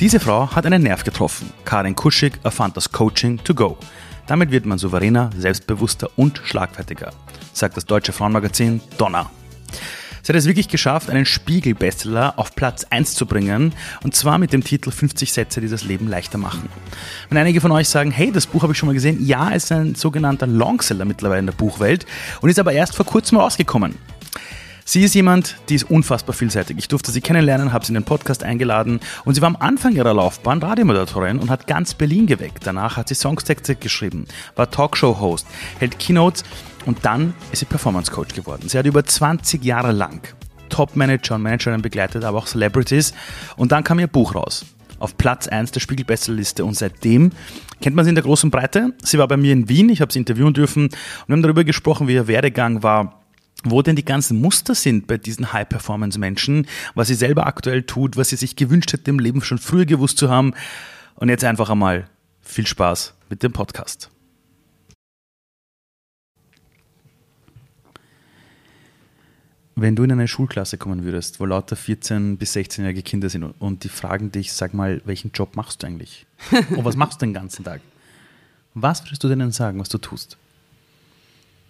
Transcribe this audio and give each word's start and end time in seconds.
Diese 0.00 0.18
Frau 0.18 0.50
hat 0.50 0.64
einen 0.64 0.82
Nerv 0.82 1.04
getroffen. 1.04 1.52
Karin 1.66 1.94
Kuschig 1.94 2.32
erfand 2.42 2.74
das 2.74 2.90
Coaching 2.90 3.36
to 3.44 3.54
go. 3.54 3.76
Damit 4.26 4.50
wird 4.50 4.64
man 4.64 4.78
souveräner, 4.78 5.28
selbstbewusster 5.36 6.08
und 6.16 6.40
schlagfertiger, 6.42 7.12
sagt 7.52 7.76
das 7.76 7.84
deutsche 7.84 8.12
Frauenmagazin 8.12 8.80
Donner. 8.96 9.30
Sie 10.22 10.32
hat 10.32 10.36
es 10.36 10.46
wirklich 10.46 10.68
geschafft, 10.68 11.10
einen 11.10 11.26
Spiegel-Bestseller 11.26 12.38
auf 12.38 12.54
Platz 12.54 12.86
1 12.88 13.12
zu 13.12 13.26
bringen 13.26 13.74
und 14.02 14.14
zwar 14.14 14.38
mit 14.38 14.54
dem 14.54 14.64
Titel 14.64 14.90
50 14.90 15.34
Sätze, 15.34 15.60
die 15.60 15.68
das 15.68 15.84
Leben 15.84 16.08
leichter 16.08 16.38
machen. 16.38 16.70
Wenn 17.28 17.36
einige 17.36 17.60
von 17.60 17.70
euch 17.70 17.90
sagen, 17.90 18.10
hey, 18.10 18.32
das 18.32 18.46
Buch 18.46 18.62
habe 18.62 18.72
ich 18.72 18.78
schon 18.78 18.86
mal 18.86 18.94
gesehen, 18.94 19.22
ja, 19.26 19.50
es 19.52 19.64
ist 19.64 19.72
ein 19.72 19.96
sogenannter 19.96 20.46
Longseller 20.46 21.04
mittlerweile 21.04 21.40
in 21.40 21.46
der 21.46 21.52
Buchwelt 21.52 22.06
und 22.40 22.48
ist 22.48 22.58
aber 22.58 22.72
erst 22.72 22.96
vor 22.96 23.04
kurzem 23.04 23.36
rausgekommen. 23.36 23.96
Sie 24.90 25.02
ist 25.02 25.14
jemand, 25.14 25.54
die 25.68 25.76
ist 25.76 25.88
unfassbar 25.88 26.34
vielseitig. 26.34 26.76
Ich 26.76 26.88
durfte 26.88 27.12
sie 27.12 27.20
kennenlernen, 27.20 27.72
habe 27.72 27.86
sie 27.86 27.90
in 27.90 27.94
den 27.94 28.02
Podcast 28.02 28.42
eingeladen 28.42 28.98
und 29.24 29.36
sie 29.36 29.40
war 29.40 29.46
am 29.46 29.54
Anfang 29.54 29.94
ihrer 29.94 30.12
Laufbahn 30.12 30.60
Radiomoderatorin 30.60 31.38
und 31.38 31.48
hat 31.48 31.68
ganz 31.68 31.94
Berlin 31.94 32.26
geweckt. 32.26 32.66
Danach 32.66 32.96
hat 32.96 33.06
sie 33.06 33.14
Songtexte 33.14 33.76
geschrieben, 33.76 34.24
war 34.56 34.68
Talkshow-Host, 34.68 35.46
hält 35.78 36.00
Keynotes 36.00 36.42
und 36.86 37.04
dann 37.04 37.34
ist 37.52 37.60
sie 37.60 37.66
Performance 37.66 38.10
Coach 38.10 38.34
geworden. 38.34 38.68
Sie 38.68 38.76
hat 38.76 38.84
über 38.84 39.04
20 39.04 39.64
Jahre 39.64 39.92
lang 39.92 40.22
Top-Manager 40.70 41.36
und 41.36 41.42
Managerinnen 41.42 41.82
begleitet, 41.82 42.24
aber 42.24 42.38
auch 42.38 42.48
Celebrities 42.48 43.14
und 43.56 43.70
dann 43.70 43.84
kam 43.84 44.00
ihr 44.00 44.08
Buch 44.08 44.34
raus 44.34 44.64
auf 44.98 45.16
Platz 45.16 45.46
1 45.46 45.70
der 45.70 45.78
Spiegel-Bestsellerliste 45.78 46.64
und 46.64 46.74
seitdem 46.74 47.30
kennt 47.80 47.94
man 47.94 48.04
sie 48.04 48.08
in 48.08 48.16
der 48.16 48.24
großen 48.24 48.50
Breite. 48.50 48.92
Sie 49.04 49.18
war 49.18 49.28
bei 49.28 49.36
mir 49.36 49.52
in 49.52 49.68
Wien, 49.68 49.88
ich 49.88 50.00
habe 50.00 50.12
sie 50.12 50.18
interviewen 50.18 50.52
dürfen 50.52 50.86
und 50.86 51.28
wir 51.28 51.34
haben 51.34 51.42
darüber 51.42 51.62
gesprochen, 51.62 52.08
wie 52.08 52.14
ihr 52.14 52.26
Werdegang 52.26 52.82
war, 52.82 53.19
wo 53.64 53.82
denn 53.82 53.96
die 53.96 54.04
ganzen 54.04 54.40
Muster 54.40 54.74
sind 54.74 55.06
bei 55.06 55.18
diesen 55.18 55.52
High-Performance-Menschen, 55.52 56.66
was 56.94 57.08
sie 57.08 57.14
selber 57.14 57.46
aktuell 57.46 57.82
tut, 57.82 58.16
was 58.16 58.30
sie 58.30 58.36
sich 58.36 58.56
gewünscht 58.56 58.92
hätte 58.92 59.10
im 59.10 59.18
Leben 59.18 59.42
schon 59.42 59.58
früher 59.58 59.84
gewusst 59.84 60.18
zu 60.18 60.30
haben. 60.30 60.54
Und 61.16 61.28
jetzt 61.28 61.44
einfach 61.44 61.70
einmal 61.70 62.08
viel 62.40 62.66
Spaß 62.66 63.14
mit 63.28 63.42
dem 63.42 63.52
Podcast. 63.52 64.10
Wenn 69.76 69.96
du 69.96 70.02
in 70.02 70.12
eine 70.12 70.28
Schulklasse 70.28 70.76
kommen 70.76 71.04
würdest, 71.04 71.40
wo 71.40 71.46
lauter 71.46 71.74
14- 71.74 72.36
bis 72.36 72.54
16-jährige 72.54 73.02
Kinder 73.02 73.30
sind 73.30 73.44
und 73.44 73.84
die 73.84 73.88
fragen 73.88 74.30
dich, 74.30 74.52
sag 74.52 74.74
mal, 74.74 75.00
welchen 75.06 75.30
Job 75.32 75.56
machst 75.56 75.82
du 75.82 75.86
eigentlich? 75.86 76.26
und 76.50 76.84
was 76.84 76.96
machst 76.96 77.22
du 77.22 77.26
den 77.26 77.32
ganzen 77.32 77.64
Tag? 77.64 77.80
Was 78.74 79.04
würdest 79.04 79.24
du 79.24 79.28
denen 79.28 79.52
sagen, 79.52 79.80
was 79.80 79.88
du 79.88 79.96
tust? 79.96 80.36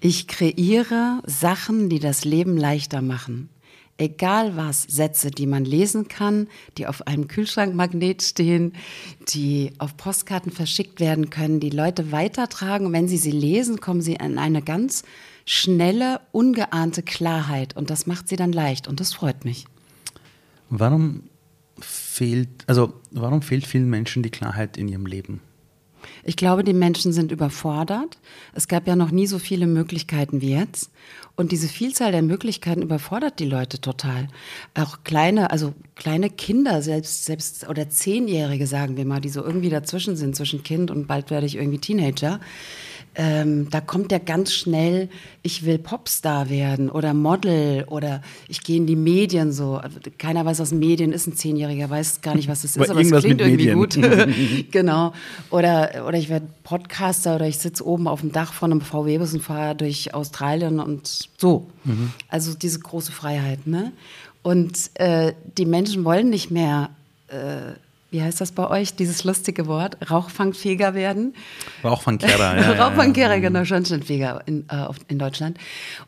Ich 0.01 0.27
kreiere 0.27 1.21
Sachen, 1.27 1.91
die 1.91 1.99
das 1.99 2.25
Leben 2.25 2.57
leichter 2.57 3.03
machen. 3.03 3.51
Egal 3.99 4.57
was, 4.57 4.85
Sätze, 4.85 5.31
die 5.31 5.47
man 5.47 5.67
lesen 5.67 6.09
kann, 6.09 6.49
die 6.79 6.87
auf 6.87 7.07
einem 7.07 7.29
Kühlschrankmagnet 7.29 8.23
stehen, 8.23 8.73
die 9.29 9.73
auf 9.77 9.99
Postkarten 9.99 10.53
verschickt 10.53 11.01
werden 11.01 11.29
können, 11.29 11.61
die 11.61 11.69
Leute 11.69 12.11
weitertragen. 12.11 12.87
Und 12.87 12.95
wenn 12.95 13.09
sie 13.09 13.19
sie 13.19 13.31
lesen, 13.31 13.79
kommen 13.81 14.01
sie 14.01 14.15
in 14.15 14.39
eine 14.39 14.63
ganz 14.63 15.03
schnelle, 15.45 16.23
ungeahnte 16.33 17.03
Klarheit. 17.03 17.77
Und 17.77 17.91
das 17.91 18.07
macht 18.07 18.27
sie 18.27 18.37
dann 18.37 18.53
leicht. 18.53 18.89
Und 18.89 19.01
das 19.01 19.13
freut 19.13 19.45
mich. 19.45 19.67
Warum 20.71 21.25
fehlt, 21.79 22.49
also 22.67 22.95
warum 23.11 23.43
fehlt 23.43 23.67
vielen 23.67 23.91
Menschen 23.91 24.23
die 24.23 24.31
Klarheit 24.31 24.79
in 24.79 24.89
ihrem 24.89 25.05
Leben? 25.05 25.43
Ich 26.31 26.37
glaube, 26.37 26.63
die 26.63 26.75
Menschen 26.75 27.13
sind 27.13 27.33
überfordert. 27.33 28.17
Es 28.55 28.69
gab 28.69 28.87
ja 28.87 28.95
noch 28.95 29.11
nie 29.11 29.27
so 29.27 29.41
viele 29.41 29.67
Möglichkeiten 29.67 30.41
wie 30.41 30.53
jetzt. 30.53 30.93
Und 31.35 31.51
diese 31.51 31.67
Vielzahl 31.67 32.13
der 32.13 32.23
Möglichkeiten 32.23 32.83
überfordert 32.83 33.41
die 33.41 33.47
Leute 33.47 33.81
total. 33.81 34.29
Auch 34.75 34.99
kleine, 35.03 35.51
also 35.51 35.75
kleine 35.97 36.31
Kinder, 36.31 36.83
selbst, 36.83 37.25
selbst, 37.25 37.69
oder 37.69 37.91
Zehnjährige, 37.91 38.69
sagen 38.69 38.97
wir 38.97 39.07
mal, 39.07 39.21
die 39.21 39.29
so 39.29 39.43
irgendwie 39.43 39.71
dazwischen 39.71 40.15
sind, 40.15 40.37
zwischen 40.37 40.63
Kind 40.63 40.93
und 40.93 41.09
bald 41.09 41.33
werde 41.33 41.47
ich 41.47 41.57
irgendwie 41.57 41.81
Teenager 41.81 42.39
ähm, 43.17 43.69
da 43.71 43.81
kommt 43.81 44.13
ja 44.13 44.19
ganz 44.19 44.53
schnell, 44.53 45.09
ich 45.43 45.65
will 45.65 45.79
Popstar 45.79 46.49
werden 46.49 46.89
oder 46.89 47.13
Model 47.13 47.85
oder 47.89 48.23
ich 48.47 48.63
gehe 48.63 48.77
in 48.77 48.87
die 48.87 48.95
Medien 48.95 49.53
so. 49.53 49.81
Keiner 50.19 50.45
weiß, 50.45 50.61
was 50.61 50.73
Medien 50.73 51.13
ist. 51.13 51.27
Ein 51.27 51.35
Zehnjähriger 51.35 51.91
weiß 51.91 52.21
gar 52.21 52.37
nicht, 52.37 52.49
was 52.49 52.63
das 52.63 52.77
ist, 52.77 52.91
aber, 52.91 52.91
aber 52.91 53.01
es 53.01 53.11
klingt 53.11 53.41
irgendwie 53.41 53.73
gut. 53.73 53.99
genau. 54.71 55.13
Oder, 55.51 56.05
oder 56.07 56.19
ich 56.19 56.29
werde 56.29 56.47
Podcaster 56.63 57.35
oder 57.35 57.49
ich 57.49 57.59
sitze 57.59 57.85
oben 57.85 58.07
auf 58.07 58.21
dem 58.21 58.31
Dach 58.31 58.53
von 58.53 58.71
einem 58.71 58.81
VW-Bus 58.81 59.35
und 59.35 59.43
fahre 59.43 59.75
durch 59.75 60.15
Australien 60.15 60.79
und 60.79 61.29
so. 61.37 61.67
Mhm. 61.85 62.13
Also 62.29 62.55
diese 62.55 62.79
große 62.79 63.11
Freiheit. 63.11 63.67
Ne? 63.67 63.93
Und 64.43 64.91
äh, 64.95 65.33
die 65.59 65.67
Menschen 65.67 66.05
wollen 66.05 66.31
nicht 66.31 66.51
mehr. 66.51 66.91
Äh, 67.29 67.75
wie 68.11 68.23
heißt 68.23 68.41
das 68.41 68.53
bei 68.53 68.69
euch, 68.69 68.95
dieses 68.95 69.25
lustige 69.25 69.67
Wort, 69.67 70.11
rauchfangfähiger 70.11 70.95
werden. 70.95 71.35
Rauchfangkehrer, 71.85 72.61
ja. 72.61 72.85
Rauchfangkehrer, 72.85 73.35
ja, 73.35 73.41
genau, 73.41 73.65
Schornsteinfeger 73.65 74.43
in, 74.47 74.69
äh, 74.69 74.89
in 75.09 75.19
Deutschland. 75.19 75.59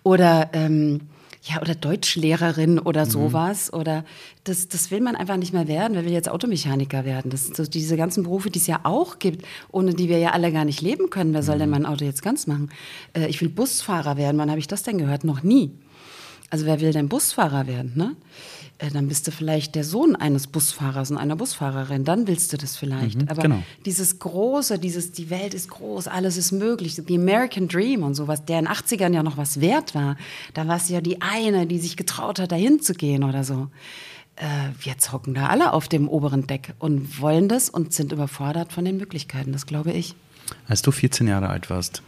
Oder, 0.03 0.51
ähm, 0.53 1.03
ja, 1.45 1.61
oder 1.61 1.75
Deutschlehrerin 1.75 2.79
oder 2.79 3.05
mhm. 3.05 3.11
sowas. 3.11 3.73
Oder 3.73 4.05
das, 4.45 4.69
das 4.69 4.91
will 4.91 5.01
man 5.01 5.17
einfach 5.17 5.37
nicht 5.37 5.53
mehr 5.53 5.69
werden. 5.69 5.95
Wer 5.95 6.05
will 6.05 6.13
jetzt 6.13 6.29
Automechaniker 6.29 7.05
werden? 7.05 7.31
Das 7.31 7.45
sind 7.45 7.57
so 7.57 7.65
diese 7.65 7.97
ganzen 7.97 8.25
Berufe, 8.25 8.51
die 8.51 8.59
es 8.59 8.67
ja 8.67 8.81
auch 8.85 9.19
gibt, 9.19 9.45
ohne 9.71 9.95
die 9.95 10.09
wir 10.09 10.19
ja 10.19 10.31
alle 10.31 10.53
gar 10.53 10.65
nicht 10.65 10.81
leben 10.81 11.11
können. 11.11 11.35
Wer 11.35 11.43
soll 11.43 11.57
mhm. 11.57 11.61
denn 11.61 11.71
mein 11.71 11.87
Auto 11.87 12.05
jetzt 12.05 12.23
ganz 12.23 12.47
machen? 12.47 12.71
Äh, 13.15 13.27
ich 13.27 13.41
will 13.41 13.49
Busfahrer 13.49 14.17
werden. 14.17 14.39
Wann 14.39 14.51
habe 14.51 14.61
ich 14.61 14.69
das 14.69 14.83
denn 14.83 14.99
gehört? 14.99 15.25
Noch 15.25 15.43
nie. 15.43 15.73
Also 16.51 16.67
wer 16.67 16.81
will 16.81 16.93
denn 16.93 17.09
Busfahrer 17.09 17.67
werden? 17.67 17.93
Ne? 17.95 18.15
Äh, 18.83 18.91
dann 18.91 19.09
bist 19.09 19.27
du 19.27 19.31
vielleicht 19.31 19.75
der 19.75 19.85
Sohn 19.85 20.17
eines 20.17 20.47
Busfahrers 20.47 21.11
und 21.11 21.19
einer 21.19 21.37
Busfahrerin, 21.37 22.05
dann 22.05 22.27
willst 22.27 22.53
du 22.53 22.57
das 22.57 22.77
vielleicht. 22.77 23.23
Mhm, 23.23 23.29
Aber 23.29 23.43
genau. 23.43 23.63
dieses 23.87 24.19
Große, 24.19 24.79
dieses, 24.79 25.13
die 25.13 25.31
Welt 25.31 25.55
ist 25.55 25.71
groß, 25.71 26.09
alles 26.09 26.37
ist 26.37 26.53
möglich, 26.53 27.01
die 27.09 27.17
American 27.17 27.69
Dream 27.69 28.03
und 28.03 28.15
sowas, 28.15 28.45
der 28.45 28.59
in 28.59 28.65
den 28.65 28.75
80ern 28.75 29.15
ja 29.15 29.23
noch 29.23 29.37
was 29.37 29.61
wert 29.61 29.95
war, 29.95 30.17
da 30.55 30.67
war 30.67 30.77
es 30.77 30.89
ja 30.89 31.01
die 31.01 31.21
eine, 31.21 31.67
die 31.67 31.79
sich 31.79 31.97
getraut 31.97 32.41
hat, 32.41 32.51
dahin 32.53 32.81
zu 32.81 32.95
gehen 32.95 33.23
oder 33.23 33.45
so. 33.45 33.69
Äh, 34.37 34.47
jetzt 34.83 35.13
hocken 35.13 35.35
da 35.35 35.47
alle 35.47 35.73
auf 35.73 35.89
dem 35.89 36.09
oberen 36.09 36.47
Deck 36.47 36.75
und 36.79 37.21
wollen 37.21 37.49
das 37.49 37.71
und 37.71 37.93
sind 37.93 38.13
überfordert 38.13 38.73
von 38.73 38.85
den 38.85 38.97
Möglichkeiten, 38.97 39.53
das 39.53 39.67
glaube 39.67 39.93
ich. 39.93 40.17
Als 40.67 40.83
du 40.83 40.91
14 40.91 41.29
Jahre 41.29 41.49
alt 41.51 41.71
warst, 41.71 42.03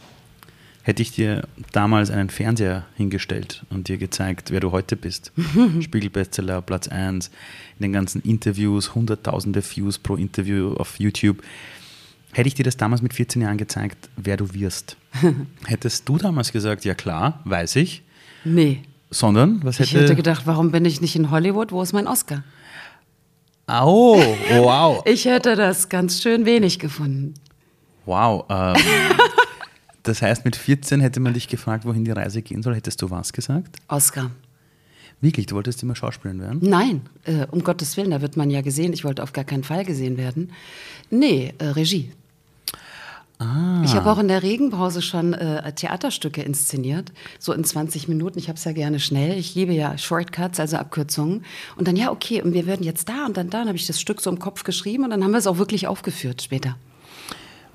hätte 0.85 1.01
ich 1.01 1.11
dir 1.11 1.47
damals 1.71 2.11
einen 2.11 2.29
Fernseher 2.29 2.85
hingestellt 2.95 3.65
und 3.71 3.87
dir 3.87 3.97
gezeigt, 3.97 4.51
wer 4.51 4.59
du 4.59 4.71
heute 4.71 4.95
bist. 4.95 5.31
Spiegelbestseller, 5.81 6.61
Platz 6.61 6.87
1, 6.87 7.27
in 7.79 7.83
den 7.83 7.91
ganzen 7.91 8.21
Interviews, 8.21 8.93
hunderttausende 8.93 9.63
Views 9.63 9.97
pro 9.97 10.15
Interview 10.15 10.75
auf 10.75 10.99
YouTube. 10.99 11.41
Hätte 12.33 12.47
ich 12.47 12.53
dir 12.53 12.63
das 12.63 12.77
damals 12.77 13.01
mit 13.01 13.15
14 13.15 13.41
Jahren 13.41 13.57
gezeigt, 13.57 14.09
wer 14.15 14.37
du 14.37 14.53
wirst, 14.53 14.95
hättest 15.65 16.07
du 16.07 16.19
damals 16.19 16.51
gesagt, 16.51 16.85
ja 16.85 16.93
klar, 16.93 17.41
weiß 17.45 17.77
ich. 17.77 18.03
Nee. 18.43 18.83
Sondern, 19.09 19.63
was 19.63 19.79
hätte... 19.79 19.89
Ich 19.89 19.95
hätte 19.95 20.15
gedacht, 20.15 20.43
warum 20.45 20.69
bin 20.69 20.85
ich 20.85 21.01
nicht 21.01 21.15
in 21.15 21.31
Hollywood? 21.31 21.71
Wo 21.71 21.81
ist 21.81 21.93
mein 21.93 22.05
Oscar? 22.07 22.43
Oh, 23.67 24.21
wow. 24.51 25.01
ich 25.05 25.25
hätte 25.25 25.55
das 25.55 25.89
ganz 25.89 26.21
schön 26.21 26.45
wenig 26.45 26.77
gefunden. 26.77 27.33
Wow. 28.05 28.45
Ähm, 28.49 28.75
Das 30.05 30.21
heißt, 30.21 30.45
mit 30.45 30.55
14 30.55 31.01
hätte 31.01 31.19
man 31.19 31.33
dich 31.33 31.47
gefragt, 31.47 31.83
wohin 31.83 32.05
die 32.05 32.11
Reise 32.11 32.41
gehen 32.41 32.61
soll. 32.61 32.75
Hättest 32.75 33.01
du 33.01 33.09
was 33.09 33.33
gesagt? 33.33 33.75
Oscar. 33.87 34.31
Wirklich? 35.19 35.47
Du 35.47 35.55
wolltest 35.55 35.81
immer 35.81 35.95
Schauspielerin 35.95 36.41
werden? 36.41 36.59
Nein, 36.61 37.01
äh, 37.23 37.47
um 37.49 37.63
Gottes 37.63 37.97
Willen, 37.97 38.11
da 38.11 38.21
wird 38.21 38.37
man 38.37 38.51
ja 38.51 38.61
gesehen. 38.61 38.93
Ich 38.93 39.03
wollte 39.03 39.23
auf 39.23 39.33
gar 39.33 39.45
keinen 39.45 39.63
Fall 39.63 39.83
gesehen 39.83 40.17
werden. 40.17 40.51
Nee, 41.09 41.53
äh, 41.57 41.65
Regie. 41.69 42.11
Ah. 43.39 43.81
Ich 43.83 43.95
habe 43.95 44.11
auch 44.11 44.19
in 44.19 44.27
der 44.27 44.43
Regenpause 44.43 45.01
schon 45.01 45.33
äh, 45.33 45.73
Theaterstücke 45.73 46.41
inszeniert, 46.41 47.11
so 47.39 47.51
in 47.51 47.63
20 47.63 48.07
Minuten. 48.07 48.37
Ich 48.37 48.47
habe 48.47 48.57
es 48.57 48.63
ja 48.63 48.71
gerne 48.71 48.99
schnell. 48.99 49.37
Ich 49.37 49.55
liebe 49.55 49.73
ja 49.73 49.97
Shortcuts, 49.97 50.59
also 50.59 50.77
Abkürzungen. 50.77 51.43
Und 51.75 51.87
dann, 51.87 51.95
ja, 51.95 52.11
okay, 52.11 52.43
und 52.43 52.53
wir 52.53 52.67
werden 52.67 52.85
jetzt 52.85 53.09
da 53.09 53.25
und 53.25 53.35
dann 53.37 53.49
da. 53.49 53.59
Dann 53.59 53.69
habe 53.69 53.77
ich 53.77 53.87
das 53.87 53.99
Stück 53.99 54.21
so 54.21 54.29
im 54.29 54.37
Kopf 54.37 54.63
geschrieben 54.63 55.03
und 55.03 55.09
dann 55.09 55.23
haben 55.23 55.31
wir 55.31 55.39
es 55.39 55.47
auch 55.47 55.57
wirklich 55.57 55.87
aufgeführt 55.87 56.43
später. 56.43 56.77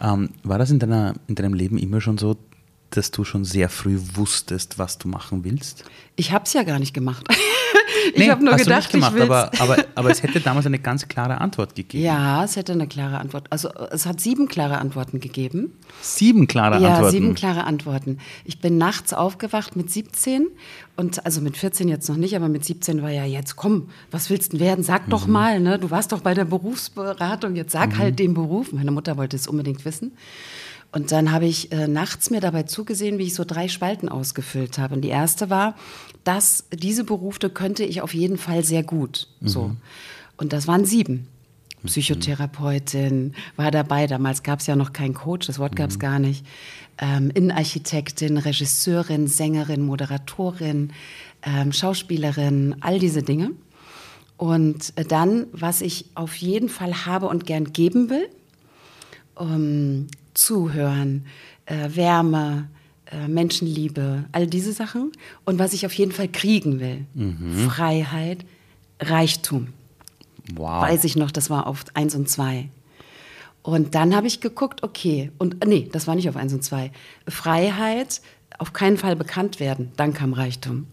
Ähm, 0.00 0.30
war 0.42 0.58
das 0.58 0.70
in, 0.70 0.78
deiner, 0.78 1.14
in 1.26 1.34
deinem 1.34 1.54
Leben 1.54 1.78
immer 1.78 2.00
schon 2.00 2.18
so, 2.18 2.36
dass 2.90 3.10
du 3.10 3.24
schon 3.24 3.44
sehr 3.44 3.68
früh 3.68 3.98
wusstest, 4.14 4.78
was 4.78 4.98
du 4.98 5.08
machen 5.08 5.44
willst? 5.44 5.84
Ich 6.16 6.32
habe 6.32 6.44
es 6.44 6.52
ja 6.52 6.62
gar 6.62 6.78
nicht 6.78 6.94
gemacht. 6.94 7.26
ich 8.14 8.18
nee, 8.18 8.30
habe 8.30 8.44
nur 8.44 8.56
gedacht, 8.56 8.92
nicht 8.92 8.92
gemacht, 8.92 9.14
ich 9.16 9.22
aber, 9.22 9.50
aber, 9.58 9.76
aber 9.94 10.10
es 10.10 10.22
hätte 10.22 10.40
damals 10.44 10.66
eine 10.66 10.78
ganz 10.78 11.08
klare 11.08 11.40
Antwort 11.40 11.74
gegeben. 11.74 12.04
Ja, 12.04 12.44
es 12.44 12.56
hätte 12.56 12.72
eine 12.72 12.86
klare 12.86 13.18
Antwort. 13.18 13.46
Also 13.50 13.70
es 13.90 14.06
hat 14.06 14.20
sieben 14.20 14.48
klare 14.48 14.78
Antworten 14.78 15.20
gegeben. 15.20 15.72
Sieben 16.00 16.46
klare 16.46 16.80
ja, 16.80 16.88
Antworten? 16.88 17.04
Ja, 17.04 17.10
sieben 17.10 17.34
klare 17.34 17.64
Antworten. 17.64 18.18
Ich 18.44 18.60
bin 18.60 18.78
nachts 18.78 19.12
aufgewacht 19.12 19.76
mit 19.76 19.90
17 19.90 20.46
und 20.96 21.24
also 21.24 21.40
mit 21.40 21.56
14 21.56 21.88
jetzt 21.88 22.08
noch 22.08 22.16
nicht, 22.16 22.36
aber 22.36 22.48
mit 22.48 22.64
17 22.64 23.02
war 23.02 23.10
ja 23.10 23.24
jetzt, 23.24 23.56
komm, 23.56 23.88
was 24.10 24.30
willst 24.30 24.52
du 24.52 24.60
werden? 24.60 24.84
Sag 24.84 25.06
mhm. 25.06 25.10
doch 25.10 25.26
mal, 25.26 25.60
ne? 25.60 25.78
Du 25.78 25.90
warst 25.90 26.12
doch 26.12 26.20
bei 26.20 26.34
der 26.34 26.44
Berufsberatung, 26.44 27.56
jetzt 27.56 27.72
sag 27.72 27.94
mhm. 27.94 27.98
halt 27.98 28.18
den 28.18 28.34
Beruf. 28.34 28.72
Meine 28.72 28.90
Mutter 28.90 29.16
wollte 29.16 29.36
es 29.36 29.46
unbedingt 29.46 29.84
wissen. 29.84 30.12
Und 30.92 31.12
dann 31.12 31.30
habe 31.30 31.46
ich 31.46 31.70
äh, 31.72 31.86
nachts 31.86 32.30
mir 32.30 32.40
dabei 32.40 32.64
zugesehen, 32.64 33.18
wie 33.18 33.24
ich 33.24 33.34
so 33.34 33.44
drei 33.44 33.68
Spalten 33.68 34.08
ausgefüllt 34.08 34.78
habe. 34.78 34.94
Und 34.94 35.02
die 35.02 35.08
erste 35.08 35.48
war, 35.48 35.76
dass 36.24 36.64
diese 36.72 37.04
Berufe 37.04 37.48
könnte 37.48 37.84
ich 37.84 38.02
auf 38.02 38.12
jeden 38.12 38.38
Fall 38.38 38.64
sehr 38.64 38.82
gut. 38.82 39.28
Mhm. 39.40 39.48
So. 39.48 39.76
Und 40.36 40.52
das 40.52 40.66
waren 40.66 40.84
sieben. 40.84 41.28
Psychotherapeutin, 41.84 43.34
war 43.56 43.70
dabei. 43.70 44.06
Damals 44.06 44.42
gab 44.42 44.60
es 44.60 44.66
ja 44.66 44.76
noch 44.76 44.92
keinen 44.92 45.14
Coach, 45.14 45.46
das 45.46 45.58
Wort 45.58 45.76
gab 45.76 45.90
es 45.90 45.98
gar 45.98 46.18
nicht. 46.18 46.44
Ähm, 46.98 47.30
Innenarchitektin, 47.30 48.36
Regisseurin, 48.36 49.28
Sängerin, 49.28 49.82
Moderatorin, 49.82 50.92
ähm, 51.42 51.72
Schauspielerin, 51.72 52.76
all 52.80 52.98
diese 52.98 53.22
Dinge. 53.22 53.52
Und 54.36 54.92
äh, 54.96 55.04
dann, 55.04 55.46
was 55.52 55.80
ich 55.80 56.06
auf 56.14 56.34
jeden 56.36 56.68
Fall 56.68 57.06
habe 57.06 57.28
und 57.28 57.46
gern 57.46 57.72
geben 57.72 58.10
will, 58.10 58.28
ähm, 59.38 60.08
zuhören, 60.34 61.26
äh, 61.66 61.90
Wärme, 61.94 62.68
äh, 63.06 63.28
Menschenliebe, 63.28 64.24
all 64.32 64.46
diese 64.46 64.72
Sachen. 64.72 65.12
Und 65.44 65.58
was 65.58 65.72
ich 65.72 65.86
auf 65.86 65.92
jeden 65.94 66.12
Fall 66.12 66.28
kriegen 66.28 66.80
will, 66.80 67.04
Freiheit, 67.68 68.44
Reichtum. 69.00 69.68
Wow. 70.54 70.82
Weiß 70.82 71.04
ich 71.04 71.16
noch, 71.16 71.30
das 71.30 71.48
war 71.50 71.66
auf 71.66 71.84
eins 71.94 72.14
und 72.14 72.28
zwei. 72.28 72.68
Und 73.62 73.94
dann 73.94 74.14
habe 74.16 74.26
ich 74.26 74.40
geguckt, 74.40 74.82
okay, 74.82 75.30
und 75.38 75.62
äh, 75.64 75.68
nee, 75.68 75.88
das 75.92 76.06
war 76.06 76.14
nicht 76.14 76.28
auf 76.28 76.36
eins 76.36 76.52
und 76.52 76.64
zwei. 76.64 76.90
Freiheit, 77.28 78.20
auf 78.58 78.72
keinen 78.72 78.96
Fall 78.96 79.16
bekannt 79.16 79.60
werden, 79.60 79.92
dann 79.96 80.12
kam 80.14 80.32
Reichtum. 80.32 80.86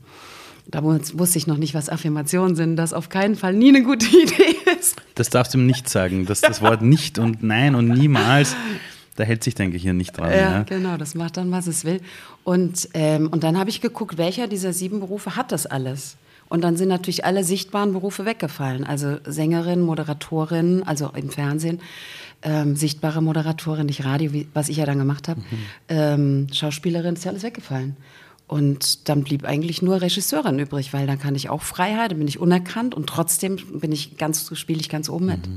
Da 0.69 0.79
wus- 0.79 1.17
wusste 1.17 1.37
ich 1.37 1.47
noch 1.47 1.55
nicht, 1.57 1.73
was 1.73 1.87
Affirmationen 1.89 2.55
sind, 2.57 2.75
das 2.75 2.91
auf 2.91 3.07
keinen 3.07 3.35
Fall 3.35 3.53
nie 3.53 3.69
eine 3.69 3.83
gute 3.83 4.05
Idee 4.23 4.55
ist. 4.77 4.97
Das 5.15 5.29
darfst 5.29 5.53
du 5.53 5.57
ihm 5.59 5.65
nicht 5.65 5.87
sagen. 5.89 6.25
Das, 6.25 6.41
das 6.41 6.61
Wort 6.61 6.81
nicht 6.81 7.19
und 7.19 7.41
nein 7.41 7.73
und 7.73 7.87
niemals, 7.87 8.55
da 9.17 9.23
hält 9.23 9.43
sich 9.43 9.55
dein 9.55 9.71
Gehirn 9.71 9.97
nicht 9.97 10.17
dran. 10.17 10.31
Ja, 10.31 10.37
Ja, 10.37 10.63
genau, 10.63 10.95
das 10.95 11.15
macht 11.15 11.37
dann, 11.37 11.51
was 11.51 11.67
es 11.67 11.83
will. 11.83 11.99
Und, 12.43 12.87
ähm, 12.93 13.27
und 13.27 13.43
dann 13.43 13.57
habe 13.57 13.69
ich 13.69 13.81
geguckt, 13.81 14.17
welcher 14.17 14.47
dieser 14.47 14.73
sieben 14.73 14.99
Berufe 14.99 15.35
hat 15.35 15.51
das 15.51 15.65
alles? 15.65 16.17
Und 16.49 16.61
dann 16.61 16.77
sind 16.77 16.87
natürlich 16.87 17.25
alle 17.25 17.43
sichtbaren 17.43 17.91
Berufe 17.91 18.25
weggefallen. 18.25 18.85
Also 18.85 19.17
Sängerin, 19.25 19.81
Moderatorin, 19.81 20.83
also 20.83 21.11
im 21.13 21.29
Fernsehen, 21.29 21.81
ähm, 22.43 22.75
sichtbare 22.75 23.21
Moderatorin, 23.21 23.87
nicht 23.87 24.05
Radio, 24.05 24.31
wie, 24.31 24.47
was 24.53 24.69
ich 24.69 24.77
ja 24.77 24.85
dann 24.85 24.99
gemacht 24.99 25.27
habe. 25.27 25.41
Ähm, 25.89 26.47
Schauspielerin, 26.53 27.15
ist 27.15 27.25
ja 27.25 27.31
alles 27.31 27.43
weggefallen. 27.43 27.97
Und 28.47 29.09
dann 29.09 29.23
blieb 29.23 29.43
eigentlich 29.43 29.81
nur 29.81 29.99
Regisseurin 30.01 30.57
übrig, 30.59 30.93
weil 30.93 31.05
dann 31.05 31.19
kann 31.19 31.35
ich 31.35 31.49
auch 31.49 31.63
Freiheit, 31.63 32.11
dann 32.11 32.19
bin 32.19 32.29
ich 32.29 32.39
unerkannt 32.39 32.95
und 32.95 33.07
trotzdem 33.07 33.57
bin 33.73 33.91
ich 33.91 34.17
ganz, 34.17 34.55
spiele 34.57 34.79
ich 34.79 34.87
ganz 34.87 35.09
oben 35.09 35.25
mit. 35.25 35.49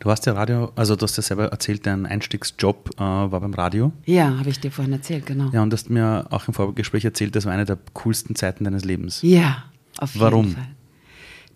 Du 0.00 0.10
hast 0.10 0.26
ja 0.26 0.32
Radio, 0.32 0.72
also 0.76 0.96
du 0.96 1.04
hast 1.04 1.16
ja 1.16 1.22
selber 1.22 1.46
erzählt, 1.46 1.86
dein 1.86 2.06
Einstiegsjob 2.06 2.90
äh, 2.96 3.00
war 3.00 3.28
beim 3.40 3.54
Radio. 3.54 3.92
Ja, 4.04 4.38
habe 4.38 4.50
ich 4.50 4.60
dir 4.60 4.70
vorhin 4.70 4.92
erzählt, 4.92 5.26
genau. 5.26 5.50
Ja, 5.52 5.62
und 5.62 5.72
hast 5.72 5.90
mir 5.90 6.26
auch 6.30 6.48
im 6.48 6.54
Vorgespräch 6.54 7.04
erzählt, 7.04 7.34
das 7.36 7.46
war 7.46 7.52
eine 7.52 7.64
der 7.64 7.78
coolsten 7.94 8.34
Zeiten 8.36 8.64
deines 8.64 8.84
Lebens. 8.84 9.20
Ja, 9.22 9.64
auf 9.98 10.14
jeden 10.14 10.24
Warum? 10.24 10.50
Fall. 10.52 10.68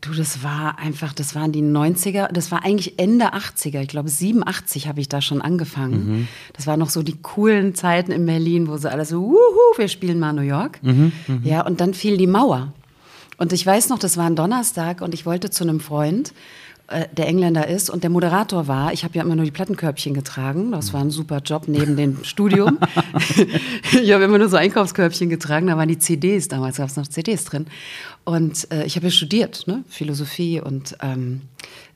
Du, 0.02 0.12
das 0.12 0.44
war 0.44 0.78
einfach, 0.78 1.14
das 1.14 1.34
waren 1.34 1.52
die 1.52 1.62
90er, 1.62 2.30
das 2.30 2.52
war 2.52 2.64
eigentlich 2.64 2.98
Ende 2.98 3.32
80er, 3.34 3.80
ich 3.80 3.88
glaube 3.88 4.08
87 4.10 4.88
habe 4.88 5.00
ich 5.00 5.08
da 5.08 5.20
schon 5.22 5.40
angefangen. 5.40 6.06
Mhm. 6.06 6.28
Das 6.52 6.66
waren 6.66 6.78
noch 6.78 6.90
so 6.90 7.02
die 7.02 7.16
coolen 7.22 7.74
Zeiten 7.74 8.12
in 8.12 8.24
Berlin, 8.26 8.68
wo 8.68 8.76
sie 8.76 8.90
alle 8.90 9.04
so, 9.06 9.22
wuhu, 9.22 9.78
wir 9.78 9.88
spielen 9.88 10.18
mal 10.18 10.32
New 10.34 10.42
York. 10.42 10.80
Mhm, 10.82 11.12
Ja, 11.42 11.62
und 11.62 11.80
dann 11.80 11.94
fiel 11.94 12.18
die 12.18 12.26
Mauer. 12.26 12.72
Und 13.38 13.52
ich 13.52 13.66
weiß 13.66 13.88
noch, 13.88 13.98
das 13.98 14.16
war 14.16 14.26
ein 14.26 14.36
Donnerstag 14.36 15.00
und 15.00 15.12
ich 15.12 15.26
wollte 15.26 15.50
zu 15.50 15.64
einem 15.64 15.80
Freund, 15.80 16.32
der 16.88 17.26
Engländer 17.26 17.66
ist 17.66 17.90
und 17.90 18.04
der 18.04 18.10
Moderator 18.10 18.68
war. 18.68 18.92
Ich 18.92 19.02
habe 19.02 19.14
ja 19.14 19.24
immer 19.24 19.34
nur 19.34 19.44
die 19.44 19.50
Plattenkörbchen 19.50 20.14
getragen. 20.14 20.70
Das 20.70 20.92
war 20.92 21.00
ein 21.00 21.10
super 21.10 21.38
Job 21.38 21.64
neben 21.66 21.96
dem 21.96 22.18
Studium. 22.24 22.78
ich 23.92 24.12
habe 24.12 24.24
immer 24.24 24.38
nur 24.38 24.48
so 24.48 24.56
Einkaufskörbchen 24.56 25.28
getragen. 25.28 25.66
Da 25.66 25.76
waren 25.76 25.88
die 25.88 25.98
CDs, 25.98 26.46
damals 26.46 26.76
gab 26.76 26.88
es 26.88 26.96
noch 26.96 27.08
CDs 27.08 27.44
drin. 27.44 27.66
Und 28.24 28.70
äh, 28.70 28.84
ich 28.84 28.94
habe 28.94 29.06
ja 29.06 29.10
studiert, 29.10 29.66
ne? 29.66 29.82
Philosophie 29.88 30.60
und 30.60 30.96
ähm, 31.02 31.42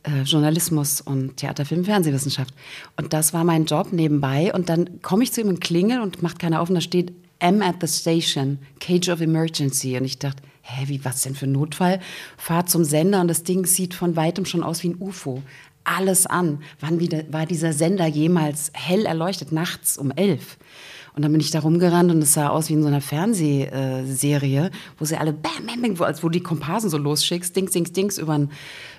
äh, 0.02 0.22
Journalismus 0.22 1.00
und 1.00 1.36
Theater, 1.36 1.64
Film, 1.64 1.84
Fernsehwissenschaft. 1.84 2.52
Und 2.96 3.12
das 3.12 3.32
war 3.32 3.44
mein 3.44 3.66
Job 3.66 3.92
nebenbei. 3.92 4.52
Und 4.52 4.68
dann 4.68 5.02
komme 5.02 5.22
ich 5.22 5.32
zu 5.32 5.40
ihm 5.40 5.48
und 5.48 5.60
klingel 5.60 6.00
und 6.00 6.22
macht 6.22 6.40
keiner 6.40 6.60
auf 6.60 6.68
und 6.68 6.74
da 6.74 6.80
steht 6.80 7.12
M 7.38 7.62
at 7.62 7.76
the 7.80 7.86
station, 7.86 8.58
Cage 8.80 9.08
of 9.08 9.20
Emergency. 9.20 9.96
Und 9.96 10.04
ich 10.04 10.18
dachte, 10.18 10.42
hä, 10.62 10.84
wie, 10.88 11.04
was 11.04 11.22
denn 11.22 11.34
für 11.34 11.46
ein 11.46 11.52
Notfall? 11.52 12.00
Fahr 12.36 12.66
zum 12.66 12.84
Sender 12.84 13.20
und 13.20 13.28
das 13.28 13.42
Ding 13.42 13.66
sieht 13.66 13.94
von 13.94 14.16
weitem 14.16 14.44
schon 14.44 14.62
aus 14.62 14.82
wie 14.82 14.88
ein 14.88 15.00
UFO. 15.00 15.42
Alles 15.84 16.26
an. 16.26 16.62
Wann 16.80 17.00
wieder, 17.00 17.24
war 17.32 17.46
dieser 17.46 17.72
Sender 17.72 18.06
jemals 18.06 18.70
hell 18.74 19.06
erleuchtet? 19.06 19.50
Nachts 19.52 19.96
um 19.96 20.10
elf. 20.10 20.58
Und 21.14 21.22
dann 21.22 21.32
bin 21.32 21.40
ich 21.40 21.50
da 21.50 21.60
rumgerannt 21.60 22.10
und 22.10 22.22
es 22.22 22.34
sah 22.34 22.48
aus 22.48 22.68
wie 22.68 22.74
in 22.74 22.82
so 22.82 22.88
einer 22.88 23.00
Fernsehserie, 23.00 24.70
wo 24.98 25.04
sie 25.04 25.16
alle 25.16 25.32
bam, 25.32 25.66
bam, 25.66 25.82
bam, 25.82 25.98
wo, 25.98 26.04
als 26.04 26.22
wo 26.22 26.28
du 26.28 26.38
die 26.38 26.42
Komparsen 26.42 26.88
so 26.88 26.98
losschickst, 26.98 27.54
dings, 27.56 27.72
dings, 27.72 27.92
dings 27.92 28.18
über 28.18 28.36
den, 28.36 28.50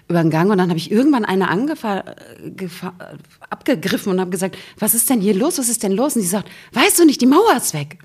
über 0.09 0.23
Gang. 0.25 0.51
Und 0.51 0.57
dann 0.57 0.69
habe 0.69 0.77
ich 0.77 0.91
irgendwann 0.91 1.23
eine 1.23 1.47
angefa 1.47 2.03
gefa 2.55 2.93
abgegriffen 3.49 4.11
und 4.11 4.19
habe 4.19 4.29
gesagt, 4.29 4.57
was 4.77 4.93
ist 4.93 5.09
denn 5.09 5.21
hier 5.21 5.35
los? 5.35 5.57
Was 5.57 5.69
ist 5.69 5.83
denn 5.83 5.93
los? 5.93 6.15
Und 6.15 6.21
sie 6.21 6.27
sagt, 6.27 6.49
weißt 6.73 6.99
du 6.99 7.05
nicht, 7.05 7.21
die 7.21 7.27
Mauer 7.27 7.55
ist 7.55 7.73
weg. 7.73 7.97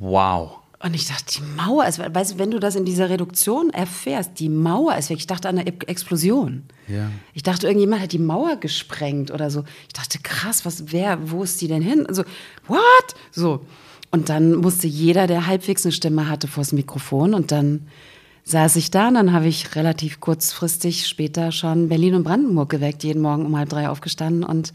Wow. 0.00 0.63
Und 0.84 0.92
ich 0.92 1.08
dachte, 1.08 1.24
die 1.38 1.56
Mauer 1.56 1.86
ist, 1.86 1.98
weißt 1.98 2.34
du, 2.34 2.38
wenn 2.38 2.50
du 2.50 2.60
das 2.60 2.76
in 2.76 2.84
dieser 2.84 3.08
Reduktion 3.08 3.70
erfährst, 3.70 4.38
die 4.38 4.50
Mauer 4.50 4.94
ist 4.96 5.08
weg. 5.08 5.16
Ich 5.16 5.26
dachte 5.26 5.48
an 5.48 5.56
eine 5.56 5.66
Explosion. 5.66 6.64
Ja. 6.88 7.10
Ich 7.32 7.42
dachte, 7.42 7.66
irgendjemand 7.66 8.02
hat 8.02 8.12
die 8.12 8.18
Mauer 8.18 8.56
gesprengt 8.56 9.30
oder 9.30 9.50
so. 9.50 9.64
Ich 9.86 9.94
dachte, 9.94 10.18
krass, 10.22 10.66
was, 10.66 10.92
wer, 10.92 11.30
wo 11.30 11.42
ist 11.42 11.58
die 11.62 11.68
denn 11.68 11.80
hin? 11.80 12.04
Also, 12.06 12.24
what? 12.68 13.14
So. 13.32 13.64
Und 14.10 14.28
dann 14.28 14.56
musste 14.56 14.86
jeder, 14.86 15.26
der 15.26 15.46
halbwegs 15.46 15.86
eine 15.86 15.92
Stimme 15.92 16.28
hatte, 16.28 16.48
vors 16.48 16.72
Mikrofon 16.72 17.32
und 17.32 17.50
dann 17.50 17.88
saß 18.42 18.76
ich 18.76 18.90
da 18.90 19.08
und 19.08 19.14
dann 19.14 19.32
habe 19.32 19.46
ich 19.46 19.74
relativ 19.76 20.20
kurzfristig 20.20 21.06
später 21.06 21.50
schon 21.50 21.88
Berlin 21.88 22.14
und 22.14 22.24
Brandenburg 22.24 22.68
geweckt, 22.68 23.04
jeden 23.04 23.22
Morgen 23.22 23.46
um 23.46 23.56
halb 23.56 23.70
drei 23.70 23.88
aufgestanden 23.88 24.44
und 24.44 24.74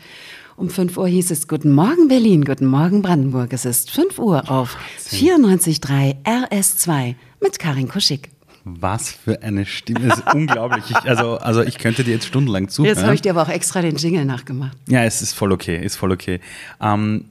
um 0.60 0.70
5 0.70 0.98
Uhr 0.98 1.08
hieß 1.08 1.32
es 1.32 1.48
Guten 1.48 1.72
Morgen 1.72 2.10
Berlin, 2.10 2.44
Guten 2.44 2.66
Morgen 2.66 3.02
Brandenburg. 3.02 3.54
Es 3.54 3.64
ist 3.64 3.92
5 3.92 4.20
Uhr 4.20 4.52
auf 4.52 4.76
94.3 5.10 6.18
RS2 6.26 7.16
mit 7.42 7.60
Karin 7.60 7.88
Kuschig. 7.88 8.30
Was 8.66 9.10
für 9.10 9.42
eine 9.42 9.66
Stimme. 9.66 10.10
Das 10.10 10.20
ist 10.20 10.26
unglaublich. 10.34 10.84
Ich, 10.90 10.98
also, 10.98 11.38
also 11.38 11.62
ich 11.62 11.78
könnte 11.78 12.04
dir 12.04 12.12
jetzt 12.12 12.26
stundenlang 12.26 12.68
zuhören. 12.68 12.94
Jetzt 12.94 13.04
habe 13.06 13.16
ich 13.16 13.22
dir 13.22 13.32
aber 13.32 13.44
auch 13.44 13.50
extra 13.50 13.82
den 13.82 13.96
Jingle 13.96 14.26
nachgemacht. 14.26 14.78
Ja, 14.88 15.06
es 15.06 15.22
ist 15.22 15.32
voll 15.32 15.54
okay, 15.54 15.82
ist 15.82 15.96
voll 15.96 16.12
okay. 16.12 16.42
Ähm, 16.82 17.26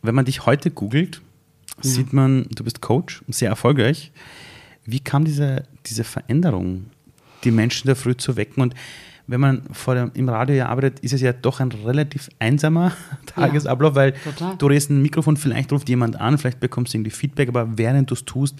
wenn 0.00 0.14
man 0.14 0.24
dich 0.24 0.46
heute 0.46 0.70
googelt, 0.70 1.20
sieht 1.82 2.14
man, 2.14 2.46
du 2.54 2.64
bist 2.64 2.80
Coach, 2.80 3.22
sehr 3.28 3.50
erfolgreich. 3.50 4.12
Wie 4.86 5.00
kam 5.00 5.26
diese, 5.26 5.64
diese 5.84 6.04
Veränderung, 6.04 6.86
die 7.44 7.50
Menschen 7.50 7.88
da 7.88 7.94
früh 7.94 8.16
zu 8.16 8.36
wecken? 8.36 8.62
Und 8.62 8.74
wenn 9.26 9.40
man 9.40 9.62
vor 9.72 9.94
dem, 9.94 10.10
im 10.14 10.28
Radio 10.28 10.56
ja 10.56 10.68
arbeitet, 10.68 11.00
ist 11.00 11.12
es 11.12 11.20
ja 11.20 11.32
doch 11.32 11.60
ein 11.60 11.70
relativ 11.72 12.28
einsamer 12.38 12.92
Tagesablauf, 13.26 13.94
weil 13.94 14.12
total. 14.12 14.56
du 14.56 14.66
redest 14.66 14.90
ein 14.90 15.02
Mikrofon, 15.02 15.36
vielleicht 15.36 15.72
ruft 15.72 15.88
jemand 15.88 16.20
an, 16.20 16.38
vielleicht 16.38 16.60
bekommst 16.60 16.92
du 16.92 16.98
irgendwie 16.98 17.10
Feedback, 17.12 17.48
aber 17.48 17.78
während 17.78 18.10
du 18.10 18.14
es 18.14 18.24
tust, 18.24 18.56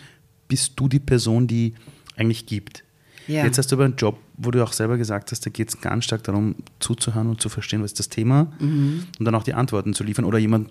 bist 0.48 0.72
du 0.76 0.88
die 0.88 0.98
Person, 1.00 1.46
die 1.46 1.74
eigentlich 2.16 2.46
gibt. 2.46 2.84
Ja. 3.28 3.44
Jetzt 3.44 3.56
hast 3.58 3.70
du 3.70 3.76
aber 3.76 3.84
einen 3.84 3.96
Job, 3.96 4.18
wo 4.36 4.50
du 4.50 4.62
auch 4.62 4.72
selber 4.72 4.98
gesagt 4.98 5.30
hast, 5.30 5.46
da 5.46 5.50
geht 5.50 5.68
es 5.68 5.80
ganz 5.80 6.04
stark 6.04 6.24
darum, 6.24 6.56
zuzuhören 6.80 7.28
und 7.28 7.40
zu 7.40 7.48
verstehen, 7.48 7.80
was 7.82 7.92
ist 7.92 7.98
das 8.00 8.08
Thema 8.08 8.52
Mhm. 8.58 9.04
und 9.18 9.24
dann 9.24 9.34
auch 9.34 9.44
die 9.44 9.54
Antworten 9.54 9.94
zu 9.94 10.02
liefern 10.04 10.24
oder 10.24 10.38
jemanden 10.38 10.68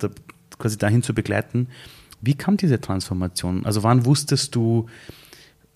quasi 0.59 0.77
dahin 0.77 1.01
zu 1.01 1.13
begleiten. 1.13 1.67
Wie 2.19 2.35
kam 2.35 2.57
diese 2.57 2.79
Transformation? 2.79 3.65
Also 3.65 3.83
wann 3.83 4.05
wusstest 4.05 4.53
du, 4.53 4.87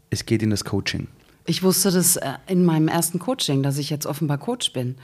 es 0.09 0.25
geht 0.25 0.43
in 0.43 0.49
das 0.49 0.63
Coaching? 0.65 1.07
Ich 1.47 1.61
wusste 1.61 1.91
das 1.91 2.15
äh, 2.15 2.25
in 2.47 2.65
meinem 2.65 2.87
ersten 2.87 3.19
Coaching, 3.19 3.61
dass 3.61 3.77
ich 3.77 3.91
jetzt 3.91 4.07
offenbar 4.07 4.39
Coach 4.39 4.73
bin. 4.73 4.95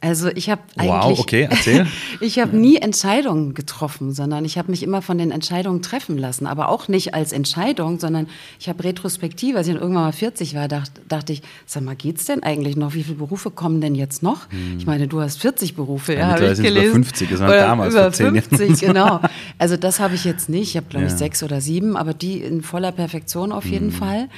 Also 0.00 0.28
ich 0.28 0.48
habe 0.48 0.62
Wow, 0.76 1.06
eigentlich, 1.06 1.18
okay, 1.18 1.48
erzähl. 1.50 1.86
ich 2.20 2.38
habe 2.38 2.56
nie 2.56 2.76
Entscheidungen 2.76 3.52
getroffen, 3.52 4.12
sondern 4.12 4.44
ich 4.44 4.58
habe 4.58 4.70
mich 4.70 4.84
immer 4.84 5.02
von 5.02 5.18
den 5.18 5.32
Entscheidungen 5.32 5.82
treffen 5.82 6.16
lassen. 6.16 6.46
Aber 6.46 6.68
auch 6.68 6.86
nicht 6.86 7.14
als 7.14 7.32
Entscheidung, 7.32 7.98
sondern 7.98 8.28
ich 8.60 8.68
habe 8.68 8.84
retrospektiv, 8.84 9.56
als 9.56 9.66
ich 9.66 9.72
dann 9.74 9.82
irgendwann 9.82 10.04
mal 10.04 10.12
40 10.12 10.54
war, 10.54 10.68
dachte, 10.68 11.00
dachte 11.08 11.32
ich, 11.32 11.42
sag 11.66 11.82
mal, 11.82 11.96
geht's 11.96 12.26
denn 12.26 12.44
eigentlich 12.44 12.76
noch? 12.76 12.94
Wie 12.94 13.02
viele 13.02 13.16
Berufe 13.16 13.50
kommen 13.50 13.80
denn 13.80 13.96
jetzt 13.96 14.22
noch? 14.22 14.46
Ich 14.78 14.86
meine, 14.86 15.08
du 15.08 15.20
hast 15.20 15.40
40 15.40 15.74
Berufe, 15.74 16.14
ja, 16.14 16.28
habe 16.28 16.44
ich 16.44 16.50
es 16.52 16.58
über 16.60 16.68
gelesen. 16.68 16.92
50, 17.04 17.30
das 17.30 17.40
waren 17.40 17.48
Oder 17.48 17.58
damals 17.62 17.92
über 17.94 18.02
vor 18.04 18.12
zehn 18.12 18.34
Jahren. 18.36 18.42
50, 18.56 18.80
genau. 18.86 19.20
Also 19.58 19.76
das 19.76 19.98
habe 19.98 20.14
ich 20.14 20.24
jetzt 20.24 20.48
nicht. 20.48 20.68
Ich 20.70 20.76
habe, 20.76 20.86
glaube 20.88 21.06
ich, 21.06 21.12
Ja. 21.12 21.18
sechs 21.18 21.42
oder 21.42 21.60
sieben, 21.60 21.96
aber 21.96 22.14
die 22.14 22.38
in 22.40 22.62
voller 22.62 22.92
Perfektion 22.92 23.50
auf 23.50 23.64
jeden 23.64 23.90
Fall. 23.90 24.28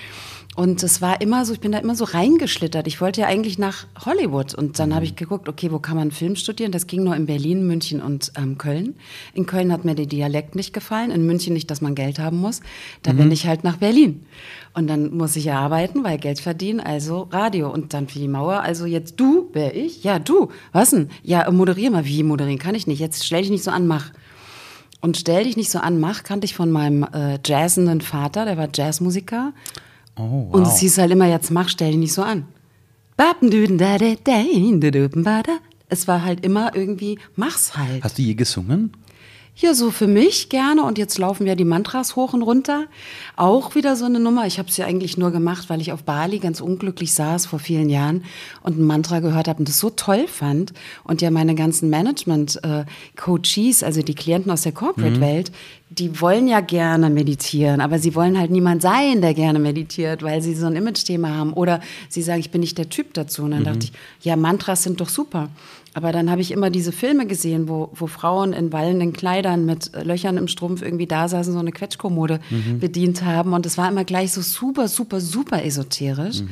Und 0.57 0.83
es 0.83 1.00
war 1.00 1.21
immer 1.21 1.45
so, 1.45 1.52
ich 1.52 1.61
bin 1.61 1.71
da 1.71 1.78
immer 1.78 1.95
so 1.95 2.04
reingeschlittert. 2.04 2.88
Ich 2.88 3.00
wollte 3.00 3.21
ja 3.21 3.28
eigentlich 3.28 3.57
nach 3.57 3.87
Hollywood. 4.04 4.52
Und 4.52 4.78
dann 4.80 4.88
Mhm. 4.90 4.95
habe 4.97 5.04
ich 5.04 5.14
geguckt, 5.14 5.49
okay, 5.49 5.71
wo 5.71 5.78
kann 5.78 5.97
man 5.97 6.11
Film 6.11 6.35
studieren? 6.35 6.73
Das 6.73 6.88
ging 6.88 7.04
nur 7.04 7.14
in 7.14 7.25
Berlin, 7.26 7.66
München 7.69 8.02
und 8.02 8.33
ähm, 8.37 8.59
Köln. 8.59 8.97
In 9.33 9.47
Köln 9.47 9.73
hat 9.73 9.85
mir 9.85 9.95
der 9.95 10.07
Dialekt 10.07 10.57
nicht 10.57 10.73
gefallen, 10.75 11.12
in 11.12 11.25
München 11.25 11.52
nicht, 11.54 11.71
dass 11.71 11.80
man 11.80 11.95
Geld 11.95 12.19
haben 12.19 12.38
muss. 12.38 12.61
Da 13.04 13.12
Mhm. 13.12 13.16
bin 13.19 13.30
ich 13.33 13.47
halt 13.47 13.62
nach 13.62 13.76
Berlin. 13.76 14.26
Und 14.75 14.88
dann 14.88 15.16
muss 15.16 15.37
ich 15.37 15.45
ja 15.45 15.59
arbeiten, 15.61 16.02
weil 16.02 16.19
Geld 16.19 16.40
verdienen, 16.40 16.80
also 16.80 17.28
Radio. 17.30 17.73
Und 17.73 17.95
dann 17.95 18.09
für 18.09 18.19
die 18.19 18.28
Mauer, 18.28 18.61
also 18.61 18.87
jetzt 18.87 19.21
du, 19.21 19.49
wer 19.52 19.75
ich? 19.76 20.02
Ja, 20.02 20.19
du. 20.19 20.49
Was 20.73 20.90
denn? 20.90 21.11
Ja, 21.23 21.49
moderier 21.50 21.92
mal. 21.92 22.04
Wie 22.07 22.25
moderieren? 22.25 22.59
Kann 22.59 22.75
ich 22.75 22.88
nicht. 22.88 22.99
Jetzt 22.99 23.25
stell 23.25 23.42
dich 23.42 23.50
nicht 23.52 23.64
so 23.64 23.71
an, 23.71 23.87
mach. 23.87 24.11
Und 25.00 25.16
stell 25.16 25.45
dich 25.45 25.57
nicht 25.57 25.71
so 25.71 25.78
an, 25.78 26.00
mach, 26.00 26.25
kannte 26.25 26.45
ich 26.45 26.54
von 26.54 26.71
meinem 26.73 27.04
äh, 27.04 27.38
jazzenden 27.47 28.00
Vater, 28.02 28.45
der 28.45 28.59
war 28.59 28.69
Jazzmusiker. 28.75 29.52
Oh, 30.17 30.23
wow. 30.23 30.55
Und 30.55 30.67
es 30.67 30.79
hieß 30.79 30.99
halt 30.99 31.12
immer, 31.12 31.26
jetzt 31.26 31.50
mach, 31.50 31.69
stell 31.69 31.90
dich 31.90 32.00
nicht 32.00 32.12
so 32.12 32.23
an. 32.23 32.47
Es 35.88 36.09
war 36.09 36.25
halt 36.25 36.45
immer 36.45 36.75
irgendwie, 36.75 37.19
mach's 37.37 37.76
halt. 37.76 38.02
Hast 38.05 38.19
du 38.19 38.23
je 38.23 38.35
gesungen? 38.35 38.93
Ja, 39.57 39.75
so 39.75 39.90
für 39.90 40.07
mich 40.07 40.49
gerne. 40.49 40.85
Und 40.85 40.97
jetzt 40.97 41.19
laufen 41.19 41.47
ja 41.47 41.54
die 41.54 41.66
Mantras 41.66 42.16
hoch 42.16 42.33
und 42.33 42.42
runter. 42.42 42.87
Auch 43.37 43.75
wieder 43.75 43.95
so 43.95 44.07
eine 44.07 44.19
Nummer. 44.19 44.47
Ich 44.47 44.59
habe 44.59 44.71
es 44.71 44.76
ja 44.78 44.87
eigentlich 44.87 45.19
nur 45.19 45.33
gemacht, 45.33 45.69
weil 45.69 45.83
ich 45.83 45.92
auf 45.92 46.04
Bali 46.04 46.38
ganz 46.38 46.62
unglücklich 46.62 47.12
saß 47.12 47.45
vor 47.47 47.59
vielen 47.59 47.90
Jahren 47.90 48.25
und 48.62 48.78
ein 48.78 48.87
Mantra 48.87 49.21
gehört 49.21 49.49
habe 49.49 49.59
und 49.59 49.69
das 49.69 49.78
so 49.78 49.90
toll 49.90 50.26
fand. 50.28 50.73
Und 51.04 51.21
ja 51.21 51.30
meine 51.30 51.54
ganzen 51.54 51.90
Management-Coaches, 51.90 53.83
also 53.83 54.00
die 54.02 54.14
Klienten 54.14 54.50
aus 54.50 54.62
der 54.62 54.73
Corporate-Welt, 54.73 55.52
die 55.90 56.21
wollen 56.21 56.47
ja 56.47 56.61
gerne 56.61 57.11
meditieren, 57.11 57.80
aber 57.80 57.99
sie 57.99 58.14
wollen 58.14 58.38
halt 58.38 58.52
niemand 58.52 58.80
sein, 58.80 59.21
der 59.21 59.35
gerne 59.35 59.59
meditiert, 59.59 60.23
weil 60.23 60.40
sie 60.40 60.54
so 60.54 60.66
ein 60.66 60.76
Image-Thema 60.76 61.35
haben. 61.35 61.52
Oder 61.52 61.80
sie 62.09 62.23
sagen, 62.23 62.38
ich 62.38 62.52
bin 62.52 62.61
nicht 62.61 62.78
der 62.78 62.88
Typ 62.88 63.12
dazu. 63.12 63.42
Und 63.42 63.50
dann 63.50 63.61
mhm. 63.61 63.64
dachte 63.64 63.87
ich, 63.87 63.92
ja, 64.23 64.37
Mantras 64.37 64.85
sind 64.85 65.00
doch 65.00 65.09
super. 65.09 65.50
Aber 65.93 66.13
dann 66.13 66.31
habe 66.31 66.41
ich 66.41 66.53
immer 66.53 66.71
diese 66.71 66.93
Filme 66.93 67.27
gesehen, 67.27 67.69
wo, 67.69 67.91
wo 67.95 68.07
Frauen 68.07 68.53
in 68.53 68.73
wallenden 68.73 69.13
Kleidern 69.13 69.67
mit 69.67 69.91
Löchern 70.05 70.37
im 70.37 70.47
Strumpf 70.47 70.83
irgendwie 70.83 71.07
da 71.07 71.27
saßen, 71.27 71.53
so 71.53 71.59
eine 71.59 71.73
Quetschkommode 71.73 72.41
mhm. 72.51 72.79
bedient 72.79 73.25
haben. 73.25 73.53
Und 73.53 73.67
es 73.67 73.77
war 73.77 73.89
immer 73.89 74.05
gleich 74.05 74.33
so 74.33 74.41
super, 74.41 74.87
super, 74.87 75.21
super 75.21 75.65
esoterisch. 75.65 76.43
Mhm. 76.43 76.49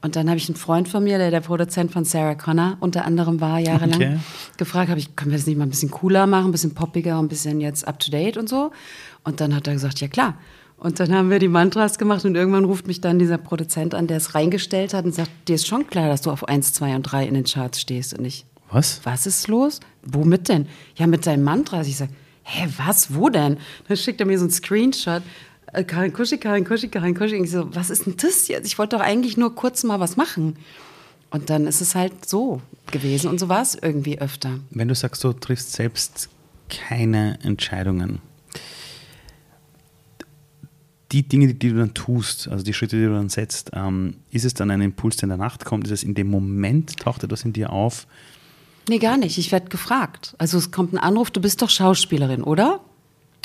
Und 0.00 0.14
dann 0.14 0.28
habe 0.28 0.38
ich 0.38 0.48
einen 0.48 0.56
Freund 0.56 0.88
von 0.88 1.02
mir, 1.02 1.18
der 1.18 1.30
der 1.30 1.40
Produzent 1.40 1.90
von 1.90 2.04
Sarah 2.04 2.36
Connor 2.36 2.76
unter 2.80 3.04
anderem 3.04 3.40
war, 3.40 3.58
jahrelang, 3.58 3.94
okay. 3.96 4.18
gefragt, 4.56 4.90
habe 4.90 5.00
ich, 5.00 5.16
können 5.16 5.32
wir 5.32 5.38
das 5.38 5.46
nicht 5.46 5.58
mal 5.58 5.64
ein 5.64 5.70
bisschen 5.70 5.90
cooler 5.90 6.26
machen, 6.26 6.46
ein 6.46 6.52
bisschen 6.52 6.74
poppiger, 6.74 7.18
ein 7.18 7.28
bisschen 7.28 7.60
jetzt 7.60 7.86
up 7.86 7.98
to 7.98 8.10
date 8.10 8.36
und 8.36 8.48
so. 8.48 8.70
Und 9.24 9.40
dann 9.40 9.54
hat 9.54 9.66
er 9.66 9.72
gesagt, 9.72 10.00
ja 10.00 10.06
klar. 10.06 10.34
Und 10.76 11.00
dann 11.00 11.12
haben 11.12 11.30
wir 11.30 11.40
die 11.40 11.48
Mantras 11.48 11.98
gemacht 11.98 12.24
und 12.24 12.36
irgendwann 12.36 12.64
ruft 12.64 12.86
mich 12.86 13.00
dann 13.00 13.18
dieser 13.18 13.36
Produzent 13.36 13.94
an, 13.94 14.06
der 14.06 14.18
es 14.18 14.36
reingestellt 14.36 14.94
hat 14.94 15.04
und 15.04 15.12
sagt, 15.12 15.30
dir 15.48 15.56
ist 15.56 15.66
schon 15.66 15.88
klar, 15.88 16.08
dass 16.08 16.22
du 16.22 16.30
auf 16.30 16.46
1, 16.46 16.72
2 16.72 16.94
und 16.94 17.02
3 17.02 17.26
in 17.26 17.34
den 17.34 17.44
Charts 17.44 17.80
stehst. 17.80 18.16
Und 18.16 18.24
ich, 18.24 18.46
was? 18.70 19.00
Was 19.04 19.26
ist 19.26 19.48
los? 19.48 19.80
Womit 20.02 20.48
denn? 20.48 20.68
Ja, 20.96 21.06
mit 21.06 21.26
deinen 21.26 21.44
Mantras. 21.44 21.86
Ich 21.86 21.96
sage, 21.96 22.12
hä, 22.42 22.68
was, 22.76 23.14
wo 23.14 23.28
denn? 23.28 23.58
Dann 23.86 23.96
schickt 23.96 24.20
er 24.20 24.26
mir 24.26 24.38
so 24.38 24.44
einen 24.44 24.50
Screenshot. 24.50 25.22
Äh, 25.72 25.84
Karin 25.84 26.12
Kuschig, 26.12 26.40
Karin 26.40 26.64
Kuschig, 26.64 26.92
Karin 26.92 27.14
Kuschig. 27.14 27.42
Ich 27.42 27.50
so, 27.50 27.74
was 27.74 27.90
ist 27.90 28.06
denn 28.06 28.16
das 28.16 28.48
jetzt? 28.48 28.66
Ich 28.66 28.78
wollte 28.78 28.96
doch 28.96 29.02
eigentlich 29.02 29.36
nur 29.36 29.54
kurz 29.54 29.84
mal 29.84 30.00
was 30.00 30.16
machen. 30.16 30.56
Und 31.30 31.50
dann 31.50 31.66
ist 31.66 31.80
es 31.80 31.94
halt 31.94 32.26
so 32.26 32.62
gewesen 32.90 33.28
und 33.28 33.38
so 33.38 33.50
war 33.50 33.60
es 33.60 33.74
irgendwie 33.74 34.18
öfter. 34.18 34.60
Wenn 34.70 34.88
du 34.88 34.94
sagst, 34.94 35.22
du 35.24 35.32
triffst 35.34 35.74
selbst 35.74 36.30
keine 36.70 37.38
Entscheidungen, 37.42 38.20
die 41.12 41.26
Dinge, 41.26 41.52
die, 41.54 41.70
du 41.70 41.76
dann 41.76 41.94
tust, 41.94 42.48
also 42.48 42.64
die 42.64 42.74
Schritte, 42.74 42.96
die 42.96 43.04
du 43.04 43.12
dann 43.12 43.28
setzt, 43.28 43.70
ähm, 43.74 44.16
ist 44.30 44.44
es 44.44 44.54
dann 44.54 44.70
ein 44.70 44.80
Impuls, 44.80 45.16
der 45.16 45.24
in 45.24 45.28
der 45.30 45.38
Nacht 45.38 45.64
kommt? 45.64 45.86
Ist 45.86 45.92
es 45.92 46.02
in 46.02 46.14
dem 46.14 46.30
Moment, 46.30 46.98
taucht 46.98 47.24
etwas 47.24 47.44
in 47.44 47.52
dir 47.52 47.72
auf? 47.72 48.06
Nee, 48.88 48.98
gar 48.98 49.16
nicht. 49.16 49.38
Ich 49.38 49.52
werde 49.52 49.68
gefragt. 49.68 50.34
Also 50.38 50.58
es 50.58 50.70
kommt 50.70 50.92
ein 50.92 50.98
Anruf, 50.98 51.30
du 51.30 51.40
bist 51.40 51.62
doch 51.62 51.70
Schauspielerin, 51.70 52.42
oder? 52.42 52.80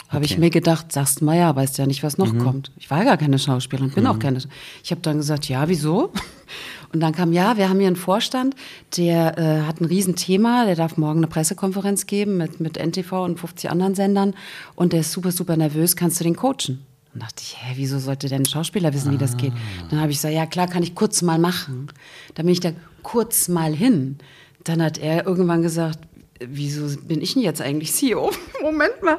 Habe 0.07 0.25
okay. 0.25 0.33
ich 0.33 0.37
mir 0.37 0.49
gedacht, 0.51 0.91
sagst 0.91 1.21
mal 1.21 1.35
ja, 1.35 1.55
weißt 1.55 1.79
ja 1.79 1.87
nicht, 1.87 2.03
was 2.03 2.17
noch 2.17 2.33
mhm. 2.33 2.39
kommt. 2.39 2.71
Ich 2.77 2.91
war 2.91 3.03
gar 3.03 3.17
keine 3.17 3.39
Schauspielerin, 3.39 3.91
bin 3.91 4.03
mhm. 4.03 4.09
auch 4.11 4.19
keine. 4.19 4.39
Ich 4.83 4.91
habe 4.91 5.01
dann 5.01 5.17
gesagt, 5.17 5.49
ja, 5.49 5.67
wieso? 5.67 6.11
Und 6.93 6.99
dann 6.99 7.13
kam, 7.13 7.33
ja, 7.33 7.57
wir 7.57 7.67
haben 7.67 7.79
hier 7.79 7.87
einen 7.87 7.95
Vorstand, 7.95 8.55
der 8.97 9.37
äh, 9.39 9.61
hat 9.61 9.81
ein 9.81 9.85
Riesenthema, 9.85 10.65
der 10.65 10.75
darf 10.75 10.97
morgen 10.97 11.19
eine 11.19 11.27
Pressekonferenz 11.27 12.05
geben 12.05 12.37
mit, 12.37 12.59
mit 12.59 12.77
NTV 12.77 13.23
und 13.23 13.39
50 13.39 13.71
anderen 13.71 13.95
Sendern 13.95 14.35
und 14.75 14.93
der 14.93 14.99
ist 14.99 15.11
super, 15.11 15.31
super 15.31 15.57
nervös, 15.57 15.95
kannst 15.95 16.19
du 16.19 16.23
den 16.23 16.35
coachen? 16.35 16.85
Dann 17.11 17.21
dachte 17.21 17.41
ich, 17.41 17.57
hä, 17.59 17.73
wieso 17.77 17.97
sollte 17.97 18.29
denn 18.29 18.43
ein 18.43 18.45
Schauspieler 18.45 18.93
wissen, 18.93 19.11
wie 19.11 19.17
das 19.17 19.37
geht? 19.37 19.53
Ah. 19.53 19.87
Dann 19.89 20.01
habe 20.01 20.11
ich 20.11 20.17
gesagt, 20.17 20.35
ja 20.35 20.45
klar, 20.45 20.67
kann 20.67 20.83
ich 20.83 20.93
kurz 20.93 21.23
mal 21.23 21.39
machen. 21.39 21.87
Dann 22.35 22.45
bin 22.45 22.53
ich 22.53 22.59
da 22.59 22.73
kurz 23.01 23.47
mal 23.47 23.73
hin. 23.73 24.19
Dann 24.63 24.81
hat 24.81 24.97
er 24.97 25.25
irgendwann 25.25 25.61
gesagt, 25.61 25.99
wieso 26.39 26.97
bin 27.01 27.21
ich 27.21 27.33
denn 27.33 27.43
jetzt 27.43 27.61
eigentlich 27.61 27.93
CEO? 27.93 28.31
Moment 28.61 29.01
mal. 29.01 29.17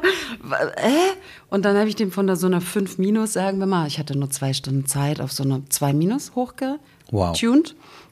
Äh? 0.76 1.14
Und 1.50 1.64
dann 1.64 1.76
habe 1.76 1.88
ich 1.88 1.96
dem 1.96 2.10
von 2.10 2.26
der, 2.26 2.36
so 2.36 2.46
einer 2.46 2.60
5 2.60 2.98
Minus, 2.98 3.34
sagen 3.34 3.58
wir 3.58 3.66
mal, 3.66 3.86
ich 3.86 3.98
hatte 3.98 4.16
nur 4.18 4.30
zwei 4.30 4.52
Stunden 4.52 4.86
Zeit, 4.86 5.20
auf 5.20 5.32
so 5.32 5.42
eine 5.42 5.62
2 5.68 5.92
Minus 5.92 6.34
hochgetuned. 6.34 6.80
Wow. 7.10 7.62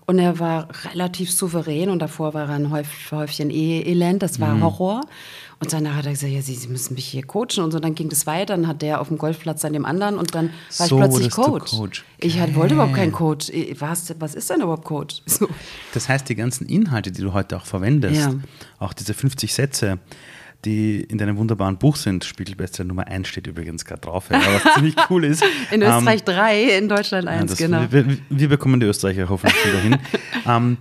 Und 0.05 0.19
er 0.19 0.39
war 0.39 0.69
relativ 0.93 1.31
souverän 1.31 1.89
und 1.89 2.01
davor 2.01 2.35
war 2.35 2.49
er 2.49 2.55
ein 2.57 2.71
Häufchen 2.71 3.51
Elend, 3.51 4.23
das 4.23 4.41
war 4.41 4.55
mhm. 4.55 4.65
Horror. 4.65 5.01
Und 5.63 5.73
danach 5.73 5.95
hat 5.95 6.07
er 6.07 6.13
gesagt, 6.13 6.33
ja, 6.33 6.43
Sie, 6.43 6.57
Sie 6.57 6.67
müssen 6.67 6.95
mich 6.95 7.07
hier 7.07 7.23
coachen 7.23 7.63
und 7.63 7.71
so. 7.71 7.79
Dann 7.79 7.95
ging 7.95 8.09
das 8.09 8.27
weiter, 8.27 8.57
dann 8.57 8.67
hat 8.67 8.83
der 8.83 9.01
auf 9.01 9.07
dem 9.07 9.17
Golfplatz 9.17 9.65
an 9.65 9.73
dem 9.73 9.85
anderen 9.85 10.19
und 10.19 10.35
dann 10.35 10.51
war 10.77 10.89
so 10.89 10.97
ich 10.97 11.05
plötzlich 11.05 11.31
Coach. 11.31 11.71
Coach. 11.71 12.05
Ich 12.19 12.41
halt, 12.41 12.57
wollte 12.57 12.75
überhaupt 12.75 12.95
keinen 12.95 13.13
Coach. 13.13 13.53
Was, 13.79 14.13
was 14.19 14.35
ist 14.35 14.51
denn 14.51 14.61
überhaupt 14.61 14.85
Coach? 14.85 15.23
So. 15.33 15.49
Das 15.95 16.09
heißt, 16.09 16.29
die 16.29 16.35
ganzen 16.35 16.67
Inhalte, 16.67 17.11
die 17.11 17.23
du 17.23 17.33
heute 17.33 17.57
auch 17.57 17.65
verwendest, 17.65 18.21
ja. 18.21 18.35
auch 18.79 18.93
diese 18.93 19.15
50 19.15 19.55
Sätze, 19.55 19.99
die 20.65 21.01
in 21.01 21.19
deinem 21.19 21.37
wunderbaren 21.37 21.79
Buch 21.79 21.97
sind. 21.97 22.25
Spiegelbestseller 22.25 22.89
Nummer 22.89 23.07
1 23.07 23.29
steht 23.29 23.47
übrigens 23.47 23.85
gerade 23.85 24.03
drauf, 24.03 24.27
ja, 24.31 24.41
was 24.41 24.75
ziemlich 24.75 24.95
cool 25.11 25.25
ist. 25.25 25.43
In 25.71 25.83
Österreich 25.83 26.25
3, 26.25 26.63
ähm, 26.63 26.83
in 26.83 26.89
Deutschland 26.89 27.29
1, 27.29 27.59
ja, 27.59 27.67
genau. 27.67 27.87
Wir, 27.91 28.19
wir, 28.29 28.49
bekommen 28.49 28.81
die 28.81 28.87
Österreicher 28.87 29.29
hoffentlich 29.29 29.65
wieder 29.65 29.81
hin. 29.81 29.99
ähm, 30.47 30.77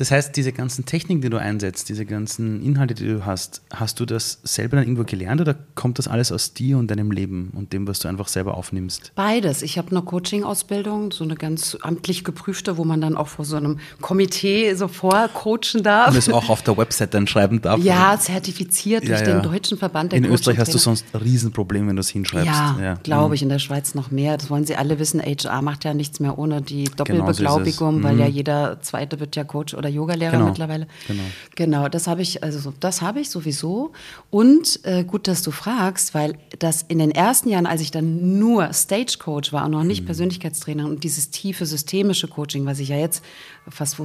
das 0.00 0.10
heißt, 0.10 0.34
diese 0.34 0.52
ganzen 0.52 0.86
Techniken, 0.86 1.20
die 1.20 1.28
du 1.28 1.36
einsetzt, 1.36 1.90
diese 1.90 2.06
ganzen 2.06 2.62
Inhalte, 2.62 2.94
die 2.94 3.04
du 3.04 3.26
hast, 3.26 3.60
hast 3.70 4.00
du 4.00 4.06
das 4.06 4.38
selber 4.44 4.76
dann 4.78 4.86
irgendwo 4.86 5.04
gelernt 5.04 5.42
oder 5.42 5.54
kommt 5.74 5.98
das 5.98 6.08
alles 6.08 6.32
aus 6.32 6.54
dir 6.54 6.78
und 6.78 6.90
deinem 6.90 7.10
Leben 7.10 7.52
und 7.54 7.74
dem, 7.74 7.86
was 7.86 7.98
du 7.98 8.08
einfach 8.08 8.26
selber 8.28 8.56
aufnimmst? 8.56 9.12
Beides. 9.14 9.60
Ich 9.60 9.76
habe 9.76 9.90
eine 9.90 10.00
Coaching-Ausbildung, 10.00 11.12
so 11.12 11.22
eine 11.22 11.34
ganz 11.34 11.76
amtlich 11.82 12.24
geprüfte, 12.24 12.78
wo 12.78 12.84
man 12.84 13.02
dann 13.02 13.14
auch 13.14 13.28
vor 13.28 13.44
so 13.44 13.56
einem 13.56 13.78
Komitee 14.00 14.72
so 14.72 14.88
vorcoachen 14.88 15.82
darf. 15.82 16.08
Und 16.08 16.16
es 16.16 16.30
auch 16.30 16.48
auf 16.48 16.62
der 16.62 16.78
Website 16.78 17.12
dann 17.12 17.26
schreiben 17.26 17.60
darf. 17.60 17.78
Ja, 17.80 18.18
zertifiziert 18.18 19.06
durch 19.06 19.20
ja, 19.20 19.28
ja. 19.28 19.34
den 19.34 19.42
Deutschen 19.42 19.76
Verband 19.76 20.12
der 20.12 20.20
In 20.20 20.24
Österreich 20.24 20.60
hast 20.60 20.72
du 20.72 20.78
sonst 20.78 21.04
ein 21.12 21.20
Riesenproblem, 21.20 21.88
wenn 21.88 21.96
du 21.96 22.00
es 22.00 22.08
hinschreibst. 22.08 22.46
Ja, 22.46 22.78
ja. 22.80 22.94
glaube 23.02 23.34
ich, 23.34 23.42
mhm. 23.42 23.48
in 23.48 23.48
der 23.50 23.58
Schweiz 23.58 23.94
noch 23.94 24.10
mehr. 24.10 24.38
Das 24.38 24.48
wollen 24.48 24.64
sie 24.64 24.76
alle 24.76 24.98
wissen. 24.98 25.20
HR 25.20 25.60
macht 25.60 25.84
ja 25.84 25.92
nichts 25.92 26.20
mehr 26.20 26.38
ohne 26.38 26.62
die 26.62 26.84
Doppelbeglaubigung, 26.84 27.96
genau 27.96 27.98
so 27.98 28.04
weil 28.04 28.14
mhm. 28.14 28.20
ja 28.20 28.26
jeder 28.26 28.80
Zweite 28.80 29.20
wird 29.20 29.36
ja 29.36 29.44
Coach 29.44 29.74
oder 29.74 29.89
Yoga-Lehrer 29.90 30.32
genau, 30.32 30.46
mittlerweile. 30.46 30.86
Genau. 31.06 31.22
Genau, 31.56 31.88
das 31.88 32.06
habe 32.06 32.22
ich, 32.22 32.42
also 32.42 32.72
das 32.80 33.02
habe 33.02 33.20
ich 33.20 33.30
sowieso. 33.30 33.92
Und 34.30 34.80
äh, 34.84 35.04
gut, 35.04 35.28
dass 35.28 35.42
du 35.42 35.50
fragst, 35.50 36.14
weil 36.14 36.38
das 36.58 36.82
in 36.82 36.98
den 36.98 37.10
ersten 37.10 37.48
Jahren, 37.48 37.66
als 37.66 37.80
ich 37.80 37.90
dann 37.90 38.38
nur 38.38 38.72
Stage-Coach 38.72 39.52
war 39.52 39.66
und 39.66 39.72
noch 39.72 39.84
nicht 39.84 40.02
mhm. 40.02 40.06
Persönlichkeitstrainer 40.06 40.86
und 40.86 41.04
dieses 41.04 41.30
tiefe 41.30 41.66
systemische 41.66 42.28
Coaching, 42.28 42.66
was 42.66 42.78
ich 42.78 42.88
ja 42.88 42.96
jetzt 42.96 43.24
fast 43.68 43.96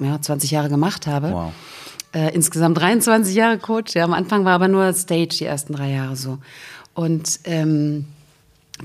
ja, 0.00 0.20
20 0.20 0.50
Jahre 0.50 0.68
gemacht 0.68 1.06
habe. 1.06 1.32
Wow. 1.32 1.52
Äh, 2.12 2.34
insgesamt 2.34 2.78
23 2.78 3.34
Jahre 3.34 3.58
Coach. 3.58 3.94
Ja, 3.94 4.04
am 4.04 4.12
Anfang 4.12 4.44
war 4.44 4.52
aber 4.52 4.68
nur 4.68 4.92
Stage 4.92 5.36
die 5.38 5.44
ersten 5.44 5.72
drei 5.72 5.90
Jahre 5.90 6.16
so. 6.16 6.38
Und 6.94 7.40
ähm, 7.44 8.06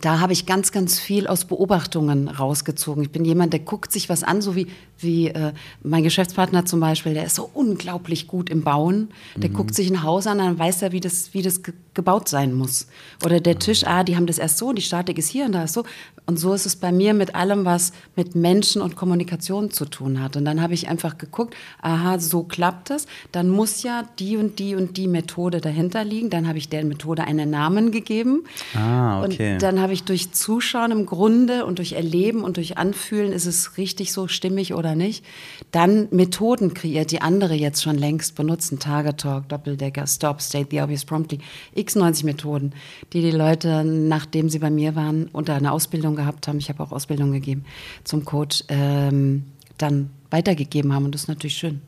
da 0.02 0.20
habe 0.20 0.34
ich 0.34 0.46
ganz, 0.46 0.72
ganz 0.72 1.00
viel 1.00 1.28
aus 1.28 1.46
Beobachtungen 1.46 2.28
rausgezogen. 2.28 3.04
Ich 3.04 3.12
bin 3.12 3.26
jemand, 3.26 3.54
der 3.54 3.60
guckt 3.60 3.92
sich 3.92 4.10
was 4.10 4.24
an, 4.24 4.42
so 4.42 4.56
wie, 4.56 4.68
wie 5.00 5.28
äh, 5.28 5.54
mein 5.84 6.04
Geschäftspartner 6.04 6.66
zum 6.66 6.80
Beispiel, 6.80 7.14
der 7.14 7.26
ist 7.26 7.36
so 7.36 7.50
unglaublich 7.54 8.28
gut 8.28 8.50
im 8.50 8.64
Bauen. 8.64 9.10
Der 9.36 9.50
mhm. 9.50 9.54
guckt 9.54 9.76
sich 9.76 9.90
ein 9.90 10.04
Haus 10.04 10.28
an, 10.28 10.40
dann 10.40 10.60
weiß 10.60 10.82
er, 10.82 10.92
wie 10.92 11.00
das, 11.00 11.34
wie 11.34 11.42
das 11.42 11.64
ge 11.64 11.74
gebaut 11.96 12.30
sein 12.30 12.54
muss. 12.54 12.88
Oder 13.26 13.42
der 13.42 13.60
Tisch, 13.60 13.86
ah, 13.86 14.06
die 14.06 14.16
haben 14.16 14.26
das 14.26 14.38
erst 14.38 14.58
so, 14.58 14.72
die 14.72 14.82
Statik 14.82 15.18
ist 15.18 15.28
hier 15.28 15.46
und 15.46 15.52
da 15.52 15.66
ist 15.66 15.74
so. 15.74 15.84
Und 16.26 16.38
so 16.38 16.54
ist 16.54 16.66
es 16.66 16.78
bei 16.78 16.94
mir 16.94 17.14
mit 17.14 17.36
allem, 17.36 17.66
was 17.66 17.92
mit 18.16 18.36
Menschen 18.36 18.82
und 18.82 18.96
Kommunikation 18.96 19.72
zu 19.72 19.84
tun 19.84 20.22
hat. 20.22 20.38
Und 20.38 20.46
dann 20.46 20.62
habe 20.62 20.74
ich 20.74 20.88
einfach 20.88 21.18
geguckt, 21.18 21.56
aha, 21.82 22.20
so 22.20 22.44
klappt 22.44 22.92
das. 22.92 23.06
Dann 23.34 23.50
muss 23.50 23.84
ja 23.84 24.04
die 24.20 24.38
und 24.38 24.60
die 24.60 24.76
und 24.76 24.96
die 24.96 25.08
Methode 25.08 25.60
dahinter 25.60 26.06
liegen. 26.06 26.30
Dann 26.30 26.48
habe 26.48 26.58
ich 26.58 26.70
der 26.70 26.86
Methode 26.86 27.24
einen 27.24 27.50
Namen 27.50 27.92
gegeben. 27.92 28.44
Ah, 28.76 29.24
okay. 29.26 29.54
Und 29.54 29.64
dann 29.64 29.82
habe 29.82 29.92
ich 29.92 30.04
durch 30.04 30.32
Zuschauen 30.32 30.92
im 30.92 31.06
Grunde 31.06 31.66
und 31.66 31.80
durch 31.80 31.94
Erleben 31.94 32.44
und 32.44 32.58
durch 32.58 32.78
Anfühlen, 32.78 33.34
ist 33.34 33.46
es 33.46 33.78
richtig 33.78 34.14
so 34.14 34.28
stimmig 34.28 34.74
oder 34.74 34.89
nicht, 34.96 35.24
dann 35.72 36.08
Methoden 36.12 36.74
kreiert, 36.74 37.12
die 37.12 37.22
andere 37.22 37.54
jetzt 37.54 37.84
schon 37.84 37.98
längst 37.98 38.36
benutzen. 38.36 38.80
Target 38.80 39.20
Talk, 39.20 39.50
Doppeldecker, 39.50 40.08
Stop, 40.08 40.42
State 40.42 40.68
the 40.72 40.82
Obvious 40.82 41.06
Promptly. 41.06 41.40
x90 41.76 42.26
Methoden, 42.26 42.74
die 43.14 43.22
die 43.22 43.32
Leute, 43.32 43.84
nachdem 43.84 44.50
sie 44.50 44.60
bei 44.60 44.70
mir 44.70 44.96
waren, 44.96 45.28
unter 45.32 45.56
einer 45.56 45.72
Ausbildung 45.72 46.16
gehabt 46.16 46.48
haben, 46.48 46.60
ich 46.60 46.70
habe 46.70 46.84
auch 46.84 46.92
Ausbildung 46.92 47.32
gegeben 47.32 47.66
zum 48.04 48.26
Coach, 48.26 48.64
ähm, 48.70 49.46
dann 49.78 50.10
weitergegeben 50.30 50.94
haben. 50.94 51.06
Und 51.06 51.16
das 51.16 51.24
ist 51.24 51.28
natürlich 51.28 51.58
schön. 51.58 51.82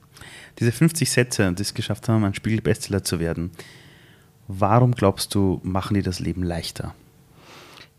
Diese 0.59 0.71
50 0.71 1.09
Sätze, 1.09 1.53
die 1.53 1.61
es 1.61 1.73
geschafft 1.73 2.09
haben, 2.09 2.23
ein 2.23 2.33
Spiegel-Bestseller 2.33 3.03
zu 3.03 3.19
werden, 3.19 3.51
warum 4.47 4.93
glaubst 4.93 5.33
du, 5.35 5.59
machen 5.63 5.95
die 5.95 6.01
das 6.01 6.19
Leben 6.19 6.43
leichter? 6.43 6.93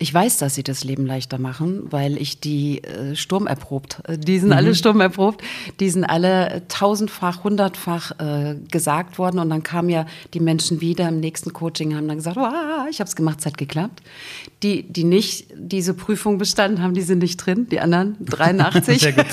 Ich 0.02 0.12
weiß, 0.12 0.38
dass 0.38 0.56
sie 0.56 0.64
das 0.64 0.82
Leben 0.82 1.06
leichter 1.06 1.38
machen, 1.38 1.84
weil 1.90 2.20
ich 2.20 2.40
die 2.40 2.82
äh, 2.82 3.14
sturmerprobt. 3.14 4.00
Äh, 4.08 4.18
die 4.18 4.40
sind 4.40 4.48
mhm. 4.48 4.56
alle 4.56 4.74
sturmerprobt. 4.74 5.44
Die 5.78 5.88
sind 5.90 6.04
alle 6.04 6.62
tausendfach, 6.66 7.44
hundertfach 7.44 8.10
äh, 8.18 8.56
gesagt 8.68 9.18
worden. 9.18 9.38
Und 9.38 9.48
dann 9.48 9.62
kamen 9.62 9.90
ja 9.90 10.06
die 10.34 10.40
Menschen 10.40 10.80
wieder 10.80 11.08
im 11.08 11.20
nächsten 11.20 11.52
Coaching, 11.52 11.94
haben 11.94 12.08
dann 12.08 12.16
gesagt, 12.16 12.36
wow, 12.36 12.88
ich 12.90 12.98
habe 12.98 13.06
es 13.06 13.14
gemacht, 13.14 13.38
es 13.38 13.46
hat 13.46 13.56
geklappt. 13.56 14.02
Die, 14.64 14.82
die 14.82 15.04
nicht 15.04 15.46
diese 15.54 15.94
Prüfung 15.94 16.36
bestanden 16.36 16.82
haben, 16.82 16.94
die 16.94 17.02
sind 17.02 17.20
nicht 17.20 17.36
drin. 17.36 17.68
Die 17.70 17.78
anderen 17.78 18.16
83. 18.26 19.00
Sehr 19.00 19.12
gut. 19.12 19.26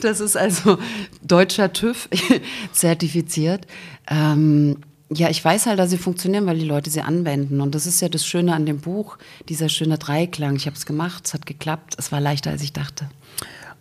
Das 0.00 0.18
ist 0.18 0.36
also 0.36 0.78
deutscher 1.22 1.72
TÜV 1.72 2.08
zertifiziert. 2.72 3.66
Ähm, 4.10 4.78
ja, 5.10 5.30
ich 5.30 5.42
weiß 5.42 5.66
halt, 5.66 5.78
dass 5.78 5.90
sie 5.90 5.98
funktionieren, 5.98 6.46
weil 6.46 6.58
die 6.58 6.66
Leute 6.66 6.90
sie 6.90 7.00
anwenden. 7.00 7.60
Und 7.60 7.74
das 7.74 7.86
ist 7.86 8.00
ja 8.00 8.08
das 8.08 8.26
Schöne 8.26 8.54
an 8.54 8.66
dem 8.66 8.80
Buch, 8.80 9.16
dieser 9.48 9.68
schöne 9.68 9.96
Dreiklang. 9.96 10.56
Ich 10.56 10.66
habe 10.66 10.76
es 10.76 10.84
gemacht, 10.84 11.26
es 11.26 11.34
hat 11.34 11.46
geklappt, 11.46 11.94
es 11.96 12.12
war 12.12 12.20
leichter, 12.20 12.50
als 12.50 12.62
ich 12.62 12.72
dachte. 12.72 13.08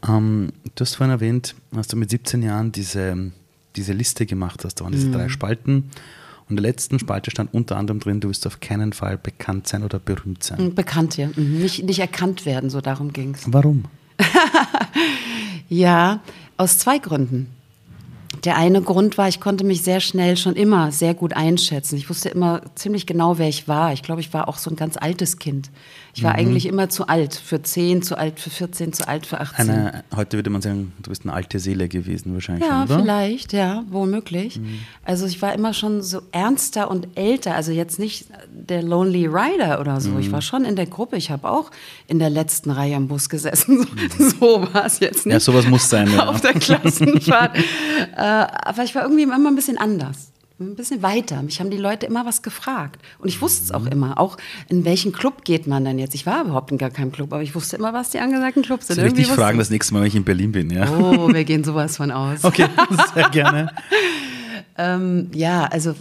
Ähm, 0.08 0.54
du 0.76 0.82
hast 0.82 0.96
vorhin 0.96 1.12
erwähnt, 1.12 1.56
hast 1.76 1.92
du 1.92 1.98
mit 1.98 2.10
17 2.10 2.44
Jahren 2.44 2.72
diese, 2.72 3.32
diese 3.76 3.94
Liste 3.94 4.26
gemacht 4.26 4.64
hast. 4.64 4.76
Da 4.76 4.86
waren 4.86 4.94
diese 4.94 5.08
mhm. 5.08 5.14
drei 5.14 5.30
Spalten. 5.30 5.92
Und 6.50 6.52
in 6.52 6.56
der 6.58 6.64
letzten 6.64 6.98
Spalte 6.98 7.30
stand 7.30 7.54
unter 7.54 7.76
anderem 7.76 8.00
drin, 8.00 8.22
du 8.22 8.30
wirst 8.30 8.48
auf 8.48 8.62
keinen 8.62 8.94
Fall 8.94 9.18
bekannt 9.18 9.68
sein 9.68 9.84
oder 9.84 10.00
berühmt 10.00 10.44
sein. 10.44 10.64
Mhm, 10.64 10.76
bekannt, 10.76 11.18
ja. 11.18 11.28
Mhm. 11.36 11.60
Nicht, 11.60 11.84
nicht 11.84 12.00
erkannt 12.00 12.46
werden, 12.46 12.70
so 12.70 12.80
darum 12.80 13.12
ging 13.12 13.34
es. 13.36 13.42
Warum? 13.48 13.84
ja, 15.70 16.22
aus 16.56 16.78
zwei 16.78 17.00
Gründen. 17.00 17.48
Der 18.44 18.58
eine 18.58 18.82
Grund 18.82 19.18
war, 19.18 19.28
ich 19.28 19.40
konnte 19.40 19.64
mich 19.64 19.82
sehr 19.84 20.00
schnell 20.00 20.38
schon 20.38 20.56
immer 20.56 20.92
sehr 20.92 21.14
gut 21.14 21.34
einschätzen. 21.34 21.98
Ich 21.98 22.10
wusste 22.10 22.30
immer 22.30 22.62
ziemlich 22.76 23.06
genau, 23.06 23.38
wer 23.38 23.48
ich 23.48 23.68
war. 23.68 23.94
Ich 23.94 24.04
glaube, 24.04 24.22
ich 24.22 24.34
war 24.34 24.48
auch 24.48 24.58
so 24.58 24.70
ein 24.70 24.76
ganz 24.76 24.98
altes 24.98 25.40
Kind. 25.40 25.70
Ich 26.18 26.24
war 26.24 26.34
mhm. 26.34 26.40
eigentlich 26.40 26.66
immer 26.66 26.90
zu 26.90 27.08
alt 27.08 27.36
für 27.36 27.62
10, 27.62 28.02
zu 28.02 28.18
alt 28.18 28.40
für 28.40 28.50
14, 28.50 28.92
zu 28.92 29.08
alt 29.08 29.28
für 29.28 29.40
18. 29.40 29.70
Eine, 29.70 30.04
heute 30.16 30.38
würde 30.38 30.50
man 30.50 30.64
sagen, 30.64 30.94
du 31.04 31.12
bist 31.12 31.26
eine 31.26 31.34
alte 31.34 31.60
Seele 31.60 31.88
gewesen 31.88 32.34
wahrscheinlich. 32.34 32.68
Ja, 32.68 32.84
oder? 32.86 33.00
vielleicht, 33.00 33.54
ja, 33.54 33.84
womöglich. 33.90 34.58
Mhm. 34.58 34.80
Also 35.06 35.28
ich 35.28 35.40
war 35.44 35.54
immer 35.54 35.76
schon 35.76 36.02
so 36.02 36.22
ernster 36.32 36.90
und 36.90 37.08
älter. 37.16 37.54
Also 37.54 37.72
jetzt 37.72 38.00
nicht 38.00 38.26
der 38.50 38.82
Lonely 38.82 39.28
Rider 39.28 39.80
oder 39.80 40.02
so. 40.02 40.10
Mhm. 40.10 40.20
Ich 40.20 40.32
war 40.32 40.42
schon 40.42 40.66
in 40.66 40.76
der 40.76 40.88
Gruppe. 40.88 41.18
Ich 41.18 41.30
habe 41.30 41.48
auch 41.48 41.70
in 42.08 42.18
der 42.18 42.32
letzten 42.32 42.72
Reihe 42.72 42.96
am 42.96 43.08
Bus 43.08 43.30
gesessen. 43.30 43.88
So, 44.18 44.24
mhm. 44.24 44.30
so 44.40 44.74
war 44.74 44.86
es 44.86 45.00
jetzt 45.00 45.26
nicht. 45.26 45.34
Ja, 45.34 45.40
sowas 45.40 45.68
muss 45.68 45.90
sein. 45.90 46.10
Ja. 46.18 46.30
Auf 46.30 46.42
der 46.42 46.54
Klassenfahrt. 46.54 47.58
äh, 48.28 48.48
aber 48.70 48.84
ich 48.84 48.96
war 48.96 49.04
irgendwie 49.04 49.24
immer 49.24 49.38
ein 49.50 49.56
bisschen 49.56 49.78
anders 49.78 50.32
ein 50.60 50.76
bisschen 50.76 51.04
weiter. 51.04 51.42
Mich 51.44 51.60
haben 51.60 51.70
die 51.70 51.78
Leute 51.78 52.06
immer 52.06 52.26
was 52.26 52.42
gefragt. 52.42 53.00
Und 53.20 53.28
ich 53.28 53.42
wusste 53.42 53.64
es 53.64 53.72
auch 53.72 53.86
immer. 53.86 54.20
Auch 54.20 54.38
in 54.70 54.86
welchen 54.86 55.12
Club 55.12 55.44
geht 55.44 55.68
man 55.68 55.86
denn 55.86 56.00
jetzt? 56.00 56.16
Ich 56.16 56.26
war 56.26 56.44
überhaupt 56.44 56.72
in 56.72 56.78
gar 56.78 56.90
keinem 56.90 57.12
Club, 57.12 57.32
aber 57.32 57.44
ich 57.44 57.54
wusste 57.54 57.76
immer, 57.78 57.94
was 57.94 58.10
die 58.10 58.20
angesagten 58.20 58.64
Clubs 58.64 58.88
sind. 58.88 58.96
Soll 58.96 59.08
ich 59.08 59.14
dich 59.14 59.28
fragen 59.28 59.60
das 59.60 59.70
nächste 59.70 59.94
Mal, 59.94 60.02
wenn 60.02 60.08
ich 60.08 60.16
in 60.16 60.24
Berlin 60.24 60.52
bin? 60.52 60.70
Ja? 60.72 60.90
Oh, 60.92 61.32
wir 61.32 61.44
gehen 61.44 61.64
sowas 61.64 61.98
von 61.98 62.12
aus. 62.12 62.44
Okay, 62.44 62.68
sehr 63.14 63.30
gerne. 63.30 63.72
Ähm, 64.80 65.32
ja, 65.34 65.66
also 65.66 65.96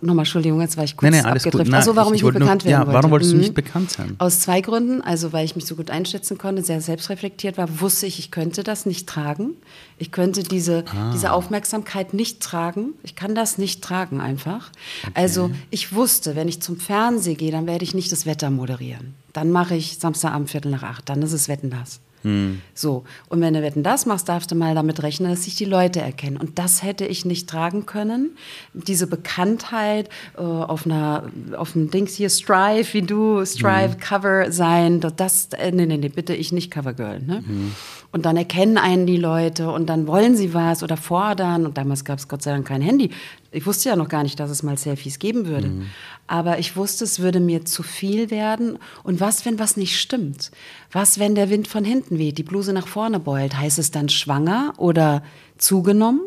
nochmal 0.00 0.22
Entschuldigung, 0.22 0.60
jetzt 0.62 0.78
war 0.78 0.84
ich 0.84 0.96
kurz 0.96 1.10
nee, 1.10 1.20
nee, 1.20 1.22
alles 1.22 1.44
abgedriftet. 1.44 1.74
Also 1.74 1.94
warum 1.96 2.14
ich, 2.14 2.20
ich 2.20 2.24
nicht 2.24 2.38
bekannt 2.38 2.64
nur, 2.64 2.72
werden 2.72 2.88
ja, 2.88 2.92
Warum 2.92 3.10
wolltest 3.10 3.32
du 3.32 3.36
nicht 3.36 3.50
mhm. 3.50 3.54
bekannt 3.54 3.90
sein? 3.90 4.14
Aus 4.18 4.40
zwei 4.40 4.62
Gründen. 4.62 5.02
Also 5.02 5.34
weil 5.34 5.44
ich 5.44 5.54
mich 5.54 5.66
so 5.66 5.76
gut 5.76 5.90
einschätzen 5.90 6.38
konnte, 6.38 6.62
sehr 6.62 6.80
selbstreflektiert 6.80 7.58
war, 7.58 7.80
wusste 7.80 8.06
ich, 8.06 8.18
ich 8.18 8.30
könnte 8.30 8.62
das 8.62 8.86
nicht 8.86 9.06
tragen. 9.06 9.50
Ich 9.98 10.12
könnte 10.12 10.42
diese, 10.42 10.84
ah. 10.96 11.10
diese 11.12 11.32
Aufmerksamkeit 11.32 12.14
nicht 12.14 12.40
tragen. 12.40 12.94
Ich 13.02 13.16
kann 13.16 13.34
das 13.34 13.58
nicht 13.58 13.84
tragen 13.84 14.20
einfach. 14.22 14.70
Okay. 15.02 15.12
Also 15.14 15.50
ich 15.68 15.94
wusste, 15.94 16.34
wenn 16.34 16.48
ich 16.48 16.62
zum 16.62 16.78
Fernsehen 16.78 17.36
gehe, 17.36 17.52
dann 17.52 17.66
werde 17.66 17.84
ich 17.84 17.94
nicht 17.94 18.10
das 18.12 18.24
Wetter 18.24 18.48
moderieren. 18.50 19.14
Dann 19.34 19.50
mache 19.50 19.74
ich 19.74 19.98
Samstagabend 19.98 20.50
Viertel 20.50 20.70
nach 20.70 20.82
acht. 20.82 21.08
Dann 21.10 21.20
ist 21.20 21.32
es 21.32 21.48
Wetten 21.48 21.68
das. 21.68 22.00
Hm. 22.22 22.60
So. 22.74 23.04
Und 23.28 23.40
wenn 23.40 23.54
du 23.54 23.62
Wetten 23.62 23.82
das 23.82 24.06
machst, 24.06 24.28
darfst 24.28 24.50
du 24.50 24.54
mal 24.54 24.74
damit 24.74 25.02
rechnen, 25.02 25.30
dass 25.30 25.44
sich 25.44 25.54
die 25.56 25.64
Leute 25.64 26.00
erkennen. 26.00 26.36
Und 26.36 26.58
das 26.58 26.82
hätte 26.82 27.04
ich 27.04 27.24
nicht 27.24 27.48
tragen 27.48 27.86
können. 27.86 28.36
Diese 28.72 29.06
Bekanntheit 29.06 30.08
äh, 30.36 30.40
auf 30.40 30.86
einer, 30.86 31.30
auf 31.56 31.74
einem 31.74 31.90
Dings 31.90 32.14
hier, 32.14 32.30
Strive, 32.30 32.92
wie 32.92 33.02
du, 33.02 33.44
Strive, 33.44 33.94
mhm. 33.94 34.00
Cover 34.00 34.52
sein, 34.52 35.00
das, 35.00 35.48
äh, 35.52 35.72
nee, 35.72 35.86
nee, 35.86 35.96
nee, 35.96 36.08
bitte 36.08 36.34
ich 36.34 36.52
nicht 36.52 36.70
Covergirl. 36.70 37.20
Ne? 37.20 37.42
Mhm. 37.46 37.72
Und 38.12 38.26
dann 38.26 38.36
erkennen 38.36 38.76
einen 38.76 39.06
die 39.06 39.16
Leute 39.16 39.70
und 39.70 39.86
dann 39.86 40.06
wollen 40.06 40.36
sie 40.36 40.52
was 40.52 40.82
oder 40.82 40.98
fordern. 40.98 41.64
Und 41.64 41.78
damals 41.78 42.04
gab 42.04 42.18
es 42.18 42.28
Gott 42.28 42.42
sei 42.42 42.52
Dank 42.52 42.68
kein 42.68 42.82
Handy. 42.82 43.10
Ich 43.50 43.66
wusste 43.66 43.88
ja 43.88 43.96
noch 43.96 44.08
gar 44.08 44.22
nicht, 44.22 44.38
dass 44.38 44.50
es 44.50 44.62
mal 44.62 44.76
Selfies 44.76 45.18
geben 45.18 45.46
würde. 45.46 45.68
Mhm. 45.68 45.86
Aber 46.26 46.58
ich 46.58 46.76
wusste, 46.76 47.04
es 47.04 47.20
würde 47.20 47.40
mir 47.40 47.64
zu 47.64 47.82
viel 47.82 48.30
werden. 48.30 48.78
Und 49.02 49.20
was, 49.20 49.46
wenn 49.46 49.58
was 49.58 49.78
nicht 49.78 49.98
stimmt? 49.98 50.50
Was, 50.92 51.18
wenn 51.18 51.34
der 51.34 51.48
Wind 51.48 51.68
von 51.68 51.84
hinten 51.84 52.18
weht, 52.18 52.36
die 52.36 52.42
Bluse 52.42 52.74
nach 52.74 52.86
vorne 52.86 53.18
beult? 53.18 53.56
Heißt 53.56 53.78
es 53.78 53.90
dann 53.90 54.10
schwanger 54.10 54.74
oder 54.76 55.22
zugenommen? 55.56 56.20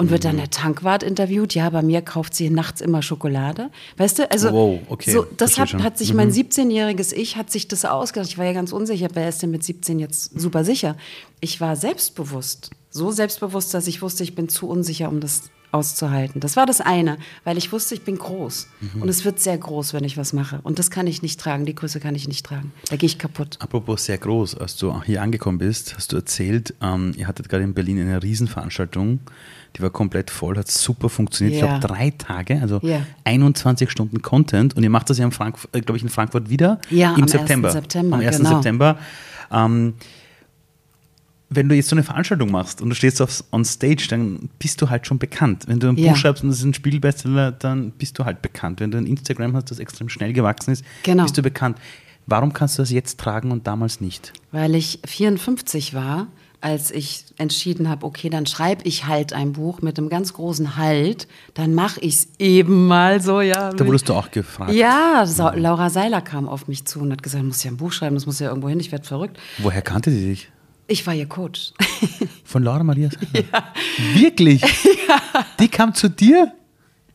Und 0.00 0.10
wird 0.10 0.24
dann 0.24 0.38
der 0.38 0.48
Tankwart 0.48 1.02
interviewt? 1.02 1.54
Ja, 1.54 1.68
bei 1.68 1.82
mir 1.82 2.00
kauft 2.00 2.34
sie 2.34 2.48
nachts 2.48 2.80
immer 2.80 3.02
Schokolade. 3.02 3.70
Weißt 3.98 4.18
du, 4.18 4.30
also 4.30 4.50
wow, 4.50 4.80
okay. 4.88 5.12
so, 5.12 5.26
das 5.36 5.58
hat, 5.58 5.74
hat, 5.74 5.98
sich 5.98 6.14
mein 6.14 6.32
17-jähriges 6.32 7.14
mhm. 7.14 7.20
Ich 7.20 7.36
hat 7.36 7.50
sich 7.50 7.68
das 7.68 7.84
ausgedacht. 7.84 8.30
Ich 8.30 8.38
war 8.38 8.46
ja 8.46 8.54
ganz 8.54 8.72
unsicher, 8.72 9.08
wer 9.12 9.28
ist 9.28 9.42
denn 9.42 9.50
mit 9.50 9.62
17 9.62 9.98
jetzt 9.98 10.40
super 10.40 10.64
sicher? 10.64 10.96
Ich 11.40 11.60
war 11.60 11.76
selbstbewusst. 11.76 12.70
So 12.88 13.10
selbstbewusst, 13.10 13.74
dass 13.74 13.86
ich 13.86 14.00
wusste, 14.00 14.22
ich 14.22 14.34
bin 14.34 14.48
zu 14.48 14.68
unsicher, 14.68 15.10
um 15.10 15.20
das 15.20 15.50
auszuhalten. 15.72 16.40
Das 16.40 16.56
war 16.56 16.66
das 16.66 16.80
eine, 16.80 17.18
weil 17.44 17.56
ich 17.58 17.72
wusste, 17.72 17.94
ich 17.94 18.02
bin 18.02 18.18
groß. 18.18 18.68
Mhm. 18.80 19.02
Und 19.02 19.08
es 19.08 19.24
wird 19.24 19.40
sehr 19.40 19.56
groß, 19.56 19.94
wenn 19.94 20.04
ich 20.04 20.16
was 20.16 20.32
mache. 20.32 20.60
Und 20.62 20.78
das 20.78 20.90
kann 20.90 21.06
ich 21.06 21.22
nicht 21.22 21.40
tragen. 21.40 21.64
Die 21.66 21.74
Größe 21.74 22.00
kann 22.00 22.14
ich 22.14 22.28
nicht 22.28 22.44
tragen. 22.44 22.72
Da 22.88 22.96
gehe 22.96 23.06
ich 23.06 23.18
kaputt. 23.18 23.56
Apropos 23.60 24.04
sehr 24.04 24.18
groß, 24.18 24.56
als 24.56 24.76
du 24.76 25.02
hier 25.02 25.22
angekommen 25.22 25.58
bist, 25.58 25.94
hast 25.96 26.12
du 26.12 26.16
erzählt, 26.16 26.74
ähm, 26.80 27.12
ihr 27.16 27.28
hattet 27.28 27.48
gerade 27.48 27.64
in 27.64 27.74
Berlin 27.74 28.00
eine 28.00 28.22
Riesenveranstaltung. 28.22 29.20
Die 29.76 29.82
war 29.82 29.90
komplett 29.90 30.30
voll, 30.30 30.56
hat 30.56 30.68
super 30.68 31.08
funktioniert. 31.08 31.62
Yeah. 31.62 31.74
Ich 31.74 31.80
glaube, 31.80 31.94
drei 31.94 32.10
Tage, 32.10 32.60
also 32.60 32.80
yeah. 32.82 33.06
21 33.24 33.88
Stunden 33.90 34.20
Content. 34.20 34.76
Und 34.76 34.82
ihr 34.82 34.90
macht 34.90 35.10
das 35.10 35.18
ja, 35.18 35.28
äh, 35.28 35.80
glaube 35.80 35.96
ich, 35.96 36.02
in 36.02 36.08
Frankfurt 36.08 36.50
wieder 36.50 36.80
ja, 36.90 37.14
im 37.14 37.22
am 37.22 37.28
September. 37.28 37.68
1. 37.68 37.74
September. 37.74 38.16
Am 38.16 38.22
1. 38.22 38.36
Genau. 38.38 38.50
September. 38.50 38.98
Ähm, 39.52 39.94
wenn 41.52 41.68
du 41.68 41.74
jetzt 41.74 41.88
so 41.88 41.96
eine 41.96 42.04
Veranstaltung 42.04 42.50
machst 42.50 42.80
und 42.80 42.90
du 42.90 42.94
stehst 42.94 43.20
auf, 43.20 43.44
on 43.50 43.64
stage, 43.64 44.06
dann 44.08 44.48
bist 44.60 44.80
du 44.80 44.88
halt 44.88 45.06
schon 45.06 45.18
bekannt. 45.18 45.64
Wenn 45.66 45.80
du 45.80 45.88
ein 45.88 45.96
ja. 45.96 46.12
Buch 46.12 46.16
schreibst 46.16 46.44
und 46.44 46.48
das 46.48 46.60
ist 46.60 46.64
ein 46.64 46.74
Spielbestseller, 46.74 47.50
dann 47.50 47.90
bist 47.90 48.18
du 48.18 48.24
halt 48.24 48.40
bekannt. 48.40 48.78
Wenn 48.80 48.92
du 48.92 48.98
ein 48.98 49.06
Instagram 49.06 49.56
hast, 49.56 49.70
das 49.70 49.80
extrem 49.80 50.08
schnell 50.08 50.32
gewachsen 50.32 50.70
ist, 50.70 50.84
genau. 51.02 51.24
bist 51.24 51.36
du 51.36 51.42
bekannt. 51.42 51.76
Warum 52.26 52.52
kannst 52.52 52.78
du 52.78 52.82
das 52.82 52.90
jetzt 52.92 53.18
tragen 53.18 53.50
und 53.50 53.66
damals 53.66 54.00
nicht? 54.00 54.32
Weil 54.52 54.76
ich 54.76 55.00
54 55.04 55.92
war, 55.92 56.28
als 56.60 56.92
ich 56.92 57.24
entschieden 57.38 57.88
habe, 57.88 58.06
okay, 58.06 58.30
dann 58.30 58.46
schreibe 58.46 58.84
ich 58.84 59.06
halt 59.06 59.32
ein 59.32 59.54
Buch 59.54 59.82
mit 59.82 59.98
einem 59.98 60.08
ganz 60.08 60.34
großen 60.34 60.76
Halt, 60.76 61.26
dann 61.54 61.74
mache 61.74 61.98
ich 62.00 62.14
es 62.14 62.28
eben 62.38 62.86
mal 62.86 63.20
so, 63.20 63.40
ja. 63.40 63.72
Da 63.72 63.84
wurdest 63.84 64.08
du 64.08 64.14
auch 64.14 64.30
gefragt. 64.30 64.72
Ja, 64.72 65.24
Sa 65.26 65.52
Laura 65.54 65.90
Seiler 65.90 66.20
kam 66.20 66.48
auf 66.48 66.68
mich 66.68 66.84
zu 66.84 67.00
und 67.00 67.10
hat 67.10 67.24
gesagt, 67.24 67.42
du 67.42 67.48
musst 67.48 67.64
ja 67.64 67.72
ein 67.72 67.78
Buch 67.78 67.90
schreiben, 67.90 68.14
das 68.14 68.26
muss 68.26 68.38
ja 68.38 68.50
irgendwo 68.50 68.68
hin, 68.68 68.78
ich 68.78 68.92
werde 68.92 69.04
verrückt. 69.04 69.38
Woher 69.58 69.82
kannte 69.82 70.12
sie 70.12 70.24
dich? 70.24 70.48
Ich 70.90 71.06
war 71.06 71.14
ihr 71.14 71.26
Coach. 71.26 71.72
Von 72.44 72.64
Laura 72.64 72.82
Maria 72.82 73.10
Ja. 73.32 73.64
Wirklich? 74.14 74.62
Ja. 75.08 75.44
Die 75.58 75.66
kam 75.66 75.92
zu 75.92 76.08
dir? 76.08 76.52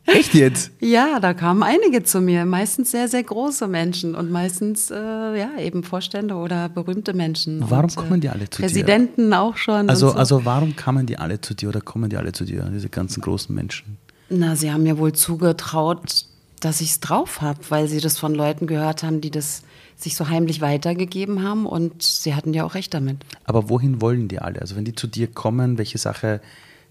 Echt 0.06 0.34
jetzt? 0.34 0.72
Ja, 0.82 1.20
da 1.22 1.34
kamen 1.34 1.64
einige 1.64 2.04
zu 2.04 2.20
mir, 2.20 2.44
meistens 2.44 2.92
sehr, 2.92 3.08
sehr 3.08 3.24
große 3.24 3.68
Menschen 3.68 4.16
und 4.16 4.32
meistens 4.32 4.92
äh, 4.92 4.96
ja 4.96 5.50
eben 5.58 5.84
Vorstände 5.84 6.36
oder 6.36 6.68
berühmte 6.68 7.14
Menschen. 7.14 7.64
Warum 7.70 7.86
und, 7.86 7.96
kommen 7.96 8.20
die 8.20 8.28
alle 8.28 8.50
zu 8.50 8.62
Präsidenten 8.62 8.66
dir? 8.66 8.84
Präsidenten 8.84 9.34
auch 9.34 9.56
schon. 9.56 9.90
Also, 9.90 10.10
so. 10.10 10.16
also 10.16 10.46
warum 10.46 10.76
kamen 10.76 11.06
die 11.06 11.18
alle 11.18 11.40
zu 11.40 11.54
dir 11.54 11.70
oder 11.70 11.80
kommen 11.80 12.10
die 12.10 12.18
alle 12.18 12.34
zu 12.34 12.44
dir, 12.44 12.70
diese 12.74 12.90
ganzen 12.90 13.22
großen 13.22 13.56
Menschen? 13.56 13.98
Na, 14.30 14.58
sie 14.58 14.72
haben 14.72 14.84
mir 14.84 14.98
wohl 14.98 15.14
zugetraut, 15.14 16.26
dass 16.60 16.82
ich 16.82 16.92
es 16.92 17.00
drauf 17.00 17.42
habe, 17.42 17.60
weil 17.70 17.88
sie 17.88 18.02
das 18.02 18.18
von 18.18 18.36
Leuten 18.36 18.68
gehört 18.68 19.04
haben, 19.04 19.22
die 19.22 19.32
das 19.32 19.64
sich 19.96 20.16
so 20.16 20.28
heimlich 20.30 20.62
weitergegeben 20.62 21.44
haben 21.44 21.66
und 21.66 22.04
sie 22.04 22.36
hatten 22.36 22.54
ja 22.54 22.66
auch 22.66 22.76
recht 22.76 22.94
damit. 22.94 23.18
Aber 23.46 23.70
wohin 23.70 24.02
wollen 24.02 24.28
die 24.28 24.40
alle? 24.40 24.62
Also 24.62 24.76
wenn 24.76 24.86
die 24.86 24.96
zu 24.96 25.08
dir 25.08 25.28
kommen, 25.28 25.78
welche 25.78 25.98
Sache 25.98 26.42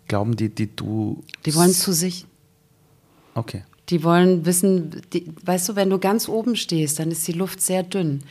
glauben 0.08 0.36
die, 0.36 0.48
die 0.48 0.74
du... 0.74 1.22
Die 1.44 1.54
wollen 1.54 1.72
zu 1.72 1.92
sich. 1.92 2.26
Okay. 3.34 3.62
Die 3.90 4.02
wollen 4.02 4.46
wissen, 4.46 5.02
die, 5.12 5.30
weißt 5.44 5.68
du, 5.68 5.76
wenn 5.76 5.90
du 5.90 5.98
ganz 5.98 6.28
oben 6.28 6.56
stehst, 6.56 6.98
dann 6.98 7.10
ist 7.10 7.26
die 7.28 7.32
Luft 7.32 7.60
sehr 7.60 7.82
dünn. 7.82 8.22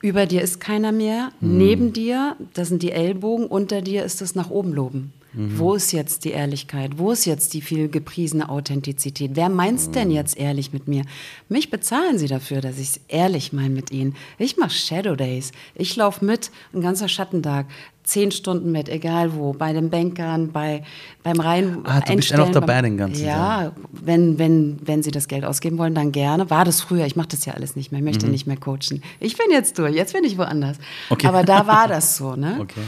Über 0.00 0.26
dir 0.26 0.42
ist 0.42 0.60
keiner 0.60 0.92
mehr, 0.92 1.32
hm. 1.40 1.58
neben 1.58 1.92
dir, 1.92 2.36
das 2.54 2.68
sind 2.68 2.82
die 2.82 2.92
Ellbogen, 2.92 3.46
unter 3.46 3.82
dir 3.82 4.04
ist 4.04 4.20
das 4.20 4.34
nach 4.34 4.50
oben 4.50 4.72
loben. 4.72 5.12
Mhm. 5.32 5.58
Wo 5.58 5.74
ist 5.74 5.92
jetzt 5.92 6.24
die 6.24 6.30
Ehrlichkeit? 6.30 6.98
Wo 6.98 7.12
ist 7.12 7.24
jetzt 7.24 7.54
die 7.54 7.60
viel 7.60 7.88
gepriesene 7.88 8.48
Authentizität? 8.48 9.32
Wer 9.34 9.48
meint's 9.48 9.88
mhm. 9.88 9.92
denn 9.92 10.10
jetzt 10.10 10.38
ehrlich 10.38 10.72
mit 10.72 10.88
mir? 10.88 11.04
Mich 11.48 11.70
bezahlen 11.70 12.18
sie 12.18 12.28
dafür, 12.28 12.60
dass 12.60 12.78
ich 12.78 12.88
es 12.88 13.00
ehrlich 13.08 13.52
meine 13.52 13.70
mit 13.70 13.90
ihnen. 13.90 14.16
Ich 14.38 14.56
mache 14.56 14.70
Shadow 14.70 15.16
Days. 15.16 15.52
Ich 15.74 15.94
laufe 15.96 16.24
mit, 16.24 16.50
ein 16.72 16.80
ganzer 16.80 17.08
Schattentag 17.08 17.66
zehn 18.08 18.30
Stunden 18.30 18.72
mit, 18.72 18.88
egal 18.88 19.34
wo, 19.34 19.52
bei 19.52 19.74
den 19.74 19.90
Bankern, 19.90 20.50
bei, 20.50 20.82
beim 21.22 21.40
Rein. 21.40 21.80
Ah, 21.84 22.00
du 22.00 22.16
bist 22.16 22.30
ja 22.30 22.38
noch 22.38 22.50
dabei 22.50 22.80
den 22.80 22.96
ganzen 22.96 23.24
Ja, 23.24 23.64
Tag. 23.64 23.72
wenn, 23.92 24.38
wenn, 24.38 24.78
wenn 24.82 25.02
sie 25.02 25.10
das 25.10 25.28
Geld 25.28 25.44
ausgeben 25.44 25.76
wollen, 25.76 25.94
dann 25.94 26.10
gerne. 26.10 26.48
War 26.48 26.64
das 26.64 26.80
früher, 26.80 27.04
ich 27.04 27.16
mache 27.16 27.28
das 27.28 27.44
ja 27.44 27.52
alles 27.52 27.76
nicht 27.76 27.92
mehr, 27.92 27.98
ich 28.00 28.04
möchte 28.04 28.24
mhm. 28.24 28.32
nicht 28.32 28.46
mehr 28.46 28.56
coachen. 28.56 29.02
Ich 29.20 29.36
bin 29.36 29.50
jetzt 29.50 29.78
durch, 29.78 29.94
jetzt 29.94 30.14
bin 30.14 30.24
ich 30.24 30.38
woanders. 30.38 30.78
Okay. 31.10 31.26
Aber 31.26 31.42
da 31.42 31.66
war 31.66 31.86
das 31.88 32.16
so, 32.16 32.34
ne? 32.34 32.56
Okay. 32.60 32.80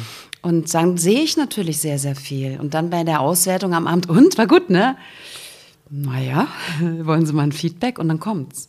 Und 0.42 0.72
dann 0.74 0.96
sehe 0.96 1.20
ich 1.20 1.37
natürlich 1.37 1.79
sehr, 1.79 1.98
sehr 1.98 2.16
viel. 2.16 2.59
Und 2.61 2.74
dann 2.74 2.90
bei 2.90 3.05
der 3.05 3.20
Auswertung 3.20 3.74
am 3.74 3.87
Abend, 3.87 4.09
und 4.09 4.38
war 4.38 4.46
gut, 4.46 4.70
ne? 4.70 4.96
Naja, 5.90 6.48
wollen 6.81 7.26
Sie 7.26 7.33
mal 7.33 7.42
ein 7.42 7.53
Feedback? 7.53 7.98
Und 7.98 8.09
dann 8.09 8.20
kommt's. 8.20 8.68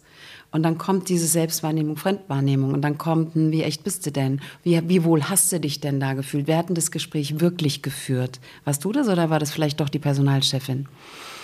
Und 0.52 0.64
dann 0.64 0.78
kommt 0.78 1.08
diese 1.08 1.28
Selbstwahrnehmung, 1.28 1.96
Fremdwahrnehmung. 1.96 2.74
Und 2.74 2.82
dann 2.82 2.98
kommt, 2.98 3.36
hm, 3.36 3.52
wie 3.52 3.64
echt 3.64 3.86
bist 3.86 4.06
du 4.06 4.12
denn? 4.12 4.42
Wie, 4.64 4.82
wie 4.90 5.04
wohl 5.06 5.24
hast 5.24 5.52
du 5.52 5.60
dich 5.60 5.80
denn 5.80 6.02
da 6.02 6.14
gefühlt? 6.14 6.48
Wer 6.48 6.58
hat 6.58 6.68
denn 6.68 6.76
das 6.76 6.92
Gespräch 6.92 7.40
wirklich 7.40 7.82
geführt? 7.82 8.42
Warst 8.66 8.84
du 8.84 8.92
das 8.92 9.08
oder 9.08 9.30
war 9.30 9.40
das 9.40 9.52
vielleicht 9.52 9.80
doch 9.80 9.88
die 9.88 10.00
Personalchefin? 10.00 10.88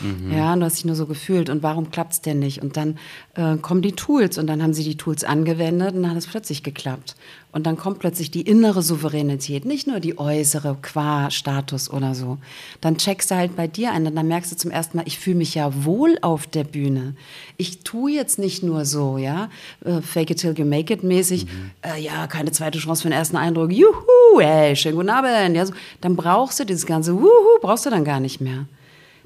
Mhm. 0.01 0.31
Ja, 0.31 0.55
du 0.55 0.63
hast 0.63 0.77
dich 0.77 0.85
nur 0.85 0.95
so 0.95 1.05
gefühlt 1.05 1.49
und 1.49 1.63
warum 1.63 1.89
klappt 1.89 2.13
es 2.13 2.21
denn 2.21 2.39
nicht? 2.39 2.61
Und 2.61 2.77
dann 2.77 2.97
äh, 3.35 3.57
kommen 3.57 3.81
die 3.81 3.93
Tools 3.93 4.37
und 4.37 4.47
dann 4.47 4.61
haben 4.61 4.73
sie 4.73 4.83
die 4.83 4.97
Tools 4.97 5.23
angewendet 5.23 5.95
und 5.95 6.03
dann 6.03 6.11
hat 6.11 6.17
es 6.17 6.27
plötzlich 6.27 6.63
geklappt. 6.63 7.15
Und 7.51 7.65
dann 7.65 7.77
kommt 7.77 7.99
plötzlich 7.99 8.29
die 8.29 8.41
innere 8.41 8.83
Souveränität, 8.83 9.65
nicht 9.65 9.87
nur 9.87 9.99
die 9.99 10.19
äußere 10.19 10.77
qua 10.81 11.31
Status 11.31 11.89
oder 11.89 12.13
so. 12.13 12.37
Dann 12.81 12.97
checkst 12.97 13.31
du 13.31 13.35
halt 13.35 13.55
bei 13.55 13.67
dir 13.67 13.93
ein 13.93 14.05
und 14.05 14.15
dann 14.15 14.27
merkst 14.27 14.51
du 14.51 14.57
zum 14.57 14.69
ersten 14.69 14.97
Mal, 14.97 15.07
ich 15.07 15.17
fühle 15.17 15.37
mich 15.37 15.55
ja 15.55 15.83
wohl 15.83 16.19
auf 16.21 16.45
der 16.45 16.65
Bühne. 16.65 17.15
Ich 17.55 17.79
tue 17.79 18.11
jetzt 18.11 18.37
nicht 18.37 18.61
nur 18.61 18.85
so, 18.85 19.17
ja, 19.17 19.49
äh, 19.83 20.01
fake 20.01 20.31
it 20.31 20.39
till 20.39 20.53
you 20.55 20.65
make 20.65 20.93
it 20.93 21.03
mäßig, 21.03 21.45
mhm. 21.45 21.71
äh, 21.81 21.99
ja, 21.99 22.27
keine 22.27 22.51
zweite 22.51 22.77
Chance 22.77 23.01
für 23.01 23.09
den 23.09 23.17
ersten 23.17 23.37
Eindruck, 23.37 23.71
juhu, 23.71 24.39
ey, 24.39 24.75
schönen 24.75 24.97
guten 24.97 25.09
Abend. 25.09 25.55
Ja, 25.55 25.65
so. 25.65 25.73
Dann 26.01 26.15
brauchst 26.15 26.59
du 26.59 26.65
dieses 26.65 26.85
ganze, 26.85 27.15
wuhu, 27.15 27.59
brauchst 27.61 27.85
du 27.85 27.89
dann 27.89 28.03
gar 28.03 28.19
nicht 28.19 28.39
mehr 28.39 28.67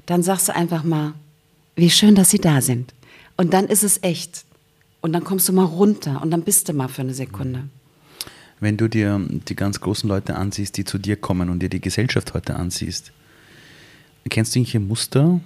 dann 0.06 0.22
sagst 0.22 0.48
du 0.48 0.54
einfach 0.54 0.82
mal, 0.84 1.14
wie 1.76 1.90
schön, 1.90 2.14
dass 2.14 2.30
sie 2.30 2.38
da 2.38 2.60
sind. 2.60 2.94
Und 3.36 3.52
dann 3.52 3.66
ist 3.66 3.82
es 3.82 4.02
echt. 4.02 4.44
Und 5.00 5.12
dann 5.12 5.24
kommst 5.24 5.48
du 5.48 5.52
mal 5.52 5.64
runter 5.64 6.20
und 6.22 6.30
dann 6.30 6.42
bist 6.42 6.68
du 6.68 6.72
mal 6.72 6.88
für 6.88 7.02
eine 7.02 7.14
Sekunde. 7.14 7.64
Wenn 8.60 8.76
du 8.76 8.88
dir 8.88 9.20
die 9.48 9.56
ganz 9.56 9.80
großen 9.80 10.08
Leute 10.08 10.36
ansiehst, 10.36 10.76
die 10.76 10.84
zu 10.84 10.98
dir 10.98 11.16
kommen 11.16 11.50
und 11.50 11.60
dir 11.60 11.68
die 11.68 11.80
Gesellschaft 11.80 12.34
heute 12.34 12.54
ansiehst, 12.54 13.10
kennst 14.28 14.54
du 14.54 14.60
irgendwelche 14.60 14.80
Muster, 14.80 15.40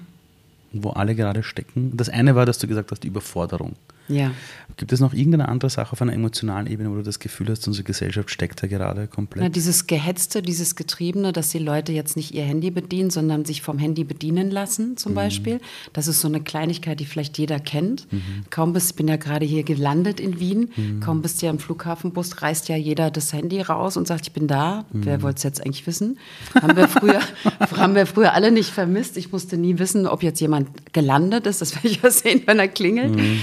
wo 0.72 0.90
alle 0.90 1.14
gerade 1.14 1.42
stecken? 1.42 1.96
Das 1.96 2.10
eine 2.10 2.34
war, 2.34 2.44
dass 2.44 2.58
du 2.58 2.66
gesagt 2.66 2.90
hast, 2.90 3.04
Überforderung. 3.04 3.74
Ja. 4.08 4.32
Gibt 4.76 4.92
es 4.92 5.00
noch 5.00 5.14
irgendeine 5.14 5.48
andere 5.48 5.70
Sache 5.70 5.92
auf 5.92 6.02
einer 6.02 6.12
emotionalen 6.12 6.66
Ebene, 6.66 6.90
wo 6.90 6.96
du 6.96 7.02
das 7.02 7.18
Gefühl 7.18 7.48
hast, 7.48 7.66
unsere 7.66 7.84
Gesellschaft 7.84 8.30
steckt 8.30 8.62
da 8.62 8.66
gerade 8.66 9.06
komplett? 9.06 9.42
Na, 9.42 9.48
dieses 9.48 9.86
Gehetzte, 9.86 10.42
dieses 10.42 10.76
Getriebene, 10.76 11.32
dass 11.32 11.48
die 11.48 11.58
Leute 11.58 11.92
jetzt 11.92 12.14
nicht 12.14 12.34
ihr 12.34 12.44
Handy 12.44 12.70
bedienen, 12.70 13.08
sondern 13.08 13.46
sich 13.46 13.62
vom 13.62 13.78
Handy 13.78 14.04
bedienen 14.04 14.50
lassen, 14.50 14.98
zum 14.98 15.12
mhm. 15.12 15.16
Beispiel. 15.16 15.60
Das 15.94 16.08
ist 16.08 16.20
so 16.20 16.28
eine 16.28 16.42
Kleinigkeit, 16.42 17.00
die 17.00 17.06
vielleicht 17.06 17.38
jeder 17.38 17.58
kennt. 17.58 18.12
Mhm. 18.12 18.44
Kaum 18.50 18.74
bist, 18.74 18.90
ich 18.90 18.96
bin 18.96 19.08
ja 19.08 19.16
gerade 19.16 19.46
hier 19.46 19.62
gelandet 19.62 20.20
in 20.20 20.40
Wien, 20.40 20.70
mhm. 20.76 21.00
kaum 21.00 21.22
bist 21.22 21.40
du 21.40 21.46
ja 21.46 21.52
im 21.52 21.58
Flughafenbus, 21.58 22.42
reißt 22.42 22.68
ja 22.68 22.76
jeder 22.76 23.10
das 23.10 23.32
Handy 23.32 23.62
raus 23.62 23.96
und 23.96 24.06
sagt, 24.06 24.26
ich 24.26 24.32
bin 24.32 24.46
da. 24.46 24.84
Wer 24.90 25.18
mhm. 25.18 25.22
wollte 25.22 25.38
es 25.38 25.42
jetzt 25.42 25.64
eigentlich 25.64 25.86
wissen? 25.86 26.18
Haben 26.54 26.76
wir, 26.76 26.88
früher, 26.88 27.20
haben 27.78 27.94
wir 27.94 28.04
früher 28.04 28.34
alle 28.34 28.52
nicht 28.52 28.70
vermisst. 28.70 29.16
Ich 29.16 29.32
musste 29.32 29.56
nie 29.56 29.78
wissen, 29.78 30.06
ob 30.06 30.22
jetzt 30.22 30.40
jemand 30.40 30.92
gelandet 30.92 31.46
ist. 31.46 31.62
Das 31.62 31.74
werde 31.74 31.88
ich 31.88 32.02
ja 32.02 32.10
sehen, 32.10 32.42
wenn 32.44 32.58
er 32.58 32.68
klingelt. 32.68 33.16
Mhm. 33.16 33.40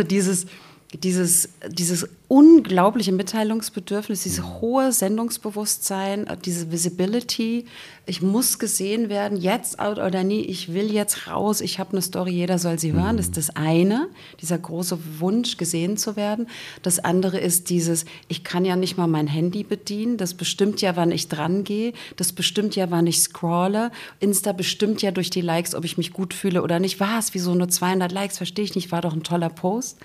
Also 0.00 0.08
dieses, 0.08 0.46
dieses, 0.94 1.50
dieses 1.68 2.08
unglaubliche 2.30 3.10
Mitteilungsbedürfnis, 3.10 4.22
dieses 4.22 4.44
hohe 4.60 4.92
Sendungsbewusstsein, 4.92 6.26
diese 6.44 6.70
Visibility. 6.70 7.64
Ich 8.06 8.22
muss 8.22 8.60
gesehen 8.60 9.08
werden, 9.08 9.36
jetzt 9.36 9.80
out 9.80 9.98
oder 9.98 10.22
nie, 10.22 10.42
ich 10.42 10.72
will 10.72 10.92
jetzt 10.92 11.26
raus, 11.26 11.60
ich 11.60 11.80
habe 11.80 11.90
eine 11.90 12.02
Story, 12.02 12.30
jeder 12.30 12.60
soll 12.60 12.78
sie 12.78 12.92
hören. 12.92 13.16
Das 13.16 13.26
ist 13.26 13.36
das 13.36 13.50
eine, 13.56 14.08
dieser 14.40 14.58
große 14.58 14.98
Wunsch, 15.18 15.56
gesehen 15.56 15.96
zu 15.96 16.14
werden. 16.14 16.46
Das 16.82 17.00
andere 17.00 17.40
ist 17.40 17.68
dieses, 17.68 18.04
ich 18.28 18.44
kann 18.44 18.64
ja 18.64 18.76
nicht 18.76 18.96
mal 18.96 19.08
mein 19.08 19.26
Handy 19.26 19.64
bedienen, 19.64 20.16
das 20.16 20.34
bestimmt 20.34 20.80
ja, 20.82 20.94
wann 20.94 21.10
ich 21.10 21.26
dran 21.26 21.64
gehe, 21.64 21.94
das 22.14 22.32
bestimmt 22.32 22.76
ja, 22.76 22.92
wann 22.92 23.08
ich 23.08 23.20
scrolle. 23.20 23.90
Insta 24.20 24.52
bestimmt 24.52 25.02
ja 25.02 25.10
durch 25.10 25.30
die 25.30 25.40
Likes, 25.40 25.74
ob 25.74 25.84
ich 25.84 25.98
mich 25.98 26.12
gut 26.12 26.32
fühle 26.32 26.62
oder 26.62 26.78
nicht. 26.78 27.00
Was, 27.00 27.34
wieso 27.34 27.56
nur 27.56 27.68
200 27.68 28.12
Likes, 28.12 28.36
verstehe 28.36 28.64
ich 28.64 28.76
nicht, 28.76 28.92
war 28.92 29.00
doch 29.00 29.14
ein 29.14 29.24
toller 29.24 29.50
Post. 29.50 29.98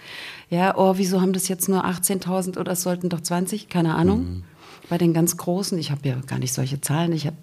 Ja, 0.50 0.78
oh, 0.78 0.94
wieso 0.98 1.22
haben 1.22 1.34
das 1.34 1.48
jetzt 1.48 1.70
nur 1.70 1.84
18.000 2.19 2.58
oder 2.58 2.73
es 2.73 2.82
sollten 2.82 3.10
doch 3.10 3.21
20? 3.21 3.69
Keine 3.69 3.95
Ahnung. 3.95 4.19
Mhm. 4.19 4.43
Bei 4.88 4.99
den 4.99 5.13
ganz 5.13 5.36
Großen, 5.36 5.80
ich 5.80 5.89
habe 5.89 6.08
ja 6.08 6.15
gar 6.28 6.38
nicht 6.38 6.54
solche 6.54 6.80
Zahlen, 6.80 7.12
ich 7.12 7.25
habe 7.25 7.38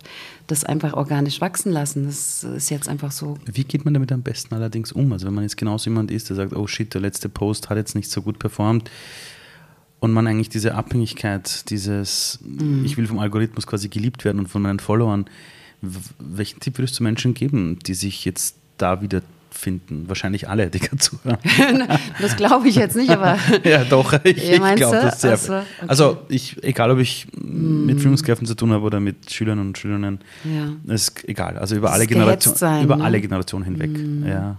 das 0.46 0.62
einfach 0.62 0.92
organisch 0.92 1.40
wachsen 1.40 1.72
lassen. 1.72 2.06
Das 2.06 2.44
ist 2.44 2.70
jetzt 2.70 2.88
einfach 2.88 3.10
so. 3.10 3.36
Wie 3.46 3.64
geht 3.64 3.84
man 3.84 3.94
damit 3.94 4.12
am 4.12 4.22
besten 4.22 4.54
allerdings 4.54 4.92
um? 4.92 5.12
Also 5.12 5.26
wenn 5.26 5.34
man 5.34 5.42
jetzt 5.42 5.56
genauso 5.56 5.90
jemand 5.90 6.12
ist, 6.12 6.28
der 6.28 6.36
sagt, 6.36 6.52
oh 6.54 6.68
shit, 6.68 6.94
der 6.94 7.00
letzte 7.00 7.28
Post 7.28 7.68
hat 7.68 7.78
jetzt 7.78 7.96
nicht 7.96 8.10
so 8.10 8.22
gut 8.22 8.38
performt 8.38 8.90
und 9.98 10.12
man 10.12 10.26
eigentlich 10.28 10.50
diese 10.50 10.74
Abhängigkeit, 10.74 11.68
dieses, 11.70 12.38
mhm. 12.44 12.84
ich 12.84 12.96
will 12.96 13.08
vom 13.08 13.18
Algorithmus 13.18 13.66
quasi 13.66 13.88
geliebt 13.88 14.24
werden 14.24 14.38
und 14.38 14.46
von 14.46 14.62
meinen 14.62 14.78
Followern, 14.78 15.26
welchen 16.20 16.60
Tipp 16.60 16.78
würdest 16.78 17.00
du 17.00 17.02
Menschen 17.02 17.34
geben, 17.34 17.80
die 17.80 17.94
sich 17.94 18.24
jetzt 18.24 18.56
da 18.78 19.02
wieder 19.02 19.22
finden. 19.62 20.08
Wahrscheinlich 20.08 20.48
alle, 20.48 20.68
die 20.68 20.80
gerade 20.80 20.98
zuhören. 20.98 21.38
das 22.20 22.36
glaube 22.36 22.68
ich 22.68 22.74
jetzt 22.74 22.96
nicht, 22.96 23.10
aber. 23.10 23.38
ja, 23.64 23.84
doch, 23.84 24.12
ich, 24.24 24.50
ich 24.50 24.60
glaube 24.74 24.96
das 24.96 25.20
sehr. 25.20 25.30
Also, 25.32 25.54
okay. 25.54 25.64
also, 25.86 26.18
ich, 26.28 26.62
egal 26.62 26.90
ob 26.90 26.98
ich 26.98 27.28
mm. 27.32 27.86
mit 27.86 28.00
Führungskräften 28.00 28.46
zu 28.46 28.54
tun 28.54 28.72
habe 28.72 28.84
oder 28.84 29.00
mit 29.00 29.30
Schülern 29.30 29.58
und 29.60 29.78
Schülerinnen, 29.78 30.18
ja. 30.44 30.94
ist 30.94 31.26
egal. 31.28 31.56
Also 31.56 31.76
über 31.76 31.92
alle 31.92 32.06
Generationen, 32.06 32.84
über 32.84 32.96
ne? 32.96 33.04
alle 33.04 33.20
Generationen 33.20 33.64
hinweg. 33.64 33.90
Mm. 33.90 34.26
Ja. 34.26 34.56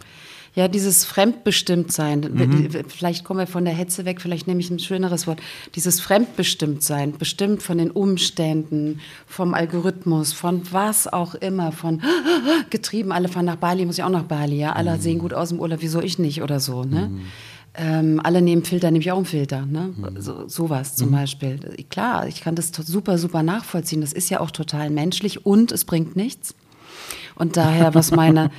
Ja, 0.56 0.68
dieses 0.68 1.04
Fremdbestimmtsein. 1.04 2.20
Mhm. 2.20 2.70
Vielleicht 2.88 3.24
kommen 3.24 3.40
wir 3.40 3.48
von 3.48 3.66
der 3.66 3.74
Hetze 3.74 4.06
weg, 4.06 4.22
vielleicht 4.22 4.46
nehme 4.48 4.60
ich 4.60 4.70
ein 4.70 4.78
schöneres 4.78 5.26
Wort. 5.26 5.42
Dieses 5.74 6.00
Fremdbestimmtsein, 6.00 7.14
bestimmt 7.18 7.64
von 7.64 7.80
den 7.80 7.90
Umständen, 7.90 9.00
vom 9.26 9.56
Algorithmus, 9.56 10.32
von 10.32 10.62
was 10.72 11.12
auch 11.12 11.34
immer, 11.34 11.72
von 11.72 12.02
getrieben, 12.70 13.12
alle 13.12 13.30
fahren 13.30 13.46
nach 13.46 13.56
Bali, 13.56 13.86
muss 13.86 13.98
ich 13.98 14.04
auch 14.04 14.10
nach 14.10 14.24
Bali, 14.24 14.58
ja, 14.58 14.74
alle 14.74 14.96
mhm. 14.96 15.02
sehen 15.02 15.20
gut 15.20 15.34
aus 15.34 15.52
im 15.52 15.60
Urlaub, 15.60 15.80
wieso 15.82 16.02
ich 16.02 16.20
nicht 16.20 16.44
oder 16.44 16.60
so, 16.60 16.84
ne? 16.84 17.10
Mhm. 17.10 17.22
Ähm, 17.76 18.22
alle 18.24 18.44
nehmen 18.44 18.64
Filter, 18.64 18.92
nehme 18.92 19.04
ich 19.04 19.12
auch 19.12 19.18
einen 19.18 19.26
Filter. 19.26 19.66
Ne? 19.66 19.94
Mhm. 19.98 20.22
So, 20.22 20.48
sowas 20.48 20.96
zum 20.96 21.10
mhm. 21.10 21.14
Beispiel. 21.14 21.60
Klar, 21.90 22.28
ich 22.28 22.42
kann 22.42 22.54
das 22.54 22.72
super, 22.72 23.18
super 23.18 23.42
nachvollziehen. 23.42 24.02
Das 24.02 24.14
ist 24.14 24.30
ja 24.30 24.42
auch 24.42 24.52
total 24.52 24.92
menschlich 24.92 25.46
und 25.46 25.72
es 25.72 25.84
bringt 25.84 26.16
nichts. 26.16 26.54
Und 27.36 27.58
daher, 27.58 27.94
was 27.94 28.12
meine, 28.12 28.52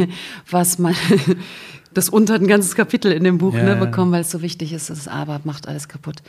was 0.50 0.78
mein, 0.78 0.96
das 1.94 2.08
unter 2.08 2.34
ein 2.34 2.46
ganzes 2.46 2.74
Kapitel 2.74 3.12
in 3.12 3.24
dem 3.24 3.38
Buch 3.38 3.54
ja, 3.54 3.62
ne, 3.62 3.76
bekommen, 3.76 4.12
weil 4.12 4.22
es 4.22 4.30
so 4.30 4.42
wichtig 4.42 4.72
ist, 4.72 4.90
das 4.90 5.08
Aber 5.08 5.40
macht 5.44 5.68
alles 5.68 5.88
kaputt. 5.88 6.22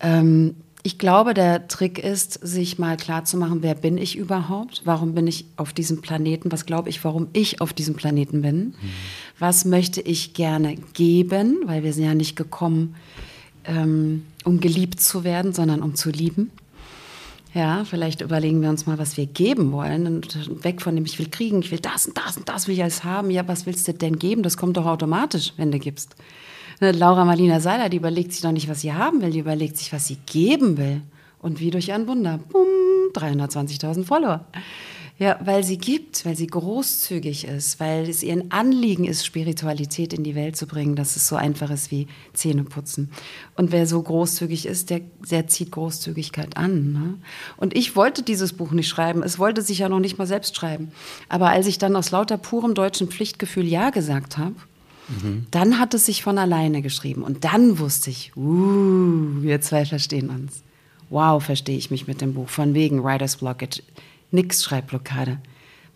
Ähm, 0.00 0.54
ich 0.82 0.98
glaube, 0.98 1.34
der 1.34 1.68
Trick 1.68 1.98
ist, 1.98 2.34
sich 2.34 2.78
mal 2.78 2.96
klar 2.96 3.24
zu 3.24 3.36
machen, 3.36 3.58
wer 3.62 3.74
bin 3.74 3.98
ich 3.98 4.16
überhaupt? 4.16 4.82
Warum 4.84 5.14
bin 5.14 5.26
ich 5.26 5.44
auf 5.56 5.72
diesem 5.72 6.00
Planeten? 6.00 6.50
Was 6.52 6.64
glaube 6.64 6.88
ich, 6.88 7.04
warum 7.04 7.28
ich 7.34 7.60
auf 7.60 7.72
diesem 7.72 7.94
Planeten 7.94 8.40
bin? 8.40 8.56
Mhm. 8.56 8.74
Was 9.38 9.64
möchte 9.66 10.00
ich 10.00 10.32
gerne 10.32 10.76
geben? 10.94 11.58
Weil 11.66 11.82
wir 11.82 11.92
sind 11.92 12.04
ja 12.04 12.14
nicht 12.14 12.34
gekommen, 12.34 12.94
ähm, 13.64 14.24
um 14.44 14.60
geliebt 14.60 15.00
zu 15.00 15.22
werden, 15.22 15.52
sondern 15.52 15.82
um 15.82 15.94
zu 15.94 16.10
lieben. 16.10 16.50
Ja, 17.52 17.84
vielleicht 17.84 18.20
überlegen 18.20 18.62
wir 18.62 18.70
uns 18.70 18.86
mal, 18.86 18.98
was 18.98 19.16
wir 19.16 19.26
geben 19.26 19.72
wollen 19.72 20.06
und 20.06 20.64
weg 20.64 20.80
von 20.80 20.94
dem, 20.94 21.04
ich 21.04 21.18
will 21.18 21.28
kriegen, 21.28 21.60
ich 21.60 21.72
will 21.72 21.80
das 21.80 22.06
und 22.06 22.16
das 22.16 22.36
und 22.36 22.48
das 22.48 22.68
will 22.68 22.74
ich 22.74 22.82
alles 22.82 23.02
haben. 23.02 23.30
Ja, 23.30 23.48
was 23.48 23.66
willst 23.66 23.88
du 23.88 23.92
denn 23.92 24.18
geben? 24.18 24.44
Das 24.44 24.56
kommt 24.56 24.76
doch 24.76 24.86
automatisch, 24.86 25.52
wenn 25.56 25.72
du 25.72 25.80
gibst. 25.80 26.14
Ne, 26.80 26.92
Laura 26.92 27.24
Marlina 27.24 27.58
Seiler, 27.58 27.88
die 27.88 27.96
überlegt 27.96 28.32
sich 28.32 28.42
doch 28.42 28.52
nicht, 28.52 28.68
was 28.68 28.82
sie 28.82 28.92
haben 28.92 29.20
will, 29.20 29.30
die 29.30 29.40
überlegt 29.40 29.76
sich, 29.76 29.92
was 29.92 30.06
sie 30.06 30.16
geben 30.26 30.78
will. 30.78 31.02
Und 31.40 31.58
wie 31.58 31.70
durch 31.70 31.92
ein 31.92 32.06
Wunder, 32.06 32.38
bumm, 32.38 32.68
320.000 33.14 34.04
Follower. 34.04 34.44
Ja, 35.20 35.38
weil 35.44 35.64
sie 35.64 35.76
gibt, 35.76 36.24
weil 36.24 36.34
sie 36.34 36.46
großzügig 36.46 37.44
ist, 37.44 37.78
weil 37.78 38.08
es 38.08 38.22
ihr 38.22 38.32
ein 38.32 38.50
Anliegen 38.50 39.04
ist, 39.04 39.26
Spiritualität 39.26 40.14
in 40.14 40.24
die 40.24 40.34
Welt 40.34 40.56
zu 40.56 40.66
bringen, 40.66 40.96
dass 40.96 41.14
es 41.14 41.28
so 41.28 41.36
einfach 41.36 41.70
ist 41.70 41.90
wie 41.90 42.06
Zähne 42.32 42.64
putzen. 42.64 43.10
Und 43.54 43.70
wer 43.70 43.86
so 43.86 44.00
großzügig 44.00 44.64
ist, 44.64 44.88
der, 44.88 45.02
der 45.30 45.46
zieht 45.46 45.72
Großzügigkeit 45.72 46.56
an. 46.56 46.92
Ne? 46.94 47.14
Und 47.58 47.76
ich 47.76 47.96
wollte 47.96 48.22
dieses 48.22 48.54
Buch 48.54 48.70
nicht 48.70 48.88
schreiben. 48.88 49.22
Es 49.22 49.38
wollte 49.38 49.60
sich 49.60 49.80
ja 49.80 49.90
noch 49.90 50.00
nicht 50.00 50.16
mal 50.16 50.26
selbst 50.26 50.56
schreiben. 50.56 50.90
Aber 51.28 51.50
als 51.50 51.66
ich 51.66 51.76
dann 51.76 51.96
aus 51.96 52.10
lauter 52.10 52.38
purem 52.38 52.72
deutschen 52.72 53.08
Pflichtgefühl 53.08 53.66
Ja 53.66 53.90
gesagt 53.90 54.38
habe, 54.38 54.54
mhm. 55.22 55.44
dann 55.50 55.78
hat 55.78 55.92
es 55.92 56.06
sich 56.06 56.22
von 56.22 56.38
alleine 56.38 56.80
geschrieben. 56.80 57.24
Und 57.24 57.44
dann 57.44 57.78
wusste 57.78 58.08
ich, 58.08 58.32
uh, 58.36 59.42
wir 59.42 59.60
zwei 59.60 59.84
verstehen 59.84 60.30
uns. 60.30 60.62
Wow, 61.10 61.44
verstehe 61.44 61.76
ich 61.76 61.90
mich 61.90 62.06
mit 62.06 62.22
dem 62.22 62.32
Buch. 62.32 62.48
Von 62.48 62.72
wegen 62.72 63.04
Writer's 63.04 63.36
Blockage 63.36 63.82
Nix 64.30 64.64
Schreibblockade. 64.64 65.38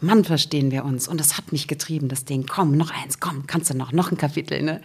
Mann, 0.00 0.24
verstehen 0.24 0.70
wir 0.70 0.84
uns. 0.84 1.08
Und 1.08 1.18
das 1.18 1.36
hat 1.36 1.52
mich 1.52 1.66
getrieben, 1.66 2.08
das 2.08 2.24
Ding. 2.24 2.46
Komm, 2.46 2.76
noch 2.76 2.90
eins, 2.90 3.20
komm, 3.20 3.46
kannst 3.46 3.70
du 3.70 3.76
noch, 3.76 3.92
noch 3.92 4.10
ein 4.10 4.18
Kapitel. 4.18 4.62
Ne? 4.62 4.80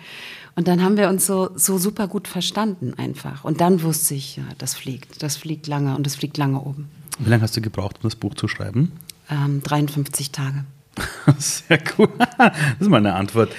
Und 0.55 0.67
dann 0.67 0.81
haben 0.81 0.97
wir 0.97 1.09
uns 1.09 1.25
so, 1.25 1.49
so 1.55 1.77
super 1.77 2.07
gut 2.07 2.27
verstanden 2.27 2.93
einfach. 2.95 3.43
Und 3.43 3.61
dann 3.61 3.81
wusste 3.83 4.15
ich, 4.15 4.37
ja, 4.37 4.43
das 4.57 4.75
fliegt. 4.75 5.21
Das 5.21 5.37
fliegt 5.37 5.67
lange 5.67 5.95
und 5.95 6.05
das 6.05 6.15
fliegt 6.15 6.37
lange 6.37 6.61
oben. 6.61 6.89
Wie 7.19 7.29
lange 7.29 7.43
hast 7.43 7.57
du 7.57 7.61
gebraucht, 7.61 7.97
um 7.97 8.03
das 8.03 8.15
Buch 8.15 8.35
zu 8.35 8.47
schreiben? 8.47 8.91
Ähm, 9.29 9.61
53 9.61 10.31
Tage. 10.31 10.65
Sehr 11.37 11.79
cool. 11.97 12.09
Das 12.37 12.53
ist 12.79 12.89
mal 12.89 12.97
eine 12.97 13.15
Antwort. 13.15 13.53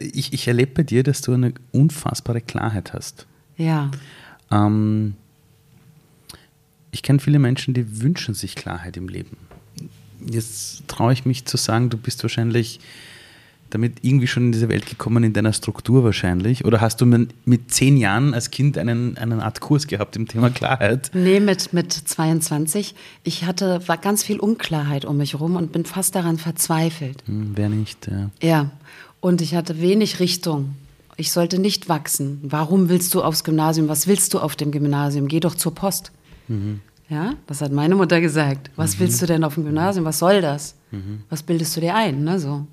Ich, 0.00 0.32
ich 0.32 0.48
erlebe 0.48 0.72
bei 0.72 0.82
dir, 0.82 1.02
dass 1.02 1.20
du 1.20 1.32
eine 1.32 1.54
unfassbare 1.72 2.40
Klarheit 2.40 2.92
hast. 2.92 3.26
Ja. 3.56 3.90
Ähm, 4.50 5.14
ich 6.90 7.02
kenne 7.02 7.20
viele 7.20 7.38
Menschen, 7.38 7.74
die 7.74 8.02
wünschen 8.02 8.34
sich 8.34 8.54
Klarheit 8.54 8.96
im 8.96 9.08
Leben. 9.08 9.36
Jetzt 10.24 10.86
traue 10.88 11.12
ich 11.12 11.24
mich 11.24 11.46
zu 11.46 11.56
sagen, 11.56 11.90
du 11.90 11.96
bist 11.96 12.22
wahrscheinlich 12.22 12.80
damit 13.70 13.98
irgendwie 14.02 14.26
schon 14.26 14.46
in 14.46 14.52
diese 14.52 14.68
Welt 14.68 14.86
gekommen 14.86 15.24
in 15.24 15.32
deiner 15.32 15.52
Struktur 15.52 16.04
wahrscheinlich? 16.04 16.64
Oder 16.64 16.80
hast 16.80 17.00
du 17.00 17.06
mit 17.06 17.70
zehn 17.72 17.96
Jahren 17.96 18.34
als 18.34 18.50
Kind 18.50 18.76
einen, 18.76 19.16
einen 19.16 19.40
Art 19.40 19.60
Kurs 19.60 19.86
gehabt 19.86 20.16
im 20.16 20.28
Thema 20.28 20.50
Klarheit? 20.50 21.10
Nee, 21.14 21.40
mit, 21.40 21.72
mit 21.72 21.92
22. 21.92 22.94
Ich 23.22 23.44
hatte 23.44 23.80
war 23.86 23.96
ganz 23.96 24.22
viel 24.22 24.38
Unklarheit 24.38 25.04
um 25.04 25.16
mich 25.16 25.34
herum 25.34 25.56
und 25.56 25.72
bin 25.72 25.84
fast 25.84 26.14
daran 26.14 26.38
verzweifelt. 26.38 27.22
Hm, 27.26 27.52
wer 27.54 27.68
nicht, 27.68 28.08
ja. 28.08 28.30
Ja, 28.42 28.70
und 29.20 29.40
ich 29.40 29.54
hatte 29.54 29.80
wenig 29.80 30.20
Richtung. 30.20 30.74
Ich 31.16 31.32
sollte 31.32 31.58
nicht 31.58 31.88
wachsen. 31.88 32.40
Warum 32.42 32.88
willst 32.88 33.14
du 33.14 33.22
aufs 33.22 33.44
Gymnasium? 33.44 33.88
Was 33.88 34.06
willst 34.06 34.32
du 34.32 34.38
auf 34.38 34.56
dem 34.56 34.70
Gymnasium? 34.70 35.28
Geh 35.28 35.40
doch 35.40 35.54
zur 35.54 35.74
Post. 35.74 36.12
Mhm. 36.50 36.80
Ja, 37.08 37.34
das 37.46 37.60
hat 37.60 37.72
meine 37.72 37.96
Mutter 37.96 38.20
gesagt. 38.20 38.70
Was 38.76 38.94
mhm. 38.94 39.00
willst 39.00 39.22
du 39.22 39.26
denn 39.26 39.42
auf 39.42 39.54
dem 39.54 39.64
Gymnasium? 39.64 40.04
Was 40.04 40.18
soll 40.18 40.40
das? 40.40 40.76
Mhm. 40.90 41.22
Was 41.28 41.42
bildest 41.42 41.76
du 41.76 41.80
dir 41.80 41.94
ein? 41.94 42.22
Ne, 42.22 42.38
so. 42.38 42.66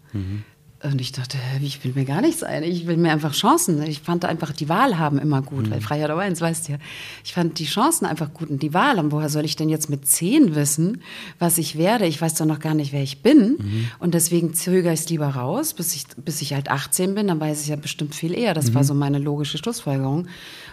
Mhm. 0.84 0.92
Und 0.92 1.02
ich 1.02 1.12
dachte, 1.12 1.38
ich 1.62 1.84
will 1.84 1.94
mir 1.96 2.06
gar 2.06 2.22
nichts 2.22 2.44
ein. 2.44 2.64
Ich 2.64 2.88
will 2.88 2.98
mir 2.98 3.12
einfach 3.12 3.34
Chancen. 3.34 3.82
Ich 3.84 4.02
fand 4.02 4.26
einfach 4.26 4.52
die 4.52 4.70
Wahl 4.70 4.98
haben 4.98 5.18
immer 5.18 5.42
gut, 5.42 5.68
mhm. 5.68 5.72
weil 5.72 5.82
Freiheit 5.82 6.10
aber 6.10 6.22
eins 6.22 6.42
weißt 6.42 6.68
du 6.68 6.74
ja. 6.74 6.78
Ich 7.24 7.34
fand 7.34 7.60
die 7.60 7.66
Chancen 7.66 8.06
einfach 8.06 8.34
gut 8.34 8.50
und 8.50 8.62
die 8.62 8.74
Wahl 8.74 8.98
haben. 8.98 9.12
Woher 9.12 9.30
soll 9.30 9.46
ich 9.46 9.56
denn 9.56 9.70
jetzt 9.70 9.90
mit 9.90 10.08
zehn 10.08 10.56
wissen, 10.56 11.02
was 11.40 11.58
ich 11.58 11.78
werde? 11.78 12.06
Ich 12.06 12.22
weiß 12.22 12.36
doch 12.36 12.46
noch 12.46 12.60
gar 12.60 12.74
nicht, 12.74 12.94
wer 12.94 13.02
ich 13.02 13.22
bin. 13.22 13.58
Mhm. 13.60 13.88
Und 14.00 14.14
deswegen 14.14 14.54
zögere 14.54 14.94
ich 14.94 15.02
es 15.02 15.10
lieber 15.10 15.30
raus, 15.30 15.74
bis 15.74 15.96
ich, 15.96 16.06
bis 16.18 16.42
ich 16.42 16.54
halt 16.54 16.70
18 16.70 17.16
bin. 17.16 17.28
Dann 17.28 17.40
weiß 17.40 17.62
ich 17.62 17.70
ja 17.70 17.76
bestimmt 17.76 18.16
viel 18.16 18.34
eher. 18.34 18.54
Das 18.54 18.70
mhm. 18.70 18.76
war 18.76 18.84
so 18.84 18.94
meine 18.94 19.20
logische 19.20 19.58
Schlussfolgerung. 19.58 20.28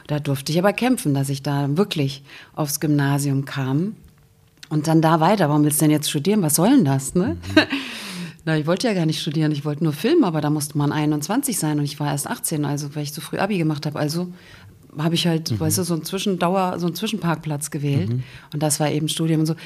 Da 0.07 0.21
durfte 0.21 0.53
ich 0.53 0.59
aber 0.59 0.73
kämpfen, 0.73 1.14
dass 1.14 1.29
ich 1.29 1.43
da 1.43 1.77
wirklich 1.77 2.23
aufs 2.55 2.81
Gymnasium 2.81 3.45
kam. 3.45 3.97
Und 4.69 4.88
dann 4.88 5.03
da 5.03 5.21
weiter. 5.21 5.49
Warum 5.49 5.64
willst 5.64 5.81
du 5.81 5.85
denn 5.85 5.93
jetzt 5.93 6.09
studieren? 6.09 6.43
Was 6.43 6.57
soll 6.57 6.71
denn 6.71 6.85
das? 6.85 7.14
Ne? 7.14 7.37
Mhm. 8.44 8.50
Na, 8.52 8.59
ich 8.59 8.66
wollte 8.66 8.87
ja 8.87 8.94
gar 8.94 9.07
nicht 9.07 9.20
studieren, 9.20 9.52
ich 9.52 9.64
wollte 9.64 9.85
nur 9.85 9.92
filmen, 9.92 10.24
aber 10.24 10.40
da 10.40 10.50
musste 10.50 10.78
man 10.78 10.92
21 10.92 11.59
sein 11.59 11.78
und 11.78 11.85
ich 11.85 11.98
war 12.00 12.09
erst 12.09 12.26
18, 12.26 12.64
also 12.64 12.94
weil 12.94 13.02
ich 13.02 13.12
so 13.12 13.20
früh 13.20 13.38
Abi 13.38 13.59
gemacht 13.59 13.87
habe. 13.87 13.98
Also 13.98 14.28
habe 14.98 15.14
ich 15.14 15.26
halt, 15.26 15.50
mhm. 15.50 15.61
weißt 15.61 15.78
du, 15.78 15.83
so 15.83 15.94
einen 15.94 16.04
Zwischendauer, 16.04 16.78
so 16.78 16.87
einen 16.87 16.94
Zwischenparkplatz 16.94 17.70
gewählt. 17.70 18.11
Mhm. 18.11 18.22
Und 18.52 18.62
das 18.62 18.80
war 18.80 18.90
eben 18.90 19.09
Studium 19.09 19.40
und 19.40 19.46
so. 19.46 19.57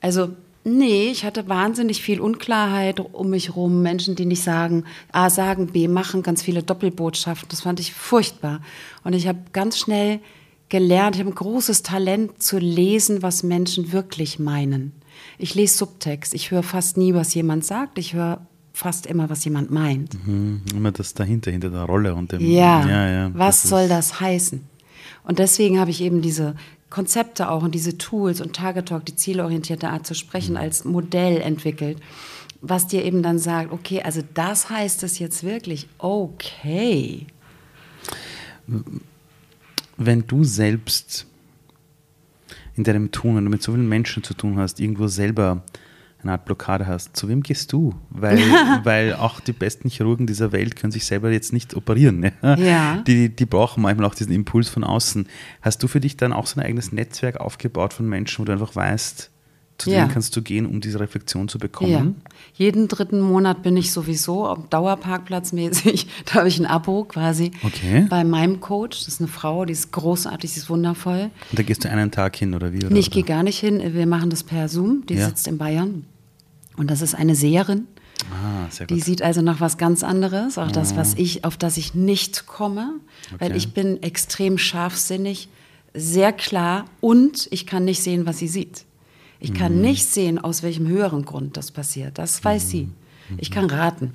Also, 0.00 0.30
nee, 0.64 1.10
ich 1.10 1.24
hatte 1.24 1.48
wahnsinnig 1.48 2.02
viel 2.02 2.20
Unklarheit 2.20 3.00
um 3.00 3.30
mich 3.30 3.54
rum, 3.56 3.82
Menschen, 3.82 4.16
die 4.16 4.26
nicht 4.26 4.42
sagen, 4.42 4.84
A 5.12 5.30
sagen, 5.30 5.68
B 5.68 5.88
machen, 5.88 6.22
ganz 6.22 6.42
viele 6.42 6.62
Doppelbotschaften. 6.62 7.48
Das 7.50 7.62
fand 7.62 7.80
ich 7.80 7.92
furchtbar. 7.92 8.60
Und 9.04 9.12
ich 9.12 9.28
habe 9.28 9.38
ganz 9.52 9.78
schnell 9.78 10.20
gelernt, 10.68 11.16
ich 11.16 11.20
habe 11.20 11.30
ein 11.30 11.34
großes 11.34 11.82
Talent 11.82 12.42
zu 12.42 12.58
lesen, 12.58 13.22
was 13.22 13.42
Menschen 13.42 13.92
wirklich 13.92 14.38
meinen. 14.38 14.92
Ich 15.38 15.54
lese 15.54 15.78
Subtext. 15.78 16.34
Ich 16.34 16.50
höre 16.50 16.62
fast 16.62 16.96
nie, 16.96 17.14
was 17.14 17.32
jemand 17.34 17.64
sagt. 17.64 17.98
Ich 17.98 18.14
höre 18.14 18.40
fast 18.72 19.06
immer, 19.06 19.30
was 19.30 19.44
jemand 19.44 19.70
meint. 19.70 20.14
Mhm, 20.26 20.62
immer 20.74 20.92
das 20.92 21.14
dahinter, 21.14 21.50
hinter 21.50 21.70
der 21.70 21.84
Rolle 21.84 22.14
und 22.14 22.32
dem. 22.32 22.40
Ja, 22.40 22.86
ja, 22.86 23.10
ja 23.10 23.30
was 23.34 23.62
das 23.62 23.70
soll 23.70 23.88
das 23.88 24.20
heißen? 24.20 24.64
Und 25.24 25.38
deswegen 25.38 25.78
habe 25.78 25.90
ich 25.90 26.00
eben 26.00 26.22
diese 26.22 26.54
Konzepte 26.90 27.50
auch 27.50 27.62
und 27.62 27.74
diese 27.74 27.98
Tools 27.98 28.40
und 28.40 28.56
Target 28.56 28.88
Talk, 28.88 29.04
die 29.04 29.14
zielorientierte 29.14 29.90
Art 29.90 30.06
zu 30.06 30.14
sprechen, 30.14 30.52
mhm. 30.52 30.58
als 30.58 30.84
Modell 30.84 31.40
entwickelt, 31.40 31.98
was 32.60 32.86
dir 32.86 33.04
eben 33.04 33.22
dann 33.22 33.38
sagt, 33.38 33.72
okay, 33.72 34.02
also 34.02 34.22
das 34.34 34.70
heißt 34.70 35.02
es 35.02 35.18
jetzt 35.18 35.44
wirklich, 35.44 35.88
okay. 35.98 37.26
Wenn 39.96 40.26
du 40.26 40.44
selbst 40.44 41.27
in 42.78 42.84
deinem 42.84 43.10
Tun, 43.10 43.36
wenn 43.36 43.44
du 43.44 43.50
mit 43.50 43.62
so 43.62 43.72
vielen 43.72 43.88
Menschen 43.88 44.22
zu 44.22 44.34
tun 44.34 44.58
hast, 44.58 44.80
irgendwo 44.80 45.08
selber 45.08 45.62
eine 46.22 46.32
Art 46.32 46.46
Blockade 46.46 46.86
hast, 46.86 47.16
zu 47.16 47.28
wem 47.28 47.42
gehst 47.42 47.72
du? 47.72 47.94
Weil, 48.10 48.38
weil 48.84 49.14
auch 49.14 49.40
die 49.40 49.52
besten 49.52 49.88
Chirurgen 49.88 50.26
dieser 50.26 50.52
Welt 50.52 50.76
können 50.76 50.90
sich 50.90 51.04
selber 51.04 51.30
jetzt 51.30 51.52
nicht 51.52 51.74
operieren. 51.74 52.20
Ne? 52.20 52.32
Ja. 52.42 53.02
Die, 53.06 53.28
die 53.28 53.46
brauchen 53.46 53.82
manchmal 53.82 54.06
auch 54.06 54.14
diesen 54.14 54.32
Impuls 54.32 54.68
von 54.68 54.84
außen. 54.84 55.28
Hast 55.62 55.82
du 55.82 55.88
für 55.88 56.00
dich 56.00 56.16
dann 56.16 56.32
auch 56.32 56.46
so 56.46 56.58
ein 56.58 56.66
eigenes 56.66 56.92
Netzwerk 56.92 57.38
aufgebaut 57.38 57.92
von 57.92 58.08
Menschen, 58.08 58.40
wo 58.40 58.44
du 58.46 58.52
einfach 58.52 58.74
weißt, 58.74 59.30
zu 59.78 59.90
ja. 59.90 60.00
denen 60.00 60.10
kannst 60.10 60.34
du 60.36 60.42
gehen, 60.42 60.66
um 60.66 60.80
diese 60.80 60.98
Reflexion 60.98 61.48
zu 61.48 61.58
bekommen? 61.58 61.90
Ja. 61.90 62.30
Jeden 62.54 62.88
dritten 62.88 63.20
Monat 63.20 63.62
bin 63.62 63.76
ich 63.76 63.92
sowieso 63.92 64.56
Dauerparkplatzmäßig. 64.70 66.06
Da 66.26 66.34
habe 66.34 66.48
ich 66.48 66.58
ein 66.58 66.66
Abo 66.66 67.04
quasi 67.04 67.52
okay. 67.62 68.06
bei 68.10 68.24
meinem 68.24 68.60
Coach. 68.60 68.98
Das 68.98 69.08
ist 69.08 69.20
eine 69.20 69.28
Frau, 69.28 69.64
die 69.64 69.72
ist 69.72 69.92
großartig, 69.92 70.52
die 70.52 70.58
ist 70.58 70.68
wundervoll. 70.68 71.30
Und 71.50 71.58
da 71.58 71.62
gehst 71.62 71.84
du 71.84 71.90
einen 71.90 72.10
Tag 72.10 72.36
hin 72.36 72.54
oder 72.54 72.72
wie? 72.72 72.78
Oder 72.78 72.90
nee, 72.90 72.98
ich 72.98 73.10
gehe 73.10 73.22
gar 73.22 73.42
nicht 73.42 73.58
hin. 73.58 73.80
Wir 73.94 74.06
machen 74.06 74.30
das 74.30 74.42
per 74.42 74.68
Zoom. 74.68 75.06
Die 75.06 75.14
ja. 75.14 75.26
sitzt 75.26 75.46
in 75.46 75.58
Bayern. 75.58 76.04
Und 76.76 76.90
das 76.90 77.00
ist 77.00 77.14
eine 77.14 77.34
Seherin. 77.34 77.86
Ah, 78.32 78.68
sehr 78.70 78.86
gut. 78.86 78.96
Die 78.96 79.00
sieht 79.00 79.22
also 79.22 79.42
nach 79.42 79.60
was 79.60 79.78
ganz 79.78 80.02
anderes, 80.02 80.58
auch 80.58 80.72
das, 80.72 80.96
was 80.96 81.14
ah. 81.14 81.18
ich, 81.18 81.44
auf 81.44 81.56
das 81.56 81.76
ich 81.76 81.94
nicht 81.94 82.46
komme, 82.46 82.94
okay. 83.32 83.36
weil 83.40 83.56
ich 83.56 83.72
bin 83.72 84.02
extrem 84.02 84.58
scharfsinnig, 84.58 85.48
sehr 85.94 86.32
klar 86.32 86.84
und 87.00 87.48
ich 87.50 87.66
kann 87.66 87.84
nicht 87.84 88.02
sehen, 88.02 88.26
was 88.26 88.38
sie 88.38 88.48
sieht. 88.48 88.84
Ich 89.40 89.54
kann 89.54 89.76
mhm. 89.76 89.82
nicht 89.82 90.06
sehen, 90.06 90.38
aus 90.38 90.62
welchem 90.62 90.88
höheren 90.88 91.24
Grund 91.24 91.56
das 91.56 91.70
passiert. 91.70 92.18
Das 92.18 92.44
weiß 92.44 92.64
mhm. 92.64 92.68
sie. 92.68 92.88
Ich 93.36 93.50
kann 93.50 93.66
raten. 93.66 94.14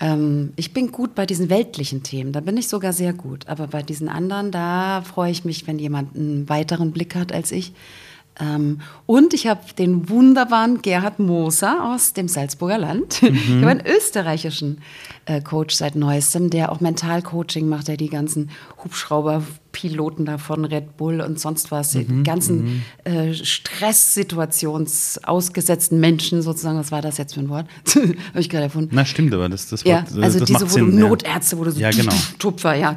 Ähm, 0.00 0.52
ich 0.56 0.72
bin 0.72 0.92
gut 0.92 1.14
bei 1.14 1.26
diesen 1.26 1.50
weltlichen 1.50 2.02
Themen, 2.02 2.32
da 2.32 2.40
bin 2.40 2.56
ich 2.56 2.68
sogar 2.68 2.92
sehr 2.92 3.12
gut. 3.12 3.48
Aber 3.48 3.66
bei 3.66 3.82
diesen 3.82 4.08
anderen, 4.08 4.50
da 4.50 5.02
freue 5.02 5.30
ich 5.30 5.44
mich, 5.44 5.66
wenn 5.66 5.78
jemand 5.78 6.16
einen 6.16 6.48
weiteren 6.48 6.92
Blick 6.92 7.14
hat 7.14 7.32
als 7.32 7.52
ich. 7.52 7.72
Ähm, 8.40 8.80
und 9.06 9.34
ich 9.34 9.46
habe 9.46 9.60
den 9.76 10.08
wunderbaren 10.08 10.80
Gerhard 10.82 11.18
Moser 11.18 11.92
aus 11.92 12.12
dem 12.12 12.28
Salzburger 12.28 12.78
Land. 12.78 13.22
Mhm. 13.22 13.28
Ich 13.58 13.64
habe 13.64 13.70
einen 13.70 13.86
österreichischen 13.86 14.78
äh, 15.24 15.40
Coach 15.40 15.74
seit 15.74 15.96
neuestem, 15.96 16.50
der 16.50 16.70
auch 16.70 16.80
Mentalcoaching 16.80 17.68
macht, 17.68 17.88
der 17.88 17.96
die 17.96 18.08
ganzen 18.08 18.50
Hubschrauberpiloten 18.84 20.24
da 20.26 20.38
von 20.38 20.64
Red 20.64 20.96
Bull 20.96 21.20
und 21.20 21.40
sonst 21.40 21.70
was, 21.70 21.94
mhm. 21.94 22.06
die 22.06 22.22
ganzen 22.22 22.64
mhm. 22.64 22.82
äh, 23.04 23.34
Stresssituations 23.34 25.20
ausgesetzten 25.24 25.98
Menschen 25.98 26.42
sozusagen, 26.42 26.78
was 26.78 26.92
war 26.92 27.02
das 27.02 27.18
jetzt 27.18 27.34
für 27.34 27.40
ein 27.40 27.48
Wort? 27.48 27.66
habe 27.94 28.16
ich 28.34 28.48
gerade 28.48 28.64
erfunden. 28.64 28.90
Na 28.92 29.04
stimmt, 29.04 29.34
aber 29.34 29.48
das, 29.48 29.68
das 29.68 29.84
Wort, 29.84 30.10
ja, 30.10 30.22
also 30.22 30.38
das 30.38 30.48
diese, 30.48 30.62
wo 30.62 30.74
Sinn, 30.74 30.92
du 30.92 30.98
Notärzte, 30.98 31.58
wo 31.58 31.64
du 31.64 31.72
so 31.72 31.80
ja, 31.80 31.90
genau. 31.90 32.14
Tupfer, 32.38 32.74
ja. 32.74 32.96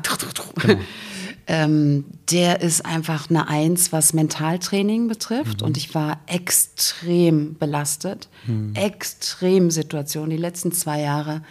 Genau. 0.62 0.80
Ähm, 1.54 2.06
der 2.32 2.62
ist 2.62 2.86
einfach 2.86 3.30
eine 3.30 3.50
Eins, 3.50 3.92
was 3.92 4.14
Mentaltraining 4.14 5.10
betrifft. 5.10 5.60
Mhm. 5.60 5.68
Und 5.68 5.76
ich 5.76 5.94
war 5.94 6.22
extrem 6.26 7.58
belastet. 7.58 8.30
Mhm. 8.48 8.74
Extrem 8.74 9.70
Situation. 9.70 10.30
Die 10.30 10.38
letzten 10.38 10.72
zwei 10.72 11.02
Jahre 11.02 11.42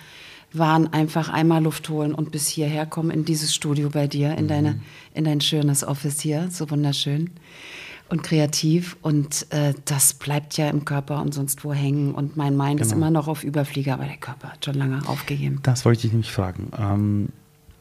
waren 0.55 0.91
einfach 0.91 1.29
einmal 1.29 1.63
Luft 1.63 1.91
holen 1.91 2.15
und 2.15 2.33
bis 2.33 2.49
hierher 2.49 2.87
kommen 2.87 3.11
in 3.11 3.27
dieses 3.27 3.55
Studio 3.55 3.91
bei 3.91 4.07
dir, 4.07 4.39
in, 4.39 4.45
mhm. 4.45 4.49
deine, 4.49 4.81
in 5.13 5.25
dein 5.25 5.43
schönes 5.43 5.85
Office 5.85 6.19
hier. 6.19 6.49
So 6.51 6.71
wunderschön 6.71 7.33
und 8.09 8.23
kreativ 8.23 8.97
und 9.03 9.47
äh, 9.51 9.75
das 9.85 10.15
bleibt 10.15 10.57
ja 10.57 10.69
im 10.71 10.87
Körper 10.87 11.21
und 11.21 11.35
sonst 11.35 11.63
wo 11.63 11.75
hängen 11.75 12.15
und 12.15 12.39
mein 12.39 12.57
Mind 12.57 12.79
genau. 12.79 12.87
ist 12.87 12.93
immer 12.93 13.11
noch 13.11 13.29
auf 13.29 13.45
Überflieger, 13.45 13.95
aber 13.95 14.07
der 14.07 14.17
Körper 14.17 14.49
hat 14.49 14.65
schon 14.65 14.75
lange 14.75 15.07
aufgegeben. 15.07 15.61
Das 15.63 15.85
wollte 15.85 16.07
ich 16.07 16.13
nämlich 16.13 16.33
fragen. 16.33 16.73
Ähm, 16.77 17.29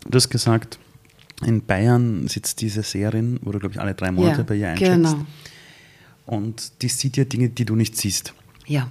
du 0.07 0.15
hast 0.15 0.29
gesagt, 0.29 0.77
in 1.45 1.65
Bayern 1.65 2.27
sitzt 2.27 2.61
diese 2.61 2.83
Seherin, 2.83 3.39
wo 3.41 3.51
du, 3.51 3.59
glaube 3.59 3.73
ich, 3.73 3.81
alle 3.81 3.93
drei 3.93 4.11
Monate 4.11 4.39
ja, 4.39 4.43
bei 4.43 4.55
ihr 4.55 4.69
eincheckst. 4.69 4.93
Genau. 4.93 5.25
Und 6.25 6.81
die 6.81 6.89
sieht 6.89 7.17
ja 7.17 7.25
Dinge, 7.25 7.49
die 7.49 7.65
du 7.65 7.75
nicht 7.75 7.97
siehst. 7.97 8.33
Ja. 8.67 8.89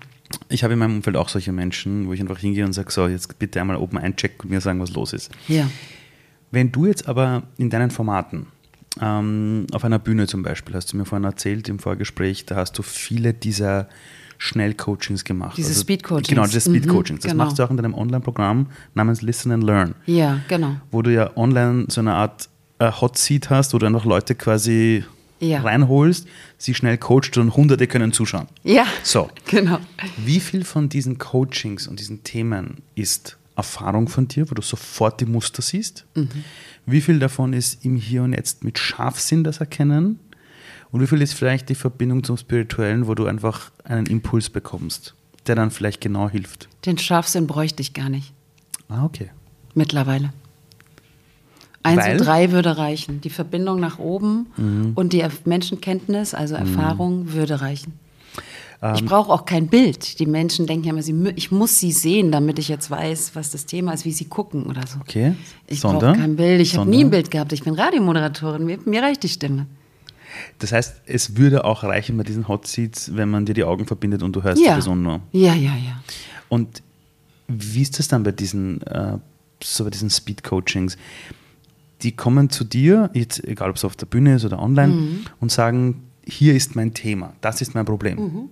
Ich 0.49 0.65
habe 0.65 0.73
in 0.75 0.79
meinem 0.79 0.97
Umfeld 0.97 1.17
auch 1.17 1.29
solche 1.29 1.53
Menschen, 1.53 2.07
wo 2.07 2.13
ich 2.13 2.21
einfach 2.21 2.39
hingehe 2.39 2.65
und 2.65 2.73
sage, 2.73 2.91
so, 2.91 3.07
jetzt 3.07 3.39
bitte 3.39 3.61
einmal 3.61 3.77
oben 3.77 3.99
einchecken 3.99 4.41
und 4.43 4.51
mir 4.51 4.61
sagen, 4.61 4.81
was 4.81 4.93
los 4.93 5.13
ist. 5.13 5.31
Ja. 5.47 5.71
Wenn 6.51 6.73
du 6.73 6.87
jetzt 6.87 7.07
aber 7.07 7.45
in 7.59 7.71
deinen 7.71 7.91
Formaten, 7.91 8.47
ähm, 9.01 9.67
auf 9.73 9.85
einer 9.85 9.99
Bühne 9.99 10.27
zum 10.27 10.43
Beispiel, 10.43 10.75
hast 10.75 10.93
du 10.93 10.97
mir 10.97 11.05
vorhin 11.05 11.25
erzählt 11.25 11.69
im 11.69 11.79
Vorgespräch, 11.79 12.47
da 12.47 12.57
hast 12.57 12.77
du 12.79 12.83
viele 12.83 13.35
dieser 13.35 13.89
Schnellcoachings 14.38 15.24
gemacht. 15.24 15.57
Diese 15.57 15.68
also, 15.68 15.81
Speed-Coachings. 15.81 16.29
Genau, 16.29 16.44
diese 16.44 16.61
Speed-Coachings. 16.61 17.20
Das 17.20 17.33
genau. 17.33 17.44
machst 17.44 17.59
du 17.59 17.64
auch 17.64 17.70
in 17.70 17.77
deinem 17.77 17.94
Online-Programm 17.94 18.66
namens 18.94 19.20
Listen 19.20 19.51
and 19.51 19.64
Learn. 19.64 19.94
Ja, 20.07 20.40
genau. 20.48 20.77
Wo 20.90 21.03
du 21.03 21.12
ja 21.12 21.37
online 21.37 21.87
so 21.88 22.01
eine 22.01 22.14
Art 22.14 22.48
äh, 22.79 22.90
Hot 22.90 23.18
Seat 23.18 23.51
hast, 23.51 23.74
wo 23.74 23.79
du 23.79 23.87
einfach 23.87 24.05
Leute 24.05 24.37
quasi 24.37 25.05
ja. 25.40 25.61
reinholst, 25.61 26.27
sie 26.57 26.74
schnell 26.74 26.98
coacht 26.98 27.37
und 27.37 27.57
Hunderte 27.57 27.87
können 27.87 28.12
zuschauen. 28.12 28.46
Ja, 28.62 28.87
so. 29.03 29.29
genau. 29.46 29.79
Wie 30.24 30.40
viel 30.40 30.64
von 30.64 30.88
diesen 30.88 31.18
Coachings 31.18 31.88
und 31.88 32.01
diesen 32.01 32.22
Themen 32.22 32.83
ist 32.94 33.37
Erfahrung 33.57 34.07
von 34.09 34.29
dir, 34.29 34.48
wo 34.51 34.55
du 34.55 34.62
sofort 34.62 35.20
die 35.20 35.27
Muster 35.27 35.62
siehst? 35.62 36.07
Mhm. 36.14 36.29
Wie 36.87 37.01
viel 37.01 37.18
davon 37.18 37.53
ist 37.53 37.85
im 37.85 37.96
Hier 37.96 38.22
und 38.22 38.33
Jetzt 38.33 38.64
mit 38.64 38.79
Scharfsinn 38.79 39.44
das 39.44 39.59
Erkennen? 39.59 40.20
Und 40.90 41.01
wie 41.01 41.07
viel 41.07 41.20
ist 41.20 41.35
vielleicht 41.35 41.68
die 41.68 41.74
Verbindung 41.74 42.24
zum 42.24 42.37
Spirituellen, 42.37 43.07
wo 43.07 43.14
du 43.14 43.27
einfach 43.27 43.70
einen 43.85 44.07
Impuls 44.07 44.48
bekommst, 44.48 45.14
der 45.46 45.55
dann 45.55 45.70
vielleicht 45.70 46.01
genau 46.01 46.29
hilft? 46.29 46.68
Den 46.87 46.98
Scharfsinn 46.98 47.46
bräuchte 47.46 47.83
ich 47.83 47.92
gar 47.92 48.09
nicht. 48.09 48.33
Ah, 48.88 49.05
okay. 49.05 49.31
Mittlerweile. 49.74 50.33
Eins 51.83 52.05
Weil? 52.05 52.12
und 52.12 52.27
drei 52.27 52.53
würde 52.53 52.77
reichen. 52.77 53.20
Die 53.20 53.31
Verbindung 53.31 53.81
nach 53.81 53.98
oben 53.98 54.46
mhm. 54.57 54.92
und 54.94 55.12
die 55.12 55.24
Menschenkenntnis, 55.44 56.35
also 56.35 56.55
mhm. 56.55 56.61
Erfahrung, 56.61 57.20
mhm. 57.20 57.33
würde 57.35 57.61
reichen. 57.61 57.92
ich 58.94 59.05
brauche 59.05 59.33
auch 59.33 59.44
kein 59.44 59.68
Bild. 59.68 60.18
Die 60.18 60.27
Menschen 60.27 60.66
denken 60.66 60.87
ja 60.87 60.92
immer, 60.92 61.03
sie, 61.03 61.33
ich 61.37 61.51
muss 61.51 61.79
sie 61.79 61.92
sehen, 61.92 62.33
damit 62.33 62.59
ich 62.59 62.68
jetzt 62.68 62.90
weiß, 62.90 63.33
was 63.35 63.51
das 63.51 63.66
Thema 63.66 63.92
ist, 63.92 64.05
wie 64.05 64.12
sie 64.12 64.27
gucken 64.27 64.64
oder 64.66 64.87
so. 64.87 64.98
Okay. 65.01 65.35
Ich 65.66 65.83
brauche 65.83 66.12
kein 66.12 66.37
Bild. 66.37 66.61
Ich 66.61 66.77
habe 66.77 66.88
nie 66.88 67.05
ein 67.05 67.11
Bild 67.11 67.31
gehabt. 67.31 67.53
Ich 67.53 67.62
bin 67.62 67.74
Radiomoderatorin. 67.74 68.64
Mir, 68.64 68.79
mir 68.85 69.03
reicht 69.03 69.22
die 69.22 69.29
Stimme. 69.29 69.66
Das 70.59 70.73
heißt, 70.73 71.03
es 71.07 71.37
würde 71.37 71.64
auch 71.64 71.83
reichen 71.85 72.17
bei 72.17 72.23
diesen 72.25 72.49
Hot 72.49 72.67
Seats, 72.67 73.14
wenn 73.17 73.31
man 73.31 73.47
dir 73.47 73.55
die 73.55 73.64
Augen 73.64 73.87
verbindet 73.87 74.23
und 74.23 74.35
du 74.35 74.43
hörst 74.43 74.61
die 74.61 74.67
Ja. 74.67 74.73
Person 74.75 75.03
nur. 75.03 75.21
Ja, 75.33 75.55
ja, 75.55 75.73
ja. 75.77 76.03
Und 76.49 76.83
wie 77.49 77.83
ist 77.83 77.99
das 77.99 78.09
dann 78.09 78.23
bei 78.23 78.33
diesen, 78.33 78.83
äh, 78.83 79.19
so 79.62 79.85
bei 79.85 79.91
diesen 79.91 80.11
Speed-Coachings? 80.11 80.97
Die 82.03 82.12
kommen 82.12 82.51
zu 82.51 82.64
dir, 82.64 83.11
jetzt, 83.14 83.43
egal 83.45 83.71
ob 83.71 83.77
es 83.77 83.85
auf 83.85 83.97
der 83.97 84.07
Bühne 84.07 84.37
ist 84.37 84.45
oder 84.45 84.61
online, 84.61 84.93
Mhm. 84.93 85.21
und 85.41 85.51
sagen, 85.51 86.03
hier 86.25 86.55
ist 86.55 86.77
mein 86.77 86.93
Thema, 86.95 87.33
das 87.41 87.61
ist 87.62 87.75
mein 87.75 87.85
Problem. 87.87 88.19
Mhm. 88.19 88.49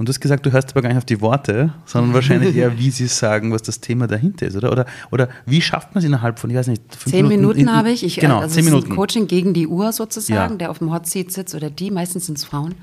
Und 0.00 0.08
du 0.08 0.12
hast 0.12 0.20
gesagt, 0.20 0.46
du 0.46 0.50
hörst 0.50 0.70
aber 0.70 0.80
gar 0.80 0.88
nicht 0.88 0.96
auf 0.96 1.04
die 1.04 1.20
Worte, 1.20 1.74
sondern 1.84 2.14
wahrscheinlich 2.14 2.56
eher, 2.56 2.78
wie 2.78 2.90
sie 2.90 3.06
sagen, 3.06 3.52
was 3.52 3.60
das 3.60 3.80
Thema 3.80 4.06
dahinter 4.06 4.46
ist, 4.46 4.56
oder? 4.56 4.72
Oder, 4.72 4.86
oder 5.10 5.28
wie 5.44 5.60
schafft 5.60 5.94
man 5.94 5.98
es 6.02 6.06
innerhalb 6.06 6.38
von, 6.38 6.48
ich 6.48 6.56
weiß 6.56 6.68
nicht, 6.68 6.82
fünf 6.96 7.14
Zehn 7.14 7.28
Minuten, 7.28 7.60
in- 7.60 7.70
habe 7.76 7.90
ich. 7.90 8.02
ich 8.02 8.16
genau, 8.16 8.38
also 8.38 8.54
zehn 8.54 8.64
Minuten. 8.64 8.92
ein 8.92 8.96
Coaching 8.96 9.26
gegen 9.26 9.52
die 9.52 9.66
Uhr 9.66 9.92
sozusagen, 9.92 10.52
Ja. 10.54 10.56
der 10.56 10.70
auf 10.70 10.78
dem 10.78 10.90
Hot 10.90 11.06
Seat 11.06 11.30
sitzt 11.32 11.54
oder 11.54 11.68
die, 11.68 11.90
meistens 11.90 12.24
sind 12.24 12.38
es 12.38 12.44
Frauen. 12.44 12.76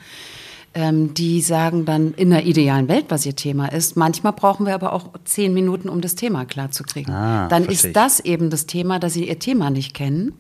Ähm, 0.74 1.14
die 1.16 1.42
sagen 1.42 1.86
dann 1.86 2.14
in 2.14 2.30
der 2.30 2.46
idealen 2.46 2.88
Welt, 2.88 3.06
was 3.10 3.26
ihr 3.26 3.36
Thema 3.36 3.68
ist. 3.72 3.98
Manchmal 3.98 4.34
brauchen 4.34 4.68
wir 4.68 4.76
aber 4.76 4.94
auch 4.94 5.10
zehn 5.24 5.54
Minuten, 5.54 5.90
um 5.90 6.02
das 6.02 6.14
Thema 6.14 6.46
klarzukriegen. 6.46 7.12
Ah, 7.12 7.48
dann 7.48 7.66
ist 7.66 7.86
ich. 7.86 7.94
das 7.94 8.20
eben 8.20 8.52
das 8.52 8.68
Thema, 8.68 9.00
dass 9.00 9.14
sie 9.14 9.28
ihr 9.28 9.40
Thema 9.40 9.72
nicht 9.72 9.96
kennen. 9.96 10.34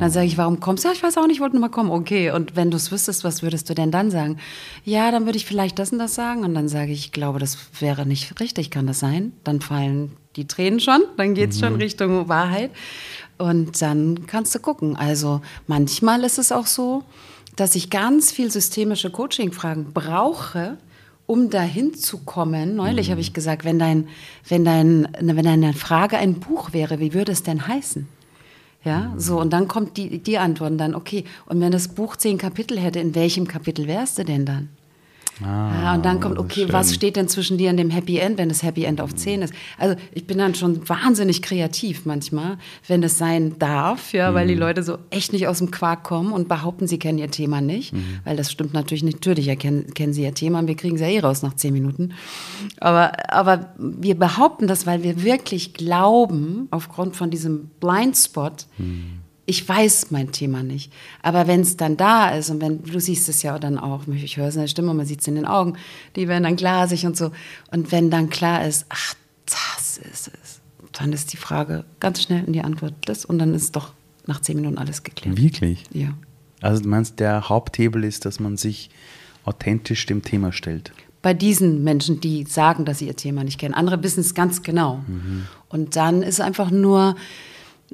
Dann 0.00 0.10
sage 0.10 0.26
ich, 0.26 0.38
warum 0.38 0.60
kommst 0.60 0.84
du? 0.84 0.88
Ja, 0.88 0.94
ich 0.94 1.02
weiß 1.02 1.18
auch 1.18 1.26
nicht, 1.26 1.36
ich 1.36 1.40
wollte 1.40 1.56
nur 1.56 1.60
mal 1.60 1.68
kommen. 1.68 1.90
Okay, 1.90 2.30
und 2.30 2.56
wenn 2.56 2.70
du 2.70 2.76
es 2.76 2.92
wüsstest, 2.92 3.24
was 3.24 3.42
würdest 3.42 3.68
du 3.68 3.74
denn 3.74 3.90
dann 3.90 4.10
sagen? 4.10 4.38
Ja, 4.84 5.10
dann 5.10 5.26
würde 5.26 5.36
ich 5.36 5.44
vielleicht 5.44 5.78
das 5.78 5.92
und 5.92 5.98
das 5.98 6.14
sagen. 6.14 6.44
Und 6.44 6.54
dann 6.54 6.68
sage 6.68 6.92
ich, 6.92 7.06
ich 7.06 7.12
glaube, 7.12 7.38
das 7.38 7.58
wäre 7.78 8.06
nicht 8.06 8.40
richtig, 8.40 8.70
kann 8.70 8.86
das 8.86 9.00
sein? 9.00 9.32
Dann 9.44 9.60
fallen 9.60 10.12
die 10.36 10.46
Tränen 10.46 10.80
schon, 10.80 11.02
dann 11.16 11.34
geht 11.34 11.50
es 11.50 11.60
schon 11.60 11.76
Richtung 11.76 12.28
Wahrheit. 12.28 12.70
Und 13.38 13.80
dann 13.82 14.26
kannst 14.26 14.54
du 14.54 14.58
gucken. 14.60 14.96
Also 14.96 15.40
manchmal 15.66 16.24
ist 16.24 16.38
es 16.38 16.52
auch 16.52 16.66
so, 16.66 17.02
dass 17.56 17.74
ich 17.74 17.90
ganz 17.90 18.32
viel 18.32 18.50
systemische 18.50 19.10
Coaching-Fragen 19.10 19.92
brauche, 19.92 20.78
um 21.26 21.50
dahin 21.50 21.94
zu 21.94 22.18
kommen. 22.18 22.76
Neulich 22.76 23.10
habe 23.10 23.20
ich 23.20 23.32
gesagt, 23.32 23.64
wenn, 23.64 23.78
dein, 23.78 24.08
wenn, 24.48 24.64
dein, 24.64 25.08
wenn 25.20 25.44
deine 25.44 25.72
Frage 25.72 26.18
ein 26.18 26.40
Buch 26.40 26.72
wäre, 26.72 27.00
wie 27.00 27.14
würde 27.14 27.32
es 27.32 27.42
denn 27.42 27.66
heißen? 27.66 28.06
Ja, 28.84 29.14
so, 29.16 29.40
und 29.40 29.50
dann 29.54 29.66
kommt 29.66 29.96
die, 29.96 30.18
die 30.18 30.36
Antwort 30.36 30.78
dann, 30.78 30.94
okay, 30.94 31.24
und 31.46 31.60
wenn 31.60 31.72
das 31.72 31.88
Buch 31.88 32.16
zehn 32.16 32.36
Kapitel 32.36 32.78
hätte, 32.78 33.00
in 33.00 33.14
welchem 33.14 33.48
Kapitel 33.48 33.86
wärst 33.86 34.18
du 34.18 34.24
denn 34.24 34.44
dann? 34.44 34.68
Ah, 35.42 35.94
und 35.94 36.04
dann 36.04 36.20
kommt, 36.20 36.38
okay, 36.38 36.62
schön. 36.62 36.72
was 36.72 36.94
steht 36.94 37.16
denn 37.16 37.28
zwischen 37.28 37.58
dir 37.58 37.70
und 37.70 37.76
dem 37.76 37.90
Happy 37.90 38.18
End, 38.18 38.38
wenn 38.38 38.48
das 38.48 38.62
Happy 38.62 38.84
End 38.84 39.00
auf 39.00 39.14
10 39.14 39.42
ist? 39.42 39.54
Also 39.78 39.96
ich 40.12 40.26
bin 40.26 40.38
dann 40.38 40.54
schon 40.54 40.88
wahnsinnig 40.88 41.42
kreativ 41.42 42.06
manchmal, 42.06 42.58
wenn 42.86 43.02
es 43.02 43.18
sein 43.18 43.58
darf, 43.58 44.12
ja, 44.12 44.34
weil 44.34 44.46
die 44.46 44.54
Leute 44.54 44.82
so 44.82 44.98
echt 45.10 45.32
nicht 45.32 45.48
aus 45.48 45.58
dem 45.58 45.70
Quark 45.70 46.04
kommen 46.04 46.32
und 46.32 46.48
behaupten, 46.48 46.86
sie 46.86 46.98
kennen 46.98 47.18
ihr 47.18 47.30
Thema 47.30 47.60
nicht, 47.60 47.94
weil 48.24 48.36
das 48.36 48.52
stimmt 48.52 48.74
natürlich 48.74 49.02
nicht. 49.02 49.16
Natürlich 49.16 49.48
erkennen, 49.48 49.92
kennen 49.94 50.12
sie 50.12 50.22
ihr 50.22 50.34
Thema 50.34 50.60
und 50.60 50.68
wir 50.68 50.76
kriegen 50.76 50.96
es 50.96 51.00
ja 51.00 51.08
eh 51.08 51.20
raus 51.20 51.42
nach 51.42 51.54
10 51.54 51.72
Minuten. 51.72 52.12
Aber, 52.80 53.12
aber 53.32 53.74
wir 53.78 54.18
behaupten 54.18 54.66
das, 54.66 54.86
weil 54.86 55.02
wir 55.02 55.22
wirklich 55.22 55.74
glauben, 55.74 56.68
aufgrund 56.70 57.16
von 57.16 57.30
diesem 57.30 57.70
Blindspot, 57.80 58.66
ich 59.46 59.68
weiß 59.68 60.10
mein 60.10 60.32
Thema 60.32 60.62
nicht. 60.62 60.92
Aber 61.22 61.46
wenn 61.46 61.60
es 61.60 61.76
dann 61.76 61.96
da 61.96 62.30
ist 62.30 62.50
und 62.50 62.60
wenn, 62.60 62.82
du 62.82 62.98
siehst 62.98 63.28
es 63.28 63.42
ja 63.42 63.58
dann 63.58 63.78
auch, 63.78 64.06
ich 64.06 64.36
höre 64.36 64.48
es 64.48 64.54
in 64.54 64.62
der 64.62 64.68
Stimme, 64.68 64.94
man 64.94 65.06
sieht 65.06 65.20
es 65.20 65.28
in 65.28 65.34
den 65.34 65.46
Augen, 65.46 65.74
die 66.16 66.28
werden 66.28 66.44
dann 66.44 66.56
glasig 66.56 67.04
und 67.06 67.16
so. 67.16 67.30
Und 67.70 67.92
wenn 67.92 68.10
dann 68.10 68.30
klar 68.30 68.66
ist, 68.66 68.86
ach, 68.88 69.14
das 69.46 69.98
ist 69.98 70.30
es, 70.42 70.60
dann 70.92 71.12
ist 71.12 71.32
die 71.32 71.36
Frage 71.36 71.84
ganz 72.00 72.22
schnell 72.22 72.44
in 72.44 72.52
die 72.52 72.62
Antwort 72.62 72.94
das 73.04 73.24
und 73.24 73.38
dann 73.38 73.52
ist 73.54 73.76
doch 73.76 73.92
nach 74.26 74.40
zehn 74.40 74.56
Minuten 74.56 74.78
alles 74.78 75.02
geklärt. 75.02 75.36
Wirklich? 75.36 75.84
Ja. 75.92 76.14
Also 76.60 76.82
du 76.82 76.88
meinst, 76.88 77.20
der 77.20 77.48
Haupthebel 77.48 78.04
ist, 78.04 78.24
dass 78.24 78.40
man 78.40 78.56
sich 78.56 78.88
authentisch 79.44 80.06
dem 80.06 80.22
Thema 80.22 80.52
stellt. 80.52 80.92
bei 81.24 81.32
diesen 81.32 81.82
Menschen, 81.82 82.20
die 82.20 82.44
sagen, 82.44 82.84
dass 82.84 82.98
sie 82.98 83.06
ihr 83.06 83.16
Thema 83.16 83.44
nicht 83.44 83.58
kennen. 83.58 83.72
Andere 83.72 84.02
wissen 84.02 84.20
es 84.20 84.34
ganz 84.34 84.62
genau. 84.62 85.02
Und 85.70 85.96
dann 85.96 86.22
ist 86.22 86.42
einfach 86.42 86.70
nur 86.70 87.16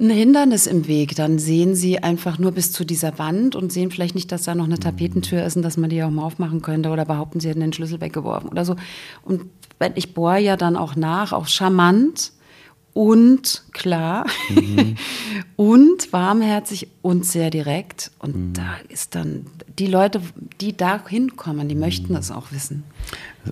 ein 0.01 0.09
Hindernis 0.09 0.67
im 0.67 0.87
Weg. 0.87 1.15
Dann 1.15 1.39
sehen 1.39 1.75
sie 1.75 1.99
einfach 1.99 2.39
nur 2.39 2.51
bis 2.51 2.71
zu 2.71 2.83
dieser 2.85 3.17
Wand 3.19 3.55
und 3.55 3.71
sehen 3.71 3.91
vielleicht 3.91 4.15
nicht, 4.15 4.31
dass 4.31 4.43
da 4.43 4.55
noch 4.55 4.65
eine 4.65 4.79
Tapetentür 4.79 5.43
ist 5.45 5.55
und 5.55 5.61
dass 5.61 5.77
man 5.77 5.89
die 5.89 6.03
auch 6.03 6.09
mal 6.09 6.23
aufmachen 6.23 6.61
könnte 6.61 6.89
oder 6.89 7.05
behaupten, 7.05 7.39
sie 7.39 7.49
hätten 7.49 7.59
den 7.61 7.73
Schlüssel 7.73 8.01
weggeworfen 8.01 8.49
oder 8.49 8.65
so. 8.65 8.75
Und 9.23 9.43
wenn- 9.79 9.93
ich 9.95 10.13
bohre 10.13 10.39
ja 10.39 10.57
dann 10.57 10.75
auch 10.75 10.95
nach, 10.95 11.31
auch 11.33 11.47
charmant 11.47 12.31
und 12.93 13.63
klar 13.71 14.25
und 15.55 16.11
warmherzig 16.13 16.87
und 17.01 17.25
sehr 17.25 17.49
direkt. 17.49 18.11
Und 18.19 18.53
da 18.53 18.75
ist 18.89 19.15
dann 19.15 19.45
die 19.79 19.87
Leute, 19.87 20.21
die 20.59 20.75
da 20.75 21.01
hinkommen, 21.07 21.67
die 21.69 21.75
möchten 21.75 22.13
das 22.13 22.31
auch 22.31 22.51
wissen. 22.51 22.83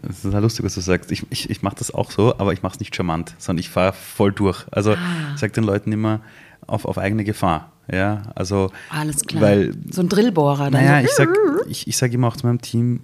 Das 0.03 0.17
ist 0.17 0.21
total 0.23 0.41
lustig, 0.41 0.65
was 0.65 0.75
du 0.75 0.81
sagst. 0.81 1.11
Ich, 1.11 1.25
ich, 1.29 1.49
ich 1.49 1.61
mache 1.61 1.75
das 1.77 1.91
auch 1.93 2.11
so, 2.11 2.37
aber 2.37 2.53
ich 2.53 2.61
mache 2.61 2.73
es 2.73 2.79
nicht 2.79 2.95
charmant, 2.95 3.33
sondern 3.37 3.59
ich 3.61 3.69
fahre 3.69 3.93
voll 3.93 4.31
durch. 4.31 4.65
Also 4.71 4.91
Ah. 4.91 5.31
ich 5.33 5.39
sage 5.39 5.53
den 5.53 5.63
Leuten 5.63 5.91
immer 5.91 6.21
auf, 6.67 6.85
auf 6.85 6.97
eigene 6.97 7.23
Gefahr. 7.23 7.71
Ja, 7.91 8.23
also 8.35 8.71
Alles 8.91 9.23
klar. 9.23 9.41
Weil, 9.41 9.73
so 9.89 10.01
ein 10.01 10.09
Drillbohrer. 10.09 10.69
Dann 10.69 10.83
naja, 10.85 10.99
so. 11.01 11.05
ich 11.07 11.11
sage 11.15 11.33
ich, 11.67 11.87
ich 11.87 11.97
sag 11.97 12.13
immer 12.13 12.27
auch 12.27 12.37
zu 12.37 12.45
meinem 12.45 12.61
Team, 12.61 12.99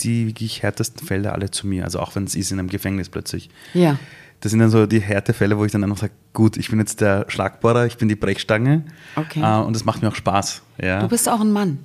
die 0.00 0.26
wirklich 0.26 0.62
härtesten 0.62 1.06
Fälle 1.06 1.32
alle 1.32 1.50
zu 1.50 1.66
mir. 1.66 1.84
Also 1.84 1.98
auch 2.00 2.14
wenn 2.14 2.24
es 2.24 2.34
ist 2.34 2.52
in 2.52 2.58
einem 2.58 2.68
Gefängnis 2.68 3.08
plötzlich. 3.08 3.48
Ja. 3.72 3.98
Das 4.40 4.50
sind 4.50 4.60
dann 4.60 4.70
so 4.70 4.86
die 4.86 5.00
Härtefälle, 5.00 5.58
wo 5.58 5.64
ich 5.64 5.72
dann 5.72 5.82
einfach 5.82 5.98
sage, 5.98 6.12
gut, 6.32 6.56
ich 6.56 6.70
bin 6.70 6.78
jetzt 6.78 7.00
der 7.00 7.24
Schlagbohrer, 7.28 7.86
ich 7.86 7.96
bin 7.96 8.08
die 8.08 8.14
Brechstange. 8.14 8.84
Okay. 9.16 9.40
Äh, 9.42 9.60
und 9.64 9.74
das 9.74 9.84
macht 9.84 10.00
mir 10.02 10.08
auch 10.08 10.14
Spaß. 10.14 10.62
Ja. 10.80 11.00
Du 11.00 11.08
bist 11.08 11.28
auch 11.28 11.40
ein 11.40 11.50
Mann. 11.50 11.78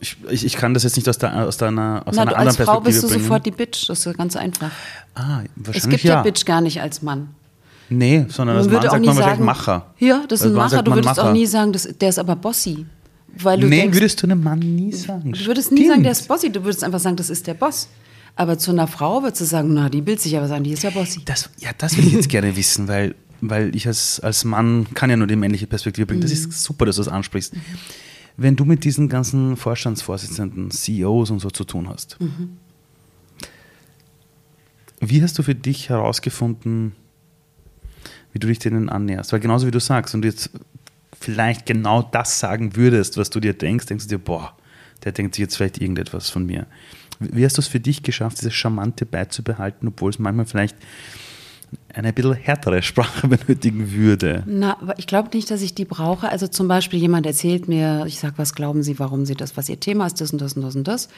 ich, 0.00 0.16
ich, 0.28 0.44
ich 0.44 0.56
kann 0.56 0.74
das 0.74 0.82
jetzt 0.82 0.96
nicht 0.96 1.08
aus, 1.08 1.18
der, 1.18 1.46
aus, 1.46 1.56
deiner, 1.56 2.02
aus 2.04 2.16
Na, 2.16 2.22
einer 2.22 2.30
du, 2.32 2.36
anderen 2.36 2.48
als 2.48 2.56
Frau 2.56 2.80
Perspektive 2.80 2.82
bist 2.84 3.02
du 3.04 3.08
bringen. 3.08 3.22
sofort 3.22 3.46
die 3.46 3.50
Bitch. 3.52 3.88
Das 3.88 4.04
ist 4.04 4.18
ganz 4.18 4.34
einfach. 4.36 4.70
ah, 5.14 5.40
Es 5.42 5.66
wahrscheinlich 5.66 5.90
gibt 6.02 6.04
ja. 6.04 6.14
ja. 6.16 6.22
Bitch 6.22 6.44
gar 6.44 6.60
nicht 6.60 6.80
als 6.80 7.02
Mann. 7.02 7.28
Nee, 7.88 8.26
sondern 8.28 8.56
als 8.56 8.66
Man 8.66 8.74
Mann 8.74 8.86
auch 8.86 8.90
sagt 8.90 9.04
man 9.04 9.16
wahrscheinlich 9.16 9.36
sagen, 9.36 9.44
Macher. 9.44 9.86
Ja, 9.98 10.24
das 10.28 10.40
ist 10.40 10.46
ein 10.46 10.52
Mann 10.54 10.70
Macher. 10.70 10.82
Du 10.82 10.92
würdest 10.92 11.18
auch 11.20 11.24
Macher. 11.24 11.32
nie 11.32 11.46
sagen, 11.46 11.72
das, 11.72 11.88
der 12.00 12.08
ist 12.08 12.18
aber 12.18 12.34
Bossy. 12.34 12.86
Weil 13.38 13.60
du 13.60 13.68
nee, 13.68 13.82
denkst, 13.82 13.96
würdest 13.96 14.22
du 14.22 14.26
einem 14.26 14.42
Mann 14.42 14.58
nie 14.58 14.92
sagen. 14.92 15.32
du 15.32 15.46
würdest 15.46 15.70
nie 15.70 15.86
sagen, 15.86 16.02
der 16.02 16.12
ist 16.12 16.26
Bossy. 16.26 16.50
Du 16.50 16.64
würdest 16.64 16.82
einfach 16.82 16.98
sagen, 16.98 17.14
das 17.16 17.30
ist 17.30 17.46
der 17.46 17.54
Boss. 17.54 17.88
Aber 18.36 18.58
zu 18.58 18.70
einer 18.70 18.86
Frau 18.86 19.22
würdest 19.22 19.40
du 19.40 19.44
sagen, 19.46 19.72
na, 19.74 19.88
die 19.88 20.06
will 20.06 20.18
sich 20.18 20.36
aber 20.36 20.46
sagen, 20.46 20.62
die 20.62 20.72
ist 20.72 20.82
ja 20.82 20.90
Bossy. 20.90 21.22
Das, 21.24 21.48
ja, 21.58 21.70
das 21.76 21.96
will 21.96 22.06
ich 22.06 22.12
jetzt 22.12 22.28
gerne 22.28 22.54
wissen, 22.54 22.86
weil, 22.86 23.14
weil 23.40 23.74
ich 23.74 23.86
als, 23.86 24.20
als 24.20 24.44
Mann 24.44 24.86
kann 24.94 25.08
ja 25.10 25.16
nur 25.16 25.26
die 25.26 25.36
männliche 25.36 25.66
Perspektive 25.66 26.06
bringen. 26.06 26.20
Das 26.20 26.30
Mhm. 26.30 26.50
ist 26.50 26.62
super, 26.62 26.84
dass 26.86 26.96
du 26.96 27.02
das 27.02 27.12
ansprichst. 27.12 27.54
Wenn 28.36 28.54
du 28.54 28.66
mit 28.66 28.84
diesen 28.84 29.08
ganzen 29.08 29.56
Vorstandsvorsitzenden, 29.56 30.70
CEOs 30.70 31.30
und 31.30 31.38
so 31.40 31.48
zu 31.50 31.64
tun 31.64 31.88
hast, 31.88 32.18
Mhm. 32.20 32.58
wie 35.00 35.22
hast 35.22 35.38
du 35.38 35.42
für 35.42 35.54
dich 35.54 35.88
herausgefunden, 35.88 36.92
wie 38.32 38.38
du 38.38 38.46
dich 38.48 38.58
denen 38.58 38.88
annäherst? 38.88 39.32
Weil 39.32 39.40
genauso 39.40 39.66
wie 39.66 39.70
du 39.70 39.80
sagst, 39.80 40.14
und 40.14 40.24
jetzt 40.24 40.50
vielleicht 41.18 41.66
genau 41.66 42.02
das 42.02 42.38
sagen 42.38 42.76
würdest, 42.76 43.16
was 43.16 43.30
du 43.30 43.40
dir 43.40 43.54
denkst, 43.54 43.86
denkst 43.86 44.04
du 44.08 44.16
dir, 44.18 44.22
boah, 44.22 44.54
der 45.04 45.12
denkt 45.12 45.34
sich 45.34 45.42
jetzt 45.42 45.56
vielleicht 45.56 45.80
irgendetwas 45.80 46.28
von 46.30 46.44
mir. 46.46 46.66
Wie 47.20 47.44
hast 47.44 47.56
du 47.56 47.60
es 47.62 47.68
für 47.68 47.80
dich 47.80 48.02
geschafft, 48.02 48.38
dieses 48.40 48.54
Charmante 48.54 49.06
beizubehalten, 49.06 49.88
obwohl 49.88 50.10
es 50.10 50.18
manchmal 50.18 50.46
vielleicht 50.46 50.76
eine 51.94 52.12
bisschen 52.12 52.34
härtere 52.34 52.82
Sprache 52.82 53.26
benötigen 53.28 53.90
würde? 53.92 54.42
Na, 54.46 54.76
aber 54.80 54.98
ich 54.98 55.06
glaube 55.06 55.30
nicht, 55.34 55.50
dass 55.50 55.62
ich 55.62 55.74
die 55.74 55.84
brauche. 55.84 56.28
Also 56.28 56.46
zum 56.46 56.68
Beispiel 56.68 57.00
jemand 57.00 57.26
erzählt 57.26 57.68
mir, 57.68 58.04
ich 58.06 58.18
sage, 58.20 58.34
was 58.36 58.54
glauben 58.54 58.82
Sie, 58.82 58.98
warum 58.98 59.24
Sie 59.26 59.34
das, 59.34 59.56
was 59.56 59.68
Ihr 59.68 59.80
Thema 59.80 60.06
ist, 60.06 60.20
das 60.20 60.32
und 60.32 60.40
das 60.40 60.52
und 60.54 60.62
das 60.62 60.76
und 60.76 60.86
das. 60.86 61.08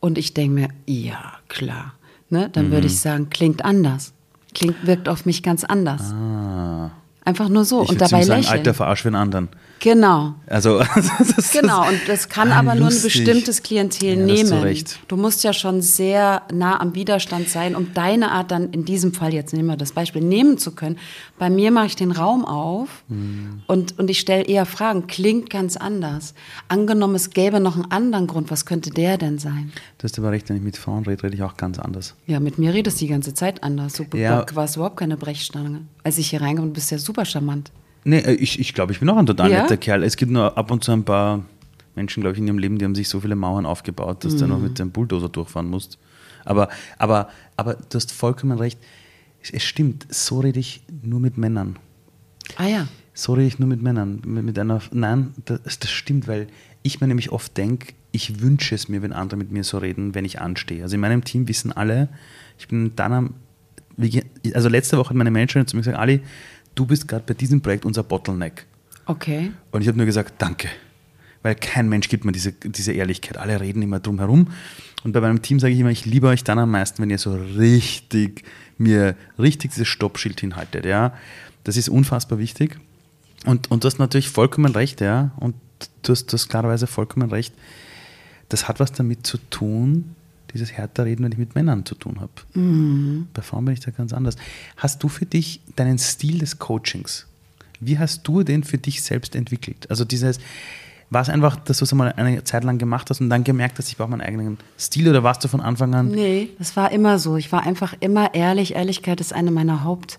Und 0.00 0.18
ich 0.18 0.34
denke 0.34 0.54
mir, 0.54 0.68
ja, 0.86 1.34
klar. 1.48 1.94
Ne? 2.30 2.48
Dann 2.50 2.66
würde 2.70 2.86
Mhm. 2.86 2.92
ich 2.92 2.98
sagen, 3.00 3.30
klingt 3.30 3.64
anders. 3.64 4.12
Klingt, 4.54 4.86
wirkt 4.86 5.08
auf 5.08 5.24
mich 5.26 5.42
ganz 5.42 5.64
anders. 5.64 6.12
Ah, 6.12 6.90
Einfach 7.24 7.48
nur 7.48 7.64
so. 7.64 7.82
ich 7.84 7.90
und 7.90 8.00
würde 8.00 8.10
dabei 8.10 8.24
sagen, 8.24 8.40
lächeln. 8.40 8.58
alter 8.58 8.74
Verarsch 8.74 9.02
für 9.02 9.08
einen 9.08 9.16
anderen. 9.16 9.48
Genau. 9.82 10.34
Also, 10.46 10.78
das 11.36 11.50
Genau, 11.50 11.88
und 11.88 12.00
das 12.06 12.28
kann 12.28 12.52
Ah, 12.52 12.60
aber 12.60 12.76
nur 12.76 12.86
ein 12.86 12.92
lustig. 12.92 13.24
bestimmtes 13.24 13.64
Klientel 13.64 14.10
Ja, 14.28 14.32
hast 14.32 14.42
du 14.42 14.54
nehmen. 14.54 14.62
recht. 14.62 15.00
Du 15.08 15.16
musst 15.16 15.42
ja 15.42 15.52
schon 15.52 15.82
sehr 15.82 16.42
nah 16.52 16.80
am 16.80 16.94
Widerstand 16.94 17.48
sein, 17.48 17.74
um 17.74 17.92
deine 17.92 18.30
Art 18.30 18.52
dann 18.52 18.70
in 18.70 18.84
diesem 18.84 19.12
Fall, 19.12 19.34
jetzt 19.34 19.52
nehmen 19.52 19.68
wir 19.68 19.76
das 19.76 19.90
Beispiel, 19.90 20.22
nehmen 20.22 20.56
zu 20.56 20.70
können. 20.72 20.98
Bei 21.36 21.50
mir 21.50 21.72
mache 21.72 21.86
ich 21.86 21.96
den 21.96 22.12
Raum 22.12 22.44
auf 22.44 22.88
Hm. 23.08 23.62
und, 23.66 23.98
und 23.98 24.08
ich 24.08 24.20
stelle 24.20 24.44
eher 24.44 24.66
Fragen. 24.66 25.08
Klingt 25.08 25.50
ganz 25.50 25.76
anders. 25.76 26.34
Angenommen, 26.68 27.16
es 27.16 27.30
gäbe 27.30 27.58
noch 27.58 27.74
einen 27.74 27.90
anderen 27.90 28.28
Grund, 28.28 28.52
was 28.52 28.64
könnte 28.66 28.90
der 28.90 29.18
denn 29.18 29.38
sein? 29.40 29.72
Du 29.98 30.04
hast 30.04 30.16
aber 30.16 30.30
recht, 30.30 30.48
wenn 30.48 30.56
ich 30.58 30.62
mit 30.62 30.76
Frauen 30.76 31.04
rede, 31.06 31.24
rede 31.24 31.34
ich 31.34 31.42
auch 31.42 31.56
ganz 31.56 31.80
anders. 31.80 32.14
Ja, 32.28 32.38
mit 32.38 32.56
mir 32.56 32.72
redest 32.72 33.00
du 33.00 33.06
die 33.06 33.10
ganze 33.10 33.34
Zeit 33.34 33.64
anders. 33.64 33.94
Du 33.94 34.04
Ja. 34.16 34.46
warst 34.54 34.76
überhaupt 34.76 34.96
keine 34.98 35.16
Brechstange. 35.16 35.80
Als 36.04 36.18
ich 36.18 36.30
hier 36.30 36.40
reinkomme, 36.40 36.68
bist 36.70 36.90
du 36.92 36.94
ja 36.94 36.98
super 37.00 37.24
charmant. 37.24 37.72
Nee, 38.04 38.18
äh, 38.18 38.32
ich, 38.34 38.58
ich 38.58 38.74
glaube, 38.74 38.92
ich 38.92 39.00
bin 39.00 39.08
auch 39.10 39.16
ein 39.16 39.26
total 39.26 39.50
Ja? 39.50 39.62
netter 39.62 39.76
Kerl. 39.76 40.02
Es 40.02 40.16
gibt 40.16 40.32
nur 40.32 40.56
ab 40.56 40.70
und 40.70 40.82
zu 40.84 40.92
ein 40.92 41.04
paar 41.04 41.44
Menschen, 41.94 42.20
glaube 42.22 42.34
ich, 42.34 42.40
in 42.40 42.46
ihrem 42.46 42.58
Leben, 42.58 42.78
die 42.78 42.84
haben 42.84 42.94
sich 42.94 43.08
so 43.08 43.20
viele 43.20 43.36
Mauern 43.36 43.66
aufgebaut, 43.66 44.24
dass 44.24 44.36
du 44.36 44.46
noch 44.46 44.58
mit 44.58 44.78
dem 44.78 44.90
Bulldozer 44.90 45.28
durchfahren 45.28 45.68
musst. 45.68 45.98
Aber, 46.44 46.68
aber, 46.98 47.28
aber 47.56 47.74
du 47.74 47.96
hast 47.96 48.12
vollkommen 48.12 48.58
recht. 48.58 48.78
Es, 49.40 49.62
stimmt, 49.62 50.06
so 50.08 50.40
rede 50.40 50.60
ich 50.60 50.82
nur 51.02 51.20
mit 51.20 51.36
Männern. 51.36 51.76
Ah 52.56 52.66
ja. 52.66 52.88
So 53.14 53.34
rede 53.34 53.46
ich 53.46 53.58
nur 53.58 53.68
mit 53.68 53.82
Männern. 53.82 54.22
Mit, 54.24 54.44
mit 54.44 54.58
einer, 54.58 54.80
nein, 54.92 55.34
das, 55.44 55.78
das 55.78 55.90
stimmt, 55.90 56.26
weil 56.28 56.46
ich 56.82 57.00
mir 57.00 57.06
nämlich 57.08 57.30
oft 57.30 57.56
denke, 57.56 57.92
ich 58.12 58.40
wünsche 58.40 58.74
es 58.74 58.88
mir, 58.88 59.02
wenn 59.02 59.12
andere 59.12 59.38
mit 59.38 59.50
mir 59.50 59.64
so 59.64 59.78
reden, 59.78 60.14
wenn 60.14 60.24
ich 60.24 60.40
anstehe. 60.40 60.82
Also 60.82 60.94
in 60.94 61.00
meinem 61.00 61.24
Team 61.24 61.48
wissen 61.48 61.72
alle, 61.72 62.08
ich 62.58 62.68
bin 62.68 62.94
dann 62.96 63.12
am, 63.12 63.34
also 64.54 64.68
letzte 64.68 64.98
Woche 64.98 65.10
hat 65.10 65.16
meine 65.16 65.30
Managerin 65.30 65.66
zu 65.66 65.76
mir 65.76 65.82
gesagt, 65.82 65.98
Ali, 65.98 66.20
du 66.74 66.86
bist 66.86 67.08
gerade 67.08 67.24
bei 67.26 67.34
diesem 67.34 67.60
Projekt 67.60 67.84
unser 67.84 68.02
Bottleneck. 68.02 68.66
Okay. 69.06 69.52
Und 69.70 69.82
ich 69.82 69.88
habe 69.88 69.96
nur 69.96 70.06
gesagt, 70.06 70.34
danke. 70.38 70.68
Weil 71.42 71.56
kein 71.56 71.88
Mensch 71.88 72.08
gibt 72.08 72.24
mir 72.24 72.32
diese, 72.32 72.52
diese 72.52 72.92
Ehrlichkeit. 72.92 73.36
Alle 73.36 73.60
reden 73.60 73.82
immer 73.82 73.98
drum 73.98 74.18
herum. 74.18 74.48
Und 75.02 75.12
bei 75.12 75.20
meinem 75.20 75.42
Team 75.42 75.58
sage 75.58 75.74
ich 75.74 75.80
immer, 75.80 75.90
ich 75.90 76.06
liebe 76.06 76.28
euch 76.28 76.44
dann 76.44 76.58
am 76.58 76.70
meisten, 76.70 77.02
wenn 77.02 77.10
ihr 77.10 77.18
so 77.18 77.34
richtig 77.34 78.44
mir 78.78 79.16
richtig 79.38 79.72
dieses 79.72 79.88
Stoppschild 79.88 80.40
hinhaltet. 80.40 80.84
Ja? 80.86 81.14
Das 81.64 81.76
ist 81.76 81.88
unfassbar 81.88 82.38
wichtig. 82.38 82.78
Und, 83.44 83.70
und 83.70 83.82
du 83.82 83.86
hast 83.86 83.98
natürlich 83.98 84.28
vollkommen 84.28 84.72
recht, 84.72 85.00
ja. 85.00 85.32
Und 85.36 85.56
du 86.02 86.12
hast, 86.12 86.26
du 86.26 86.34
hast 86.34 86.48
klarerweise 86.48 86.86
vollkommen 86.86 87.30
recht. 87.30 87.52
Das 88.48 88.68
hat 88.68 88.78
was 88.78 88.92
damit 88.92 89.26
zu 89.26 89.38
tun, 89.50 90.14
dieses 90.52 90.72
härter 90.72 91.04
Reden, 91.04 91.24
wenn 91.24 91.32
ich 91.32 91.38
mit 91.38 91.54
Männern 91.54 91.84
zu 91.86 91.94
tun 91.94 92.20
habe. 92.20 92.32
Bei 93.34 93.42
Frauen 93.42 93.64
bin 93.64 93.74
ich 93.74 93.80
da 93.80 93.90
ganz 93.90 94.12
anders. 94.12 94.36
Hast 94.76 95.02
du 95.02 95.08
für 95.08 95.26
dich 95.26 95.60
deinen 95.76 95.98
Stil 95.98 96.38
des 96.38 96.58
Coachings, 96.58 97.26
wie 97.80 97.98
hast 97.98 98.26
du 98.28 98.42
den 98.42 98.64
für 98.64 98.78
dich 98.78 99.02
selbst 99.02 99.34
entwickelt? 99.34 99.90
Also 99.90 100.04
dieses, 100.04 100.38
war 101.12 101.20
es 101.20 101.28
einfach, 101.28 101.56
dass 101.56 101.78
du 101.78 101.84
es 101.84 101.92
einmal 101.92 102.12
eine 102.12 102.42
Zeit 102.44 102.64
lang 102.64 102.78
gemacht 102.78 103.10
hast 103.10 103.20
und 103.20 103.28
dann 103.28 103.44
gemerkt 103.44 103.78
hast, 103.78 103.88
ich 103.88 103.98
brauche 103.98 104.08
meinen 104.08 104.22
eigenen 104.22 104.58
Stil 104.78 105.08
oder 105.08 105.22
warst 105.22 105.44
du 105.44 105.48
von 105.48 105.60
Anfang 105.60 105.94
an? 105.94 106.08
Nee, 106.08 106.48
das 106.58 106.74
war 106.74 106.90
immer 106.90 107.18
so. 107.18 107.36
Ich 107.36 107.52
war 107.52 107.64
einfach 107.64 107.94
immer 108.00 108.34
ehrlich. 108.34 108.74
Ehrlichkeit 108.74 109.20
ist 109.20 109.34
eine 109.34 109.50
meiner 109.50 109.84
Haupt. 109.84 110.18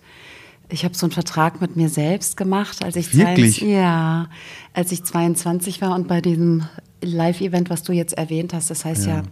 Ich 0.70 0.86
habe 0.86 0.96
so 0.96 1.08
einen 1.08 1.12
Vertrag 1.12 1.62
mit 1.62 1.76
mir 1.76 1.90
selbst 1.90 2.38
gemacht, 2.38 2.84
als 2.84 2.96
ich 2.96 3.16
Wirklich? 3.16 3.58
22 3.58 3.62
ja, 3.62 4.28
als 4.74 4.92
ich 4.92 5.04
22 5.04 5.82
war 5.82 5.96
und 5.96 6.08
bei 6.08 6.22
diesem 6.22 6.64
Live-Event, 7.02 7.70
was 7.70 7.84
du 7.84 7.92
jetzt 7.92 8.14
erwähnt 8.14 8.54
hast, 8.54 8.70
das 8.70 8.86
heißt 8.86 9.08
ja, 9.08 9.24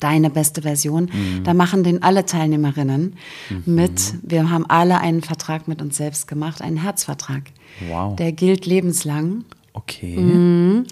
deine 0.00 0.30
beste 0.30 0.62
Version. 0.62 1.04
Mhm. 1.12 1.44
Da 1.44 1.54
machen 1.54 1.84
den 1.84 2.02
alle 2.02 2.26
Teilnehmerinnen 2.26 3.16
mit. 3.64 4.14
Wir 4.22 4.50
haben 4.50 4.66
alle 4.68 4.98
einen 5.00 5.22
Vertrag 5.22 5.68
mit 5.68 5.80
uns 5.80 5.96
selbst 5.96 6.28
gemacht, 6.28 6.62
einen 6.62 6.76
Herzvertrag. 6.76 7.42
Wow. 7.88 8.16
Der 8.16 8.32
gilt 8.32 8.66
lebenslang. 8.66 9.44
Okay. 9.72 10.16
Mhm. 10.16 10.84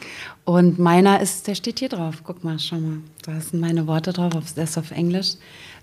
Und 0.44 0.78
meiner 0.78 1.20
ist, 1.20 1.46
der 1.46 1.55
steht 1.55 1.78
hier 1.78 1.88
drauf. 1.88 2.16
Guck 2.22 2.44
mal, 2.44 2.59
schau 2.59 2.76
mal. 2.76 2.98
Da 3.24 3.40
sind 3.40 3.61
meine 3.61 3.86
Worte 3.86 4.12
drauf, 4.12 4.34
auf, 4.34 4.52
der 4.52 4.64
ist 4.64 4.76
auf 4.76 4.90
Englisch, 4.90 5.34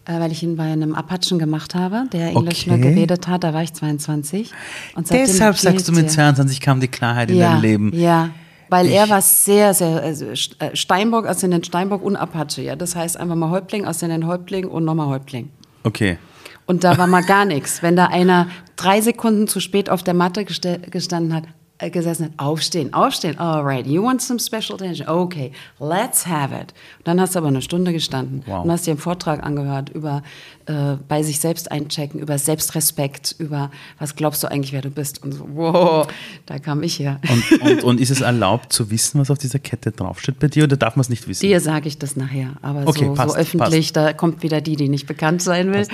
äh, 0.06 0.20
weil 0.20 0.32
ich 0.32 0.44
ihn 0.44 0.56
bei 0.56 0.72
einem 0.72 0.94
Apachen 0.94 1.40
gemacht 1.40 1.74
habe, 1.74 2.04
der 2.14 2.30
Englisch 2.30 2.68
nur 2.68 2.78
Okay. 2.78 2.94
geredet 2.94 3.28
hat. 3.28 3.44
Da 3.44 3.56
war 3.56 3.64
ich 3.64 3.74
22. 3.74 4.52
Und 4.96 5.08
seitdem 5.08 5.26
Deshalb 5.26 5.58
sagst 5.58 5.88
du, 5.88 5.94
mit 5.94 6.04
der. 6.04 6.10
22 6.10 6.62
kam 6.62 6.80
die 6.80 6.88
Klarheit 6.90 7.32
in 7.32 7.38
ja, 7.38 7.54
dein 7.54 7.62
Leben. 7.62 7.92
Ja, 7.96 8.30
weil 8.72 8.88
Ich- 8.88 8.94
er 8.94 9.08
war 9.10 9.22
sehr, 9.22 9.74
sehr, 9.76 10.02
also 10.02 10.26
äh, 10.26 10.76
Steinbock, 10.76 11.28
Aszendent 11.28 11.68
Steinbock 11.68 12.02
und 12.04 12.16
Apache. 12.16 12.62
Ja, 12.64 12.76
das 12.76 12.96
heißt 12.96 13.18
einfach 13.18 13.36
mal 13.36 13.52
Häuptling, 13.52 13.86
Aszendent 13.86 14.26
Häuptling 14.26 14.68
und 14.68 14.84
nochmal 14.86 15.08
Häuptling. 15.08 15.50
Okay. 15.84 16.18
Und 16.66 16.84
da 16.84 16.98
war 16.98 17.06
mal 17.08 17.22
gar 17.24 17.46
nichts. 17.46 17.84
Wenn 17.84 17.96
da 17.96 18.06
einer 18.08 18.48
drei 18.78 19.02
Sekunden 19.02 19.48
zu 19.48 19.60
spät 19.60 19.90
auf 19.90 20.04
der 20.04 20.14
Matte 20.14 20.46
gestanden 20.46 21.34
hat, 21.36 21.44
gesessen 21.90 22.26
hat, 22.26 22.32
aufstehen, 22.38 22.94
aufstehen, 22.94 23.40
alright, 23.40 23.88
you 23.88 24.04
want 24.04 24.22
some 24.22 24.40
special 24.40 24.76
attention, 24.76 25.08
okay, 25.08 25.52
let's 25.80 26.28
have 26.28 26.54
it. 26.54 26.74
Und 27.00 27.08
dann 27.08 27.20
hast 27.22 27.36
du 27.36 27.40
aber 27.40 27.48
eine 27.48 27.62
Stunde 27.62 27.92
gestanden 27.94 28.44
Wow. 28.46 28.64
und 28.66 28.72
hast 28.72 28.86
dir 28.86 28.92
einen 28.92 29.00
Vortrag 29.00 29.44
angehört 29.44 29.90
über 29.90 30.22
äh, 30.68 30.98
bei 31.08 31.24
sich 31.24 31.40
selbst 31.40 31.72
einchecken, 31.72 32.20
über 32.20 32.38
Selbstrespekt, 32.38 33.36
über 33.40 33.72
was 34.00 34.16
glaubst 34.16 34.44
du 34.44 34.52
eigentlich, 34.52 34.74
wer 34.74 34.82
du 34.82 34.90
bist 34.90 35.24
und 35.24 35.32
so, 35.34 35.48
wow, 35.54 36.08
da 36.46 36.60
kam 36.60 36.84
ich 36.84 37.00
her. 37.00 37.20
Und, 37.30 37.62
und, 37.62 37.84
und 37.84 38.00
ist 38.02 38.12
es 38.12 38.22
erlaubt 38.22 38.72
zu 38.72 38.92
wissen, 38.92 39.20
was 39.20 39.32
auf 39.32 39.38
dieser 39.38 39.60
Kette 39.60 39.92
draufsteht 39.92 40.40
bei 40.40 40.48
dir 40.48 40.66
oder 40.66 40.78
darf 40.78 40.96
man 40.96 41.02
es 41.02 41.10
nicht 41.10 41.28
wissen? 41.28 41.42
Dir 41.42 41.60
sage 41.60 41.88
ich 41.88 41.98
das 41.98 42.16
nachher, 42.16 42.52
aber 42.62 42.88
Okay, 42.88 43.06
so, 43.06 43.14
passt, 43.14 43.34
so 43.34 43.40
öffentlich, 43.40 43.94
da 43.94 44.14
kommt 44.14 44.44
wieder 44.44 44.62
die, 44.62 44.76
die 44.76 44.90
nicht 44.90 45.08
bekannt 45.08 45.42
sein 45.42 45.74
will. 45.74 45.88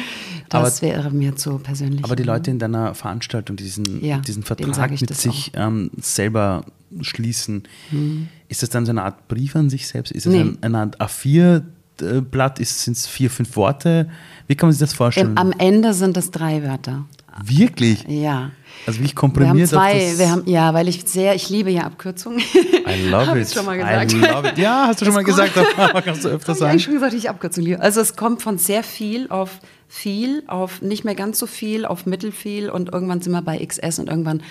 Das 0.50 0.82
wäre 0.82 1.12
mir 1.12 1.36
zu 1.36 1.60
persönlich. 1.60 2.04
Aber 2.04 2.16
die 2.16 2.24
Leute 2.24 2.52
in 2.52 2.60
deiner 2.60 2.94
Veranstaltung, 2.94 3.56
die 3.56 3.64
diesen, 3.64 4.04
Ja, 4.04 4.18
diesen 4.20 4.44
Vertrag 4.44 4.92
mit 4.92 5.16
sich 5.16 5.52
ähm, 5.56 5.77
selber 6.02 6.66
schließen, 7.02 7.64
ist 8.48 8.64
das 8.64 8.70
dann 8.70 8.86
so 8.86 8.92
eine 8.92 9.04
Art 9.04 9.28
Brief 9.28 9.56
an 9.56 9.70
sich 9.70 9.88
selbst? 9.88 10.12
Ist 10.12 10.26
es 10.26 10.34
Nee. 10.34 10.42
ein, 10.42 10.58
eine 10.62 10.78
Art 10.80 11.02
A4-Blatt? 11.02 12.60
Sind 12.66 12.96
es 12.98 13.08
vier, 13.08 13.30
fünf 13.30 13.56
Worte? 13.56 14.10
Wie 14.48 14.56
kann 14.56 14.68
man 14.68 14.74
sich 14.74 14.80
das 14.80 14.94
vorstellen? 14.94 15.38
Am 15.38 15.52
Ende 15.58 15.94
sind 15.94 16.16
es 16.18 16.32
drei 16.32 16.64
Wörter. 16.64 17.06
Wirklich? 17.44 18.04
Ja. 18.08 18.50
Also 18.88 19.00
Wir 19.00 19.08
haben 19.10 19.16
komprimiert 19.16 19.66
auf 19.72 19.80
zwei, 19.80 20.00
das 20.10 20.18
wir 20.18 20.32
haben, 20.32 20.44
ja, 20.48 20.74
weil 20.74 20.88
ich 20.88 21.04
sehr, 21.06 21.36
ich 21.36 21.50
liebe 21.50 21.70
ja 21.70 21.84
Abkürzungen. 21.84 22.40
I 22.40 23.10
love 23.10 23.28
Hab 23.28 23.36
it. 23.38 23.54
schon 23.54 23.66
mal 23.66 23.78
gesagt. 23.78 24.14
I 24.14 24.16
love 24.18 24.48
it. 24.50 24.58
Ja, 24.58 24.86
hast 24.88 25.02
du 25.02 25.06
schon 25.06 25.14
mal 25.14 25.24
gesagt, 25.24 25.54
kannst 26.04 26.26
du 26.26 26.30
öfter 26.30 26.54
ich 26.54 26.58
sagen. 26.58 26.72
eigentlich 26.72 26.84
schon 26.86 26.94
gesagt, 26.96 27.14
ich 27.14 27.30
Abkürzungen 27.30 27.70
liebe. 27.70 27.82
Also 27.82 28.02
es 28.02 28.16
kommt 28.16 28.42
von 28.42 28.58
sehr 28.58 28.82
viel 28.82 29.28
auf 29.30 29.60
viel, 29.88 30.44
auf 30.48 30.82
nicht 30.82 31.06
mehr 31.06 31.14
ganz 31.16 31.38
so 31.38 31.46
viel, 31.46 31.86
auf 31.86 32.06
mittelfiel 32.08 32.70
und 32.72 32.92
irgendwann 32.92 33.22
sind 33.22 33.34
wir 33.34 33.42
bei 33.44 33.64
XS 33.64 34.00
und 34.00 34.10
irgendwann 34.10 34.42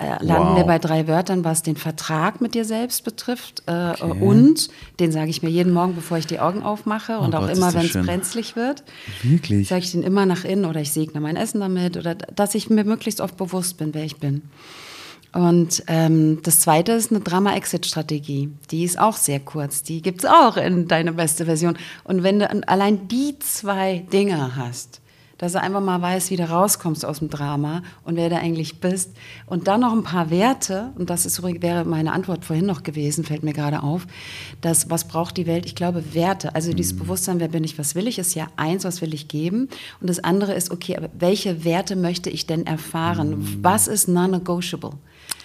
äh, 0.00 0.24
landen 0.24 0.48
Wow. 0.50 0.56
wir 0.56 0.64
bei 0.64 0.78
drei 0.78 1.06
Wörtern, 1.06 1.44
was 1.44 1.62
den 1.62 1.76
Vertrag 1.76 2.40
mit 2.40 2.54
dir 2.54 2.64
selbst 2.64 3.04
betrifft 3.04 3.62
äh, 3.66 3.94
und 4.02 4.68
den 4.98 5.12
sage 5.12 5.30
ich 5.30 5.42
mir 5.42 5.50
jeden 5.50 5.72
Morgen, 5.72 5.94
bevor 5.94 6.16
ich 6.18 6.26
die 6.26 6.40
Augen 6.40 6.62
aufmache 6.62 7.18
und 7.18 7.34
Oh 7.34 7.38
auch 7.38 7.42
Gott, 7.42 7.50
ist 7.50 7.58
immer, 7.58 7.74
wenn 7.74 7.84
es 7.86 7.92
brenzlig 7.92 8.56
wird. 8.56 8.82
Wirklich? 9.22 9.68
Sage 9.68 9.82
ich 9.84 9.92
den 9.92 10.02
immer 10.02 10.26
nach 10.26 10.44
innen 10.44 10.64
oder 10.64 10.80
ich 10.80 10.92
segne 10.92 11.20
mein 11.20 11.36
Essen 11.36 11.60
damit 11.60 11.96
oder 11.96 12.14
dass 12.14 12.54
ich 12.54 12.70
mir 12.70 12.84
möglichst 12.84 13.20
oft 13.20 13.36
bewusst 13.36 13.76
bin, 13.76 13.92
wer 13.94 14.04
ich 14.04 14.16
bin. 14.16 14.42
Und 15.32 15.84
ähm, 15.86 16.40
das 16.42 16.58
zweite 16.58 16.90
ist 16.90 17.12
eine 17.12 17.20
Drama-Exit-Strategie. 17.20 18.50
Die 18.72 18.82
ist 18.82 18.98
auch 18.98 19.16
sehr 19.16 19.38
kurz. 19.38 19.84
Die 19.84 20.02
gibt's 20.02 20.24
auch 20.24 20.56
in 20.56 20.88
deine 20.88 21.12
beste 21.12 21.44
Version. 21.44 21.78
Und 22.02 22.24
wenn 22.24 22.40
du 22.40 22.68
allein 22.68 23.06
die 23.06 23.38
zwei 23.38 24.04
Dinge 24.12 24.56
hast, 24.56 24.99
dass 25.40 25.52
du 25.52 25.60
einfach 25.60 25.80
mal 25.80 26.02
weißt, 26.02 26.30
wie 26.30 26.36
du 26.36 26.46
rauskommst 26.46 27.02
aus 27.02 27.20
dem 27.20 27.30
Drama 27.30 27.82
und 28.04 28.16
wer 28.16 28.28
du 28.28 28.36
eigentlich 28.36 28.78
bist. 28.78 29.16
Und 29.46 29.68
dann 29.68 29.80
noch 29.80 29.92
ein 29.94 30.02
paar 30.02 30.28
Werte, 30.28 30.92
und 30.98 31.08
das 31.08 31.24
ist 31.24 31.38
übrigens, 31.38 31.62
wäre 31.62 31.86
meine 31.86 32.12
Antwort 32.12 32.44
vorhin 32.44 32.66
noch 32.66 32.82
gewesen, 32.82 33.24
fällt 33.24 33.42
mir 33.42 33.54
gerade 33.54 33.82
auf, 33.82 34.06
dass 34.60 34.90
was 34.90 35.08
braucht 35.08 35.38
die 35.38 35.46
Welt? 35.46 35.64
Ich 35.64 35.74
glaube, 35.74 36.12
Werte. 36.12 36.54
Also 36.54 36.74
dieses 36.74 36.94
Bewusstsein, 36.94 37.40
wer 37.40 37.48
bin 37.48 37.64
ich, 37.64 37.78
was 37.78 37.94
will 37.94 38.06
ich, 38.06 38.18
ist 38.18 38.34
ja 38.34 38.48
eins, 38.56 38.84
was 38.84 39.00
will 39.00 39.14
ich 39.14 39.28
geben. 39.28 39.70
Und 40.02 40.10
das 40.10 40.22
andere 40.22 40.52
ist, 40.52 40.70
okay, 40.70 40.98
aber 40.98 41.08
welche 41.18 41.64
Werte 41.64 41.96
möchte 41.96 42.28
ich 42.28 42.46
denn 42.46 42.66
erfahren? 42.66 43.58
Was 43.62 43.88
ist 43.88 44.08
non-negotiable? 44.08 44.92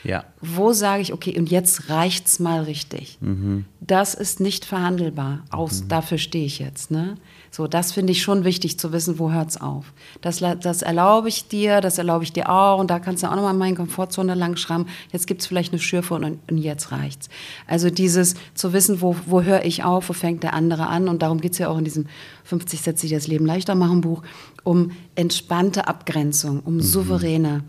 Ja. 0.03 0.25
Wo 0.41 0.73
sage 0.73 1.03
ich, 1.03 1.13
okay, 1.13 1.39
und 1.39 1.49
jetzt 1.49 1.89
reicht's 1.89 2.39
mal 2.39 2.63
richtig. 2.63 3.17
Das 3.79 4.13
ist 4.13 4.41
nicht 4.41 4.65
verhandelbar. 4.65 5.45
Aus, 5.51 5.87
Dafür 5.87 6.17
stehe 6.17 6.45
ich 6.45 6.59
jetzt. 6.59 6.91
Ne? 6.91 7.15
So, 7.55 7.67
das 7.67 7.93
finde 7.93 8.11
ich 8.11 8.21
schon 8.21 8.43
wichtig 8.43 8.77
zu 8.77 8.91
wissen, 8.91 9.17
wo 9.17 9.31
hört's 9.31 9.55
auf. 9.55 9.93
Das, 10.19 10.43
das 10.59 10.81
erlaube 10.81 11.29
ich 11.29 11.47
dir, 11.47 11.79
das 11.79 11.97
erlaube 11.97 12.25
ich 12.25 12.33
dir 12.33 12.49
auch. 12.49 12.79
Und 12.79 12.91
da 12.91 12.99
kannst 12.99 13.23
du 13.23 13.27
auch 13.27 13.35
nochmal 13.37 13.53
in 13.53 13.57
meine 13.57 13.75
Komfortzone 13.77 14.35
lang 14.35 14.57
schrammen. 14.57 14.89
Jetzt 15.13 15.25
gibt's 15.25 15.47
vielleicht 15.47 15.71
eine 15.71 15.79
Schürfe 15.79 16.15
und, 16.15 16.37
und 16.51 16.57
jetzt 16.57 16.91
reicht's. 16.91 17.29
Also 17.65 17.89
dieses 17.89 18.33
zu 18.55 18.73
wissen, 18.73 18.99
wo, 18.99 19.15
wo 19.25 19.41
höre 19.41 19.63
ich 19.63 19.85
auf, 19.85 20.09
wo 20.09 20.13
fängt 20.13 20.43
der 20.43 20.53
andere 20.53 20.87
an. 20.87 21.07
Und 21.07 21.21
darum 21.21 21.39
geht's 21.39 21.57
ja 21.57 21.69
auch 21.69 21.77
in 21.77 21.85
diesem 21.85 22.07
50 22.43 22.81
Sätze, 22.81 23.07
die 23.07 23.13
das 23.13 23.27
Leben 23.27 23.45
leichter 23.45 23.73
machen 23.73 24.01
Buch, 24.01 24.21
um 24.65 24.91
entspannte 25.15 25.87
Abgrenzung, 25.87 26.59
um 26.59 26.81
souveräne 26.81 27.63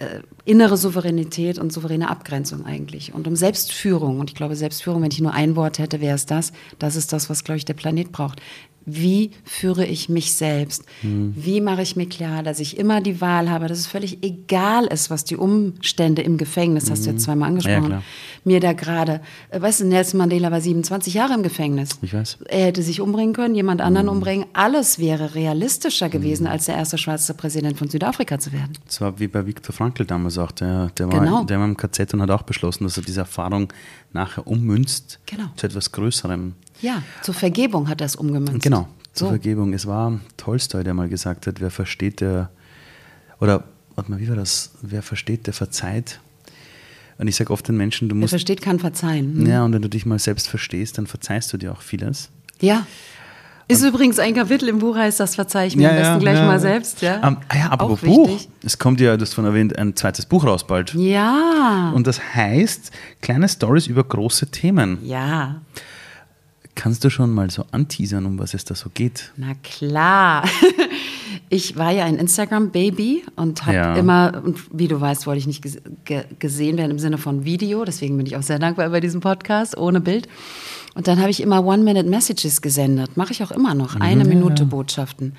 äh, 0.00 0.20
innere 0.46 0.78
Souveränität 0.78 1.58
und 1.58 1.72
souveräne 1.72 2.08
Abgrenzung 2.08 2.64
eigentlich 2.64 3.12
und 3.12 3.28
um 3.28 3.36
Selbstführung. 3.36 4.18
Und 4.18 4.30
ich 4.30 4.34
glaube, 4.34 4.56
Selbstführung, 4.56 5.02
wenn 5.02 5.10
ich 5.10 5.20
nur 5.20 5.34
ein 5.34 5.56
Wort 5.56 5.78
hätte, 5.78 6.00
wäre 6.00 6.14
es 6.14 6.24
das. 6.24 6.52
Das 6.78 6.96
ist 6.96 7.12
das, 7.12 7.28
was, 7.28 7.44
glaube 7.44 7.58
ich, 7.58 7.66
der 7.66 7.74
Planet 7.74 8.10
braucht. 8.10 8.40
Wie 8.86 9.30
führe 9.44 9.84
ich 9.84 10.08
mich 10.08 10.32
selbst? 10.34 10.84
Hm. 11.02 11.34
Wie 11.36 11.60
mache 11.60 11.82
ich 11.82 11.96
mir 11.96 12.08
klar, 12.08 12.42
dass 12.42 12.60
ich 12.60 12.78
immer 12.78 13.00
die 13.00 13.20
Wahl 13.20 13.50
habe, 13.50 13.68
dass 13.68 13.78
es 13.78 13.86
völlig 13.86 14.22
egal 14.24 14.86
ist, 14.86 15.10
was 15.10 15.24
die 15.24 15.36
Umstände 15.36 16.22
im 16.22 16.38
Gefängnis, 16.38 16.90
hast 16.90 17.04
du 17.06 17.10
jetzt 17.10 17.22
zweimal 17.24 17.48
angesprochen, 17.50 17.82
Hm. 17.82 17.86
klar. 17.86 18.02
mir 18.44 18.58
da 18.60 18.72
gerade, 18.72 19.20
äh, 19.50 19.60
weißt 19.60 19.80
du, 19.80 19.84
Nelson 19.86 20.18
Mandela 20.18 20.50
war 20.50 20.60
27 20.60 21.14
Jahre 21.14 21.34
im 21.34 21.42
Gefängnis. 21.42 21.90
Ich 22.02 22.14
weiß. 22.14 22.38
Er 22.48 22.66
hätte 22.66 22.82
sich 22.82 23.00
umbringen 23.00 23.34
können, 23.34 23.54
jemand 23.54 23.80
anderen 23.82 24.08
Hm. 24.08 24.16
umbringen. 24.16 24.46
Alles 24.54 24.98
wäre 24.98 25.34
realistischer 25.34 26.08
gewesen, 26.08 26.46
als 26.46 26.64
der 26.66 26.76
erste 26.76 26.96
schwarze 26.98 27.34
Präsident 27.34 27.78
von 27.78 27.88
Südafrika 27.88 28.38
zu 28.38 28.52
werden. 28.52 28.72
Das 28.86 29.00
war 29.00 29.18
wie 29.20 29.28
bei 29.28 29.46
Viktor 29.46 29.74
Frankl 29.74 30.04
damals 30.06 30.38
auch. 30.38 30.52
Der, 30.52 30.88
der, 30.98 31.12
war, 31.12 31.20
Genau. 31.20 31.44
der 31.44 31.58
war 31.58 31.66
im 31.66 31.76
KZ 31.76 32.14
und 32.14 32.22
hat 32.22 32.30
auch 32.30 32.42
beschlossen, 32.42 32.84
dass 32.84 32.96
er 32.96 33.02
diese 33.04 33.20
Erfahrung 33.20 33.72
nachher 34.12 34.46
ummünzt 34.46 35.18
Genau. 35.26 35.44
zu 35.56 35.66
etwas 35.66 35.92
Größerem. 35.92 36.54
Ja, 36.82 37.02
zur 37.22 37.34
Vergebung 37.34 37.88
hat 37.88 38.00
er 38.00 38.06
es 38.06 38.16
umgemünzt. 38.16 38.62
Genau, 38.62 38.88
zur 39.12 39.26
So. 39.26 39.28
Vergebung. 39.30 39.72
Es 39.72 39.86
war 39.86 40.18
Tolstoi, 40.36 40.82
der 40.84 40.94
mal 40.94 41.08
gesagt 41.08 41.46
hat, 41.46 41.60
wer 41.60 41.70
versteht, 41.70 42.20
der, 42.20 42.50
oder, 43.40 43.64
warte 43.96 44.10
mal, 44.10 44.20
wie 44.20 44.28
war 44.28 44.36
das? 44.36 44.72
Wer 44.82 45.02
versteht, 45.02 45.46
der 45.46 45.54
verzeiht. 45.54 46.20
Und 47.18 47.28
ich 47.28 47.36
sage 47.36 47.52
oft 47.52 47.68
den 47.68 47.76
Menschen, 47.76 48.08
du 48.08 48.14
Wer 48.14 48.20
musst. 48.20 48.30
versteht, 48.30 48.62
kann 48.62 48.78
verzeihen. 48.78 49.40
Hm? 49.40 49.46
Ja, 49.46 49.64
und 49.64 49.72
wenn 49.74 49.82
du 49.82 49.88
dich 49.90 50.06
mal 50.06 50.18
selbst 50.18 50.48
verstehst, 50.48 50.96
dann 50.96 51.06
verzeihst 51.06 51.52
du 51.52 51.58
dir 51.58 51.72
auch 51.72 51.82
vieles. 51.82 52.30
Ja. 52.60 52.86
Ist 53.68 53.84
übrigens 53.84 54.18
ein 54.18 54.34
Kapitel 54.34 54.68
im 54.68 54.80
Buch, 54.80 54.96
heißt 54.96 55.20
das 55.20 55.36
verzeih 55.36 55.68
ich 55.68 55.76
mir 55.76 55.90
am 55.90 55.96
besten 55.96 56.18
gleich 56.18 56.38
mal 56.44 56.58
selbst. 56.58 57.02
Ja, 57.02 57.20
Ähm, 57.24 57.36
ah 57.48 57.56
ja, 57.56 57.70
aber 57.70 57.88
Buch. 57.94 58.02
wichtig. 58.28 58.48
Es 58.64 58.78
kommt 58.78 59.00
ja, 59.00 59.16
du 59.16 59.22
hast 59.22 59.34
von 59.34 59.44
erwähnt, 59.44 59.78
ein 59.78 59.94
zweites 59.94 60.26
Buch 60.26 60.44
raus 60.44 60.66
bald. 60.66 60.92
Ja. 60.94 61.92
Und 61.94 62.08
das 62.08 62.20
heißt 62.34 62.90
kleine 63.22 63.48
Stories 63.48 63.86
über 63.86 64.02
große 64.02 64.46
Themen. 64.50 64.98
ja. 65.04 65.60
Kannst 66.80 67.04
du 67.04 67.10
schon 67.10 67.30
mal 67.30 67.50
so 67.50 67.66
anteasern, 67.72 68.24
um 68.24 68.38
was 68.38 68.54
es 68.54 68.64
da 68.64 68.74
so 68.74 68.88
geht? 68.92 69.32
Na 69.36 69.52
klar. 69.62 70.44
Ich 71.52 71.76
war 71.76 71.90
ja 71.90 72.04
ein 72.04 72.14
Instagram-Baby 72.16 73.24
und 73.34 73.66
habe 73.66 73.74
Ja. 73.76 73.94
immer, 73.96 74.40
und 74.44 74.56
wie 74.72 74.86
du 74.86 75.00
weißt, 75.00 75.26
wollte 75.26 75.40
ich 75.40 75.48
nicht 75.48 75.64
ges- 75.64 75.80
ge 76.04 76.22
gesehen 76.38 76.76
werden 76.78 76.92
im 76.92 77.00
Sinne 77.00 77.18
von 77.18 77.44
Video. 77.44 77.84
Deswegen 77.84 78.16
bin 78.16 78.24
ich 78.26 78.36
auch 78.36 78.42
sehr 78.42 78.60
dankbar 78.60 78.88
bei 78.90 79.00
diesem 79.00 79.20
Podcast 79.20 79.76
ohne 79.76 80.00
Bild. 80.00 80.28
Und 80.94 81.08
dann 81.08 81.18
habe 81.18 81.30
ich 81.30 81.40
immer 81.42 81.64
One-Minute-Messages 81.64 82.62
gesendet. 82.62 83.16
Mache 83.16 83.32
ich 83.32 83.42
auch 83.42 83.50
immer 83.50 83.74
noch. 83.74 83.96
Eine 83.96 84.24
Minute 84.24 84.64
Botschaften. 84.64 85.34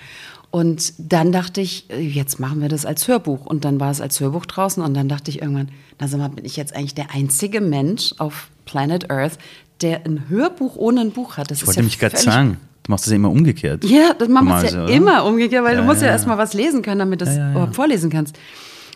Und 0.49 0.93
dann 0.97 1.31
dachte 1.31 1.61
ich, 1.61 1.87
jetzt 1.97 2.41
machen 2.41 2.61
wir 2.61 2.67
das 2.67 2.85
als 2.85 3.07
Hörbuch. 3.07 3.45
Und 3.45 3.63
dann 3.63 3.79
war 3.79 3.89
es 3.91 4.01
als 4.01 4.19
Hörbuch 4.19 4.45
draußen. 4.45 4.83
Und 4.83 4.93
dann 4.93 5.07
dachte 5.07 5.31
ich 5.31 5.41
irgendwann, 5.41 5.69
na 5.97 6.09
sag 6.09 6.19
mal, 6.19 6.27
bin 6.29 6.43
ich 6.43 6.57
jetzt 6.57 6.75
eigentlich 6.75 6.95
der 6.95 7.11
einzige 7.13 7.61
Mensch 7.61 8.13
auf 8.17 8.49
Planet 8.65 9.09
Earth, 9.09 9.37
der 9.81 10.05
ein 10.05 10.25
Hörbuch 10.29 10.75
ohne 10.75 11.01
ein 11.01 11.11
Buch 11.11 11.37
hat? 11.37 11.51
Das 11.51 11.59
Ich 11.61 11.67
wollte 11.67 11.83
mich 11.83 11.99
gerade 11.99 12.17
sagen, 12.17 12.57
du 12.83 12.91
machst 12.91 13.05
das 13.05 13.11
ja 13.11 13.15
immer 13.15 13.29
umgekehrt. 13.29 13.83
ja, 13.83 14.13
das 14.17 14.27
machen 14.29 14.47
wir 14.47 14.63
ja 14.69 14.83
oder? 14.83 14.93
immer 14.93 15.25
umgekehrt, 15.25 15.63
weil 15.63 15.75
Ja, 15.75 15.81
du 15.81 15.85
musst 15.87 16.01
ja, 16.01 16.07
ja, 16.07 16.11
ja. 16.11 16.17
erstmal 16.17 16.37
was 16.37 16.53
lesen 16.53 16.81
können, 16.81 16.99
damit 16.99 17.21
du 17.21 17.25
es 17.25 17.31
Ja, 17.31 17.37
ja, 17.37 17.45
ja. 17.45 17.51
überhaupt 17.51 17.75
vorlesen 17.75 18.09
kannst. 18.09 18.37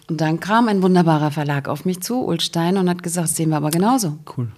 Und 0.09 0.21
dann 0.21 0.39
kam 0.39 0.67
ein 0.67 0.81
wunderbarer 0.83 1.31
Verlag 1.31 1.67
auf 1.67 1.83
mich 1.85 2.01
zu, 2.01 2.23
Ulstein, 2.23 2.77
und 2.77 2.89
hat 2.89 3.01
gesagt, 3.01 3.27
das 3.29 3.35
sehen 3.35 3.49
wir 3.49 3.57
aber 3.57 3.71
genauso. 3.71 4.17
Cool. 4.37 4.49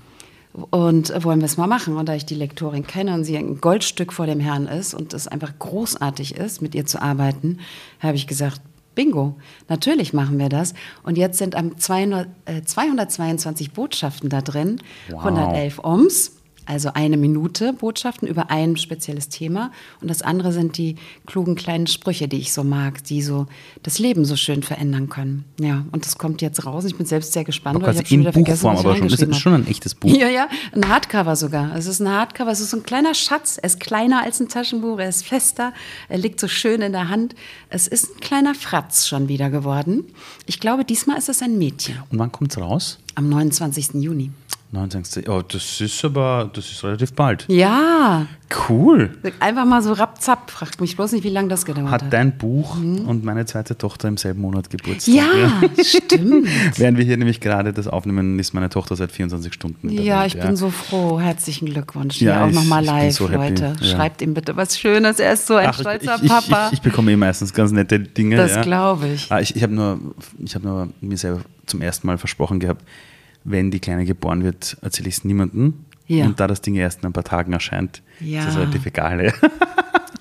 Und 0.72 1.12
äh, 1.12 1.24
wollen 1.24 1.40
wir 1.40 1.46
es 1.46 1.56
mal 1.58 1.68
machen? 1.68 1.98
Und 1.98 2.10
da 2.10 2.16
ich 2.16 2.26
die 2.26 2.36
Lektorin 2.36 2.86
kenne 2.86 3.14
und 3.14 3.24
sie 3.24 3.38
ein 3.38 3.62
Goldstück 3.62 4.12
vor 4.12 4.26
dem 4.26 4.40
Herrn 4.40 4.66
ist 4.68 4.94
und 4.94 5.14
es 5.14 5.28
einfach 5.28 5.54
großartig 5.60 6.36
ist, 6.36 6.62
mit 6.62 6.74
ihr 6.76 6.86
zu 6.86 7.02
arbeiten, 7.02 7.60
habe 8.00 8.16
ich 8.16 8.28
gesagt, 8.28 8.60
Bingo, 8.98 9.36
natürlich 9.70 10.12
machen 10.12 10.40
wir 10.40 10.50
das. 10.50 10.74
Und 11.04 11.18
jetzt 11.20 11.38
sind 11.38 11.56
am 11.56 11.78
200, 11.78 12.28
äh, 12.46 12.62
222 12.64 13.72
Botschaften 13.72 14.28
da 14.30 14.42
drin, 14.42 14.82
Wow. 15.10 15.24
111 15.24 15.80
Oms, 15.84 16.32
also 16.68 16.92
eine 16.94 17.18
Minute 17.18 17.74
Botschaften 17.74 18.28
über 18.28 18.50
ein 18.50 18.78
spezielles 18.78 19.30
Thema. 19.30 19.72
Und 20.02 20.10
das 20.10 20.22
andere 20.22 20.52
sind 20.52 20.78
die 20.78 20.96
klugen 21.26 21.56
kleinen 21.56 21.88
Sprüche, 21.88 22.28
die 22.28 22.38
ich 22.38 22.54
so 22.54 22.64
mag, 22.64 23.04
die 23.06 23.22
so 23.22 23.48
das 23.84 24.00
Leben 24.00 24.26
so 24.26 24.36
schön 24.36 24.64
verändern 24.64 25.10
können. 25.10 25.46
Ja, 25.60 25.86
und 25.92 26.06
das 26.06 26.18
kommt 26.18 26.42
jetzt 26.42 26.66
raus. 26.66 26.86
Ich 26.86 26.96
bin 26.96 27.06
selbst 27.06 27.34
sehr 27.34 27.44
gespannt, 27.44 27.78
Aber 27.78 27.88
weil 27.88 27.96
ich 27.96 28.02
quasi 28.02 28.06
habe 28.06 28.08
schon 28.10 28.16
in 28.16 28.22
wieder 28.22 28.34
vergessen, 28.34 28.62
Buchform, 28.62 28.76
was 28.76 28.82
ich 28.82 28.88
aber 28.88 29.10
schon. 29.10 29.30
Das 29.30 29.38
ist 29.38 29.42
schon 29.42 29.54
ein 29.54 29.68
echtes 29.68 29.96
Buch. 29.96 30.10
Ja, 30.10 30.30
ja, 30.30 30.48
ein 30.74 30.88
Hardcover 30.88 31.36
sogar. 31.36 31.76
Es 31.76 31.88
ist 31.88 32.00
ein 32.00 32.10
Hardcover, 32.10 32.52
es 32.52 32.60
ist 32.60 32.72
so 32.72 32.78
ein 32.78 32.84
kleiner 32.84 33.14
Schatz. 33.14 33.58
Er 33.58 33.66
ist 33.66 33.80
kleiner 33.80 34.24
als 34.24 34.40
ein 34.40 34.50
Taschenbuch, 34.50 35.00
er 35.00 35.10
ist 35.10 35.26
fester, 35.26 35.74
er 36.10 36.18
liegt 36.18 36.40
so 36.40 36.48
schön 36.48 36.82
in 36.82 36.92
der 36.92 37.10
Hand. 37.10 37.36
Es 37.70 37.88
ist 37.88 38.16
ein 38.16 38.20
kleiner 38.20 38.56
Fratz 38.56 39.08
schon 39.08 39.28
wieder 39.28 39.50
geworden. 39.50 40.04
Ich 40.46 40.60
glaube, 40.60 40.86
diesmal 40.86 41.18
ist 41.18 41.30
es 41.30 41.42
ein 41.42 41.58
Mädchen. 41.58 42.00
Und 42.10 42.20
wann 42.20 42.32
kommt 42.32 42.52
es 42.52 42.58
raus? 42.58 43.00
Am 43.16 43.30
29. 43.30 43.96
Juni. 43.96 44.32
19. 44.72 45.30
Oh, 45.30 45.42
das 45.48 45.80
ist 45.80 46.04
aber, 46.04 46.50
das 46.54 46.70
ist 46.70 46.84
relativ 46.84 47.14
bald. 47.14 47.46
Ja, 47.48 48.26
Cool. 48.70 49.12
einfach 49.40 49.66
mal 49.66 49.82
so 49.82 49.92
rapzapp. 49.94 50.52
Fragt 50.52 50.80
mich 50.82 50.96
bloß 50.96 51.12
nicht, 51.14 51.24
wie 51.24 51.30
lange 51.30 51.48
das 51.50 51.66
gedauert 51.66 51.90
hat. 51.92 52.04
Hat 52.04 52.14
dein 52.14 52.38
Buch 52.38 52.76
und 52.78 53.24
meine 53.26 53.46
zweite 53.46 53.78
Tochter 53.78 54.08
im 54.10 54.16
selben 54.18 54.42
Monat 54.42 54.70
Geburtstag. 54.70 55.14
ja, 55.16 55.62
stimmt. 55.84 56.48
Während 56.78 56.98
wir 56.98 57.06
hier 57.06 57.18
nämlich 57.18 57.40
gerade 57.42 57.72
das 57.74 57.88
aufnehmen, 57.88 58.40
ist 58.40 58.54
meine 58.54 58.70
Tochter 58.70 58.96
seit 58.98 59.12
24 59.12 59.54
Stunden. 59.54 59.90
Ja, 59.90 60.22
Welt, 60.22 60.36
ich 60.36 60.42
bin 60.42 60.56
so 60.58 60.70
froh. 60.70 61.20
Herzlichen 61.20 61.66
Glückwunsch. 61.68 62.22
Ja, 62.22 62.36
Ja, 62.40 62.46
auch 62.46 62.50
ich- 62.50 62.56
nochmal 62.56 62.84
ich 62.84 62.90
live, 62.90 63.14
so. 63.16 63.28
Leute. 63.28 63.76
Ja. 63.82 63.86
Schreibt 63.88 64.22
ihm 64.22 64.34
bitte 64.34 64.56
was 64.56 64.78
Schönes. 64.80 65.20
Er 65.20 65.34
ist 65.34 65.48
so 65.48 65.56
ein 65.56 65.68
Ach, 65.70 65.74
stolzer 65.80 66.16
ich, 66.18 66.24
ich, 66.24 66.30
Papa. 66.30 66.68
Ich, 66.68 66.74
ich 66.74 66.82
bekomme 66.82 67.12
eh 67.12 67.16
meistens 67.18 67.54
ganz 67.54 67.72
nette 67.72 68.00
Dinge. 68.00 68.36
Das 68.38 68.56
ja. 68.56 68.62
glaube 68.62 69.08
ich. 69.10 69.30
Ah, 69.32 69.40
ich 69.40 69.56
ich 69.56 69.64
habe 69.64 69.74
nur, 69.74 70.00
ich 70.44 70.56
hab 70.56 70.64
nur 70.64 70.90
mir 71.02 71.18
selber 71.18 71.42
zum 71.66 71.82
ersten 71.82 72.08
Mal 72.08 72.18
versprochen 72.18 72.60
gehabt, 72.62 72.86
wenn 73.48 73.72
die 73.72 73.80
Kleine 73.80 74.06
geboren 74.06 74.44
wird, 74.44 74.78
erzähle 74.82 75.10
ich 75.10 75.16
es 75.18 75.24
niemandem. 75.24 75.74
Ja. 76.06 76.26
Und 76.26 76.40
da 76.40 76.48
das 76.48 76.62
Ding 76.62 76.76
erst 76.76 77.00
in 77.02 77.08
ein 77.08 77.14
paar 77.14 77.24
Tagen 77.24 77.54
erscheint, 77.54 78.02
Ja. 78.20 78.42
ist 78.42 78.50
es 78.50 78.58
relativ 78.58 78.86
egal. 78.86 79.34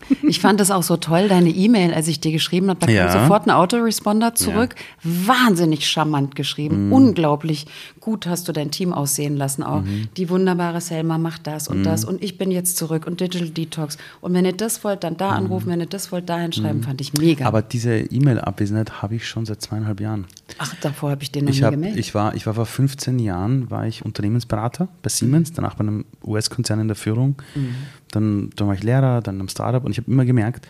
Ja. 0.08 0.16
Ich 0.28 0.40
fand 0.40 0.60
das 0.60 0.70
auch 0.70 0.82
so 0.82 0.96
toll, 0.96 1.28
deine 1.28 1.50
E-Mail, 1.50 1.92
als 1.94 2.08
ich 2.08 2.20
dir 2.20 2.32
geschrieben 2.32 2.68
habe. 2.68 2.84
Da 2.86 2.90
Ja. 2.92 3.06
kam 3.06 3.22
sofort 3.22 3.46
ein 3.46 3.50
Autoresponder 3.50 4.34
zurück. 4.34 4.74
Wahnsinnig 5.02 5.86
charmant 5.88 6.34
geschrieben. 6.36 6.92
Unglaublich 6.92 7.66
gut 8.00 8.26
hast 8.26 8.46
du 8.48 8.52
dein 8.52 8.70
Team 8.70 8.92
aussehen 8.92 9.36
lassen 9.36 9.62
auch. 9.62 9.82
Die 10.16 10.28
wunderbare 10.30 10.80
Selma 10.80 11.18
macht 11.18 11.46
das 11.46 11.68
und 11.68 11.82
das 11.84 12.04
und 12.04 12.22
ich 12.22 12.38
bin 12.38 12.50
jetzt 12.50 12.76
zurück 12.76 13.06
und 13.06 13.20
Digital 13.20 13.48
Detox. 13.50 13.98
Und 14.20 14.34
wenn 14.34 14.44
ihr 14.44 14.52
das 14.52 14.84
wollt, 14.84 15.04
dann 15.04 15.16
da 15.16 15.30
anrufen. 15.30 15.68
Wenn 15.70 15.80
ihr 15.80 15.86
das 15.86 16.12
wollt, 16.12 16.28
da 16.28 16.38
hinschreiben. 16.38 16.82
Fand 16.82 17.00
ich 17.00 17.12
mega. 17.14 17.46
Aber 17.46 17.62
diese 17.62 17.96
E-Mail-Abwesenheit 17.98 19.02
habe 19.02 19.14
ich 19.16 19.26
schon 19.28 19.46
seit 19.46 19.60
zweieinhalb 19.62 20.00
Jahren. 20.00 20.26
Ach, 20.58 20.74
davor 20.80 21.10
habe 21.10 21.22
ich 21.22 21.32
den 21.32 21.44
noch 21.46 21.50
Ich, 21.52 21.58
nie 21.60 21.64
hab, 21.64 21.72
gemeldet. 21.72 21.98
ich, 21.98 22.14
war, 22.14 22.34
ich 22.34 22.46
war 22.46 22.54
vor 22.54 22.66
15 22.66 23.18
Jahren 23.18 23.70
war 23.70 23.86
ich 23.86 24.04
Unternehmensberater 24.04 24.88
bei 25.02 25.08
Siemens, 25.08 25.52
danach 25.52 25.74
bei 25.74 25.80
einem 25.80 26.04
US-Konzern 26.24 26.80
in 26.80 26.88
der 26.88 26.96
Führung. 26.96 27.36
Dann, 28.16 28.48
dann 28.56 28.66
war 28.66 28.74
ich 28.74 28.82
Lehrer, 28.82 29.20
dann 29.20 29.38
am 29.42 29.48
Startup 29.50 29.84
und 29.84 29.90
ich 29.90 29.98
habe 29.98 30.10
immer 30.10 30.24
gemerkt, 30.24 30.66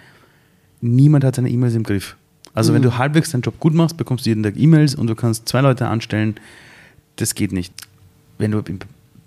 niemand 0.80 1.22
hat 1.22 1.36
seine 1.36 1.48
E-Mails 1.48 1.76
im 1.76 1.84
Griff. 1.84 2.16
Also 2.54 2.74
wenn 2.74 2.82
du 2.82 2.98
halbwegs 2.98 3.30
deinen 3.30 3.42
Job 3.42 3.60
gut 3.60 3.72
machst, 3.72 3.96
bekommst 3.96 4.26
du 4.26 4.30
jeden 4.30 4.42
Tag 4.42 4.54
E-Mails 4.56 4.96
und 4.96 5.06
du 5.06 5.14
kannst 5.14 5.48
zwei 5.48 5.60
Leute 5.60 5.86
anstellen. 5.86 6.34
Das 7.14 7.36
geht 7.36 7.52
nicht. 7.52 7.72
Wenn 8.38 8.50
du 8.50 8.58
in, 8.60 8.80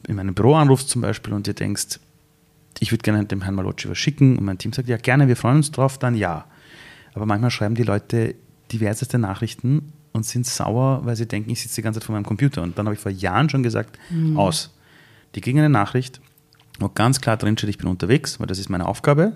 in 0.10 0.18
meinem 0.18 0.34
Büro 0.34 0.56
anrufst 0.56 0.90
zum 0.90 1.02
Beispiel 1.02 1.34
und 1.34 1.48
dir 1.48 1.54
denkst, 1.54 2.00
ich 2.80 2.92
würde 2.92 3.04
gerne 3.04 3.24
dem 3.24 3.44
Herrn 3.44 3.56
Malocci 3.56 3.88
was 3.88 3.98
schicken 3.98 4.38
und 4.38 4.44
mein 4.44 4.58
Team 4.58 4.74
sagt, 4.74 4.90
ja 4.90 4.98
gerne, 4.98 5.30
wir 5.30 5.38
freuen 5.38 5.58
uns 5.58 5.72
drauf, 5.72 5.98
dann 5.98 6.16
ja. 6.16 6.44
Aber 7.14 7.26
manchmal 7.26 7.52
schreiben 7.52 7.76
die 7.76 7.84
Leute 7.84 8.36
diverseste 8.72 9.18
Nachrichten 9.18 9.94
und 10.12 10.26
sind 10.26 10.46
sauer, 10.46 11.02
weil 11.06 11.16
sie 11.16 11.26
denken, 11.26 11.52
ich 11.52 11.62
sitze 11.62 11.76
die 11.76 11.82
ganze 11.84 12.02
Zeit 12.02 12.08
vor 12.08 12.16
meinem 12.16 12.26
Computer. 12.26 12.64
Und 12.64 12.78
dann 12.78 12.86
habe 12.86 12.96
ich 12.96 13.02
vor 13.02 13.12
Jahren 13.12 13.50
schon 13.50 13.64
gesagt, 13.64 13.98
aus. 14.36 14.72
Die 15.36 15.42
kriegen 15.42 15.60
eine 15.60 15.70
Nachricht, 15.70 16.20
wo 16.80 16.90
ganz 16.90 17.22
klar 17.22 17.38
drin 17.38 17.58
steht, 17.58 17.70
ich 17.70 17.78
bin 17.78 17.88
unterwegs, 17.88 18.40
weil 18.40 18.48
das 18.48 18.60
ist 18.60 18.70
meine 18.70 18.88
Aufgabe, 18.88 19.36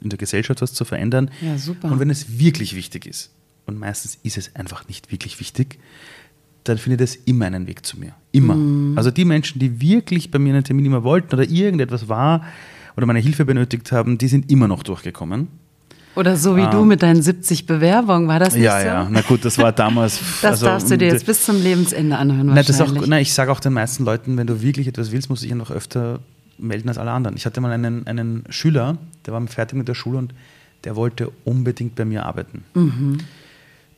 in 0.00 0.10
der 0.10 0.18
Gesellschaft 0.18 0.62
was 0.62 0.74
zu 0.74 0.84
verändern. 0.84 1.30
Ja, 1.40 1.58
super. 1.58 1.90
Und 1.90 2.00
wenn 2.00 2.10
es 2.10 2.38
wirklich 2.38 2.74
wichtig 2.76 3.06
ist, 3.06 3.30
und 3.66 3.78
meistens 3.78 4.18
ist 4.22 4.38
es 4.38 4.54
einfach 4.56 4.88
nicht 4.88 5.12
wirklich 5.12 5.38
wichtig, 5.40 5.78
dann 6.64 6.78
findet 6.78 7.00
es 7.00 7.16
immer 7.16 7.46
einen 7.46 7.66
Weg 7.66 7.84
zu 7.84 7.98
mir. 7.98 8.12
Immer. 8.30 8.54
Mhm. 8.54 8.96
Also 8.96 9.10
die 9.10 9.24
Menschen, 9.24 9.58
die 9.58 9.80
wirklich 9.80 10.30
bei 10.30 10.38
mir 10.38 10.54
einen 10.54 10.64
Termin 10.64 10.86
immer 10.86 11.02
wollten 11.02 11.34
oder 11.34 11.48
irgendetwas 11.48 12.08
war 12.08 12.44
oder 12.96 13.06
meine 13.06 13.18
Hilfe 13.18 13.44
benötigt 13.44 13.90
haben, 13.92 14.18
die 14.18 14.28
sind 14.28 14.50
immer 14.50 14.68
noch 14.68 14.82
durchgekommen. 14.82 15.48
Oder 16.14 16.36
so 16.36 16.56
wie 16.58 16.66
du 16.68 16.84
mit 16.84 17.02
deinen 17.02 17.22
70 17.22 17.64
Bewerbungen, 17.64 18.28
war 18.28 18.38
das 18.38 18.54
nicht 18.54 18.64
Ja, 18.64 18.80
so? 18.80 18.86
ja. 18.86 19.08
Na 19.10 19.22
gut, 19.22 19.44
das 19.46 19.56
war 19.56 19.72
damals. 19.72 20.20
Das 20.42 20.52
also, 20.52 20.66
darfst 20.66 20.90
du 20.90 20.98
dir 20.98 21.08
jetzt 21.08 21.24
bis 21.24 21.44
zum 21.44 21.62
Lebensende 21.62 22.16
anhören 22.18 22.48
Nein, 22.48 22.64
das 22.66 22.80
auch, 22.82 22.92
nein, 22.92 23.22
ich 23.22 23.32
sage 23.32 23.50
auch 23.50 23.60
den 23.60 23.72
meisten 23.72 24.04
Leuten, 24.04 24.36
wenn 24.36 24.46
du 24.46 24.60
wirklich 24.60 24.88
etwas 24.88 25.10
willst, 25.10 25.30
musst 25.30 25.42
du 25.42 25.46
dich 25.46 25.52
einfach 25.52 25.70
öfter 25.70 26.20
melden 26.62 26.88
als 26.88 26.98
alle 26.98 27.10
anderen. 27.12 27.36
Ich 27.36 27.44
hatte 27.46 27.60
mal 27.60 27.72
einen, 27.72 28.06
einen 28.06 28.44
Schüler, 28.48 28.96
der 29.26 29.34
war 29.34 29.46
fertig 29.46 29.76
mit 29.76 29.88
der 29.88 29.94
Schule 29.94 30.18
und 30.18 30.34
der 30.84 30.96
wollte 30.96 31.30
unbedingt 31.44 31.94
bei 31.94 32.04
mir 32.04 32.24
arbeiten. 32.26 32.64
Mhm. 32.74 33.18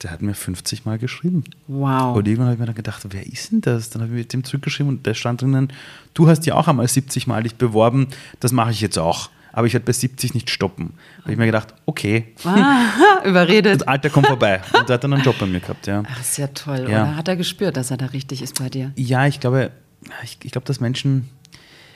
Der 0.02 0.10
hat 0.10 0.20
mir 0.22 0.34
50 0.34 0.84
Mal 0.84 0.98
geschrieben. 0.98 1.44
Wow. 1.66 2.16
Und 2.16 2.26
irgendwann 2.26 2.46
habe 2.46 2.54
ich 2.54 2.60
mir 2.60 2.66
dann 2.66 2.74
gedacht, 2.74 3.06
wer 3.10 3.26
ist 3.26 3.52
denn 3.52 3.60
das? 3.62 3.88
Dann 3.90 4.02
habe 4.02 4.12
ich 4.12 4.18
mit 4.18 4.32
dem 4.32 4.44
zurückgeschrieben 4.44 4.88
und 4.96 5.06
da 5.06 5.14
stand 5.14 5.40
drinnen, 5.42 5.72
du 6.12 6.28
hast 6.28 6.44
ja 6.46 6.54
auch 6.56 6.68
einmal 6.68 6.86
70 6.88 7.26
Mal 7.26 7.42
dich 7.44 7.54
beworben, 7.54 8.08
das 8.40 8.52
mache 8.52 8.70
ich 8.72 8.80
jetzt 8.80 8.98
auch. 8.98 9.30
Aber 9.52 9.68
ich 9.68 9.72
werde 9.72 9.86
bei 9.86 9.92
70 9.92 10.34
nicht 10.34 10.50
stoppen. 10.50 10.94
Da 11.18 11.22
habe 11.22 11.32
ich 11.32 11.38
mir 11.38 11.46
gedacht, 11.46 11.74
okay, 11.86 12.34
Ah, 12.44 12.86
überredet. 13.24 13.80
das 13.82 13.88
Alter 13.88 14.10
kommt 14.10 14.26
vorbei. 14.26 14.60
Und 14.76 14.88
der 14.88 14.94
hat 14.94 15.04
dann 15.04 15.12
einen 15.12 15.22
Job 15.22 15.36
bei 15.38 15.46
mir 15.46 15.60
gehabt, 15.60 15.86
ja. 15.86 16.02
Ach, 16.06 16.20
ist 16.20 16.36
ja 16.38 16.48
toll. 16.48 16.80
Ja. 16.80 16.86
Oder 17.04 17.16
hat 17.16 17.28
er 17.28 17.36
gespürt, 17.36 17.76
dass 17.76 17.92
er 17.92 17.96
da 17.96 18.06
richtig 18.06 18.42
ist 18.42 18.58
bei 18.58 18.68
dir? 18.68 18.90
Ja, 18.96 19.26
ich 19.28 19.38
glaube, 19.38 19.70
ich, 20.24 20.38
ich 20.42 20.50
glaube, 20.50 20.66
dass 20.66 20.80
Menschen, 20.80 21.28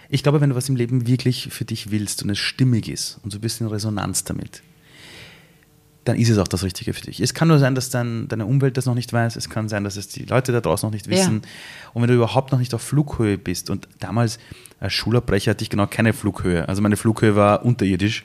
ich 0.08 0.22
glaube, 0.22 0.40
wenn 0.40 0.50
du 0.50 0.56
was 0.56 0.68
im 0.68 0.76
Leben 0.76 1.06
wirklich 1.06 1.48
für 1.50 1.64
dich 1.64 1.90
willst 1.90 2.22
und 2.22 2.30
es 2.30 2.38
stimmig 2.38 2.88
ist 2.88 3.18
und 3.22 3.30
so 3.30 3.38
ein 3.38 3.40
bisschen 3.40 3.66
Resonanz 3.66 4.24
damit, 4.24 4.62
dann 6.04 6.16
ist 6.16 6.30
es 6.30 6.38
auch 6.38 6.48
das 6.48 6.62
Richtige 6.62 6.94
für 6.94 7.02
dich. 7.02 7.20
Es 7.20 7.34
kann 7.34 7.48
nur 7.48 7.58
sein, 7.58 7.74
dass 7.74 7.90
dein, 7.90 8.28
deine 8.28 8.46
Umwelt 8.46 8.78
das 8.78 8.86
noch 8.86 8.94
nicht 8.94 9.12
weiß. 9.12 9.36
Es 9.36 9.50
kann 9.50 9.68
sein, 9.68 9.84
dass 9.84 9.96
es 9.96 10.08
die 10.08 10.24
Leute 10.24 10.52
da 10.52 10.62
draußen 10.62 10.86
noch 10.86 10.94
nicht 10.94 11.08
wissen. 11.08 11.42
Und 11.92 12.00
wenn 12.00 12.08
du 12.08 12.14
überhaupt 12.14 12.50
noch 12.50 12.58
nicht 12.58 12.72
auf 12.72 12.80
Flughöhe 12.80 13.36
bist 13.36 13.68
und 13.68 13.86
damals 13.98 14.38
als 14.80 14.94
Schulabbrecher 14.94 15.50
hatte 15.50 15.62
ich 15.62 15.68
genau 15.68 15.86
keine 15.86 16.14
Flughöhe. 16.14 16.66
Also 16.66 16.80
meine 16.80 16.96
Flughöhe 16.96 17.36
war 17.36 17.62
unterirdisch. 17.64 18.24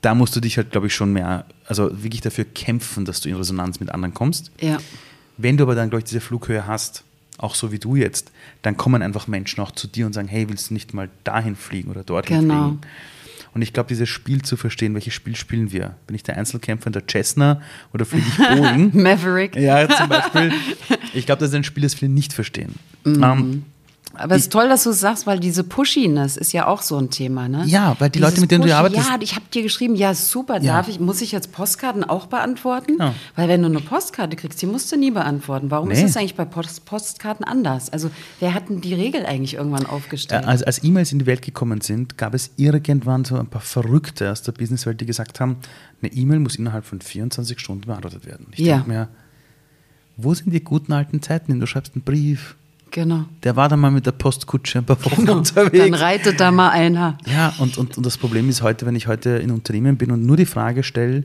Da 0.00 0.14
musst 0.14 0.34
du 0.34 0.40
dich 0.40 0.56
halt, 0.56 0.70
glaube 0.70 0.86
ich, 0.86 0.94
schon 0.94 1.12
mehr, 1.12 1.44
also 1.66 2.02
wirklich 2.02 2.22
dafür 2.22 2.46
kämpfen, 2.46 3.04
dass 3.04 3.20
du 3.20 3.28
in 3.28 3.36
Resonanz 3.36 3.78
mit 3.78 3.90
anderen 3.90 4.14
kommst. 4.14 4.50
Ja. 4.60 4.78
Wenn 5.36 5.58
du 5.58 5.64
aber 5.64 5.74
dann, 5.74 5.90
glaube 5.90 6.00
ich, 6.00 6.04
diese 6.04 6.20
Flughöhe 6.20 6.66
hast, 6.66 7.04
auch 7.42 7.54
so 7.54 7.72
wie 7.72 7.78
du 7.78 7.96
jetzt, 7.96 8.30
dann 8.62 8.76
kommen 8.76 9.02
einfach 9.02 9.26
Menschen 9.26 9.60
auch 9.60 9.72
zu 9.72 9.86
dir 9.86 10.06
und 10.06 10.12
sagen, 10.12 10.28
hey, 10.28 10.48
willst 10.48 10.70
du 10.70 10.74
nicht 10.74 10.94
mal 10.94 11.08
dahin 11.24 11.56
fliegen 11.56 11.90
oder 11.90 12.04
dorthin 12.04 12.40
Genau. 12.40 12.62
fliegen? 12.68 12.80
Und 13.54 13.60
ich 13.60 13.74
glaube, 13.74 13.88
dieses 13.88 14.08
Spiel 14.08 14.40
zu 14.40 14.56
verstehen, 14.56 14.94
welches 14.94 15.12
Spiel 15.12 15.36
spielen 15.36 15.72
wir? 15.72 15.96
Bin 16.06 16.16
ich 16.16 16.22
der 16.22 16.38
Einzelkämpfer 16.38 16.86
in 16.86 16.94
der 16.94 17.02
Cessna 17.06 17.60
oder 17.92 18.06
fliege 18.06 18.24
ich 18.26 18.36
Boeing? 18.38 18.90
Maverick. 19.02 19.56
Ja, 19.56 19.86
zum 19.90 20.08
Beispiel. 20.08 20.52
Ich 21.12 21.26
glaube, 21.26 21.40
das 21.40 21.50
ist 21.50 21.54
ein 21.56 21.64
Spiel, 21.64 21.82
das 21.82 21.92
viele 21.94 22.10
nicht 22.10 22.32
verstehen. 22.32 22.76
Mhm. 23.04 23.22
Ähm, 23.22 23.64
aber 24.14 24.34
es 24.34 24.42
ist 24.42 24.52
toll, 24.52 24.68
dass 24.68 24.84
du 24.84 24.90
es 24.90 25.00
sagst, 25.00 25.26
weil 25.26 25.40
diese 25.40 25.64
Pushiness 25.64 26.36
ist 26.36 26.52
ja 26.52 26.66
auch 26.66 26.82
so 26.82 26.98
ein 26.98 27.08
Thema, 27.08 27.48
ne? 27.48 27.64
Ja, 27.66 27.96
weil 27.98 28.10
die 28.10 28.18
Dieses 28.18 28.32
Leute, 28.32 28.40
mit 28.42 28.50
denen 28.50 28.62
Pushy, 28.62 28.72
du 28.72 28.76
arbeitest. 28.76 29.08
Ja, 29.08 29.16
ich 29.20 29.34
habe 29.34 29.46
dir 29.52 29.62
geschrieben, 29.62 29.94
ja, 29.94 30.14
super, 30.14 30.60
ja. 30.60 30.74
darf 30.74 30.88
ich, 30.88 31.00
muss 31.00 31.22
ich 31.22 31.32
jetzt 31.32 31.52
Postkarten 31.52 32.04
auch 32.04 32.26
beantworten? 32.26 32.96
Ja. 32.98 33.14
Weil 33.36 33.48
wenn 33.48 33.62
du 33.62 33.68
eine 33.68 33.80
Postkarte 33.80 34.36
kriegst, 34.36 34.60
die 34.60 34.66
musst 34.66 34.92
du 34.92 34.96
nie 34.96 35.10
beantworten. 35.10 35.70
Warum 35.70 35.88
nee. 35.88 35.94
ist 35.94 36.02
das 36.02 36.16
eigentlich 36.16 36.34
bei 36.34 36.44
Post 36.44 36.84
Postkarten 36.84 37.44
anders? 37.44 37.90
Also, 37.90 38.10
wer 38.38 38.52
hat 38.52 38.68
denn 38.68 38.82
die 38.82 38.94
Regel 38.94 39.24
eigentlich 39.24 39.54
irgendwann 39.54 39.86
aufgestellt? 39.86 40.44
Also, 40.44 40.66
als 40.66 40.84
E-Mails 40.84 41.12
in 41.12 41.20
die 41.20 41.26
Welt 41.26 41.40
gekommen 41.40 41.80
sind, 41.80 42.18
gab 42.18 42.34
es 42.34 42.50
irgendwann 42.56 43.24
so 43.24 43.36
ein 43.36 43.46
paar 43.46 43.62
Verrückte 43.62 44.30
aus 44.30 44.42
der 44.42 44.52
Businesswelt, 44.52 45.00
die 45.00 45.06
gesagt 45.06 45.40
haben, 45.40 45.56
eine 46.02 46.12
E-Mail 46.12 46.40
muss 46.40 46.56
innerhalb 46.56 46.84
von 46.84 47.00
24 47.00 47.58
Stunden 47.58 47.86
beantwortet 47.86 48.26
werden. 48.26 48.48
Ich 48.52 48.58
ja. 48.58 48.76
denke 48.76 48.90
mir, 48.90 49.08
wo 50.18 50.34
sind 50.34 50.52
die 50.52 50.62
guten 50.62 50.92
alten 50.92 51.22
Zeiten? 51.22 51.58
Du 51.58 51.66
schreibst 51.66 51.94
einen 51.94 52.02
Brief, 52.02 52.56
Genau. 52.92 53.24
Der 53.42 53.56
war 53.56 53.68
dann 53.68 53.80
mal 53.80 53.90
mit 53.90 54.04
der 54.06 54.12
Postkutsche 54.12 54.78
ein 54.78 54.84
paar 54.84 55.02
Wochen 55.04 55.22
genau. 55.22 55.38
unterwegs. 55.38 55.84
Dann 55.84 55.94
reitet 55.94 56.38
da 56.38 56.50
mal 56.50 56.70
einer. 56.70 57.18
Ja, 57.26 57.54
und, 57.58 57.78
und, 57.78 57.96
und 57.96 58.06
das 58.06 58.18
Problem 58.18 58.48
ist 58.48 58.62
heute, 58.62 58.86
wenn 58.86 58.94
ich 58.94 59.06
heute 59.06 59.30
in 59.30 59.50
Unternehmen 59.50 59.96
bin 59.96 60.10
und 60.12 60.24
nur 60.24 60.36
die 60.36 60.46
Frage 60.46 60.82
stelle, 60.82 61.24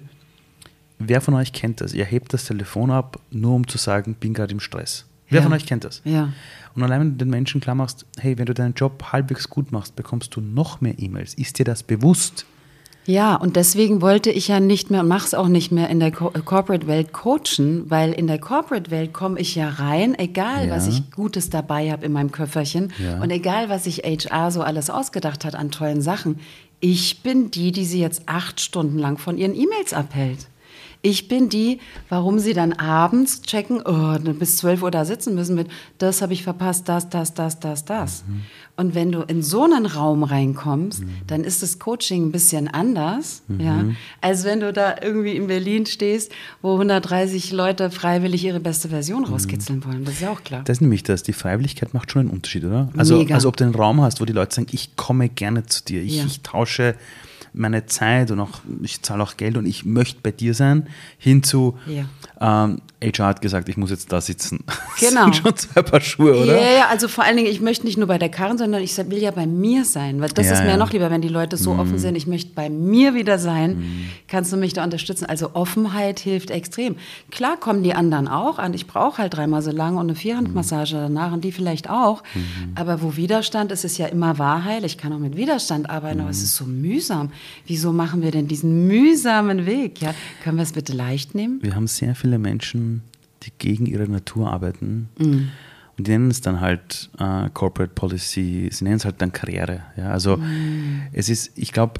wer 0.98 1.20
von 1.20 1.34
euch 1.34 1.52
kennt 1.52 1.82
das? 1.82 1.94
Ihr 1.94 2.06
hebt 2.06 2.34
das 2.34 2.46
Telefon 2.46 2.90
ab, 2.90 3.20
nur 3.32 3.54
um 3.54 3.68
zu 3.68 3.78
sagen, 3.78 4.16
bin 4.16 4.34
gerade 4.34 4.54
im 4.54 4.62
Stress. 4.62 5.06
Wer 5.30 5.42
ja. 5.42 5.44
von 5.44 5.52
euch 5.52 5.66
kennt 5.66 5.84
das? 5.84 6.02
Ja. 6.06 6.32
Und 6.74 6.84
allein 6.84 7.02
wenn 7.02 7.12
du 7.12 7.26
den 7.26 7.30
Menschen 7.30 7.60
klar 7.60 7.76
machst, 7.76 8.06
hey, 8.18 8.38
wenn 8.38 8.46
du 8.46 8.54
deinen 8.54 8.74
Job 8.74 9.04
halbwegs 9.12 9.50
gut 9.50 9.74
machst, 9.74 9.96
bekommst 9.98 10.36
du 10.38 10.42
noch 10.42 10.80
mehr 10.80 10.98
E-Mails. 10.98 11.34
Ist 11.34 11.60
dir 11.60 11.66
das 11.66 11.84
bewusst? 11.84 12.46
Ja, 13.08 13.36
und 13.36 13.56
deswegen 13.56 14.02
wollte 14.02 14.30
ich 14.30 14.50
ja 14.50 14.60
nicht 14.60 14.92
mehr 14.92 15.00
und 15.00 15.08
mache 15.08 15.26
es 15.26 15.34
auch 15.34 15.48
nicht 15.48 15.72
mehr 15.72 15.90
in 15.90 16.02
der 16.02 16.12
Co 16.12 16.30
äh, 16.34 16.42
Corporate-Welt 16.42 17.14
coachen, 17.14 17.90
weil 17.90 18.12
in 18.12 18.28
der 18.28 18.38
Corporate-Welt 18.38 19.14
komme 19.14 19.40
ich 19.40 19.56
ja 19.56 19.70
rein, 19.70 20.14
egal 20.20 20.68
ja. 20.68 20.76
was 20.76 20.90
ich 20.90 21.10
Gutes 21.12 21.50
dabei 21.50 21.90
habe 21.90 22.06
in 22.06 22.12
meinem 22.12 22.34
Köfferchen 22.34 22.92
ja. 23.00 23.22
und 23.22 23.32
egal 23.32 23.70
was 23.70 23.86
sich 23.86 24.00
HR 24.00 24.52
so 24.52 24.62
alles 24.62 24.90
ausgedacht 24.90 25.46
hat 25.46 25.56
an 25.56 25.72
tollen 25.72 26.02
Sachen. 26.02 26.42
Ich 26.82 27.24
bin 27.24 27.50
die, 27.50 27.72
die 27.72 27.86
sie 27.86 28.02
jetzt 28.02 28.24
acht 28.26 28.60
Stunden 28.60 29.00
lang 29.00 29.18
von 29.18 29.38
ihren 29.38 29.56
E-Mails 29.56 29.94
abhält. 29.94 30.48
Ich 31.02 31.28
bin 31.28 31.50
die, 31.50 31.80
warum 32.10 32.40
sie 32.40 32.54
dann 32.54 32.74
abends 32.74 33.42
checken, 33.42 33.82
oh, 33.86 34.18
bis 34.34 34.58
12 34.58 34.84
Uhr 34.84 34.92
da 34.92 35.06
sitzen 35.06 35.36
müssen 35.36 35.56
mit, 35.56 35.68
das 35.98 36.22
habe 36.22 36.34
ich 36.34 36.44
verpasst, 36.44 36.90
das, 36.90 37.10
das, 37.10 37.34
das, 37.34 37.60
das, 37.60 37.86
das. 37.86 38.24
Mhm. 38.28 38.42
Und 38.80 38.94
wenn 38.94 39.12
du 39.12 39.22
in 39.22 39.42
so 39.42 39.64
einen 39.64 39.88
Raum 39.88 40.22
reinkommst, 40.24 41.02
mhm. 41.02 41.10
dann 41.26 41.44
ist 41.44 41.64
das 41.64 41.80
Coaching 41.80 42.28
ein 42.28 42.32
bisschen 42.32 42.68
anders, 42.68 43.42
mhm. 43.48 43.60
ja, 43.60 43.86
als 44.22 44.44
wenn 44.44 44.60
du 44.60 44.72
da 44.72 44.96
irgendwie 45.02 45.36
in 45.36 45.48
Berlin 45.48 45.88
stehst, 45.88 46.32
wo 46.62 46.74
130 46.74 47.52
Leute 47.52 47.90
freiwillig 47.90 48.46
ihre 48.46 48.60
beste 48.60 48.90
Version 48.90 49.22
mhm. 49.22 49.30
rauskitzeln 49.30 49.84
wollen. 49.84 50.06
Das 50.06 50.16
ist 50.16 50.22
ja 50.22 50.32
auch 50.32 50.44
klar. 50.44 50.62
Das 50.64 50.78
ist 50.78 50.82
nämlich 50.82 51.02
das. 51.02 51.24
Die 51.24 51.34
Freiwilligkeit 51.34 51.96
macht 51.96 52.12
schon 52.12 52.22
einen 52.22 52.30
Unterschied, 52.30 52.66
oder? 52.66 52.90
Also, 52.96 53.18
Mega. 53.18 53.34
also 53.34 53.50
ob 53.50 53.58
du 53.58 53.64
einen 53.64 53.74
Raum 53.74 54.02
hast, 54.02 54.22
wo 54.22 54.26
die 54.26 54.34
Leute 54.34 54.54
sagen, 54.54 54.68
ich 54.72 54.96
komme 54.96 55.28
gerne 55.28 55.66
zu 55.66 55.84
dir, 55.84 56.04
ich, 56.04 56.18
ja. 56.18 56.26
ich 56.26 56.42
tausche 56.42 56.96
meine 57.58 57.86
Zeit 57.86 58.32
und 58.32 58.40
auch, 58.40 58.62
ich 58.82 59.02
zahle 59.02 59.24
auch 59.24 59.38
Geld 59.38 59.58
und 59.58 59.66
ich 59.66 59.86
möchte 59.86 60.20
bei 60.22 60.32
dir 60.32 60.54
sein, 60.54 60.88
hinzu, 61.18 61.78
ja. 61.86 62.06
ähm, 62.40 62.82
HR 63.04 63.28
hat 63.28 63.42
gesagt, 63.42 63.70
ich 63.70 63.78
muss 63.78 63.92
jetzt 63.92 64.12
da 64.12 64.22
sitzen. 64.22 64.64
Genau. 65.00 65.28
Das 65.28 65.36
sind 65.36 65.36
schon 65.36 65.56
zwei 65.56 65.82
Paar 65.84 66.02
Schuhe, 66.02 66.36
oder? 66.36 66.60
Ja, 66.60 66.72
ja, 66.72 66.88
also 66.88 67.08
vor 67.08 67.24
allen 67.24 67.38
Dingen, 67.38 67.52
ich 67.52 67.62
möchte 67.62 67.86
nicht 67.86 68.00
nur 68.00 68.08
bei 68.08 68.18
der 68.18 68.30
Karren, 68.30 68.58
sondern 68.58 68.82
ich 68.82 68.98
will 68.98 69.20
ja 69.20 69.30
bei 69.30 69.46
mir 69.46 69.86
sein. 69.86 70.22
Weil 70.22 70.30
das 70.30 70.48
ja, 70.48 70.54
ist 70.54 70.62
mir 70.62 70.70
ja. 70.70 70.78
noch 70.78 70.92
lieber, 70.92 71.12
wenn 71.12 71.22
die 71.22 71.28
Leute 71.28 71.56
so 71.56 71.76
mm. 71.76 71.80
offen 71.80 72.00
sind, 72.00 72.16
ich 72.16 72.26
möchte 72.26 72.52
bei 72.56 72.68
mir 72.72 73.14
wieder 73.14 73.38
sein, 73.38 73.78
mm. 73.78 74.10
kannst 74.28 74.52
du 74.52 74.58
mich 74.58 74.74
da 74.74 74.84
unterstützen. 74.84 75.26
Also 75.26 75.54
Offenheit 75.54 76.20
hilft 76.20 76.50
extrem. 76.50 76.96
Klar 77.30 77.58
kommen 77.58 77.84
die 77.84 77.94
anderen 77.94 78.28
auch 78.28 78.58
an. 78.58 78.74
Ich 78.74 78.88
brauche 78.88 79.20
halt 79.20 79.36
dreimal 79.36 79.62
so 79.62 79.70
lange 79.70 80.00
und 80.00 80.08
eine 80.08 80.16
Vierhandmassage 80.16 80.96
mm. 80.96 81.02
danach 81.02 81.32
und 81.32 81.44
die 81.44 81.52
vielleicht 81.52 81.92
auch. 81.92 82.24
Mm. 82.34 82.40
Aber 82.74 83.04
wo 83.04 83.16
Widerstand 83.16 83.72
ist, 83.72 83.86
ist 83.86 84.00
ja 84.00 84.08
immer 84.08 84.40
Wahrheit. 84.40 84.84
Ich 84.84 84.98
kann 84.98 85.14
auch 85.14 85.20
mit 85.20 85.38
Widerstand 85.38 85.92
arbeiten, 85.92 86.22
aber 86.22 86.32
es 86.32 86.40
mm. 86.40 86.44
ist 86.44 86.56
so 86.56 86.66
mühsam. 86.66 87.30
Wieso 87.66 87.94
machen 87.94 88.22
wir 88.22 88.32
denn 88.32 88.48
diesen 88.48 88.88
mühsamen 88.88 89.66
Weg? 89.66 90.02
Ja, 90.02 90.14
können 90.44 90.58
wir 90.58 90.64
es 90.64 90.74
bitte 90.74 90.94
leicht 90.94 91.36
nehmen? 91.36 91.60
Wir 91.62 91.76
haben 91.76 91.88
sehr 91.88 92.16
viele 92.16 92.38
Menschen, 92.38 93.04
die 93.44 93.52
gegen 93.58 93.86
ihre 93.86 94.08
Natur 94.08 94.52
arbeiten. 94.52 95.10
Mhm. 95.18 95.50
Und 95.98 96.08
die 96.08 96.12
nennen 96.12 96.30
es 96.30 96.42
dann 96.42 96.62
halt 96.62 97.10
äh, 97.18 97.50
Corporate 97.54 97.94
Policy, 97.94 98.70
sie 98.72 98.84
nennen 98.84 98.98
es 98.98 99.06
halt 99.06 99.22
dann 99.22 99.32
Karriere. 99.32 99.82
Ja? 99.96 100.12
Also 100.12 100.38
mhm. 100.38 101.02
es 101.12 101.30
ist, 101.30 101.52
ich 101.56 101.72
glaube, 101.72 102.00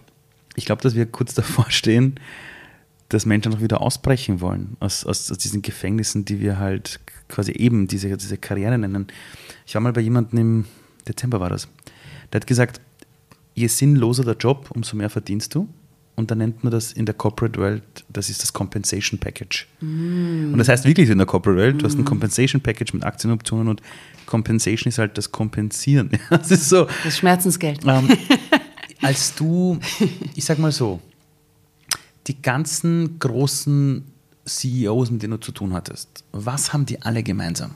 ich 0.56 0.66
glaube, 0.66 0.82
dass 0.82 0.96
wir 0.96 1.06
kurz 1.06 1.34
davor 1.34 1.66
stehen, 1.70 2.16
dass 3.10 3.26
Menschen 3.26 3.54
noch 3.54 3.62
wieder 3.62 3.82
ausbrechen 3.82 4.42
wollen 4.42 4.76
aus, 4.80 5.06
aus, 5.06 5.32
aus, 5.32 5.38
diesen 5.38 5.62
Gefängnissen, 5.62 6.26
die 6.26 6.42
wir 6.42 6.60
halt 6.60 7.00
quasi 7.30 7.54
eben 7.54 7.88
diese, 7.88 8.16
diese 8.18 8.38
Karriere 8.38 8.78
nennen. 8.78 9.08
Ich 9.66 9.76
war 9.76 9.82
mal 9.82 9.94
bei 9.94 10.02
jemandem 10.02 10.40
im 10.40 10.66
Dezember 11.08 11.40
war 11.40 11.50
das. 11.50 11.68
Der 12.32 12.42
hat 12.42 12.48
gesagt, 12.48 12.82
je 13.58 13.68
sinnloser 13.68 14.24
der 14.24 14.36
Job, 14.36 14.70
umso 14.76 14.96
mehr 14.96 15.10
verdienst 15.10 15.56
du 15.56 15.68
und 16.16 16.30
dann 16.30 16.38
nennt 16.38 16.64
man 16.64 16.72
das 16.72 16.94
in 16.94 17.08
der 17.08 17.16
Corporate 17.16 17.60
World, 17.60 17.84
das 18.08 18.30
ist 18.30 18.44
das 18.44 18.54
Compensation 18.54 19.20
Package. 19.20 19.68
Mm. 19.82 20.54
Und 20.54 20.60
das 20.60 20.70
heißt 20.70 20.86
wirklich 20.86 21.10
in 21.10 21.18
der 21.18 21.26
Corporate 21.26 21.60
World, 21.60 21.82
du 21.82 21.86
hast 21.86 21.96
ein 21.96 22.02
mm. 22.02 22.06
Compensation 22.06 22.62
Package 22.62 22.94
mit 22.94 23.04
Aktienoptionen 23.04 23.68
und 23.68 23.82
Compensation 24.28 24.90
ist 24.90 25.00
halt 25.00 25.18
das 25.18 25.32
Kompensieren. 25.32 26.12
Das 26.30 26.52
ist 26.52 26.70
so. 26.70 26.88
Das 27.04 27.18
Schmerzensgeld. 27.18 27.82
Ähm, 27.86 28.10
als 29.02 29.34
du, 29.34 29.80
ich 30.36 30.46
sag 30.46 30.60
mal 30.60 30.72
so, 30.72 31.00
die 32.28 32.40
ganzen 32.40 33.18
großen 33.18 34.04
CEOs, 34.46 35.10
mit 35.10 35.24
denen 35.24 35.32
du 35.32 35.38
zu 35.38 35.52
tun 35.52 35.74
hattest, 35.74 36.24
was 36.32 36.74
haben 36.74 36.86
die 36.86 37.02
alle 37.02 37.24
gemeinsam? 37.24 37.72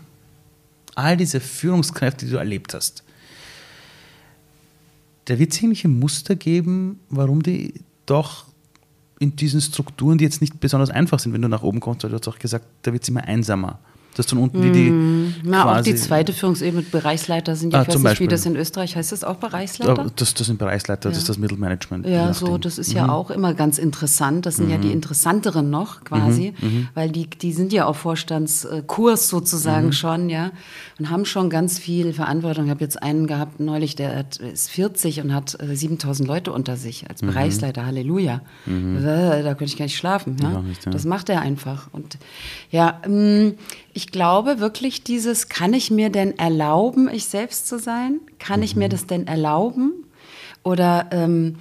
All 0.93 1.17
diese 1.17 1.39
Führungskräfte, 1.39 2.25
die 2.25 2.31
du 2.31 2.37
erlebt 2.37 2.75
hast. 2.75 3.03
Da 5.25 5.39
wird 5.39 5.51
es 5.51 5.57
irgendwelche 5.57 5.87
Muster 5.87 6.35
geben, 6.35 6.99
warum 7.09 7.43
die 7.43 7.73
doch 8.05 8.45
in 9.19 9.35
diesen 9.35 9.61
Strukturen, 9.61 10.17
die 10.17 10.23
jetzt 10.23 10.41
nicht 10.41 10.59
besonders 10.59 10.89
einfach 10.89 11.19
sind, 11.19 11.33
wenn 11.33 11.43
du 11.43 11.47
nach 11.47 11.61
oben 11.61 11.79
kommst, 11.79 12.03
weil 12.03 12.09
du 12.09 12.17
hast 12.17 12.27
auch 12.27 12.39
gesagt, 12.39 12.65
da 12.81 12.91
wird 12.91 13.03
es 13.03 13.09
immer 13.09 13.23
einsamer. 13.23 13.79
Das 14.15 14.25
von 14.25 14.39
unten 14.39 14.61
die, 14.61 14.71
die 14.71 14.89
mm, 14.89 15.35
Na, 15.43 15.79
auch 15.79 15.81
die 15.81 15.95
zweite 15.95 16.33
Führungsebene, 16.33 16.83
Bereichsleiter 16.83 17.55
sind 17.55 17.71
ja, 17.71 17.79
ah, 17.79 17.81
ich 17.83 17.95
weiß 17.95 18.03
nicht, 18.03 18.19
wie 18.19 18.27
das 18.27 18.45
in 18.45 18.57
Österreich 18.57 18.97
heißt, 18.97 19.13
das 19.13 19.23
auch 19.23 19.35
Bereichsleiter? 19.35 20.11
Das, 20.17 20.33
das 20.33 20.47
sind 20.47 20.59
Bereichsleiter, 20.59 21.07
ja. 21.07 21.11
das 21.11 21.19
ist 21.19 21.29
das 21.29 21.37
Mittelmanagement. 21.37 22.05
Ja, 22.05 22.33
so, 22.33 22.57
das 22.57 22.77
ist 22.77 22.89
mhm. 22.89 22.97
ja 22.97 23.09
auch 23.09 23.31
immer 23.31 23.53
ganz 23.53 23.77
interessant. 23.77 24.45
Das 24.45 24.57
sind 24.57 24.65
mhm. 24.65 24.71
ja 24.71 24.77
die 24.79 24.87
mhm. 24.87 24.93
interessanteren 24.93 25.69
noch 25.69 26.03
quasi, 26.03 26.53
mhm. 26.59 26.67
mhm. 26.67 26.87
weil 26.93 27.09
die, 27.09 27.29
die 27.29 27.53
sind 27.53 27.71
ja 27.71 27.85
auf 27.85 27.97
Vorstandskurs 27.97 29.29
sozusagen 29.29 29.87
mhm. 29.87 29.93
schon, 29.93 30.29
ja, 30.29 30.51
und 30.99 31.09
haben 31.09 31.23
schon 31.23 31.49
ganz 31.49 31.79
viel 31.79 32.11
Verantwortung. 32.11 32.65
Ich 32.65 32.71
habe 32.71 32.83
jetzt 32.83 33.01
einen 33.01 33.27
gehabt 33.27 33.61
neulich, 33.61 33.95
der 33.95 34.25
ist 34.39 34.69
40 34.71 35.21
und 35.21 35.33
hat 35.33 35.57
7000 35.61 36.27
äh, 36.27 36.31
Leute 36.31 36.51
unter 36.51 36.75
sich 36.75 37.09
als 37.09 37.21
Bereichsleiter, 37.21 37.85
Halleluja. 37.85 38.41
Da, 38.65 39.41
da 39.41 39.53
könnte 39.53 39.65
ich 39.65 39.77
gar 39.77 39.85
nicht 39.85 39.97
schlafen. 39.97 40.35
Ja? 40.41 40.61
Nicht, 40.61 40.85
ja. 40.85 40.91
Das 40.91 41.05
macht 41.05 41.29
er 41.29 41.41
einfach. 41.41 41.87
Und 41.91 42.17
ja, 42.69 42.99
ähm, 43.05 43.55
ich 43.93 44.11
glaube 44.11 44.59
wirklich 44.59 45.03
dieses, 45.03 45.49
kann 45.49 45.73
ich 45.73 45.91
mir 45.91 46.09
denn 46.09 46.37
erlauben, 46.37 47.09
ich 47.09 47.25
selbst 47.25 47.67
zu 47.67 47.79
sein? 47.79 48.19
Kann 48.39 48.59
mhm. 48.59 48.63
ich 48.63 48.75
mir 48.75 48.87
mhm. 48.87 48.91
das 48.91 49.05
denn 49.07 49.27
erlauben? 49.27 50.05
Oder 50.63 51.09
ähm, 51.11 51.57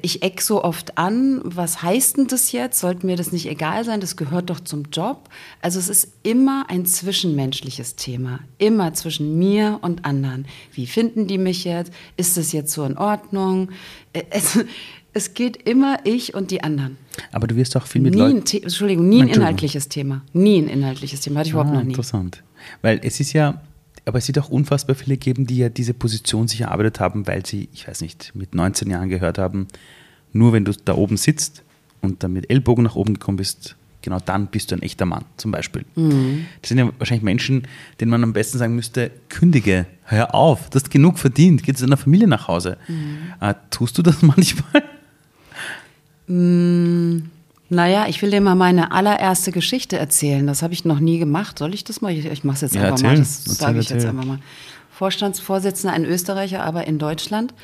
ich 0.00 0.22
eck 0.22 0.40
so 0.40 0.64
oft 0.64 0.96
an, 0.96 1.40
was 1.44 1.82
heißt 1.82 2.16
denn 2.16 2.26
das 2.26 2.52
jetzt? 2.52 2.80
Sollte 2.80 3.06
mir 3.06 3.16
das 3.16 3.32
nicht 3.32 3.46
egal 3.46 3.84
sein? 3.84 4.00
Das 4.00 4.16
gehört 4.16 4.48
doch 4.48 4.60
zum 4.60 4.84
Job. 4.92 5.28
Also 5.60 5.78
es 5.78 5.88
ist 5.88 6.08
immer 6.22 6.66
ein 6.68 6.86
zwischenmenschliches 6.86 7.96
Thema, 7.96 8.40
immer 8.58 8.94
zwischen 8.94 9.38
mir 9.38 9.78
und 9.82 10.04
anderen. 10.04 10.46
Wie 10.72 10.86
finden 10.86 11.26
die 11.26 11.38
mich 11.38 11.64
jetzt? 11.64 11.92
Ist 12.16 12.36
das 12.36 12.52
jetzt 12.52 12.72
so 12.72 12.84
in 12.84 12.96
Ordnung? 12.96 13.70
Äh, 14.12 14.22
es, 14.30 14.58
es 15.12 15.34
geht 15.34 15.68
immer 15.68 15.98
ich 16.04 16.34
und 16.34 16.50
die 16.50 16.62
anderen. 16.62 16.96
Aber 17.32 17.46
du 17.46 17.56
wirst 17.56 17.76
auch 17.76 17.86
viel 17.86 18.00
mit 18.00 18.14
Leuten. 18.14 18.38
Entschuldigung, 18.38 19.08
nie 19.08 19.22
ein 19.22 19.28
inhaltliches 19.28 19.88
Thema. 19.88 20.22
Nie 20.32 20.60
ein 20.62 20.68
inhaltliches 20.68 21.20
Thema. 21.20 21.40
Hatte 21.40 21.48
ich 21.48 21.52
überhaupt 21.52 21.70
ah, 21.70 21.74
noch 21.74 21.82
nie. 21.82 21.90
Interessant. 21.90 22.42
Weil 22.80 23.00
es 23.02 23.20
ist 23.20 23.32
ja, 23.32 23.60
aber 24.06 24.18
es 24.18 24.28
wird 24.28 24.38
auch 24.38 24.48
unfassbar 24.48 24.96
viele 24.96 25.16
geben, 25.16 25.46
die 25.46 25.58
ja 25.58 25.68
diese 25.68 25.92
Position 25.94 26.48
sich 26.48 26.62
erarbeitet 26.62 27.00
haben, 27.00 27.26
weil 27.26 27.44
sie, 27.44 27.68
ich 27.72 27.86
weiß 27.86 28.00
nicht, 28.00 28.32
mit 28.34 28.54
19 28.54 28.90
Jahren 28.90 29.08
gehört 29.08 29.38
haben, 29.38 29.68
nur 30.32 30.52
wenn 30.52 30.64
du 30.64 30.72
da 30.84 30.94
oben 30.94 31.16
sitzt 31.16 31.62
und 32.00 32.22
dann 32.22 32.32
mit 32.32 32.48
Ellbogen 32.50 32.84
nach 32.84 32.96
oben 32.96 33.14
gekommen 33.14 33.36
bist, 33.36 33.76
genau 34.00 34.18
dann 34.18 34.46
bist 34.46 34.70
du 34.70 34.76
ein 34.76 34.82
echter 34.82 35.04
Mann, 35.04 35.24
zum 35.36 35.50
Beispiel. 35.50 35.84
Mhm. 35.94 36.46
Das 36.62 36.70
sind 36.70 36.78
ja 36.78 36.90
wahrscheinlich 36.98 37.22
Menschen, 37.22 37.68
denen 38.00 38.10
man 38.10 38.24
am 38.24 38.32
besten 38.32 38.56
sagen 38.56 38.74
müsste, 38.74 39.10
kündige, 39.28 39.86
hör 40.04 40.34
auf, 40.34 40.70
du 40.70 40.76
hast 40.76 40.90
genug 40.90 41.18
verdient, 41.18 41.62
geh 41.62 41.74
zu 41.74 41.84
deiner 41.84 41.98
Familie 41.98 42.26
nach 42.26 42.48
Hause. 42.48 42.78
Mhm. 42.88 43.18
Äh, 43.40 43.54
tust 43.70 43.98
du 43.98 44.02
das 44.02 44.22
manchmal? 44.22 44.82
Mm, 46.26 47.18
naja, 47.68 48.06
ich 48.06 48.20
will 48.20 48.30
dir 48.30 48.40
mal 48.40 48.54
meine 48.54 48.92
allererste 48.92 49.52
Geschichte 49.52 49.98
erzählen. 49.98 50.46
Das 50.46 50.62
habe 50.62 50.74
ich 50.74 50.84
noch 50.84 51.00
nie 51.00 51.18
gemacht. 51.18 51.58
Soll 51.58 51.74
ich 51.74 51.84
das 51.84 52.00
mal? 52.00 52.12
Ich, 52.12 52.26
ich 52.26 52.44
mache 52.44 52.56
es 52.56 52.60
jetzt 52.60 52.74
ja, 52.74 52.82
einfach 52.82 52.92
erzähl, 52.92 53.08
mal. 53.10 53.18
Das 53.18 53.44
sage 53.44 53.80
ich 53.80 53.88
jetzt 53.88 54.04
einfach 54.04 54.24
mal. 54.24 54.38
Vorstandsvorsitzender, 54.90 55.94
ein 55.94 56.04
Österreicher, 56.04 56.62
aber 56.62 56.86
in 56.86 56.98
Deutschland. 56.98 57.54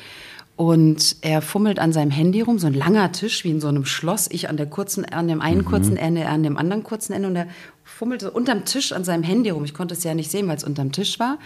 Und 0.55 1.15
er 1.21 1.41
fummelt 1.41 1.79
an 1.79 1.93
seinem 1.93 2.11
Handy 2.11 2.41
rum, 2.41 2.59
so 2.59 2.67
ein 2.67 2.73
langer 2.73 3.13
Tisch 3.13 3.45
wie 3.45 3.51
in 3.51 3.61
so 3.61 3.69
einem 3.69 3.85
Schloss. 3.85 4.27
Ich 4.29 4.49
an 4.49 4.57
der 4.57 4.65
kurzen, 4.65 5.05
an 5.05 5.29
dem 5.29 5.39
einen 5.39 5.63
kurzen 5.63 5.95
Ende, 5.95 6.21
er 6.21 6.31
an 6.31 6.43
dem 6.43 6.57
anderen 6.57 6.83
kurzen 6.83 7.13
Ende. 7.13 7.29
Und 7.29 7.35
er 7.37 7.47
fummelte 7.85 8.31
unterm 8.31 8.65
Tisch 8.65 8.91
an 8.91 9.05
seinem 9.05 9.23
Handy 9.23 9.51
rum. 9.51 9.63
Ich 9.63 9.73
konnte 9.73 9.93
es 9.93 10.03
ja 10.03 10.13
nicht 10.13 10.31
sehen, 10.31 10.47
weil 10.49 10.57
es 10.57 10.65
unterm 10.65 10.91
Tisch 10.91 11.17
war. 11.19 11.37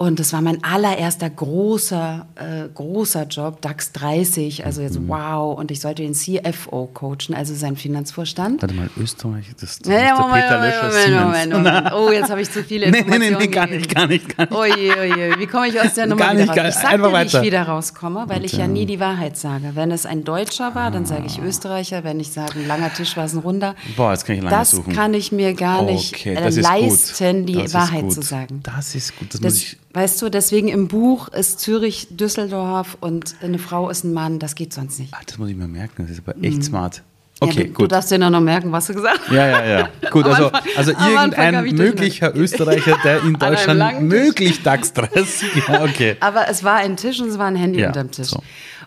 Und 0.00 0.20
das 0.20 0.32
war 0.32 0.40
mein 0.42 0.62
allererster 0.62 1.28
großer, 1.28 2.24
äh, 2.36 2.68
großer 2.72 3.24
Job, 3.24 3.60
DAX 3.62 3.90
30, 3.92 4.64
also 4.64 4.80
jetzt 4.80 4.96
wow. 5.08 5.58
Und 5.58 5.72
ich 5.72 5.80
sollte 5.80 6.02
den 6.02 6.14
CFO 6.14 6.86
coachen, 6.94 7.34
also 7.34 7.52
seinen 7.52 7.74
Finanzvorstand. 7.76 8.62
Warte 8.62 8.74
mal, 8.76 8.88
Österreich, 8.96 9.46
das, 9.60 9.80
das 9.80 9.88
Nee, 9.88 9.96
ist 9.96 10.02
der 10.06 10.14
Moment, 10.16 10.44
Peter 10.44 10.58
Moment, 10.58 10.74
Löscher 10.82 11.24
Moment. 11.24 11.52
Moment, 11.52 11.52
Moment. 11.52 11.92
Oh, 11.98 12.12
jetzt 12.12 12.30
habe 12.30 12.40
ich 12.42 12.48
zu 12.50 12.62
viele 12.62 12.86
Nee, 12.86 12.92
nee, 12.92 12.98
Informationen 13.00 13.38
nee, 13.40 13.46
nee, 13.46 13.52
gar 13.52 13.66
nicht, 13.66 13.92
gar 13.94 14.06
nicht, 14.06 14.36
gar 14.36 14.44
nicht. 14.46 14.54
Oje, 14.56 14.92
oje, 15.00 15.38
wie 15.40 15.46
komme 15.48 15.66
ich 15.66 15.80
aus 15.80 15.94
der 15.94 16.06
Nummer 16.06 16.20
Gar 16.26 16.32
wieder 16.34 16.42
nicht, 16.44 16.54
gar- 16.54 16.64
raus? 16.66 16.74
Ich 16.76 16.80
sag 16.80 16.92
einfach 16.92 17.10
dir, 17.10 17.18
wie 17.32 17.36
ich 17.38 17.42
wieder 17.42 17.62
rauskomme, 17.64 18.24
weil 18.28 18.44
ich 18.44 18.52
ja 18.52 18.68
nie 18.68 18.86
die 18.86 19.00
Wahrheit 19.00 19.36
sage. 19.36 19.72
Wenn 19.74 19.90
es 19.90 20.06
ein 20.06 20.22
Deutscher 20.22 20.76
war, 20.76 20.92
dann 20.92 21.06
sage 21.06 21.24
ich 21.26 21.40
Österreicher. 21.40 22.04
Wenn 22.04 22.20
ich 22.20 22.30
sage, 22.30 22.52
ein 22.60 22.68
langer 22.68 22.92
Tisch 22.94 23.16
war 23.16 23.24
es 23.24 23.32
ein 23.32 23.40
runder. 23.40 23.74
Boah, 23.96 24.12
jetzt 24.12 24.24
kann 24.24 24.36
ich 24.36 24.42
lange 24.42 24.56
das 24.56 24.70
suchen. 24.70 24.92
kann 24.92 25.12
ich 25.12 25.32
mir 25.32 25.54
gar 25.54 25.82
nicht 25.82 26.14
Okay, 26.14 26.34
äh, 26.34 26.40
das 26.40 26.56
ist 26.56 26.62
leisten, 26.62 27.40
gut. 27.40 27.48
die 27.48 27.62
Das 27.64 27.74
Wahrheit 27.74 28.12
zu 28.12 28.22
sagen. 28.22 28.60
Das 28.62 28.94
ist 28.94 29.18
gut, 29.18 29.34
das, 29.34 29.40
muss 29.40 29.52
Das, 29.54 29.58
ich... 29.62 29.78
weißt 29.92 30.20
du, 30.22 30.28
deswegen 30.28 30.68
im 30.68 30.88
Buch 30.88 31.28
ist 31.28 31.60
Zürich 31.60 32.08
Düsseldorf 32.10 32.96
und 33.00 33.36
eine 33.42 33.58
Frau 33.58 33.88
ist 33.90 34.04
ein 34.04 34.12
Mann. 34.12 34.38
Das 34.38 34.54
geht 34.54 34.72
sonst 34.72 34.98
nicht. 35.00 35.12
Ah, 35.14 35.20
das 35.26 35.38
muss 35.38 35.48
ich 35.48 35.56
mir 35.56 35.68
merken, 35.68 36.02
das 36.02 36.10
ist 36.10 36.22
aber 36.26 36.36
echt 36.42 36.62
smart. 36.64 37.02
Okay, 37.40 37.52
Mhm. 37.52 37.58
ja, 37.60 37.64
du, 37.66 37.72
gut. 37.72 37.82
Du 37.84 37.86
darfst 37.86 38.10
dir 38.10 38.18
nur 38.18 38.30
noch 38.30 38.40
merken, 38.40 38.72
was 38.72 38.86
du 38.88 38.94
gesagt 38.94 39.20
hast. 39.26 39.30
Ja, 39.32 39.46
ja, 39.46 39.64
ja. 39.64 39.88
Gut, 40.10 40.24
also, 40.26 40.50
also 40.76 40.90
irgendein 40.90 41.64
ich 41.66 41.72
möglicher 41.72 42.34
Österreicher, 42.34 42.98
der 43.04 43.22
in 43.22 43.34
Deutschland 43.38 44.02
möglich 44.02 44.62
DAX 44.64 44.92
30. 44.92 45.48
Ja, 45.68 45.84
okay. 45.84 46.16
Aber 46.18 46.48
es 46.48 46.64
war 46.64 46.76
ein 46.78 46.96
Tisch 46.96 47.20
und 47.20 47.28
es 47.28 47.38
war 47.38 47.46
ein 47.46 47.54
Handy 47.56 47.80
Ja, 47.80 47.88
unterm 47.88 48.10
Tisch. 48.10 48.26
so. 48.28 48.42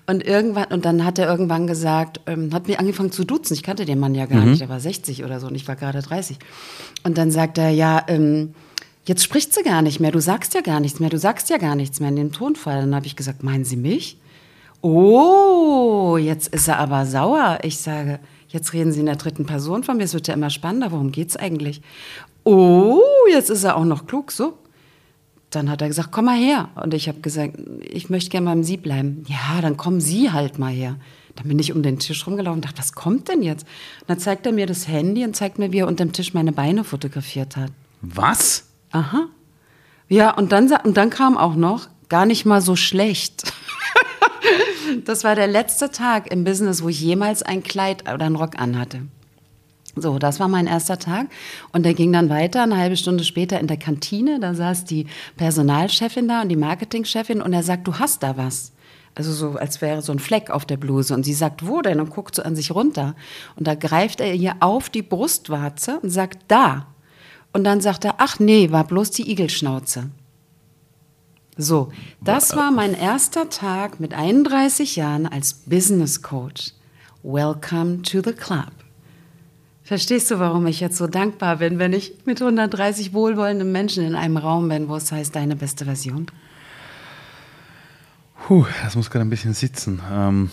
Und 0.08 0.26
irgendwann, 0.26 0.66
und 0.66 0.84
dann 0.84 1.06
hat 1.06 1.18
er 1.18 1.28
irgendwann 1.30 1.66
gesagt, 1.68 2.20
ähm, 2.26 2.50
hat 2.54 2.68
mir 2.68 2.80
angefangen 2.80 3.12
zu 3.14 3.24
duzen. 3.24 3.54
Ich 3.54 3.64
kannte 3.64 3.86
den 3.86 4.00
Mann 4.00 4.16
ja 4.16 4.26
Mhm. 4.26 4.30
gar 4.30 4.44
nicht, 4.46 4.62
er 4.62 4.68
war 4.68 4.80
60 4.82 5.24
oder 5.24 5.40
so 5.40 5.48
und 5.48 5.56
ich 5.56 5.66
war 5.70 5.78
gerade 5.78 6.02
30. 6.02 6.38
Und 7.04 7.18
dann 7.18 7.32
sagt 7.32 7.58
er, 7.58 7.70
ja, 7.70 8.04
ähm, 8.08 8.54
jetzt 9.06 9.24
spricht 9.24 9.54
sie 9.54 9.64
gar 9.64 9.82
nicht 9.82 10.00
mehr, 10.00 10.12
du 10.12 10.22
sagst 10.22 10.54
ja 10.54 10.62
gar 10.62 10.80
nichts 10.80 11.00
mehr, 11.00 11.10
du 11.10 11.18
sagst 11.18 11.50
ja 11.50 11.58
gar 11.58 11.76
nichts 11.76 12.00
mehr 12.00 12.10
in 12.10 12.16
dem 12.16 12.32
Tonfall. 12.32 12.82
Dann 12.82 12.96
habe 12.96 13.06
ich 13.06 13.16
gesagt, 13.16 13.44
meinen 13.44 13.66
Sie 13.66 13.78
mich? 13.78 14.18
Oh, 14.82 16.18
jetzt 16.18 16.48
ist 16.48 16.68
er 16.68 16.80
aber 16.80 17.06
sauer. 17.06 17.60
Ich 17.64 17.78
sage, 17.78 18.20
jetzt 18.50 18.74
reden 18.74 18.92
Sie 18.92 19.00
in 19.00 19.06
der 19.06 19.16
dritten 19.16 19.46
Person 19.46 19.84
von 19.84 19.98
mir, 19.98 20.04
es 20.04 20.14
wird 20.14 20.28
ja 20.28 20.34
immer 20.34 20.50
spannender, 20.50 20.92
worum 20.92 21.12
geht's 21.12 21.36
eigentlich? 21.36 21.82
Oh, 22.44 23.00
jetzt 23.32 23.50
ist 23.50 23.64
er 23.64 23.78
auch 23.78 23.86
noch 23.86 24.08
klug, 24.08 24.32
so. 24.32 24.58
Dann 25.52 25.70
hat 25.70 25.82
er 25.82 25.90
gesagt, 25.90 26.12
komm 26.12 26.26
mal 26.26 26.38
her. 26.38 26.70
Und 26.82 26.94
ich 26.94 27.08
habe 27.10 27.20
gesagt, 27.20 27.58
ich 27.82 28.10
möchte 28.10 28.30
gerne 28.30 28.46
beim 28.46 28.64
Sie 28.64 28.78
bleiben. 28.78 29.26
Ja, 29.28 29.62
dann 29.62 29.78
kommen 29.78 30.00
Sie 30.00 30.32
halt 30.32 30.58
mal 30.58 30.72
her. 30.72 30.96
Dann 31.36 31.48
bin 31.48 31.60
ich 31.60 31.74
um 31.74 31.84
den 31.84 32.00
Tisch 32.00 32.26
rumgelaufen 32.26 32.60
und 32.60 32.66
dachte, 32.66 32.80
was 32.80 32.94
kommt 32.94 33.28
denn 33.28 33.44
jetzt? 33.44 33.64
Und 34.02 34.10
dann 34.10 34.20
zeigt 34.20 34.46
er 34.46 34.54
mir 34.54 34.66
das 34.66 34.88
Handy 34.88 35.24
und 35.26 35.36
zeigt 35.36 35.60
mir, 35.60 35.72
wie 35.72 35.80
er 35.80 35.88
unter 35.88 36.06
dem 36.06 36.14
Tisch 36.14 36.34
meine 36.34 36.54
Beine 36.54 36.84
fotografiert 36.84 37.58
hat. 37.58 37.72
Was? 38.02 38.71
Aha. 38.92 39.28
Ja, 40.08 40.32
und 40.32 40.52
dann, 40.52 40.72
und 40.84 40.98
dann 40.98 41.10
kam 41.10 41.38
auch 41.38 41.56
noch, 41.56 41.88
gar 42.10 42.26
nicht 42.26 42.46
mal 42.46 42.62
so 42.62 42.76
schlecht. 42.76 43.54
das 45.06 45.24
war 45.24 45.36
der 45.36 45.48
letzte 45.48 45.90
Tag 45.92 46.32
im 46.32 46.44
Business, 46.44 46.84
wo 46.84 46.90
ich 46.90 47.00
jemals 47.00 47.44
ein 47.44 47.64
Kleid 47.64 48.02
oder 48.14 48.26
einen 48.26 48.36
Rock 48.36 48.60
anhatte. 48.60 49.04
So, 49.96 50.20
das 50.20 50.40
war 50.40 50.48
mein 50.48 50.68
erster 50.68 51.00
Tag. 51.00 51.28
Und 51.74 51.84
der 51.86 51.94
ging 51.94 52.14
dann 52.14 52.30
weiter, 52.30 52.64
eine 52.64 52.78
halbe 52.78 52.96
Stunde 52.96 53.24
später 53.24 53.60
in 53.60 53.68
der 53.68 53.78
Kantine. 53.78 54.40
Da 54.40 54.54
saß 54.54 54.86
die 54.86 55.08
Personalchefin 55.36 56.28
da 56.28 56.42
und 56.42 56.50
die 56.50 56.56
Marketingchefin 56.56 57.42
und 57.42 57.54
er 57.54 57.64
sagt, 57.64 57.88
du 57.88 57.96
hast 57.96 58.24
da 58.24 58.38
was. 58.38 58.72
Also 59.16 59.34
so, 59.34 59.58
als 59.58 59.82
wäre 59.82 60.02
so 60.02 60.14
ein 60.14 60.20
Fleck 60.20 60.50
auf 60.50 60.66
der 60.66 60.78
Bluse. 60.78 61.14
Und 61.14 61.24
sie 61.24 61.34
sagt, 61.34 61.68
wo 61.68 61.82
denn? 61.82 62.00
Und 62.00 62.10
guckt 62.10 62.36
so 62.36 62.44
an 62.44 62.56
sich 62.56 62.72
runter. 62.72 63.16
Und 63.58 63.68
da 63.68 63.76
greift 63.76 64.22
er 64.22 64.34
ihr 64.34 64.56
auf 64.62 64.90
die 64.90 65.02
Brustwarze 65.02 66.00
und 66.02 66.10
sagt, 66.10 66.40
da. 66.48 66.88
Und 67.54 67.64
dann 67.64 67.82
sagt 67.82 68.06
er, 68.06 68.16
ach 68.18 68.40
nee, 68.40 68.72
war 68.72 68.86
bloß 68.86 69.12
die 69.12 69.30
Igelschnauze. 69.30 70.10
So, 71.58 71.92
das 72.24 72.56
war 72.56 72.72
mein 72.72 72.94
erster 72.94 73.50
Tag 73.50 74.00
mit 74.00 74.14
31 74.14 74.96
Jahren 74.96 75.28
als 75.28 75.54
Business 75.54 76.22
Coach. 76.22 76.72
Welcome 77.24 78.02
to 78.04 78.22
the 78.24 78.34
club. 78.34 78.72
Verstehst 79.84 80.32
du, 80.32 80.40
warum 80.40 80.66
ich 80.68 80.80
jetzt 80.80 80.98
so 80.98 81.08
dankbar 81.08 81.58
bin, 81.58 81.78
wenn 81.78 81.92
ich 81.92 82.14
mit 82.26 82.42
130 82.42 83.14
wohlwollenden 83.14 83.72
Menschen 83.72 84.06
in 84.06 84.16
einem 84.16 84.38
Raum 84.38 84.70
bin, 84.70 84.88
wo 84.88 84.96
es 84.96 85.12
heißt, 85.12 85.36
deine 85.36 85.58
beste 85.58 85.84
Version? 85.86 86.28
Puh, 88.48 88.66
das 88.84 88.96
muss 88.96 89.10
gerade 89.10 89.26
ein 89.26 89.30
bisschen 89.30 89.54
sitzen. 89.54 90.02
Ähm, 90.10 90.50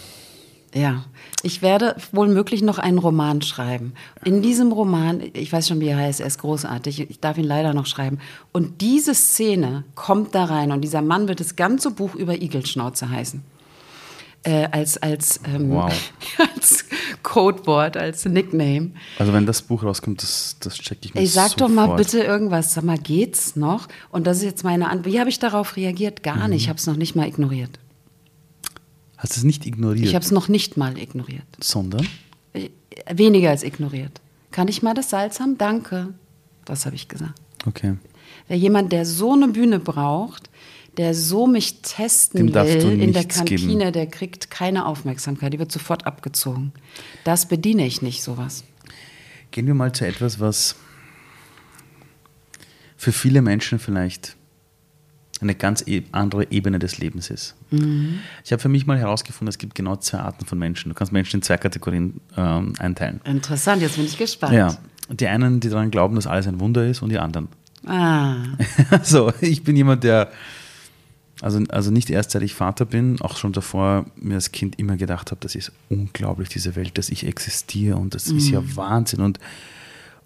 Ja, 0.75 1.05
ich 1.43 1.62
werde 1.62 1.97
wohl 2.12 2.29
möglich 2.29 2.61
noch 2.61 2.79
einen 2.79 2.99
Roman 2.99 3.41
schreiben. 3.41 3.95
In 4.25 4.43
diesem 4.43 4.71
Roman, 4.71 5.23
ich 5.33 5.51
weiß 5.53 5.66
schon, 5.69 5.81
wie 5.81 5.89
er 5.89 5.97
heißt, 5.97 6.21
er 6.21 6.27
ist 6.27 6.41
großartig, 6.41 7.09
ich 7.11 7.21
darf 7.21 7.39
ihn 7.39 7.45
leider 7.45 7.73
noch 7.73 7.87
schreiben. 7.87 8.19
Und 8.53 8.83
diese 8.83 9.14
Szene 9.14 9.85
kommt 9.95 10.35
da 10.35 10.45
rein 10.45 10.71
und 10.73 10.83
dieser 10.83 11.01
Mann 11.01 11.27
wird 11.27 11.41
das 11.41 11.57
ganze 11.57 11.91
Buch 11.91 12.14
über 12.14 12.35
Igelschnauze 12.43 13.09
heißen. 13.09 13.43
Äh, 14.45 14.69
als 14.71 14.97
als, 15.03 15.41
ähm, 15.53 15.71
Wow. 15.71 15.91
als 16.55 16.85
Codewort, 17.23 17.97
als 17.97 18.25
Nickname. 18.25 18.93
also 19.19 19.33
wenn 19.33 19.47
das 19.47 19.62
Buch 19.62 19.83
rauskommt, 19.83 20.23
das, 20.23 20.57
das 20.61 20.75
check 20.75 20.99
ich 21.01 21.14
mir 21.14 21.23
Ich 21.23 21.33
sag 21.33 21.51
sofort. 21.51 21.61
doch 21.62 21.69
mal 21.75 21.97
bitte 21.97 22.21
irgendwas. 22.21 22.75
Sag 22.75 22.85
mal, 22.85 22.99
geht's 22.99 23.57
noch? 23.57 23.89
Und 24.11 24.27
das 24.27 24.37
ist 24.39 24.45
jetzt 24.45 24.64
meine 24.64 24.91
Antwort. 24.91 25.12
Wie 25.12 25.19
habe 25.19 25.29
ich 25.31 25.39
darauf 25.41 25.77
reagiert? 25.77 26.23
Gar 26.23 26.45
Mhm. 26.45 26.51
nicht. 26.51 26.62
Ich 26.64 26.69
habe 26.69 26.79
es 26.79 26.87
noch 26.87 26.97
nicht 26.97 27.16
mal 27.16 27.27
ignoriert. 27.27 27.79
Hast 29.19 29.35
du 29.37 29.41
es 29.41 29.45
nicht 29.45 29.66
ignoriert, 29.66 30.07
Ich 30.07 30.14
habe 30.14 30.25
es 30.25 30.31
noch 30.31 30.49
nicht 30.49 30.77
mal 30.77 30.97
ignoriert. 30.97 31.45
sondern? 31.61 32.07
Äh, 32.55 32.71
Weniger 33.12 33.51
als 33.51 33.62
ignoriert. 33.62 34.21
Kann 34.51 34.69
ich 34.69 34.83
mal 34.83 34.95
das 34.95 35.11
Salz 35.11 35.39
haben? 35.41 35.59
Danke. 35.59 36.14
Das 36.64 36.87
habe 36.87 36.97
ich 36.97 37.09
gesagt. 37.09 37.35
Okay. 37.66 37.97
Wer 38.49 38.57
jemand, 38.57 38.93
der 38.93 39.05
so 39.05 39.33
eine 39.35 39.49
Bühne 39.49 39.79
braucht, 39.79 40.49
der 40.97 41.14
so 41.14 41.47
mich 41.47 41.81
testen 41.83 42.47
Dem 42.49 42.55
will 42.55 43.01
in 43.01 43.12
der 43.12 43.25
Kantine, 43.25 43.79
geben. 43.85 43.93
der 43.93 44.07
kriegt 44.07 44.51
keine 44.51 44.87
Aufmerksamkeit. 44.87 45.53
Die 45.53 45.59
wird 45.59 45.71
sofort 45.71 46.07
abgezogen. 46.07 46.73
Das 47.25 47.47
bediene 47.47 47.87
ich 47.87 48.03
nicht, 48.03 48.23
sowas. 48.23 48.64
Gehen 49.51 49.66
wir 49.66 49.75
mal 49.75 49.93
zu 49.93 50.07
etwas, 50.07 50.41
was 50.41 50.75
für 52.97 53.12
viele 53.12 53.43
Menschen 53.43 53.79
vielleicht 53.79 54.37
eine 55.43 55.55
ganz 55.55 55.82
e 55.86 56.03
andere 56.12 56.51
Ebene 56.51 56.78
des 56.78 56.99
Lebens 56.99 57.30
ist. 57.30 57.55
Mhm. 57.70 58.20
Ich 58.45 58.53
habe 58.53 58.61
für 58.61 58.68
mich 58.68 58.86
mal 58.86 58.99
herausgefunden, 58.99 59.49
es 59.49 59.59
gibt 59.59 59.74
genau 59.74 59.97
zwei 59.97 60.18
Arten 60.18 60.45
von 60.45 60.59
Menschen. 60.59 60.89
Du 60.89 60.95
kannst 60.95 61.12
Menschen 61.12 61.36
in 61.36 61.43
zwei 61.43 61.57
Kategorien 61.57 62.20
ähm, 62.36 62.72
einteilen. 62.78 63.20
Interessant, 63.24 63.82
jetzt 63.82 63.97
bin 63.97 64.07
ich 64.07 64.16
gespannt. 64.16 64.55
Ja, 64.55 64.76
die 65.11 65.26
einen, 65.26 65.61
die 65.61 65.68
daran 65.68 65.91
glauben, 65.91 66.16
dass 66.16 66.26
alles 66.26 66.47
ein 66.47 66.61
Wunder 66.61 66.86
ist, 66.86 67.03
und 67.03 67.11
die 67.11 67.18
anderen. 67.18 67.49
Ah, 67.86 68.36
Also, 68.91 69.32
ich 69.41 69.64
bin 69.64 69.76
jemand, 69.76 70.05
der, 70.05 70.30
also, 71.41 71.62
also 71.68 71.91
nicht 71.91 72.11
erst 72.11 72.32
seit 72.32 72.43
ich 72.43 72.55
Vater 72.55 72.84
bin, 72.84 73.20
auch 73.20 73.36
schon 73.36 73.53
davor 73.53 74.07
mir 74.16 74.34
als 74.34 74.53
Kind 74.53 74.78
immer 74.78 74.97
gedacht 74.97 75.30
habe, 75.30 75.41
das 75.41 75.55
ist 75.55 75.72
unglaublich, 75.89 76.49
diese 76.49 76.74
Welt, 76.76 76.99
dass 76.99 77.11
ich 77.11 77.26
existiere 77.26 77.97
und 77.97 78.14
das 78.14 78.28
ist 78.28 78.49
ja 78.51 78.62
Wahnsinn. 78.76 79.20
Und, 79.20 79.39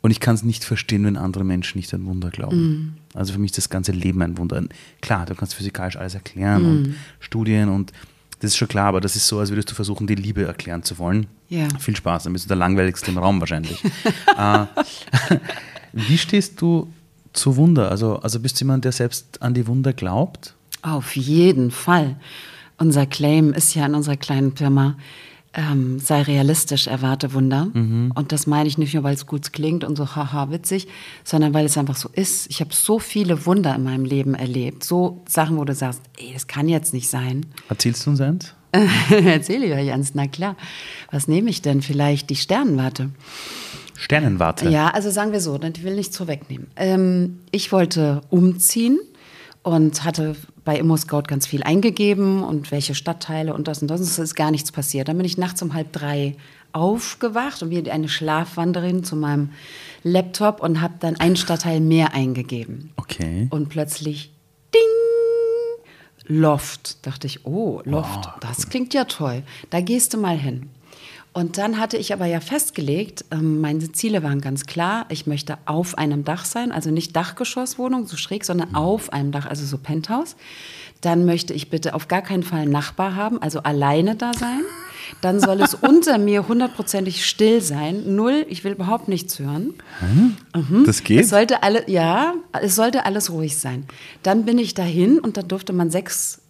und 0.02 0.10
ich 0.10 0.20
kann 0.20 0.34
es 0.34 0.42
nicht 0.42 0.64
verstehen, 0.64 1.04
wenn 1.04 1.16
andere 1.16 1.44
Menschen 1.44 1.78
nicht 1.78 1.92
an 1.94 2.04
Wunder 2.06 2.30
glauben. 2.30 2.96
Also 3.14 3.32
für 3.32 3.38
mich 3.38 3.52
ist 3.52 3.58
das 3.58 3.70
ganze 3.70 3.92
Leben 3.92 4.20
ein 4.22 4.36
Wunder. 4.36 4.62
Klar, 5.00 5.26
du 5.26 5.34
kannst 5.34 5.54
physikalisch 5.54 5.96
alles 5.96 6.14
erklären 6.14 6.64
und 6.64 6.94
Studien 7.20 7.68
und 7.68 7.92
das 8.40 8.50
ist 8.50 8.56
schon 8.56 8.68
klar, 8.68 8.86
aber 8.86 9.00
das 9.00 9.14
ist 9.14 9.28
so, 9.28 9.38
als 9.38 9.50
würdest 9.50 9.70
du 9.70 9.74
versuchen, 9.74 10.08
die 10.08 10.16
Liebe 10.16 10.44
erklären 10.44 10.82
zu 10.82 10.98
wollen. 10.98 11.28
Ja. 11.48 11.68
Viel 11.78 11.94
Spaß, 11.94 12.24
dann 12.24 12.32
bist 12.32 12.46
du 12.46 12.48
der 12.48 12.56
langweiligste 12.56 13.12
im 13.12 13.18
Raum 13.18 13.38
wahrscheinlich. 13.38 13.82
äh, 14.36 14.66
wie 15.92 16.18
stehst 16.18 16.60
du 16.60 16.92
zu 17.32 17.56
Wunder? 17.56 17.90
Also, 17.90 18.16
also 18.16 18.40
bist 18.40 18.60
du 18.60 18.64
jemand, 18.64 18.84
der 18.84 18.92
selbst 18.92 19.40
an 19.40 19.54
die 19.54 19.66
Wunder 19.66 19.92
glaubt? 19.92 20.56
auf 20.82 21.16
jeden 21.16 21.70
Fall. 21.70 22.16
Unser 22.76 23.06
Claim 23.06 23.52
ist 23.52 23.74
ja 23.74 23.86
in 23.86 23.94
unserer 23.94 24.16
kleinen 24.16 24.56
Firma, 24.56 24.96
ähm, 25.54 25.98
sei 25.98 26.22
realistisch, 26.22 26.86
erwarte 26.86 27.34
Wunder. 27.34 27.68
Und 28.14 28.32
das 28.32 28.46
meine 28.46 28.68
ich 28.68 28.78
nicht 28.78 28.94
nur, 28.94 29.02
weil 29.02 29.14
es 29.14 29.26
gut 29.26 29.52
klingt 29.52 29.84
und 29.84 29.96
so 29.96 30.16
haha 30.16 30.50
witzig, 30.50 30.88
sondern 31.24 31.52
weil 31.52 31.66
es 31.66 31.76
einfach 31.76 31.96
so 31.96 32.08
ist. 32.12 32.48
Ich 32.50 32.60
habe 32.60 32.72
so 32.72 32.98
viele 32.98 33.44
Wunder 33.44 33.74
in 33.74 33.84
meinem 33.84 34.04
Leben 34.04 34.34
erlebt. 34.34 34.84
So 34.84 35.22
Sachen, 35.28 35.58
wo 35.58 35.64
du 35.64 35.74
sagst, 35.74 36.00
ey, 36.18 36.32
das 36.32 36.46
kann 36.46 36.68
jetzt 36.68 36.94
nicht 36.94 37.10
sein. 37.10 37.46
Erzählst 37.68 38.06
du 38.06 38.10
uns 38.10 38.20
eins? 38.20 38.54
Erzähle 39.10 39.66
ich 39.66 39.72
euch 39.72 39.92
eins, 39.92 40.12
na 40.14 40.26
klar. 40.26 40.56
Was 41.10 41.28
nehme 41.28 41.50
ich 41.50 41.60
denn? 41.60 41.82
Vielleicht 41.82 42.30
die 42.30 42.36
Sternwarte. 42.36 43.10
Sternenwarte. 43.94 44.70
Ja, 44.70 44.88
also 44.88 45.10
sagen 45.10 45.32
wir 45.32 45.40
so, 45.40 45.60
ich 45.62 45.84
will 45.84 45.94
nichts 45.94 46.16
vorwegnehmen. 46.16 46.66
Ähm, 46.76 47.40
ich 47.50 47.70
wollte 47.70 48.22
umziehen 48.30 48.98
und 49.62 50.04
hatte 50.04 50.34
bei 50.64 50.78
ImmoScout 50.78 51.22
ganz 51.26 51.46
viel 51.46 51.62
eingegeben 51.62 52.42
und 52.44 52.70
welche 52.70 52.94
Stadtteile 52.94 53.54
und 53.54 53.68
das 53.68 53.82
und 53.82 53.88
das. 53.88 54.00
Es 54.00 54.18
ist 54.18 54.34
gar 54.34 54.50
nichts 54.50 54.70
passiert. 54.72 55.08
Dann 55.08 55.16
bin 55.16 55.26
ich 55.26 55.38
nachts 55.38 55.62
um 55.62 55.74
halb 55.74 55.92
drei 55.92 56.36
aufgewacht 56.72 57.62
und 57.62 57.70
wie 57.70 57.90
eine 57.90 58.08
Schlafwanderin 58.08 59.04
zu 59.04 59.16
meinem 59.16 59.50
Laptop 60.02 60.60
und 60.62 60.80
habe 60.80 60.94
dann 61.00 61.16
einen 61.16 61.36
Stadtteil 61.36 61.80
mehr 61.80 62.14
eingegeben. 62.14 62.92
Okay. 62.96 63.48
Und 63.50 63.68
plötzlich, 63.68 64.32
ding, 64.74 66.38
Loft. 66.40 67.04
Dachte 67.06 67.26
ich, 67.26 67.44
oh, 67.44 67.82
Loft, 67.84 68.28
oh, 68.28 68.38
das 68.40 68.68
klingt 68.68 68.94
ja 68.94 69.04
toll. 69.04 69.42
Da 69.70 69.80
gehst 69.80 70.14
du 70.14 70.18
mal 70.18 70.38
hin. 70.38 70.70
Und 71.34 71.56
dann 71.56 71.78
hatte 71.78 71.96
ich 71.96 72.12
aber 72.12 72.26
ja 72.26 72.40
festgelegt, 72.40 73.24
ähm, 73.30 73.60
meine 73.60 73.90
Ziele 73.92 74.22
waren 74.22 74.42
ganz 74.42 74.66
klar. 74.66 75.06
Ich 75.08 75.26
möchte 75.26 75.56
auf 75.64 75.96
einem 75.96 76.24
Dach 76.24 76.44
sein, 76.44 76.72
also 76.72 76.90
nicht 76.90 77.16
Dachgeschosswohnung, 77.16 78.06
so 78.06 78.18
schräg, 78.18 78.44
sondern 78.44 78.70
mhm. 78.70 78.74
auf 78.74 79.12
einem 79.12 79.32
Dach, 79.32 79.46
also 79.46 79.64
so 79.64 79.78
Penthouse. 79.78 80.36
Dann 81.00 81.24
möchte 81.24 81.54
ich 81.54 81.70
bitte 81.70 81.94
auf 81.94 82.06
gar 82.06 82.20
keinen 82.20 82.42
Fall 82.42 82.60
einen 82.60 82.70
Nachbar 82.70 83.16
haben, 83.16 83.40
also 83.40 83.60
alleine 83.60 84.14
da 84.14 84.32
sein. 84.34 84.60
Dann 85.22 85.40
soll 85.40 85.62
es 85.62 85.74
unter 85.80 86.18
mir 86.18 86.48
hundertprozentig 86.48 87.24
still 87.24 87.62
sein. 87.62 88.14
Null, 88.14 88.44
ich 88.50 88.62
will 88.62 88.72
überhaupt 88.72 89.08
nichts 89.08 89.38
hören. 89.38 89.72
Hm? 90.00 90.36
Mhm. 90.54 90.84
Das 90.84 91.02
geht? 91.02 91.22
Es 91.22 91.30
sollte 91.30 91.62
alle, 91.62 91.88
ja, 91.90 92.34
es 92.60 92.76
sollte 92.76 93.06
alles 93.06 93.30
ruhig 93.30 93.56
sein. 93.56 93.86
Dann 94.22 94.44
bin 94.44 94.58
ich 94.58 94.74
dahin 94.74 95.18
und 95.18 95.38
dann 95.38 95.48
durfte 95.48 95.72
man 95.72 95.90
sechs 95.90 96.41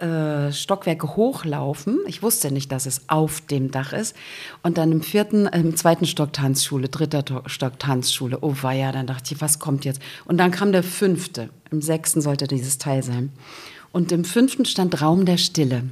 äh, 0.00 0.52
Stockwerke 0.52 1.16
hochlaufen. 1.16 1.98
Ich 2.06 2.22
wusste 2.22 2.50
nicht, 2.50 2.72
dass 2.72 2.86
es 2.86 3.02
auf 3.08 3.40
dem 3.40 3.70
Dach 3.70 3.92
ist. 3.92 4.16
Und 4.62 4.78
dann 4.78 4.92
im 4.92 5.02
vierten, 5.02 5.46
äh, 5.46 5.60
im 5.60 5.76
zweiten 5.76 6.06
Stock 6.06 6.32
Tanzschule, 6.32 6.88
dritter 6.88 7.42
Stock 7.46 7.78
Tanzschule. 7.78 8.38
Oh 8.40 8.54
ja, 8.62 8.92
dann 8.92 9.06
dachte 9.06 9.34
ich, 9.34 9.40
was 9.40 9.58
kommt 9.58 9.84
jetzt? 9.84 10.00
Und 10.24 10.38
dann 10.38 10.50
kam 10.50 10.72
der 10.72 10.82
fünfte. 10.82 11.50
Im 11.70 11.82
sechsten 11.82 12.20
sollte 12.20 12.46
dieses 12.46 12.78
Teil 12.78 13.02
sein. 13.02 13.30
Und 13.92 14.12
im 14.12 14.24
fünften 14.24 14.64
stand 14.64 15.02
Raum 15.02 15.24
der 15.24 15.36
Stille. 15.36 15.84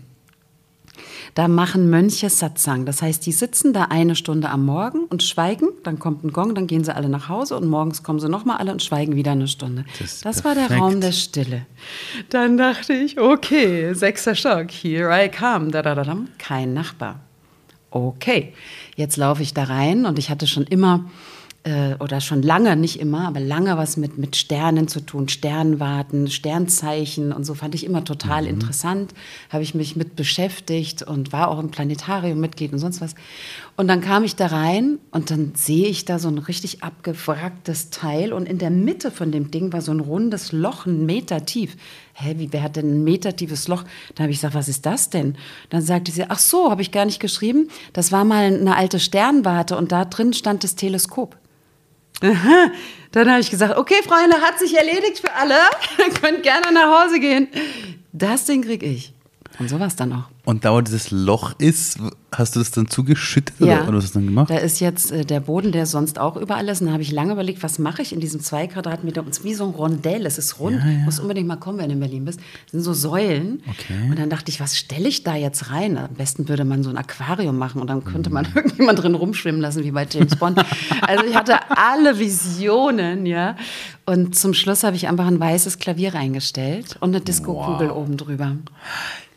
Da 1.34 1.48
machen 1.48 1.90
Mönche 1.90 2.30
Satsang. 2.30 2.84
Das 2.84 3.02
heißt, 3.02 3.24
die 3.26 3.32
sitzen 3.32 3.72
da 3.72 3.84
eine 3.84 4.16
Stunde 4.16 4.50
am 4.50 4.64
Morgen 4.64 5.04
und 5.04 5.22
schweigen. 5.22 5.68
Dann 5.84 5.98
kommt 5.98 6.24
ein 6.24 6.32
Gong, 6.32 6.54
dann 6.54 6.66
gehen 6.66 6.84
sie 6.84 6.94
alle 6.94 7.08
nach 7.08 7.28
Hause 7.28 7.56
und 7.56 7.68
morgens 7.68 8.02
kommen 8.02 8.20
sie 8.20 8.28
nochmal 8.28 8.58
alle 8.58 8.72
und 8.72 8.82
schweigen 8.82 9.14
wieder 9.14 9.32
eine 9.32 9.48
Stunde. 9.48 9.84
Das, 9.98 10.20
das 10.20 10.44
war 10.44 10.54
der 10.54 10.70
Raum 10.70 11.00
der 11.00 11.12
Stille. 11.12 11.66
Dann 12.30 12.56
dachte 12.56 12.92
ich, 12.92 13.20
okay, 13.20 13.92
sechster 13.94 14.34
Stock, 14.34 14.70
here 14.70 15.10
I 15.10 15.28
come. 15.28 15.70
Da, 15.70 15.82
da, 15.82 15.94
da, 15.94 16.04
da. 16.04 16.16
Kein 16.38 16.74
Nachbar. 16.74 17.20
Okay, 17.90 18.52
jetzt 18.96 19.16
laufe 19.16 19.42
ich 19.42 19.54
da 19.54 19.64
rein 19.64 20.04
und 20.04 20.18
ich 20.18 20.28
hatte 20.28 20.46
schon 20.46 20.64
immer 20.64 21.04
äh, 21.64 21.94
oder 21.98 22.20
schon 22.20 22.42
lange, 22.42 22.76
nicht 22.76 23.00
immer, 23.00 23.26
aber 23.26 23.40
lange 23.40 23.76
was 23.76 23.96
mit, 23.96 24.18
mit 24.18 24.36
Sternen 24.36 24.88
zu 24.88 25.00
tun, 25.00 25.28
Sternwarten, 25.28 26.28
Sternzeichen 26.28 27.32
und 27.32 27.44
so 27.44 27.54
fand 27.54 27.74
ich 27.74 27.84
immer 27.84 28.04
total 28.04 28.42
mhm. 28.42 28.48
interessant. 28.48 29.14
Habe 29.50 29.62
ich 29.62 29.74
mich 29.74 29.96
mit 29.96 30.16
beschäftigt 30.16 31.02
und 31.02 31.32
war 31.32 31.48
auch 31.48 31.58
im 31.58 31.70
Planetarium 31.70 32.40
Mitglied 32.40 32.72
und 32.72 32.78
sonst 32.78 33.00
was. 33.00 33.14
Und 33.78 33.86
dann 33.86 34.00
kam 34.00 34.24
ich 34.24 34.34
da 34.34 34.46
rein 34.46 34.98
und 35.12 35.30
dann 35.30 35.52
sehe 35.54 35.86
ich 35.86 36.04
da 36.04 36.18
so 36.18 36.26
ein 36.26 36.38
richtig 36.38 36.82
abgewracktes 36.82 37.90
Teil 37.90 38.32
und 38.32 38.48
in 38.48 38.58
der 38.58 38.70
Mitte 38.70 39.12
von 39.12 39.30
dem 39.30 39.52
Ding 39.52 39.72
war 39.72 39.82
so 39.82 39.92
ein 39.92 40.00
rundes 40.00 40.50
Loch, 40.50 40.86
ein 40.86 41.06
Meter 41.06 41.46
tief. 41.46 41.76
Hä, 42.12 42.34
wie, 42.38 42.52
wer 42.52 42.64
hat 42.64 42.74
denn 42.74 42.90
ein 42.90 43.04
Meter 43.04 43.36
tiefes 43.36 43.68
Loch? 43.68 43.84
Da 44.16 44.24
habe 44.24 44.32
ich 44.32 44.38
gesagt, 44.38 44.56
was 44.56 44.66
ist 44.66 44.84
das 44.84 45.10
denn? 45.10 45.36
Dann 45.70 45.82
sagte 45.82 46.10
sie, 46.10 46.28
ach 46.28 46.40
so, 46.40 46.72
habe 46.72 46.82
ich 46.82 46.90
gar 46.90 47.04
nicht 47.04 47.20
geschrieben. 47.20 47.68
Das 47.92 48.10
war 48.10 48.24
mal 48.24 48.46
eine 48.46 48.74
alte 48.74 48.98
Sternwarte 48.98 49.76
und 49.76 49.92
da 49.92 50.06
drin 50.06 50.32
stand 50.32 50.64
das 50.64 50.74
Teleskop. 50.74 51.36
Dann 52.20 53.30
habe 53.30 53.40
ich 53.40 53.50
gesagt, 53.50 53.78
okay, 53.78 54.02
Freunde, 54.02 54.38
hat 54.38 54.58
sich 54.58 54.76
erledigt 54.76 55.20
für 55.20 55.32
alle. 55.32 55.54
Könnt 56.20 56.42
gerne 56.42 56.72
nach 56.72 57.04
Hause 57.04 57.20
gehen. 57.20 57.46
Das 58.12 58.44
Ding 58.44 58.62
krieg 58.62 58.82
ich. 58.82 59.14
Und 59.60 59.70
so 59.70 59.78
war 59.78 59.86
es 59.86 59.94
dann 59.94 60.12
auch. 60.12 60.24
Und 60.48 60.64
da, 60.64 60.72
wo 60.72 60.80
dieses 60.80 61.10
Loch 61.10 61.52
ist, 61.58 61.98
hast 62.32 62.56
du 62.56 62.60
das 62.60 62.70
dann 62.70 62.88
zugeschüttet 62.88 63.54
ja, 63.58 63.82
oder, 63.82 63.98
was 63.98 64.04
hast 64.04 64.14
du 64.14 64.20
dann 64.20 64.28
gemacht? 64.28 64.48
Da 64.48 64.56
ist 64.56 64.80
jetzt 64.80 65.12
äh, 65.12 65.26
der 65.26 65.40
Boden, 65.40 65.72
der 65.72 65.84
sonst 65.84 66.18
auch 66.18 66.38
überall 66.38 66.66
ist. 66.70 66.80
Und 66.80 66.86
da 66.86 66.94
habe 66.94 67.02
ich 67.02 67.12
lange 67.12 67.34
überlegt, 67.34 67.62
was 67.62 67.78
mache 67.78 68.00
ich 68.00 68.14
in 68.14 68.20
diesem 68.20 68.40
zwei 68.40 68.66
Quadratmeter? 68.66 69.20
Und 69.20 69.28
es 69.28 69.40
ist 69.40 69.44
wie 69.44 69.52
so 69.52 69.66
ein 69.66 69.72
Rondell. 69.72 70.24
Es 70.24 70.38
ist 70.38 70.58
rund. 70.58 70.78
Ja, 70.78 70.88
ja. 70.90 70.98
Muss 71.00 71.20
unbedingt 71.20 71.48
mal 71.48 71.56
kommen, 71.56 71.76
wenn 71.76 71.88
du 71.88 71.92
in 71.92 72.00
Berlin 72.00 72.24
bist. 72.24 72.40
Das 72.64 72.72
sind 72.72 72.80
so 72.80 72.94
Säulen. 72.94 73.62
Okay. 73.68 74.08
Und 74.08 74.18
dann 74.18 74.30
dachte 74.30 74.50
ich, 74.50 74.58
was 74.58 74.78
stelle 74.78 75.06
ich 75.06 75.22
da 75.22 75.36
jetzt 75.36 75.70
rein? 75.70 75.98
Am 75.98 76.14
besten 76.14 76.48
würde 76.48 76.64
man 76.64 76.82
so 76.82 76.88
ein 76.88 76.96
Aquarium 76.96 77.58
machen 77.58 77.82
und 77.82 77.90
dann 77.90 78.02
könnte 78.02 78.30
man 78.30 78.48
irgendjemand 78.54 79.02
drin 79.02 79.16
rumschwimmen 79.16 79.60
lassen, 79.60 79.84
wie 79.84 79.90
bei 79.90 80.06
James 80.10 80.34
Bond. 80.36 80.64
also 81.02 81.26
ich 81.26 81.36
hatte 81.36 81.58
alle 81.76 82.18
Visionen, 82.18 83.26
ja. 83.26 83.54
Und 84.06 84.34
zum 84.34 84.54
Schluss 84.54 84.82
habe 84.82 84.96
ich 84.96 85.08
einfach 85.08 85.26
ein 85.26 85.40
weißes 85.40 85.78
Klavier 85.78 86.14
reingestellt 86.14 86.96
und 87.00 87.10
eine 87.10 87.20
Disco-Kugel 87.20 87.90
wow. 87.90 87.98
oben 87.98 88.16
drüber. 88.16 88.56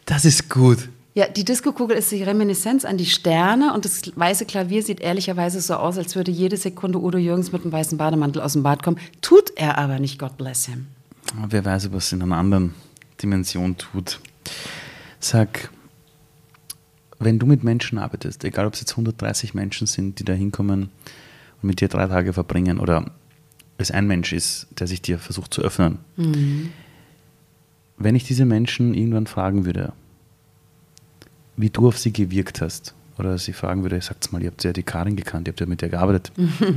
Das 0.05 0.23
ist 0.23 0.49
gut. 0.49 0.87
Ja, 1.13 1.27
die 1.27 1.43
Diskokugel 1.43 1.97
ist 1.97 2.11
die 2.11 2.23
Reminiszenz 2.23 2.85
an 2.85 2.97
die 2.97 3.05
Sterne 3.05 3.73
und 3.73 3.83
das 3.83 4.01
weiße 4.15 4.45
Klavier 4.45 4.81
sieht 4.81 5.01
ehrlicherweise 5.01 5.59
so 5.59 5.75
aus, 5.75 5.97
als 5.97 6.15
würde 6.15 6.31
jede 6.31 6.55
Sekunde 6.55 6.99
Udo 6.99 7.17
Jürgens 7.17 7.51
mit 7.51 7.63
einem 7.63 7.73
weißen 7.73 7.97
Bademantel 7.97 8.41
aus 8.41 8.53
dem 8.53 8.63
Bad 8.63 8.81
kommen. 8.81 8.97
Tut 9.21 9.51
er 9.57 9.77
aber 9.77 9.99
nicht, 9.99 10.19
God 10.19 10.37
bless 10.37 10.67
him. 10.67 10.87
Wer 11.49 11.65
weiß, 11.65 11.91
was 11.91 12.13
in 12.13 12.21
einer 12.21 12.37
anderen 12.37 12.73
Dimension 13.21 13.77
tut. 13.77 14.21
Sag, 15.19 15.69
wenn 17.19 17.39
du 17.39 17.45
mit 17.45 17.63
Menschen 17.63 17.97
arbeitest, 17.97 18.43
egal 18.45 18.65
ob 18.65 18.73
es 18.73 18.79
jetzt 18.79 18.91
130 18.91 19.53
Menschen 19.53 19.87
sind, 19.87 20.19
die 20.19 20.23
da 20.23 20.33
hinkommen 20.33 20.89
und 21.61 21.67
mit 21.67 21.81
dir 21.81 21.89
drei 21.89 22.07
Tage 22.07 22.31
verbringen 22.31 22.79
oder 22.79 23.11
es 23.77 23.91
ein 23.91 24.07
Mensch 24.07 24.31
ist, 24.31 24.67
der 24.79 24.87
sich 24.87 25.01
dir 25.01 25.19
versucht 25.19 25.53
zu 25.53 25.61
öffnen. 25.61 25.99
Mhm. 26.15 26.71
Wenn 27.97 28.15
ich 28.15 28.23
diese 28.23 28.45
Menschen 28.45 28.93
irgendwann 28.93 29.27
fragen 29.27 29.65
würde, 29.65 29.93
wie 31.61 31.69
du 31.69 31.87
auf 31.87 31.97
sie 31.97 32.11
gewirkt 32.11 32.61
hast. 32.61 32.93
Oder 33.17 33.37
sie 33.37 33.53
fragen 33.53 33.83
würde, 33.83 34.01
sagt's 34.01 34.31
mal, 34.31 34.41
ihr 34.41 34.49
habt 34.49 34.63
ja 34.63 34.73
die 34.73 34.83
Karin 34.83 35.15
gekannt, 35.15 35.47
ihr 35.47 35.51
habt 35.51 35.59
ja 35.59 35.65
mit 35.65 35.81
der 35.81 35.89
gearbeitet. 35.89 36.31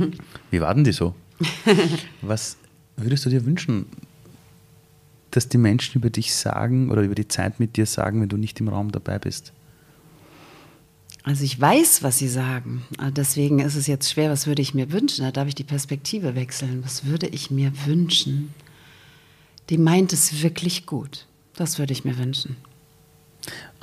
wie 0.51 0.61
waren 0.61 0.83
die 0.83 0.91
so? 0.91 1.15
Was 2.21 2.57
würdest 2.97 3.25
du 3.25 3.29
dir 3.29 3.45
wünschen, 3.45 3.87
dass 5.31 5.49
die 5.49 5.57
Menschen 5.57 5.99
über 5.99 6.09
dich 6.09 6.33
sagen 6.33 6.91
oder 6.91 7.01
über 7.01 7.15
die 7.15 7.27
Zeit 7.27 7.59
mit 7.59 7.77
dir 7.77 7.85
sagen, 7.85 8.21
wenn 8.21 8.29
du 8.29 8.37
nicht 8.37 8.59
im 8.59 8.67
Raum 8.67 8.91
dabei 8.91 9.19
bist? 9.19 9.53
Also 11.23 11.43
ich 11.43 11.59
weiß, 11.59 12.03
was 12.03 12.19
sie 12.19 12.27
sagen. 12.27 12.83
Deswegen 13.15 13.57
ist 13.59 13.75
es 13.75 13.87
jetzt 13.87 14.11
schwer, 14.11 14.29
was 14.29 14.45
würde 14.45 14.61
ich 14.61 14.75
mir 14.75 14.91
wünschen? 14.91 15.25
Da 15.25 15.31
darf 15.31 15.47
ich 15.47 15.55
die 15.55 15.63
Perspektive 15.63 16.35
wechseln. 16.35 16.83
Was 16.83 17.05
würde 17.05 17.25
ich 17.27 17.49
mir 17.49 17.71
wünschen? 17.87 18.53
Die 19.71 19.79
meint 19.79 20.13
es 20.13 20.43
wirklich 20.43 20.85
gut. 20.85 21.25
Das 21.55 21.79
würde 21.79 21.93
ich 21.93 22.05
mir 22.05 22.19
wünschen. 22.19 22.57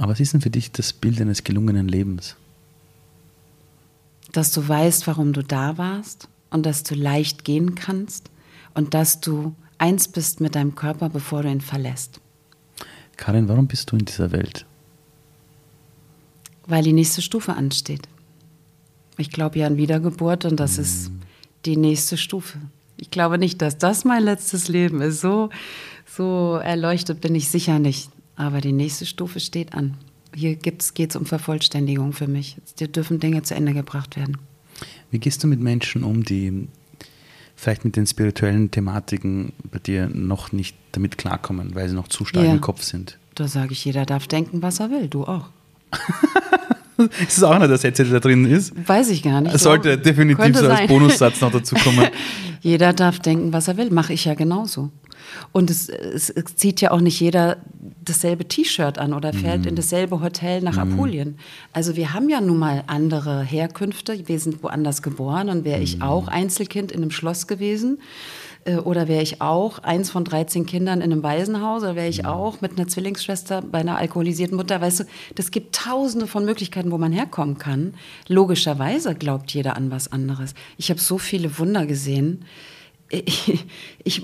Aber 0.03 0.11
was 0.11 0.21
ist 0.21 0.33
denn 0.33 0.41
für 0.41 0.51
dich 0.51 0.73
das 0.73 0.93
Bild 0.93 1.21
eines 1.21 1.45
gelungenen 1.45 1.87
Lebens? 1.87 2.35
Dass 4.33 4.51
du 4.51 4.67
weißt, 4.67 5.07
warum 5.07 5.33
du 5.33 5.45
da 5.45 5.79
warst 5.79 6.27
und 6.51 6.67
dass 6.67 6.83
du 6.83 6.97
leicht 6.97 7.45
gehen 7.45 7.77
kannst 7.77 8.29
und 8.75 8.95
dass 8.95 9.21
du 9.21 9.55
eins 9.79 10.09
bist 10.09 10.41
mit 10.41 10.57
deinem 10.57 10.75
Körper, 10.75 11.09
bevor 11.09 11.45
du 11.45 11.51
ihn 11.53 11.61
verlässt. 11.61 12.21
Karin, 13.17 13.47
warum 13.47 13.69
bist 13.69 13.93
du 13.93 13.97
in 13.97 14.05
dieser 14.05 14.33
Welt? 14.33 14.67
Weil 16.67 16.83
die 16.83 16.93
nächste 16.93 17.23
Stufe 17.23 17.55
ansteht. 17.55 18.09
Ich 19.19 19.31
glaube 19.31 19.61
ja 19.61 19.69
an 19.69 19.77
Wiedergeburt 19.77 20.47
und 20.47 20.59
das 20.59 20.79
mm. 20.79 20.81
ist 20.81 21.13
die 21.65 21.77
nächste 21.77 22.17
Stufe. 22.17 22.59
Ich 22.97 23.13
glaube 23.13 23.39
nicht, 23.39 23.63
dass 23.63 23.79
das 23.79 24.05
mein 24.05 24.25
letztes 24.25 24.67
Leben 24.67 25.01
ist. 25.01 25.21
So, 25.21 25.51
so 26.09 26.57
erleuchtet 26.57 27.21
bin 27.21 27.37
ich 27.37 27.49
sicher 27.51 27.79
nicht. 27.79 28.11
Aber 28.37 28.61
die 28.61 28.73
nächste 28.73 29.07
Stufe 29.07 29.41
steht 29.41 29.75
an. 29.75 29.95
Hier 30.35 30.57
geht 30.57 30.83
es 30.99 31.17
um 31.17 31.27
Vervollständigung 31.27 32.13
für 32.13 32.27
mich. 32.27 32.57
Hier 32.79 32.89
dürfen 32.89 33.21
Dinge 33.21 33.43
zu 33.43 33.55
Ende 33.55 33.75
gebracht 33.75 34.17
werden. 34.17 34.39
Wie 35.11 35.19
gehst 35.19 35.45
du 35.45 35.47
mit 35.47 35.61
Menschen 35.61 36.05
um, 36.05 36.25
die 36.25 36.69
vielleicht 37.55 37.85
mit 37.85 37.97
den 37.97 38.07
spirituellen 38.07 38.71
Thematiken 38.71 39.53
bei 39.71 39.79
dir 39.79 40.09
noch 40.09 40.53
nicht 40.53 40.77
damit 40.93 41.19
klarkommen, 41.19 41.75
weil 41.75 41.89
sie 41.89 41.95
noch 41.95 42.09
zu 42.09 42.25
stark 42.25 42.47
ja. 42.47 42.53
im 42.53 42.61
Kopf 42.61 42.83
sind? 42.83 43.19
Da 43.35 43.47
sage 43.47 43.73
ich, 43.73 43.85
jeder 43.85 44.07
darf 44.07 44.27
denken, 44.27 44.63
was 44.63 44.81
er 44.81 44.91
will. 44.91 45.09
Du 45.09 45.25
auch. 45.25 45.51
ist 46.99 47.39
das 47.39 47.43
auch 47.43 47.53
einer 47.53 47.69
der 47.69 47.79
Sätze, 47.79 48.05
der 48.05 48.15
da 48.15 48.21
drin 48.21 48.45
ist? 48.47 48.73
Weiß 48.89 49.11
ich 49.11 49.23
gar 49.23 49.41
nicht. 49.41 49.55
Es 49.55 49.63
sollte 49.63 49.95
so. 49.95 50.01
definitiv 50.01 50.57
so 50.57 50.69
als 50.69 50.89
Bonussatz 50.89 51.41
noch 51.41 51.53
dazu 51.53 51.75
kommen. 51.77 52.09
jeder 52.63 52.93
darf 52.93 53.21
denken, 53.21 53.53
was 53.53 53.69
er 53.69 53.77
will. 53.77 53.91
Mache 53.91 54.13
ich 54.13 54.25
ja 54.25 54.35
genauso. 54.35 54.91
Und 55.53 55.71
es, 55.71 55.89
es, 55.89 56.31
es, 56.31 56.57
zieht 56.57 56.81
ja 56.81 56.91
auch 56.91 57.01
nicht 57.01 57.19
jeder 57.21 57.59
dasselbe 58.05 58.47
T-Shirt 58.47 58.99
an 58.99 59.13
oder 59.13 59.33
fährt 59.33 59.65
mm. 59.65 59.69
in 59.69 59.77
dasselbe 59.77 60.21
Hotel 60.21 60.63
nach 60.63 60.77
mm. 60.77 60.93
Apulien. 60.93 61.39
Also 61.73 61.97
wir 61.97 62.15
haben 62.15 62.29
ja 62.29 62.41
nun 62.41 62.59
mal 62.59 62.85
andere 62.87 63.43
Herkünfte. 63.43 64.29
Wir 64.29 64.39
sind 64.39 64.63
woanders 64.63 65.03
geboren 65.03 65.49
und 65.49 65.65
wäre 65.65 65.81
mm. 65.81 65.85
ich 65.85 66.03
auch 66.03 66.29
Einzelkind 66.29 66.93
in 66.93 67.03
einem 67.03 67.11
Schloss 67.11 67.47
gewesen 67.47 67.99
äh, 68.65 68.77
oder 68.77 69.09
wäre 69.09 69.23
ich 69.23 69.41
auch 69.41 69.79
eins 69.81 70.11
von 70.11 70.25
13 70.25 70.67
Kindern 70.67 71.01
in 71.01 71.13
einem 71.13 71.23
Waisenhaus 71.23 71.83
oder 71.83 71.97
wäre 71.97 72.09
ich 72.09 72.25
auch 72.25 72.61
mit 72.61 72.73
einer 72.73 72.89
Zwillingsschwester 72.89 73.63
bei 73.63 73.79
einer 73.79 73.99
alkoholisierten 73.99 74.57
Mutter. 74.57 74.81
Weißt 74.81 75.01
du, 75.01 75.05
das 75.35 75.51
gibt 75.51 75.75
tausende 75.75 76.27
von 76.27 76.45
Möglichkeiten, 76.45 76.91
wo 76.91 76.99
man 76.99 77.13
herkommen 77.13 77.59
kann. 77.59 77.95
Logischerweise 78.29 79.15
glaubt 79.15 79.53
jeder 79.53 79.77
an 79.77 79.91
was 79.91 80.11
anderes. 80.13 80.55
Ich 80.77 80.91
habe 80.91 81.01
so 81.01 81.19
viele 81.19 81.59
Wunder 81.59 81.87
gesehen 81.87 82.45
ich, 83.13 83.65
ich, 84.05 84.23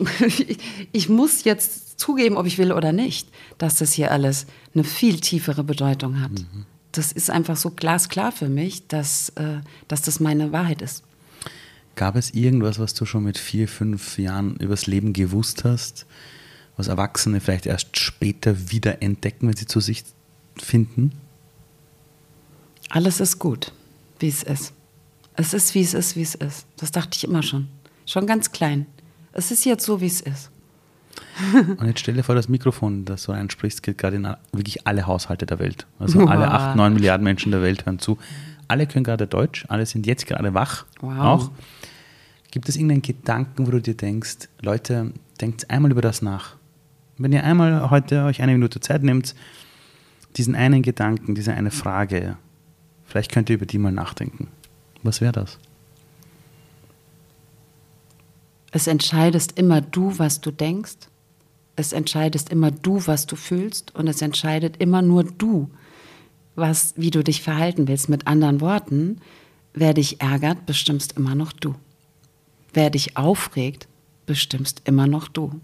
ich 0.93 1.09
muss 1.09 1.45
jetzt 1.45 2.01
zugeben, 2.01 2.37
ob 2.37 2.47
ich 2.47 2.59
will 2.59 2.73
oder 2.73 2.93
nicht, 2.93 3.29
dass 3.59 3.77
das 3.77 3.93
hier 3.93 4.11
alles 4.11 4.47
eine 4.75 4.85
viel 4.85 5.21
tiefere 5.21 5.63
Bedeutung 5.63 6.21
hat. 6.21 6.33
Mhm. 6.33 6.65
Das 6.93 7.13
ist 7.13 7.31
einfach 7.31 7.57
so 7.57 7.71
glasklar 7.71 8.33
für 8.33 8.49
mich, 8.49 8.89
dass, 8.89 9.29
äh, 9.31 9.61
dass 9.89 10.03
das 10.03 10.21
meine 10.21 10.53
Wahrheit 10.53 10.81
ist. 10.81 11.03
Gab 11.97 12.17
es 12.17 12.31
irgendwas, 12.31 12.79
was 12.79 12.95
du 12.95 13.05
schon 13.05 13.25
mit 13.25 13.37
vier, 13.37 13.69
fünf 13.69 14.19
Jahren 14.19 14.57
übers 14.57 14.87
Leben 14.87 15.13
gewusst 15.13 15.65
hast, 15.65 16.07
was 16.77 16.89
Erwachsene 16.89 17.41
vielleicht 17.41 17.67
erst 17.67 17.99
später 17.99 18.71
wieder 18.71 19.03
entdecken, 19.03 19.49
wenn 19.49 19.57
sie 19.57 19.67
zu 19.67 19.81
sich 19.81 20.05
finden? 20.57 21.13
Alles 22.89 23.21
ist 23.21 23.39
gut, 23.39 23.73
wie 24.21 24.29
es 24.29 24.43
ist. 24.43 24.73
Es 25.35 25.53
ist, 25.53 25.75
wie 25.75 25.83
es 25.83 25.93
ist, 25.93 26.17
wie 26.17 26.23
es 26.23 26.35
ist. 26.35 26.67
Das 26.77 26.91
dachte 26.91 27.17
ich 27.17 27.25
immer 27.25 27.43
schon. 27.43 27.69
Schon 28.09 28.27
ganz 28.27 28.53
klein. 28.53 28.87
Es 29.33 29.51
ist 29.51 29.67
jetzt 29.67 29.85
so, 29.85 30.01
wie 30.01 30.07
es 30.07 30.23
ist. 30.23 30.51
Und 31.53 31.87
jetzt 31.87 32.01
stell 32.01 32.15
dir 32.15 32.23
vor, 32.23 32.35
das 32.35 32.49
Mikrofon, 32.49 33.05
das 33.05 33.25
du 33.25 33.33
einsprichst, 33.33 33.83
geht 33.83 33.99
gerade 33.99 34.17
in 34.17 34.27
wirklich 34.51 34.87
alle 34.87 35.07
Haushalte 35.07 35.45
der 35.45 35.59
Welt. 35.59 35.87
Also 35.99 36.21
wow. 36.21 36.31
alle 36.31 36.51
8, 36.51 36.75
9 36.75 36.95
Milliarden 36.95 37.23
Menschen 37.23 37.53
der 37.53 37.61
Welt 37.61 37.85
hören 37.85 37.99
zu. 37.99 38.17
Alle 38.67 38.87
können 38.87 39.05
gerade 39.05 39.27
Deutsch, 39.27 39.67
alle 39.69 39.85
sind 39.85 40.07
jetzt 40.07 40.27
gerade 40.27 40.55
wach. 40.55 40.87
Wow. 41.03 41.19
Auch. 41.19 41.51
Gibt 42.51 42.71
es 42.71 42.77
irgendeinen 42.77 43.03
Gedanken, 43.03 43.67
wo 43.67 43.73
du 43.73 43.83
dir 43.83 43.95
denkst, 43.95 44.49
Leute, 44.63 45.13
denkt 45.39 45.69
einmal 45.69 45.91
über 45.91 46.01
das 46.01 46.23
nach. 46.23 46.57
Wenn 47.19 47.33
ihr 47.33 47.45
einmal 47.45 47.91
heute 47.91 48.25
euch 48.25 48.41
eine 48.41 48.53
Minute 48.53 48.81
Zeit 48.81 49.03
nehmt, 49.03 49.35
diesen 50.39 50.55
einen 50.55 50.81
Gedanken, 50.81 51.35
diese 51.35 51.53
eine 51.53 51.71
Frage, 51.71 52.39
vielleicht 53.05 53.33
könnt 53.33 53.51
ihr 53.51 53.57
über 53.57 53.67
die 53.67 53.79
mal 53.79 53.93
nachdenken. 53.93 54.49
Was 55.03 55.21
wäre 55.21 55.33
das? 55.33 55.59
Es 58.71 58.87
entscheidest 58.87 59.59
immer 59.59 59.81
du, 59.81 60.19
was 60.19 60.41
du 60.41 60.51
denkst. 60.51 61.09
Es 61.77 61.93
entscheidest 61.93 62.51
immer 62.51 62.71
du, 62.71 63.07
was 63.07 63.27
du 63.27 63.37
fühlst. 63.37 63.95
Und 63.95 64.09
es 64.09 64.21
entscheidet 64.21 64.77
immer 64.79 65.03
nur 65.03 65.25
du, 65.25 65.71
was, 66.55 66.95
wie 66.97 67.11
du 67.11 67.23
dich 67.25 67.43
verhalten 67.43 67.89
willst. 67.89 68.09
Mit 68.09 68.27
anderen 68.27 68.61
Worten, 68.61 69.21
wer 69.75 69.95
dich 69.95 70.21
ärgert, 70.21 70.67
bestimmst 70.67 71.17
immer 71.17 71.35
noch 71.35 71.53
du. 71.53 71.75
Wer 72.75 72.91
dich 72.91 73.17
aufregt, 73.17 73.89
bestimmst 74.27 74.83
immer 74.85 75.07
noch 75.07 75.29
du. 75.29 75.61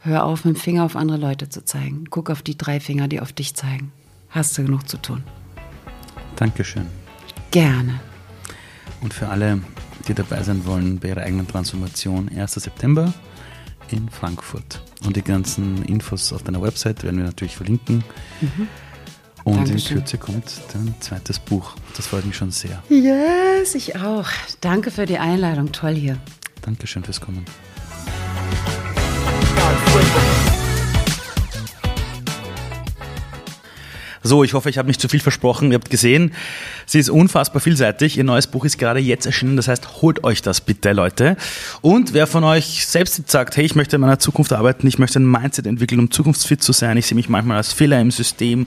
Hör 0.00 0.24
auf, 0.24 0.44
mit 0.44 0.56
dem 0.56 0.60
Finger 0.60 0.84
auf 0.84 0.96
andere 0.96 1.16
Leute 1.16 1.48
zu 1.48 1.64
zeigen. 1.64 2.04
Guck 2.10 2.28
auf 2.28 2.42
die 2.42 2.58
drei 2.58 2.78
Finger, 2.78 3.08
die 3.08 3.20
auf 3.20 3.32
dich 3.32 3.54
zeigen. 3.54 3.90
Hast 4.28 4.58
du 4.58 4.64
genug 4.64 4.86
zu 4.88 4.98
tun. 4.98 5.22
Dankeschön. 6.36 6.86
Gerne. 7.50 8.00
Und 9.00 9.14
für 9.14 9.28
alle, 9.28 9.60
die 10.04 10.14
dabei 10.14 10.42
sein 10.42 10.66
wollen 10.66 10.98
bei 10.98 11.08
ihrer 11.08 11.22
eigenen 11.22 11.48
Transformation, 11.48 12.30
1. 12.34 12.54
September 12.54 13.12
in 13.90 14.08
Frankfurt. 14.08 14.82
Und 15.04 15.16
die 15.16 15.22
ganzen 15.22 15.84
Infos 15.84 16.32
auf 16.32 16.42
deiner 16.42 16.62
Website 16.62 17.02
werden 17.02 17.18
wir 17.18 17.24
natürlich 17.24 17.56
verlinken. 17.56 18.04
Mhm. 18.40 18.68
Und 19.44 19.56
Dankeschön. 19.68 19.98
in 19.98 20.02
Kürze 20.02 20.18
kommt 20.18 20.60
dein 20.72 20.94
zweites 21.00 21.38
Buch. 21.38 21.74
Das 21.96 22.06
freut 22.06 22.24
mich 22.24 22.36
schon 22.36 22.50
sehr. 22.50 22.82
Yes, 22.88 23.74
ich 23.74 23.96
auch. 23.96 24.26
Danke 24.62 24.90
für 24.90 25.04
die 25.04 25.18
Einladung. 25.18 25.70
Toll 25.70 25.94
hier. 25.94 26.18
Dankeschön 26.62 27.04
fürs 27.04 27.20
Kommen. 27.20 27.44
So, 34.26 34.42
ich 34.42 34.54
hoffe, 34.54 34.70
ich 34.70 34.78
habe 34.78 34.88
nicht 34.88 35.02
zu 35.02 35.08
viel 35.08 35.20
versprochen. 35.20 35.70
Ihr 35.70 35.74
habt 35.74 35.90
gesehen, 35.90 36.32
sie 36.86 36.98
ist 36.98 37.10
unfassbar 37.10 37.60
vielseitig. 37.60 38.16
Ihr 38.16 38.24
neues 38.24 38.46
Buch 38.46 38.64
ist 38.64 38.78
gerade 38.78 38.98
jetzt 38.98 39.26
erschienen. 39.26 39.56
Das 39.56 39.68
heißt, 39.68 40.00
holt 40.00 40.24
euch 40.24 40.40
das 40.40 40.62
bitte, 40.62 40.92
Leute. 40.92 41.36
Und 41.82 42.14
wer 42.14 42.26
von 42.26 42.42
euch 42.42 42.86
selbst 42.86 43.30
sagt, 43.30 43.58
hey, 43.58 43.66
ich 43.66 43.74
möchte 43.74 43.96
in 43.96 44.00
meiner 44.00 44.18
Zukunft 44.18 44.54
arbeiten, 44.54 44.86
ich 44.86 44.98
möchte 44.98 45.20
ein 45.20 45.30
Mindset 45.30 45.66
entwickeln, 45.66 46.00
um 46.00 46.10
zukunftsfit 46.10 46.62
zu 46.62 46.72
sein, 46.72 46.96
ich 46.96 47.04
sehe 47.04 47.16
mich 47.16 47.28
manchmal 47.28 47.58
als 47.58 47.74
Fehler 47.74 48.00
im 48.00 48.10
System. 48.10 48.64